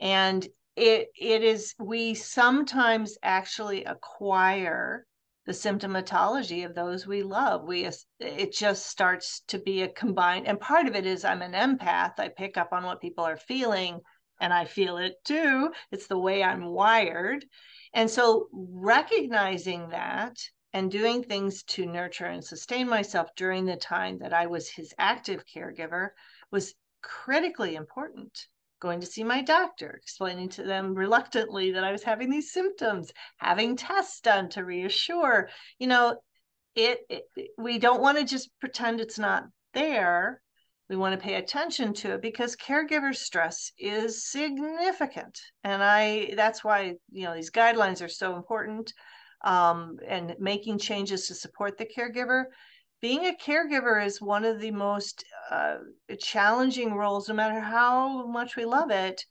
And 0.00 0.46
it 0.76 1.08
it 1.18 1.42
is 1.42 1.74
we 1.78 2.14
sometimes 2.14 3.16
actually 3.22 3.84
acquire 3.84 5.06
the 5.46 5.52
symptomatology 5.52 6.66
of 6.66 6.74
those 6.74 7.06
we 7.06 7.22
love. 7.22 7.64
We 7.64 7.88
it 8.20 8.52
just 8.52 8.86
starts 8.86 9.40
to 9.48 9.58
be 9.58 9.82
a 9.82 9.88
combined 9.88 10.46
and 10.46 10.60
part 10.60 10.86
of 10.86 10.94
it 10.94 11.06
is 11.06 11.24
i'm 11.24 11.40
an 11.42 11.52
empath. 11.52 12.18
I 12.18 12.28
pick 12.28 12.56
up 12.56 12.72
on 12.72 12.84
what 12.84 13.00
people 13.00 13.24
are 13.24 13.36
feeling 13.36 14.00
and 14.40 14.52
i 14.52 14.64
feel 14.66 14.98
it 14.98 15.14
too. 15.24 15.72
It's 15.90 16.08
the 16.08 16.18
way 16.18 16.42
i'm 16.42 16.66
wired. 16.66 17.46
And 17.94 18.10
so 18.10 18.48
recognizing 18.52 19.88
that 19.90 20.36
and 20.74 20.90
doing 20.90 21.22
things 21.22 21.62
to 21.62 21.86
nurture 21.86 22.26
and 22.26 22.44
sustain 22.44 22.86
myself 22.88 23.28
during 23.34 23.64
the 23.64 23.76
time 23.76 24.18
that 24.18 24.34
i 24.34 24.46
was 24.46 24.68
his 24.68 24.92
active 24.98 25.44
caregiver 25.46 26.10
was 26.50 26.74
critically 27.02 27.76
important 27.76 28.46
going 28.80 29.00
to 29.00 29.06
see 29.06 29.24
my 29.24 29.42
doctor, 29.42 29.98
explaining 30.02 30.48
to 30.50 30.62
them 30.62 30.94
reluctantly 30.94 31.72
that 31.72 31.84
I 31.84 31.92
was 31.92 32.02
having 32.02 32.30
these 32.30 32.52
symptoms, 32.52 33.12
having 33.38 33.76
tests 33.76 34.20
done 34.20 34.48
to 34.50 34.64
reassure. 34.64 35.48
You 35.78 35.86
know, 35.86 36.16
it, 36.74 37.00
it 37.08 37.24
we 37.56 37.78
don't 37.78 38.02
want 38.02 38.18
to 38.18 38.24
just 38.24 38.50
pretend 38.60 39.00
it's 39.00 39.18
not 39.18 39.44
there. 39.74 40.40
We 40.88 40.96
want 40.96 41.18
to 41.18 41.24
pay 41.24 41.34
attention 41.34 41.94
to 41.94 42.14
it 42.14 42.22
because 42.22 42.54
caregiver 42.54 43.14
stress 43.14 43.72
is 43.78 44.30
significant. 44.30 45.40
And 45.64 45.82
I 45.82 46.34
that's 46.36 46.62
why, 46.62 46.94
you 47.10 47.24
know, 47.24 47.34
these 47.34 47.50
guidelines 47.50 48.04
are 48.04 48.08
so 48.08 48.36
important. 48.36 48.92
Um, 49.44 49.98
and 50.08 50.34
making 50.40 50.78
changes 50.78 51.28
to 51.28 51.34
support 51.34 51.76
the 51.76 51.86
caregiver 51.86 52.46
being 53.00 53.26
a 53.26 53.34
caregiver 53.34 54.04
is 54.04 54.20
one 54.20 54.44
of 54.44 54.60
the 54.60 54.70
most 54.70 55.24
uh, 55.50 55.76
challenging 56.18 56.94
roles, 56.94 57.28
no 57.28 57.34
matter 57.34 57.60
how 57.60 58.26
much 58.26 58.56
we 58.56 58.64
love 58.64 58.90
it, 58.90 59.24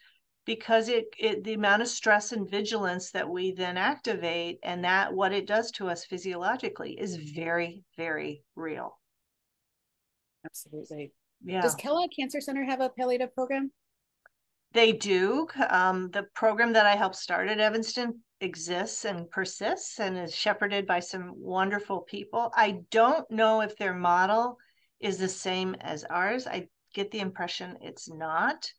because 0.46 0.90
it, 0.90 1.06
it 1.18 1.44
the 1.44 1.54
amount 1.54 1.82
of 1.82 1.88
stress 1.88 2.32
and 2.32 2.50
vigilance 2.50 3.12
that 3.12 3.28
we 3.28 3.52
then 3.52 3.78
activate 3.78 4.60
and 4.64 4.84
that 4.84 5.14
what 5.14 5.34
it 5.34 5.48
does 5.48 5.72
to 5.72 5.90
us 5.90 6.06
physiologically 6.06 6.92
is 7.00 7.16
very, 7.16 7.84
very 7.98 8.44
real. 8.56 9.00
Absolutely. 10.46 11.12
Yeah. 11.44 11.62
Does 11.62 11.76
Kellogg 11.76 12.12
Cancer 12.18 12.40
Center 12.40 12.64
have 12.64 12.82
a 12.82 12.90
palliative 12.90 13.34
program? 13.34 13.72
They 14.74 14.92
do. 14.92 15.48
Um, 15.70 16.12
the 16.12 16.24
program 16.36 16.74
that 16.74 16.86
I 16.86 16.96
helped 16.96 17.16
start 17.16 17.48
at 17.48 17.60
Evanston 17.60 18.22
exists 18.42 19.06
and 19.06 19.30
persists 19.30 20.00
and 20.00 20.18
is 20.18 20.36
shepherded 20.36 20.86
by 20.86 21.00
some 21.00 21.34
wonderful 21.36 22.02
people. 22.02 22.52
I 22.56 22.82
don't 22.92 23.30
know 23.32 23.62
if 23.62 23.78
their 23.78 23.94
model 23.94 24.58
is 25.00 25.18
the 25.18 25.30
same 25.30 25.76
as 25.82 26.04
ours. 26.06 26.48
I 26.48 26.68
get 26.94 27.12
the 27.12 27.20
impression 27.20 27.78
it's 27.82 28.10
not. 28.10 28.72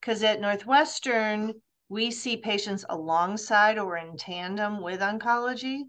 Because 0.00 0.22
at 0.22 0.40
Northwestern, 0.40 1.54
we 1.88 2.10
see 2.10 2.36
patients 2.36 2.84
alongside 2.88 3.78
or 3.78 3.96
in 3.96 4.16
tandem 4.16 4.82
with 4.82 5.00
oncology. 5.00 5.82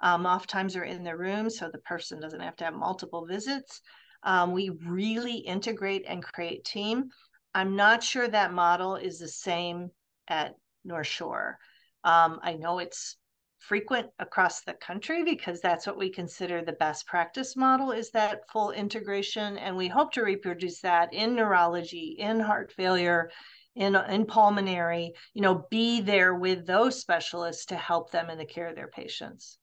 Um, 0.00 0.26
oftentimes 0.26 0.74
they're 0.74 0.84
in 0.84 1.04
the 1.04 1.16
room, 1.16 1.48
so 1.48 1.70
the 1.70 1.78
person 1.78 2.20
doesn't 2.20 2.40
have 2.40 2.56
to 2.56 2.64
have 2.64 2.74
multiple 2.74 3.26
visits. 3.26 3.80
Um, 4.22 4.52
we 4.52 4.70
really 4.84 5.36
integrate 5.36 6.04
and 6.06 6.22
create 6.22 6.64
team. 6.64 7.10
I'm 7.54 7.76
not 7.76 8.02
sure 8.02 8.28
that 8.28 8.52
model 8.52 8.96
is 8.96 9.18
the 9.18 9.28
same 9.28 9.90
at 10.28 10.54
North 10.84 11.06
Shore. 11.06 11.58
Um, 12.06 12.38
I 12.42 12.54
know 12.54 12.78
it's 12.78 13.16
frequent 13.58 14.06
across 14.20 14.62
the 14.62 14.74
country 14.74 15.24
because 15.24 15.60
that's 15.60 15.86
what 15.86 15.98
we 15.98 16.08
consider 16.08 16.62
the 16.62 16.72
best 16.74 17.06
practice 17.06 17.56
model 17.56 17.90
is 17.90 18.10
that 18.12 18.48
full 18.50 18.70
integration 18.70 19.58
and 19.58 19.76
we 19.76 19.88
hope 19.88 20.12
to 20.12 20.22
reproduce 20.22 20.80
that 20.80 21.12
in 21.12 21.34
neurology 21.34 22.14
in 22.18 22.38
heart 22.38 22.72
failure 22.72 23.28
in, 23.74 23.96
in 23.96 24.24
pulmonary 24.24 25.12
you 25.34 25.42
know 25.42 25.66
be 25.68 26.00
there 26.00 26.34
with 26.34 26.64
those 26.64 27.00
specialists 27.00 27.66
to 27.66 27.76
help 27.76 28.12
them 28.12 28.30
in 28.30 28.38
the 28.38 28.44
care 28.44 28.68
of 28.68 28.76
their 28.76 28.88
patients 28.88 29.58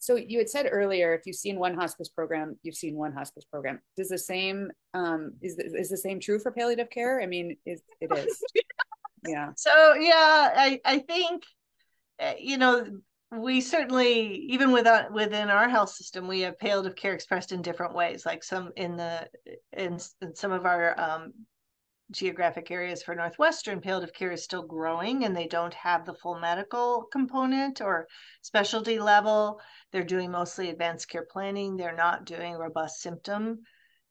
so 0.00 0.16
you 0.16 0.36
had 0.36 0.50
said 0.50 0.68
earlier, 0.70 1.14
if 1.14 1.22
you've 1.24 1.34
seen 1.34 1.58
one 1.58 1.74
hospice 1.74 2.10
program, 2.10 2.58
you've 2.62 2.74
seen 2.74 2.94
one 2.94 3.14
hospice 3.14 3.46
program. 3.50 3.80
Does 3.96 4.10
the 4.10 4.18
same 4.18 4.70
um, 4.92 5.32
is 5.40 5.58
is 5.58 5.88
the 5.88 5.96
same 5.96 6.20
true 6.20 6.38
for 6.38 6.52
palliative 6.52 6.90
care? 6.90 7.22
I 7.22 7.26
mean, 7.26 7.56
it, 7.64 7.80
it 8.02 8.12
is. 8.14 8.42
yeah. 9.26 9.50
So 9.56 9.94
yeah, 9.94 10.52
I 10.56 10.80
I 10.84 10.98
think 10.98 11.44
eh, 12.18 12.36
you 12.38 12.58
know 12.58 12.86
we 13.32 13.60
certainly 13.60 14.36
even 14.50 14.72
within 14.72 15.12
within 15.12 15.50
our 15.50 15.68
health 15.68 15.90
system 15.90 16.28
we 16.28 16.40
have 16.40 16.58
palliative 16.58 16.96
care 16.96 17.14
expressed 17.14 17.52
in 17.52 17.62
different 17.62 17.94
ways. 17.94 18.24
Like 18.26 18.44
some 18.44 18.72
in 18.76 18.96
the 18.96 19.28
in, 19.72 19.98
in 20.20 20.34
some 20.34 20.52
of 20.52 20.66
our 20.66 20.98
um, 21.00 21.32
geographic 22.10 22.70
areas 22.70 23.02
for 23.02 23.14
Northwestern, 23.14 23.80
palliative 23.80 24.14
care 24.14 24.32
is 24.32 24.44
still 24.44 24.62
growing 24.62 25.24
and 25.24 25.34
they 25.36 25.46
don't 25.46 25.74
have 25.74 26.04
the 26.04 26.14
full 26.14 26.38
medical 26.38 27.04
component 27.10 27.80
or 27.80 28.06
specialty 28.42 28.98
level. 28.98 29.60
They're 29.90 30.04
doing 30.04 30.30
mostly 30.30 30.70
advanced 30.70 31.08
care 31.08 31.26
planning. 31.30 31.76
They're 31.76 31.96
not 31.96 32.26
doing 32.26 32.54
robust 32.54 33.00
symptom 33.00 33.60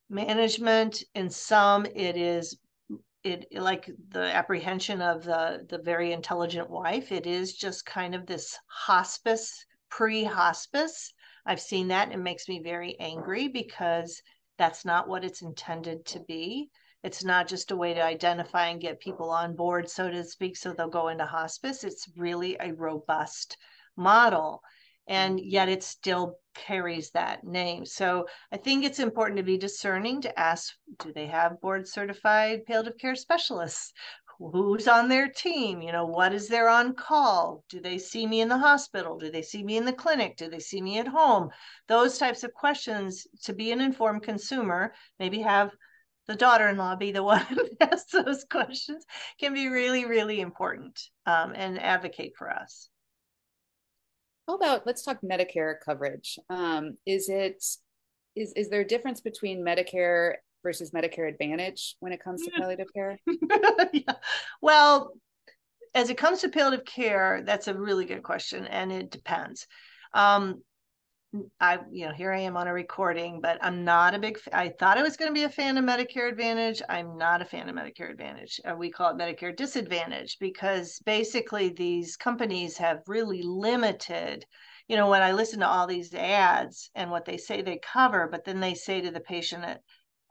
management. 0.10 1.03
In 1.15 1.30
some, 1.30 1.85
it 1.85 2.18
is 2.18 2.57
it 3.24 3.48
like 3.54 3.90
the 4.10 4.34
apprehension 4.36 5.02
of 5.02 5.24
the 5.24 5.66
the 5.70 5.80
very 5.80 6.12
intelligent 6.12 6.70
wife. 6.70 7.12
It 7.12 7.26
is 7.26 7.54
just 7.54 7.86
kind 7.86 8.16
of 8.16 8.26
this 8.26 8.58
hospice, 8.68 9.66
pre-hospice. 9.90 11.14
I've 11.45 11.62
seen 11.62 11.88
that. 11.90 12.12
It 12.12 12.18
makes 12.18 12.48
me 12.48 12.62
very 12.62 13.00
angry 13.00 13.48
because 13.48 14.22
that's 14.58 14.86
not 14.86 15.08
what 15.08 15.24
it's 15.24 15.41
intended 15.41 16.06
to 16.08 16.20
be 16.22 16.70
it's 17.04 17.24
not 17.24 17.50
just 17.50 17.72
a 17.72 17.76
way 17.76 17.94
to 17.94 18.02
identify 18.02 18.68
and 18.68 18.80
get 18.80 19.02
people 19.02 19.30
on 19.30 19.56
board, 19.58 19.90
so 19.90 20.10
to 20.10 20.24
speak, 20.24 20.56
so 20.56 20.72
they'll 20.72 20.88
go 20.88 21.10
into 21.10 21.26
hospice. 21.26 21.84
It's 21.84 22.08
really 22.16 22.56
a 22.62 22.74
robust 22.74 23.58
model. 23.98 24.64
And 25.07 25.39
yet 25.39 25.69
it 25.69 25.84
still 25.84 26.38
carries 26.53 27.11
that 27.11 27.43
name. 27.43 27.85
So 27.85 28.27
I 28.51 28.57
think 28.57 28.85
it's 28.85 28.99
important 28.99 29.38
to 29.38 29.43
be 29.43 29.57
discerning 29.57 30.21
to 30.21 30.39
ask 30.39 30.73
do 30.99 31.11
they 31.11 31.27
have 31.27 31.61
board 31.61 31.88
certified 31.88 32.65
palliative 32.65 32.97
care 32.97 33.15
specialists? 33.15 33.93
Who's 34.39 34.88
on 34.88 35.09
their 35.09 35.30
team? 35.30 35.81
You 35.81 35.91
know, 35.91 36.05
what 36.05 36.34
is 36.34 36.47
their 36.47 36.67
on 36.67 36.95
call? 36.95 37.63
Do 37.69 37.80
they 37.80 37.97
see 37.97 38.25
me 38.27 38.41
in 38.41 38.49
the 38.49 38.57
hospital? 38.57 39.17
Do 39.17 39.31
they 39.31 39.41
see 39.41 39.63
me 39.63 39.77
in 39.77 39.85
the 39.85 39.93
clinic? 39.93 40.38
Do 40.38 40.49
they 40.49 40.59
see 40.59 40.81
me 40.81 40.97
at 40.99 41.07
home? 41.07 41.49
Those 41.88 42.17
types 42.17 42.43
of 42.43 42.53
questions 42.53 43.27
to 43.43 43.53
be 43.53 43.71
an 43.71 43.80
informed 43.80 44.23
consumer, 44.23 44.93
maybe 45.19 45.41
have 45.41 45.71
the 46.27 46.35
daughter-in-law 46.35 46.95
be 46.95 47.11
the 47.11 47.23
one 47.34 47.41
who 47.41 47.67
asks 47.81 48.11
those 48.11 48.45
questions 48.45 49.05
can 49.39 49.53
be 49.53 49.67
really 49.67 50.05
really 50.05 50.39
important 50.39 51.09
um, 51.25 51.53
and 51.55 51.81
advocate 51.81 52.34
for 52.38 52.49
us 52.49 52.89
how 54.48 54.56
about 54.56 54.86
let's 54.86 55.03
talk 55.03 55.20
medicare 55.22 55.76
coverage. 55.84 56.38
Um, 56.49 56.98
is 57.06 57.30
it 57.30 57.64
is 58.36 58.53
is 58.53 58.70
there 58.70 58.82
a 58.82 58.88
difference 58.88 59.22
between 59.22 59.64
medicare 59.64 60.36
versus 60.64 60.91
medicare 60.91 61.30
advantage 61.30 61.95
when 61.99 62.14
it 62.14 62.24
comes 62.24 62.44
to 62.44 62.52
palliative 62.52 62.91
care? 62.94 63.18
Yeah. 63.94 64.14
well 64.61 65.14
as 65.94 66.10
it 66.10 66.18
comes 66.18 66.41
to 66.41 66.49
palliative 66.49 66.86
care 66.86 67.44
that's 67.45 67.68
a 67.68 67.74
really 67.76 68.06
good 68.06 68.24
question 68.24 68.65
and 68.65 68.91
it 68.91 69.11
depends. 69.11 69.68
Um, 70.14 70.61
I, 71.60 71.80
you 71.91 72.05
know, 72.05 72.14
here 72.14 72.31
I 72.31 72.39
am 72.41 72.55
on 72.57 72.68
a 72.68 72.73
recording, 72.73 73.41
but 73.41 73.57
I'm 73.61 73.84
not 73.84 74.14
a 74.14 74.19
big. 74.19 74.38
I 74.51 74.69
thought 74.69 74.97
I 74.97 75.03
was 75.03 75.18
going 75.18 75.30
to 75.30 75.34
be 75.34 75.43
a 75.43 75.49
fan 75.49 75.77
of 75.77 75.85
Medicare 75.85 76.30
Advantage. 76.30 76.81
I'm 76.89 77.18
not 77.18 77.41
a 77.41 77.45
fan 77.45 77.68
of 77.68 77.76
Medicare 77.76 78.11
Advantage. 78.11 78.60
Uh, 78.64 78.76
we 78.76 78.91
call 78.91 79.10
it 79.10 79.18
Medicare 79.18 79.55
Disadvantage 79.55 80.38
because 80.39 80.99
basically 81.05 81.69
these 81.69 82.15
companies 82.18 82.77
have 82.77 82.99
really 83.07 83.41
limited. 83.41 84.45
You 84.88 84.95
know, 84.95 85.10
when 85.10 85.23
I 85.23 85.31
listen 85.31 85.61
to 85.61 85.68
all 85.68 85.88
these 85.88 86.14
ads 86.14 86.91
and 86.93 87.10
what 87.10 87.26
they 87.26 87.38
say 87.38 87.61
they 87.61 87.80
cover, 87.80 88.27
but 88.31 88.45
then 88.45 88.60
they 88.60 88.76
say 88.76 89.01
to 89.01 89.10
the 89.10 89.19
patient 89.19 89.64
at, 89.64 89.81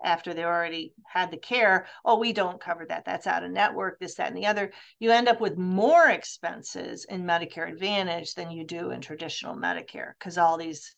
after 0.03 0.35
they 0.35 0.45
already 0.45 0.93
had 1.05 1.31
the 1.31 1.37
care, 1.37 1.87
oh, 2.05 2.19
we 2.19 2.33
don't 2.33 2.61
cover 2.61 2.87
that. 2.89 3.05
That's 3.05 3.27
out 3.27 3.45
of 3.45 3.51
network, 3.51 3.99
this, 3.99 4.17
that, 4.17 4.29
and 4.29 4.37
the 4.37 4.47
other. 4.47 4.73
You 4.99 5.11
end 5.11 5.29
up 5.29 5.41
with 5.41 5.57
more 5.57 6.09
expenses 6.09 7.07
in 7.09 7.25
Medicare 7.25 7.71
Advantage 7.71 8.35
than 8.35 8.51
you 8.51 8.65
do 8.65 8.91
in 8.91 9.01
traditional 9.01 9.57
Medicare 9.57 10.13
because 10.19 10.39
all 10.39 10.57
these 10.57 10.95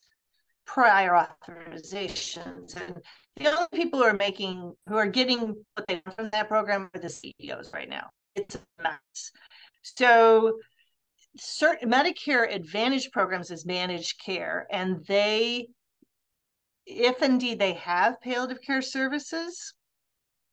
prior 0.66 1.12
authorizations. 1.12 2.76
And 2.76 3.00
the 3.36 3.46
only 3.46 3.68
people 3.72 4.00
who 4.00 4.06
are 4.06 4.14
making, 4.14 4.74
who 4.88 4.96
are 4.96 5.06
getting 5.06 5.54
what 5.74 5.86
they 5.88 6.02
want 6.06 6.16
from 6.16 6.30
that 6.30 6.48
program 6.48 6.90
are 6.94 7.00
the 7.00 7.08
CEOs 7.08 7.72
right 7.72 7.88
now. 7.88 8.10
It's 8.34 8.56
a 8.56 8.82
mess. 8.82 9.30
So, 9.82 10.58
certain 11.36 11.90
Medicare 11.90 12.52
Advantage 12.52 13.10
programs 13.10 13.50
is 13.50 13.66
managed 13.66 14.20
care, 14.24 14.66
and 14.70 15.04
they 15.06 15.68
if 16.86 17.22
indeed 17.22 17.58
they 17.58 17.74
have 17.74 18.20
palliative 18.20 18.60
care 18.62 18.82
services, 18.82 19.74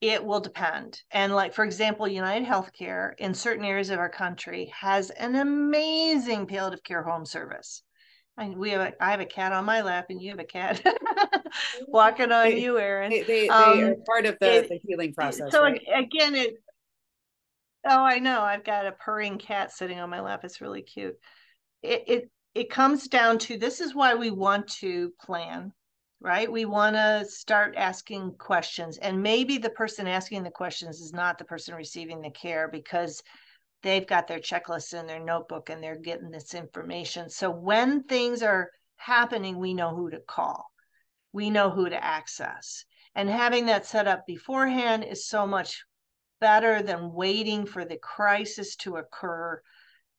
it 0.02 0.24
will 0.24 0.40
depend. 0.40 1.00
And 1.12 1.34
like 1.34 1.54
for 1.54 1.64
example, 1.64 2.08
United 2.08 2.48
Healthcare 2.48 3.12
in 3.20 3.34
certain 3.34 3.64
areas 3.64 3.90
of 3.90 4.00
our 4.00 4.10
country 4.10 4.72
has 4.80 5.12
an 5.12 5.36
amazing 5.36 6.48
palliative 6.48 6.84
care 6.84 7.04
home 7.04 7.26
service. 7.26 7.84
I, 8.38 8.50
we 8.50 8.72
have 8.72 8.82
a, 8.82 9.04
I 9.04 9.12
have 9.12 9.20
a 9.20 9.26
cat 9.26 9.52
on 9.52 9.66
my 9.66 9.82
lap, 9.82 10.06
and 10.10 10.22
you 10.22 10.32
have 10.32 10.40
a 10.40 10.46
cat 10.46 10.82
walking 11.88 12.32
on 12.32 12.50
they, 12.50 12.60
you, 12.62 12.80
Erin. 12.80 13.12
They, 13.12 13.24
they, 13.24 13.50
um, 13.50 13.78
they, 13.78 13.84
are 13.84 13.96
part 14.06 14.26
of 14.26 14.38
the, 14.40 14.52
it, 14.54 14.70
the 14.70 14.80
healing 14.82 15.14
process. 15.14 15.52
So 15.52 15.64
right? 15.64 15.82
again, 15.94 16.36
it. 16.36 16.54
Oh, 17.86 18.04
I 18.04 18.20
know. 18.20 18.42
I've 18.42 18.64
got 18.64 18.86
a 18.86 18.94
purring 18.94 19.38
cat 19.38 19.72
sitting 19.72 20.00
on 20.00 20.10
my 20.10 20.22
lap. 20.22 20.42
It's 20.44 20.62
really 20.62 20.82
cute. 20.82 21.16
It 21.84 22.04
it 22.08 22.32
it 22.56 22.70
comes 22.70 23.08
down 23.08 23.38
to 23.40 23.58
this 23.58 23.82
is 23.82 23.94
why 23.94 24.16
we 24.16 24.32
want 24.32 24.68
to 24.80 25.12
plan 25.22 25.74
right? 26.22 26.52
We 26.52 26.66
want 26.66 26.96
to 26.96 27.26
start 27.28 27.74
asking 27.76 28.36
questions. 28.38 28.98
And 29.00 29.24
maybe 29.24 29.58
the 29.58 29.72
person 29.72 30.08
asking 30.08 30.44
the 30.44 30.52
questions 30.52 31.02
is 31.02 31.14
not 31.14 31.40
the 31.40 31.46
person 31.46 31.74
receiving 31.74 32.22
the 32.22 32.30
care 32.30 32.70
because 32.72 33.24
they've 33.82 34.06
got 34.06 34.28
their 34.28 34.40
checklist 34.40 34.98
in 34.98 35.08
their 35.08 35.20
notebook 35.20 35.72
and 35.72 35.84
they're 35.84 35.98
getting 35.98 36.30
this 36.30 36.54
information. 36.54 37.30
So 37.30 37.50
when 37.50 38.04
things 38.04 38.44
are 38.44 38.70
happening, 38.98 39.58
we 39.58 39.74
know 39.74 39.96
who 39.96 40.12
to 40.12 40.20
call, 40.20 40.72
we 41.34 41.50
know 41.50 41.72
who 41.72 41.90
to 41.90 42.04
access. 42.04 42.86
And 43.16 43.28
having 43.28 43.66
that 43.66 43.88
set 43.88 44.08
up 44.08 44.28
beforehand 44.28 45.04
is 45.04 45.28
so 45.28 45.48
much 45.48 45.84
better 46.40 46.84
than 46.84 47.14
waiting 47.14 47.66
for 47.66 47.84
the 47.84 47.98
crisis 47.98 48.76
to 48.78 48.98
occur 48.98 49.60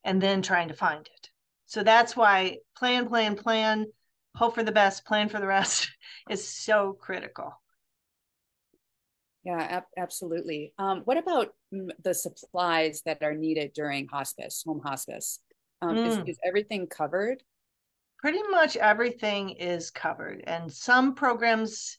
and 0.04 0.20
then 0.20 0.42
trying 0.42 0.68
to 0.68 0.74
find 0.74 1.06
it. 1.06 1.28
So 1.66 1.84
that's 1.84 2.16
why 2.16 2.58
plan, 2.76 3.08
plan, 3.08 3.36
plan 3.36 3.86
hope 4.34 4.54
for 4.54 4.62
the 4.62 4.72
best, 4.72 5.04
plan 5.04 5.28
for 5.28 5.40
the 5.40 5.46
rest 5.46 5.90
is 6.30 6.46
so 6.46 6.96
critical. 7.00 7.52
Yeah, 9.44 9.60
ab- 9.60 9.84
absolutely. 9.96 10.72
Um, 10.78 11.02
what 11.04 11.16
about 11.16 11.48
the 11.70 12.14
supplies 12.14 13.02
that 13.06 13.22
are 13.22 13.34
needed 13.34 13.72
during 13.72 14.06
hospice, 14.06 14.62
home 14.64 14.80
hospice? 14.84 15.40
Um, 15.80 15.96
mm. 15.96 16.06
is, 16.06 16.18
is 16.26 16.38
everything 16.44 16.86
covered? 16.86 17.42
Pretty 18.18 18.42
much 18.50 18.76
everything 18.76 19.50
is 19.50 19.90
covered, 19.90 20.44
and 20.46 20.72
some 20.72 21.16
programs 21.16 21.98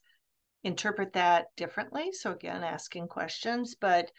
interpret 0.63 1.11
that 1.13 1.47
differently. 1.57 2.13
So 2.13 2.31
again, 2.31 2.63
asking 2.63 3.09
questions, 3.09 3.75
but 3.79 4.09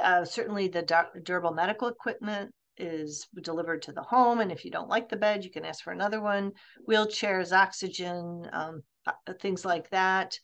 uh, 0.00 0.26
certainly 0.26 0.68
the 0.68 0.82
durable 1.22 1.54
medical 1.54 1.88
equipment 1.88 2.52
is 2.78 3.26
delivered 3.42 3.82
to 3.82 3.92
the 3.92 4.02
home. 4.02 4.40
And 4.40 4.52
if 4.52 4.64
you 4.64 4.70
don't 4.70 4.88
like 4.88 5.08
the 5.08 5.16
bed, 5.16 5.44
you 5.44 5.50
can 5.50 5.64
ask 5.64 5.82
for 5.82 5.92
another 5.92 6.20
one. 6.20 6.52
Wheelchairs, 6.88 7.52
oxygen, 7.52 8.48
um, 8.52 8.82
uh, 9.06 9.32
things 9.40 9.64
like 9.64 9.90
that. 9.90 10.38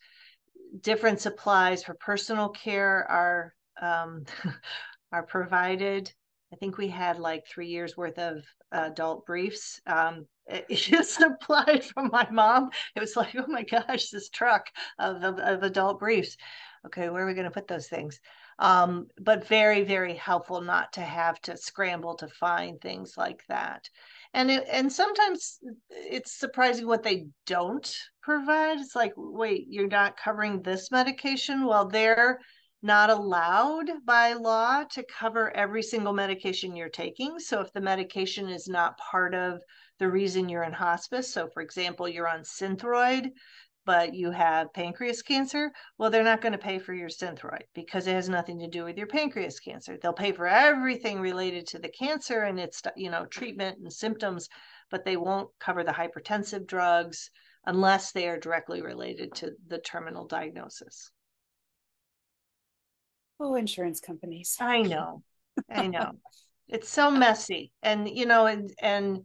Different 0.81 1.19
supplies 1.19 1.83
for 1.83 1.93
personal 1.95 2.49
care 2.49 3.05
are 3.09 3.53
um, 3.81 4.25
are 5.11 5.23
provided. 5.23 6.11
I 6.51 6.55
think 6.55 6.77
we 6.77 6.87
had 6.87 7.19
like 7.19 7.47
three 7.47 7.67
years 7.67 7.97
worth 7.97 8.17
of 8.19 8.43
adult 8.71 9.25
briefs. 9.25 9.81
Um, 9.87 10.27
it 10.47 11.05
supplied 11.05 11.83
from 11.83 12.09
my 12.11 12.27
mom. 12.29 12.69
It 12.95 12.99
was 12.99 13.15
like, 13.15 13.35
oh 13.35 13.47
my 13.47 13.63
gosh, 13.63 14.09
this 14.09 14.29
truck 14.29 14.67
of, 14.99 15.23
of, 15.23 15.39
of 15.39 15.63
adult 15.63 15.99
briefs. 15.99 16.37
Okay, 16.85 17.09
where 17.09 17.23
are 17.23 17.27
we 17.27 17.33
going 17.33 17.45
to 17.45 17.51
put 17.51 17.67
those 17.67 17.87
things? 17.87 18.19
Um, 18.63 19.07
but 19.21 19.47
very, 19.47 19.83
very 19.83 20.15
helpful 20.15 20.61
not 20.61 20.93
to 20.93 21.01
have 21.01 21.39
to 21.41 21.57
scramble 21.57 22.15
to 22.15 22.27
find 22.29 22.79
things 22.81 23.13
like 23.17 23.43
that. 23.49 23.83
and 24.33 24.49
it, 24.49 24.65
and 24.71 24.91
sometimes 24.91 25.59
it's 25.89 26.39
surprising 26.39 26.87
what 26.87 27.03
they 27.03 27.27
don't 27.45 27.95
provide. 28.21 28.79
It's 28.79 28.95
like 28.95 29.13
wait 29.17 29.65
you're 29.69 29.87
not 29.89 30.17
covering 30.17 30.61
this 30.61 30.89
medication? 30.91 31.65
Well 31.65 31.87
they're 31.89 32.39
not 32.81 33.09
allowed 33.09 33.89
by 34.05 34.33
law 34.33 34.83
to 34.91 35.03
cover 35.19 35.55
every 35.55 35.83
single 35.83 36.13
medication 36.13 36.75
you're 36.75 36.89
taking. 36.89 37.39
So 37.39 37.61
if 37.61 37.71
the 37.73 37.81
medication 37.81 38.49
is 38.49 38.67
not 38.67 38.97
part 38.97 39.35
of 39.35 39.59
the 39.99 40.09
reason 40.09 40.49
you're 40.49 40.63
in 40.63 40.73
hospice 40.73 41.31
so 41.33 41.49
for 41.53 41.61
example 41.61 42.07
you're 42.09 42.27
on 42.27 42.41
synthroid 42.41 43.29
but 43.85 44.13
you 44.13 44.31
have 44.31 44.73
pancreas 44.73 45.21
cancer, 45.21 45.71
well, 45.97 46.09
they're 46.09 46.23
not 46.23 46.41
going 46.41 46.53
to 46.53 46.57
pay 46.57 46.79
for 46.79 46.93
your 46.93 47.09
synthroid 47.09 47.63
because 47.73 48.07
it 48.07 48.13
has 48.13 48.29
nothing 48.29 48.59
to 48.59 48.67
do 48.67 48.83
with 48.83 48.97
your 48.97 49.07
pancreas 49.07 49.59
cancer. 49.59 49.97
They'll 50.01 50.13
pay 50.13 50.31
for 50.31 50.47
everything 50.47 51.19
related 51.19 51.67
to 51.67 51.79
the 51.79 51.89
cancer 51.89 52.43
and 52.43 52.59
its, 52.59 52.81
you 52.95 53.11
know, 53.11 53.25
treatment 53.25 53.79
and 53.79 53.91
symptoms, 53.91 54.49
but 54.89 55.05
they 55.05 55.17
won't 55.17 55.49
cover 55.59 55.83
the 55.83 55.91
hypertensive 55.91 56.65
drugs 56.67 57.29
unless 57.65 58.11
they 58.11 58.27
are 58.27 58.39
directly 58.39 58.81
related 58.81 59.33
to 59.35 59.51
the 59.67 59.79
terminal 59.79 60.27
diagnosis. 60.27 61.11
Oh, 63.39 63.55
insurance 63.55 63.99
companies. 63.99 64.57
I 64.59 64.81
know. 64.81 65.23
I 65.69 65.87
know. 65.87 66.13
it's 66.67 66.89
so 66.89 67.11
messy. 67.11 67.71
And 67.81 68.07
you 68.07 68.25
know, 68.25 68.45
and 68.45 68.73
and 68.81 69.21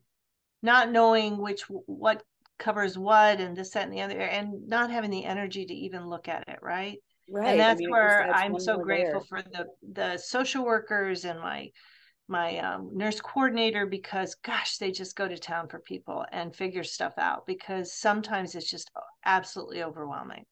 not 0.63 0.91
knowing 0.91 1.39
which 1.39 1.63
what 1.69 2.23
covers 2.59 2.99
what 2.99 3.41
and 3.41 3.57
this, 3.57 3.71
that, 3.71 3.85
and 3.85 3.93
the 3.93 4.01
other, 4.01 4.21
and 4.21 4.69
not 4.69 4.91
having 4.91 5.11
the 5.11 5.25
energy 5.25 5.65
to 5.65 5.75
even 5.75 6.09
look 6.09 6.29
at 6.29 6.49
it, 6.49 6.59
right? 6.63 6.99
Right. 7.31 7.51
And 7.51 7.61
that's 7.61 7.79
I 7.79 7.81
mean, 7.81 7.91
where 7.91 8.25
that's 8.27 8.43
I'm 8.43 8.59
so 8.59 8.79
grateful 8.79 9.25
there. 9.31 9.43
for 9.43 9.51
the 9.51 9.67
the 9.93 10.17
social 10.17 10.65
workers 10.65 11.25
and 11.25 11.39
my 11.41 11.71
my 12.29 12.59
um, 12.59 12.91
nurse 12.93 13.21
coordinator 13.21 13.87
because 13.87 14.35
gosh 14.37 14.77
they 14.79 14.91
just 14.91 15.17
go 15.17 15.27
to 15.27 15.39
town 15.39 15.69
for 15.69 15.81
people 15.81 16.25
and 16.31 16.55
figure 16.55 16.85
stuff 16.85 17.15
out 17.19 17.47
because 17.47 17.93
sometimes 17.93 18.55
it's 18.55 18.71
just 18.71 18.91
absolutely 19.25 19.83
overwhelming 19.83 20.45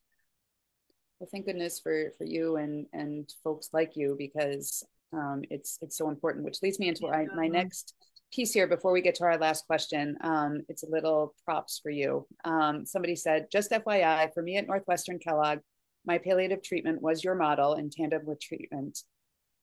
well 1.20 1.28
thank 1.30 1.44
goodness 1.44 1.78
for 1.78 2.12
for 2.16 2.24
you 2.24 2.56
and 2.56 2.86
and 2.92 3.28
folks 3.44 3.68
like 3.72 3.92
you 3.94 4.16
because 4.18 4.82
um, 5.12 5.42
it's 5.50 5.78
it's 5.82 5.96
so 5.96 6.08
important 6.08 6.44
which 6.44 6.62
leads 6.62 6.78
me 6.78 6.88
into 6.88 7.02
yeah. 7.04 7.10
my, 7.10 7.26
my 7.34 7.46
next 7.46 7.94
piece 8.32 8.52
here 8.52 8.66
before 8.66 8.92
we 8.92 9.00
get 9.00 9.14
to 9.16 9.24
our 9.24 9.38
last 9.38 9.66
question. 9.66 10.16
Um, 10.20 10.62
it's 10.68 10.82
a 10.82 10.90
little 10.90 11.34
props 11.44 11.80
for 11.82 11.90
you. 11.90 12.26
Um, 12.44 12.84
somebody 12.84 13.16
said, 13.16 13.46
just 13.50 13.70
FYI, 13.70 14.32
for 14.34 14.42
me 14.42 14.56
at 14.56 14.66
Northwestern 14.66 15.18
Kellogg, 15.18 15.60
my 16.04 16.18
palliative 16.18 16.62
treatment 16.62 17.02
was 17.02 17.24
your 17.24 17.34
model 17.34 17.74
in 17.74 17.90
tandem 17.90 18.24
with 18.24 18.40
treatment. 18.40 18.98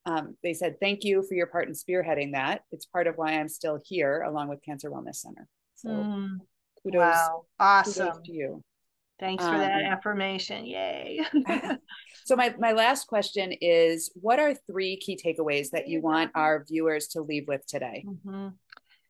Um, 0.06 0.36
they 0.42 0.52
said, 0.52 0.78
thank 0.80 1.04
you 1.04 1.22
for 1.26 1.34
your 1.34 1.46
part 1.46 1.68
in 1.68 1.74
spearheading 1.74 2.32
that. 2.32 2.62
It's 2.72 2.84
part 2.84 3.06
of 3.06 3.16
why 3.16 3.32
I'm 3.32 3.48
still 3.48 3.80
here 3.84 4.22
along 4.22 4.48
with 4.48 4.62
Cancer 4.62 4.90
Wellness 4.90 5.16
Center. 5.16 5.48
So 5.76 5.88
mm, 5.88 6.38
kudos, 6.82 7.00
wow. 7.00 7.44
awesome. 7.58 8.08
Kudos 8.08 8.26
to 8.26 8.32
you. 8.32 8.62
Thanks 9.24 9.42
for 9.42 9.56
that 9.56 9.86
um, 9.86 9.92
affirmation. 9.92 10.66
Yay. 10.66 11.24
so 12.26 12.36
my, 12.36 12.54
my 12.58 12.72
last 12.72 13.06
question 13.06 13.52
is 13.58 14.12
what 14.14 14.38
are 14.38 14.54
three 14.70 14.98
key 14.98 15.16
takeaways 15.16 15.70
that 15.70 15.88
you 15.88 16.02
want 16.02 16.30
our 16.34 16.62
viewers 16.68 17.08
to 17.08 17.22
leave 17.22 17.48
with 17.48 17.66
today? 17.66 18.04
Mm-hmm. 18.06 18.48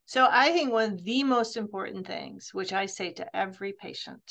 So 0.05 0.25
I 0.31 0.51
think 0.51 0.71
one 0.71 0.93
of 0.93 1.03
the 1.03 1.23
most 1.25 1.57
important 1.57 2.07
things, 2.07 2.51
which 2.53 2.71
I 2.71 2.85
say 2.85 3.11
to 3.13 3.35
every 3.35 3.73
patient, 3.73 4.21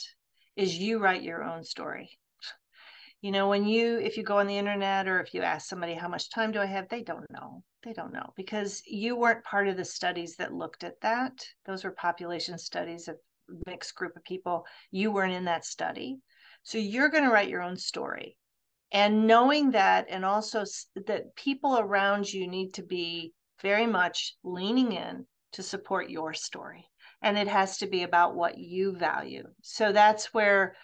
is 0.56 0.78
you 0.78 1.00
write 1.00 1.22
your 1.22 1.44
own 1.44 1.64
story. 1.64 2.18
You 3.20 3.30
know, 3.30 3.50
when 3.50 3.66
you, 3.66 3.98
if 3.98 4.16
you 4.16 4.22
go 4.22 4.38
on 4.38 4.46
the 4.46 4.56
internet 4.56 5.06
or 5.06 5.20
if 5.20 5.34
you 5.34 5.42
ask 5.42 5.68
somebody, 5.68 5.92
how 5.92 6.08
much 6.08 6.30
time 6.30 6.50
do 6.52 6.60
I 6.60 6.66
have? 6.66 6.88
They 6.88 7.02
don't 7.02 7.30
know. 7.30 7.62
They 7.82 7.92
don't 7.92 8.12
know 8.12 8.32
because 8.36 8.82
you 8.86 9.16
weren't 9.16 9.44
part 9.44 9.68
of 9.68 9.76
the 9.76 9.84
studies 9.84 10.36
that 10.36 10.54
looked 10.54 10.82
at 10.82 11.00
that. 11.02 11.32
Those 11.66 11.84
were 11.84 11.90
population 11.90 12.56
studies 12.56 13.08
of 13.08 13.16
mixed 13.66 13.94
group 13.94 14.16
of 14.16 14.24
people. 14.24 14.66
You 14.90 15.10
weren't 15.12 15.34
in 15.34 15.44
that 15.46 15.64
study. 15.64 16.18
So 16.62 16.78
you're 16.78 17.10
going 17.10 17.24
to 17.24 17.30
write 17.30 17.48
your 17.48 17.62
own 17.62 17.76
story. 17.76 18.36
And 18.92 19.26
knowing 19.26 19.72
that, 19.72 20.06
and 20.08 20.24
also 20.24 20.64
that 21.06 21.34
people 21.36 21.78
around 21.78 22.32
you 22.32 22.46
need 22.46 22.74
to 22.74 22.82
be 22.82 23.32
very 23.60 23.86
much 23.86 24.36
leaning 24.44 24.92
in 24.92 25.26
to 25.52 25.62
support 25.62 26.10
your 26.10 26.32
story. 26.32 26.86
And 27.22 27.36
it 27.38 27.48
has 27.48 27.78
to 27.78 27.86
be 27.86 28.02
about 28.02 28.34
what 28.34 28.58
you 28.58 28.96
value. 28.96 29.44
So 29.62 29.92
that's 29.92 30.32
where 30.32 30.76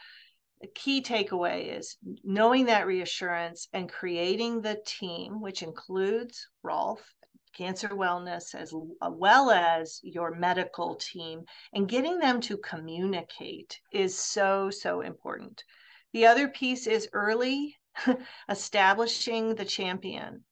the 0.61 0.69
key 0.74 1.03
takeaway 1.03 1.78
is 1.78 1.97
knowing 2.23 2.66
that 2.66 2.87
reassurance 2.87 3.69
and 3.73 3.89
creating 3.89 4.61
the 4.61 4.81
team, 4.85 5.41
which 5.41 5.62
includes 5.62 6.47
Rolfe 6.62 7.05
cancer 7.53 7.89
wellness 7.89 8.55
as 8.55 8.73
uh, 9.03 9.11
well 9.11 9.51
as 9.51 10.01
your 10.03 10.35
medical 10.35 10.95
team 10.95 11.43
and 11.73 11.89
getting 11.89 12.19
them 12.19 12.41
to 12.41 12.57
communicate 12.59 13.81
is 13.93 14.17
so 14.17 14.71
so 14.71 15.01
important 15.01 15.65
the 16.13 16.27
other 16.27 16.49
piece 16.49 16.87
is 16.87 17.09
early 17.13 17.77
establishing 18.49 19.55
the 19.55 19.65
champion 19.65 20.45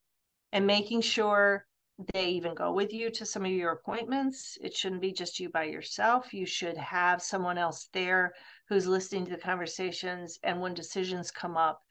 and 0.53 0.66
making 0.66 1.01
sure 1.01 1.66
they 2.15 2.29
even 2.29 2.55
go 2.55 2.73
with 2.73 2.93
you 2.93 3.11
to 3.11 3.27
some 3.27 3.45
of 3.45 3.51
your 3.51 3.73
appointments. 3.73 4.57
It 4.61 4.75
shouldn't 4.75 5.01
be 5.01 5.12
just 5.12 5.41
you 5.41 5.49
by 5.49 5.65
yourself. 5.65 6.33
You 6.33 6.47
should 6.47 6.77
have 6.77 7.20
someone 7.20 7.59
else 7.59 7.89
there 7.93 8.35
who's 8.69 8.87
listening 8.87 9.25
to 9.25 9.33
the 9.33 9.39
conversations. 9.39 10.39
And 10.45 10.61
when 10.61 10.75
decisions 10.75 11.33
come 11.33 11.57
up, 11.57 11.83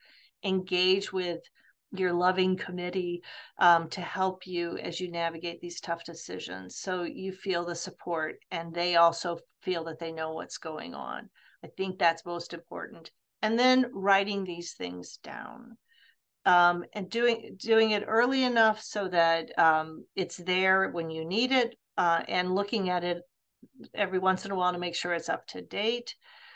engage 0.42 1.12
with 1.12 1.40
your 1.92 2.12
loving 2.12 2.56
committee 2.56 3.22
um, 3.58 3.88
to 3.90 4.00
help 4.00 4.46
you 4.46 4.76
as 4.78 5.00
you 5.00 5.10
navigate 5.10 5.60
these 5.60 5.80
tough 5.80 6.04
decisions. 6.04 6.76
So 6.76 7.02
you 7.02 7.32
feel 7.32 7.64
the 7.64 7.74
support 7.74 8.36
and 8.50 8.74
they 8.74 8.96
also 8.96 9.38
feel 9.62 9.84
that 9.84 9.98
they 9.98 10.12
know 10.12 10.32
what's 10.34 10.58
going 10.58 10.94
on. 10.94 11.30
I 11.64 11.68
think 11.76 11.98
that's 11.98 12.26
most 12.26 12.52
important. 12.52 13.10
And 13.42 13.58
then 13.58 13.90
writing 13.92 14.44
these 14.44 14.72
things 14.72 15.18
down. 15.22 15.76
Um, 16.44 16.84
and 16.94 17.10
doing 17.10 17.56
doing 17.58 17.90
it 17.90 18.04
early 18.06 18.44
enough 18.44 18.80
so 18.80 19.08
that 19.08 19.50
um, 19.58 20.04
it's 20.14 20.38
there 20.38 20.88
when 20.90 21.10
you 21.10 21.26
need 21.26 21.52
it, 21.52 21.74
uh, 21.98 22.22
and 22.26 22.54
looking 22.54 22.88
at 22.88 23.04
it 23.04 23.22
every 23.92 24.18
once 24.18 24.46
in 24.46 24.50
a 24.50 24.54
while 24.54 24.72
to 24.72 24.78
make 24.78 24.94
sure 24.94 25.12
it's 25.12 25.28
up 25.28 25.46
to 25.48 25.60
date. 25.60 26.14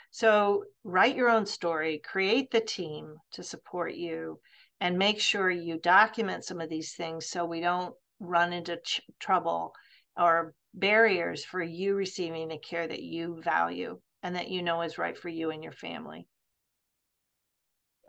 So 0.09 0.63
write 0.83 1.15
your 1.15 1.29
own 1.29 1.45
story, 1.45 2.01
create 2.03 2.49
the 2.49 2.61
team 2.61 3.17
to 3.33 3.43
support 3.43 3.93
you, 3.93 4.39
and 4.83 4.97
make 4.97 5.21
sure 5.21 5.49
you 5.49 5.79
document 5.79 6.43
some 6.43 6.59
of 6.59 6.69
these 6.69 6.93
things 6.93 7.29
so 7.29 7.45
we 7.45 7.61
don't 7.61 7.95
run 8.19 8.51
into 8.51 8.75
ch- 8.83 8.99
trouble 9.17 9.73
or 10.19 10.53
barriers 10.73 11.45
for 11.45 11.63
you 11.63 11.95
receiving 11.95 12.49
the 12.49 12.57
care 12.57 12.85
that 12.85 13.01
you 13.01 13.41
value 13.41 13.97
and 14.23 14.35
that 14.35 14.49
you 14.49 14.61
know 14.61 14.81
is 14.81 14.97
right 14.97 15.17
for 15.17 15.29
you 15.29 15.51
and 15.51 15.63
your 15.63 15.71
family. 15.71 16.27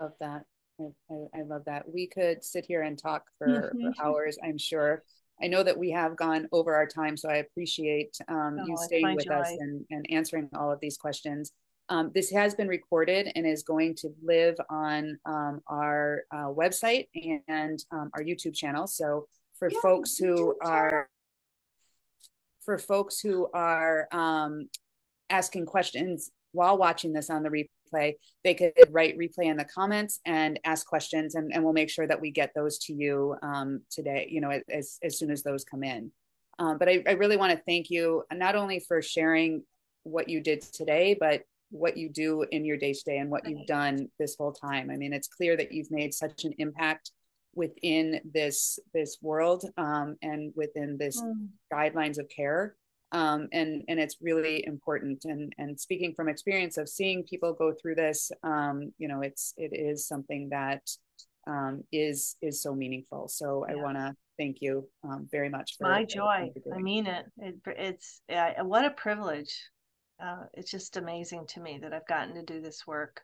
Love 0.01 0.15
that. 0.19 0.43
I, 0.81 0.85
I, 1.13 1.39
I 1.39 1.43
love 1.45 1.63
that. 1.67 1.85
We 1.89 2.09
could 2.09 2.43
sit 2.43 2.67
here 2.67 2.83
and 2.83 2.99
talk 2.99 3.23
for, 3.39 3.73
mm-hmm. 3.73 3.93
for, 3.97 4.05
hours, 4.05 4.37
I'm 4.45 4.59
sure. 4.59 5.05
I 5.41 5.47
know 5.47 5.63
that 5.63 5.79
we 5.79 5.93
have 5.93 6.17
gone 6.17 6.49
over 6.51 6.75
our 6.75 6.89
time, 6.89 7.17
so 7.17 7.29
I 7.29 7.37
appreciate 7.37 8.17
um, 8.27 8.57
oh, 8.61 8.67
you 8.67 8.77
staying 8.79 9.15
with 9.15 9.27
joy. 9.27 9.35
us 9.35 9.49
and, 9.61 9.85
and 9.91 10.07
answering 10.11 10.51
all 10.59 10.73
of 10.73 10.81
these 10.81 10.97
questions. 10.97 11.53
Um, 11.89 12.11
this 12.15 12.31
has 12.31 12.55
been 12.55 12.69
recorded 12.69 13.31
and 13.35 13.47
is 13.47 13.63
going 13.63 13.95
to 13.97 14.09
live 14.23 14.57
on 14.71 15.19
um, 15.27 15.61
our 15.67 16.23
uh, 16.33 16.47
website 16.47 17.09
and 17.49 17.85
um, 17.91 18.11
our 18.15 18.23
YouTube 18.23 18.55
channel. 18.55 18.87
So 18.87 19.27
for 19.59 19.69
yeah, 19.71 19.79
folks 19.83 20.17
who 20.17 20.57
are 20.63 21.09
for 22.65 22.79
folks 22.79 23.21
who 23.21 23.49
are 23.53 24.09
um, 24.13 24.69
asking 25.29 25.67
questions 25.67 26.31
while 26.53 26.79
watching 26.79 27.13
this 27.13 27.29
on 27.29 27.43
the 27.43 27.51
replay, 27.51 28.15
they 28.43 28.55
could 28.55 28.73
write 28.91 29.19
replay 29.19 29.47
in 29.47 29.59
the 29.59 29.65
comments 29.65 30.21
and 30.25 30.59
ask 30.65 30.87
questions, 30.87 31.35
and, 31.35 31.53
and 31.53 31.63
we'll 31.63 31.75
make 31.75 31.91
sure 31.91 32.07
that 32.07 32.21
we 32.21 32.31
get 32.31 32.53
those 32.55 32.79
to 32.79 32.95
you 32.95 33.37
um, 33.43 33.83
today. 33.91 34.27
You 34.31 34.41
know, 34.41 34.59
as 34.71 34.99
as 35.03 35.19
soon 35.19 35.31
as 35.31 35.43
those 35.43 35.65
come 35.65 35.85
in. 35.85 36.11
Um, 36.59 36.79
but 36.79 36.89
I, 36.89 37.03
I 37.07 37.13
really 37.13 37.37
want 37.37 37.53
to 37.53 37.63
thank 37.67 37.91
you 37.91 38.23
not 38.33 38.55
only 38.55 38.79
for 38.81 39.03
sharing 39.03 39.65
what 40.05 40.29
you 40.29 40.41
did 40.41 40.63
today, 40.63 41.17
but 41.19 41.43
what 41.75 41.97
you 41.97 42.09
do 42.09 42.43
in 42.53 42.65
your 42.65 42.77
day 42.77 42.93
to 42.93 43.05
day 43.05 43.19
and 43.19 43.31
what 43.31 43.49
you've 43.49 43.67
done 43.67 44.09
this 44.19 44.37
whole 44.39 44.53
time. 44.53 44.91
I 44.91 44.97
mean, 44.97 45.13
it's 45.13 45.27
clear 45.27 45.57
that 45.57 45.73
you've 45.73 45.91
made 45.91 46.15
such 46.15 46.45
an 46.45 46.55
impact 46.59 47.11
within 47.55 48.21
this 48.33 48.79
this 48.93 49.19
world 49.21 49.65
um, 49.77 50.17
and 50.23 50.53
within 50.55 50.97
this 50.99 51.21
mm. 51.21 51.49
guidelines 51.73 52.19
of 52.19 52.29
care. 52.29 52.77
Um, 53.11 53.49
and 53.53 53.83
and 53.89 53.99
it's 53.99 54.19
really 54.21 54.65
important. 54.67 55.25
And 55.25 55.53
and 55.59 55.79
speaking 55.79 56.15
from 56.15 56.29
experience 56.29 56.79
of 56.79 56.89
seeing 56.89 57.25
people 57.25 57.53
go 57.53 57.73
through 57.73 57.97
this, 57.97 58.31
um, 58.45 58.93
you 58.99 59.09
know, 59.09 59.23
it's 59.23 59.53
it 59.57 59.73
is 59.73 60.07
something 60.07 60.49
that 60.51 60.83
um, 61.49 61.83
is 61.91 62.37
is 62.41 62.63
so 62.63 62.73
meaningful. 62.75 63.27
So 63.29 63.67
yeah. 63.69 63.75
I 63.75 63.77
want 63.83 63.97
to 63.97 64.15
thank 64.39 64.59
you 64.61 64.89
um, 65.03 65.29
very 65.31 65.49
much 65.49 65.77
for 65.77 65.89
my 65.89 66.05
joy. 66.05 66.51
I 66.73 66.79
mean 66.79 67.07
it. 67.07 67.27
it 67.39 67.57
it's 67.67 68.21
uh, 68.33 68.63
what 68.63 68.85
a 68.85 68.91
privilege 68.91 69.55
uh, 70.23 70.45
it's 70.55 70.71
just 70.71 70.97
amazing 70.97 71.47
to 71.49 71.61
me 71.61 71.79
that 71.83 71.93
I've 71.93 72.07
gotten 72.07 72.35
to 72.35 72.43
do 72.43 72.61
this 72.61 72.87
work. 72.87 73.23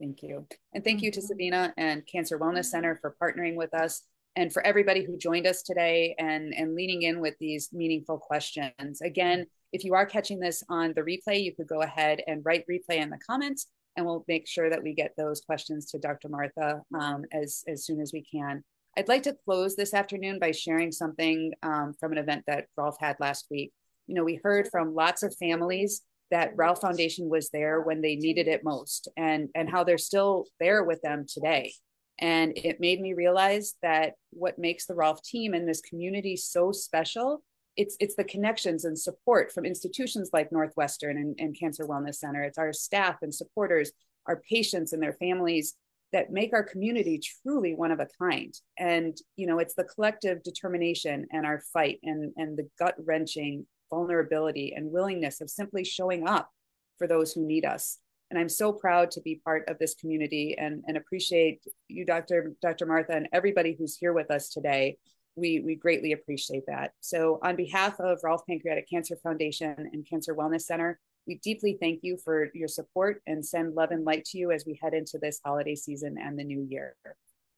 Thank 0.00 0.22
you. 0.22 0.46
And 0.72 0.84
thank 0.84 1.02
you 1.02 1.10
to 1.10 1.20
mm-hmm. 1.20 1.26
Sabina 1.26 1.74
and 1.76 2.02
Cancer 2.06 2.38
Wellness 2.38 2.66
Center 2.66 2.98
for 3.00 3.16
partnering 3.22 3.54
with 3.54 3.72
us 3.74 4.02
and 4.36 4.52
for 4.52 4.66
everybody 4.66 5.04
who 5.04 5.16
joined 5.16 5.46
us 5.46 5.62
today 5.62 6.14
and, 6.18 6.52
and 6.54 6.74
leaning 6.74 7.02
in 7.02 7.20
with 7.20 7.34
these 7.38 7.70
meaningful 7.72 8.18
questions. 8.18 9.00
Again, 9.00 9.46
if 9.72 9.84
you 9.84 9.94
are 9.94 10.06
catching 10.06 10.40
this 10.40 10.62
on 10.68 10.92
the 10.94 11.02
replay, 11.02 11.42
you 11.42 11.54
could 11.54 11.68
go 11.68 11.82
ahead 11.82 12.20
and 12.26 12.44
write 12.44 12.64
replay 12.70 12.96
in 12.96 13.10
the 13.10 13.18
comments, 13.18 13.68
and 13.96 14.04
we'll 14.04 14.24
make 14.26 14.48
sure 14.48 14.70
that 14.70 14.82
we 14.82 14.92
get 14.92 15.14
those 15.16 15.40
questions 15.40 15.90
to 15.90 15.98
Dr. 15.98 16.28
Martha 16.28 16.82
um, 16.98 17.24
as, 17.32 17.62
as 17.68 17.84
soon 17.84 18.00
as 18.00 18.12
we 18.12 18.24
can. 18.24 18.64
I'd 18.96 19.08
like 19.08 19.24
to 19.24 19.36
close 19.44 19.74
this 19.74 19.94
afternoon 19.94 20.38
by 20.38 20.52
sharing 20.52 20.92
something 20.92 21.52
um, 21.62 21.94
from 21.98 22.12
an 22.12 22.18
event 22.18 22.44
that 22.46 22.66
Rolfe 22.76 22.98
had 23.00 23.16
last 23.18 23.46
week. 23.50 23.72
You 24.06 24.14
know, 24.14 24.24
we 24.24 24.40
heard 24.42 24.68
from 24.70 24.94
lots 24.94 25.22
of 25.22 25.36
families 25.36 26.02
that 26.30 26.50
mm-hmm. 26.50 26.60
Rolfe 26.60 26.80
Foundation 26.80 27.28
was 27.28 27.50
there 27.50 27.80
when 27.80 28.00
they 28.00 28.16
needed 28.16 28.48
it 28.48 28.64
most 28.64 29.08
and, 29.16 29.48
and 29.54 29.70
how 29.70 29.84
they're 29.84 29.98
still 29.98 30.46
there 30.60 30.84
with 30.84 31.00
them 31.02 31.26
today. 31.28 31.72
And 32.18 32.52
it 32.56 32.80
made 32.80 33.00
me 33.00 33.12
realize 33.12 33.74
that 33.82 34.14
what 34.30 34.58
makes 34.58 34.86
the 34.86 34.94
Rolfe 34.94 35.22
team 35.22 35.52
and 35.52 35.68
this 35.68 35.80
community 35.80 36.36
so 36.36 36.70
special, 36.70 37.42
it's 37.76 37.96
it's 37.98 38.14
the 38.14 38.22
connections 38.22 38.84
and 38.84 38.96
support 38.96 39.50
from 39.50 39.64
institutions 39.64 40.30
like 40.32 40.52
Northwestern 40.52 41.16
and, 41.18 41.34
and 41.40 41.58
Cancer 41.58 41.84
Wellness 41.86 42.16
Center. 42.16 42.44
It's 42.44 42.58
our 42.58 42.72
staff 42.72 43.16
and 43.22 43.34
supporters, 43.34 43.90
our 44.26 44.40
patients 44.48 44.92
and 44.92 45.02
their 45.02 45.14
families 45.14 45.74
that 46.12 46.30
make 46.30 46.52
our 46.52 46.62
community 46.62 47.20
truly 47.42 47.74
one 47.74 47.90
of 47.90 47.98
a 47.98 48.06
kind. 48.16 48.54
And 48.78 49.16
you 49.34 49.48
know, 49.48 49.58
it's 49.58 49.74
the 49.74 49.82
collective 49.82 50.44
determination 50.44 51.26
and 51.32 51.44
our 51.44 51.62
fight 51.72 51.98
and, 52.04 52.32
and 52.36 52.56
the 52.56 52.68
gut-wrenching 52.78 53.66
vulnerability 53.94 54.72
and 54.74 54.90
willingness 54.90 55.40
of 55.40 55.50
simply 55.50 55.84
showing 55.84 56.26
up 56.26 56.50
for 56.98 57.06
those 57.06 57.32
who 57.32 57.46
need 57.46 57.64
us 57.64 57.98
and 58.34 58.40
I'm 58.40 58.48
so 58.48 58.72
proud 58.72 59.12
to 59.12 59.20
be 59.20 59.40
part 59.44 59.68
of 59.68 59.78
this 59.78 59.94
community 59.94 60.56
and, 60.58 60.82
and 60.88 60.96
appreciate 60.96 61.60
you, 61.86 62.04
Dr. 62.04 62.52
Dr. 62.60 62.84
Martha, 62.84 63.12
and 63.12 63.28
everybody 63.32 63.76
who's 63.78 63.96
here 63.96 64.12
with 64.12 64.28
us 64.30 64.48
today. 64.48 64.98
We, 65.36 65.60
we 65.60 65.76
greatly 65.76 66.12
appreciate 66.12 66.64
that. 66.66 66.92
So, 67.00 67.38
on 67.42 67.56
behalf 67.56 68.00
of 68.00 68.18
Rolfe 68.22 68.46
Pancreatic 68.48 68.88
Cancer 68.88 69.16
Foundation 69.22 69.74
and 69.92 70.04
Cancer 70.08 70.34
Wellness 70.34 70.62
Center, 70.62 70.98
we 71.26 71.36
deeply 71.36 71.76
thank 71.80 72.00
you 72.02 72.16
for 72.16 72.50
your 72.54 72.68
support 72.68 73.22
and 73.26 73.44
send 73.44 73.74
love 73.74 73.90
and 73.90 74.04
light 74.04 74.24
to 74.26 74.38
you 74.38 74.50
as 74.52 74.64
we 74.66 74.78
head 74.82 74.94
into 74.94 75.18
this 75.18 75.40
holiday 75.44 75.74
season 75.74 76.16
and 76.20 76.38
the 76.38 76.44
new 76.44 76.66
year. 76.68 76.96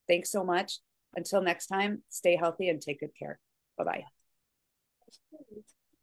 Thanks 0.09 0.31
so 0.31 0.45
much. 0.45 0.79
Until 1.15 1.43
next 1.43 1.67
time, 1.67 2.03
stay 2.09 2.37
healthy 2.37 2.69
and 2.69 2.81
take 2.81 3.01
good 3.01 3.17
care. 3.19 3.39
Bye 3.77 3.85
bye. 3.85 4.05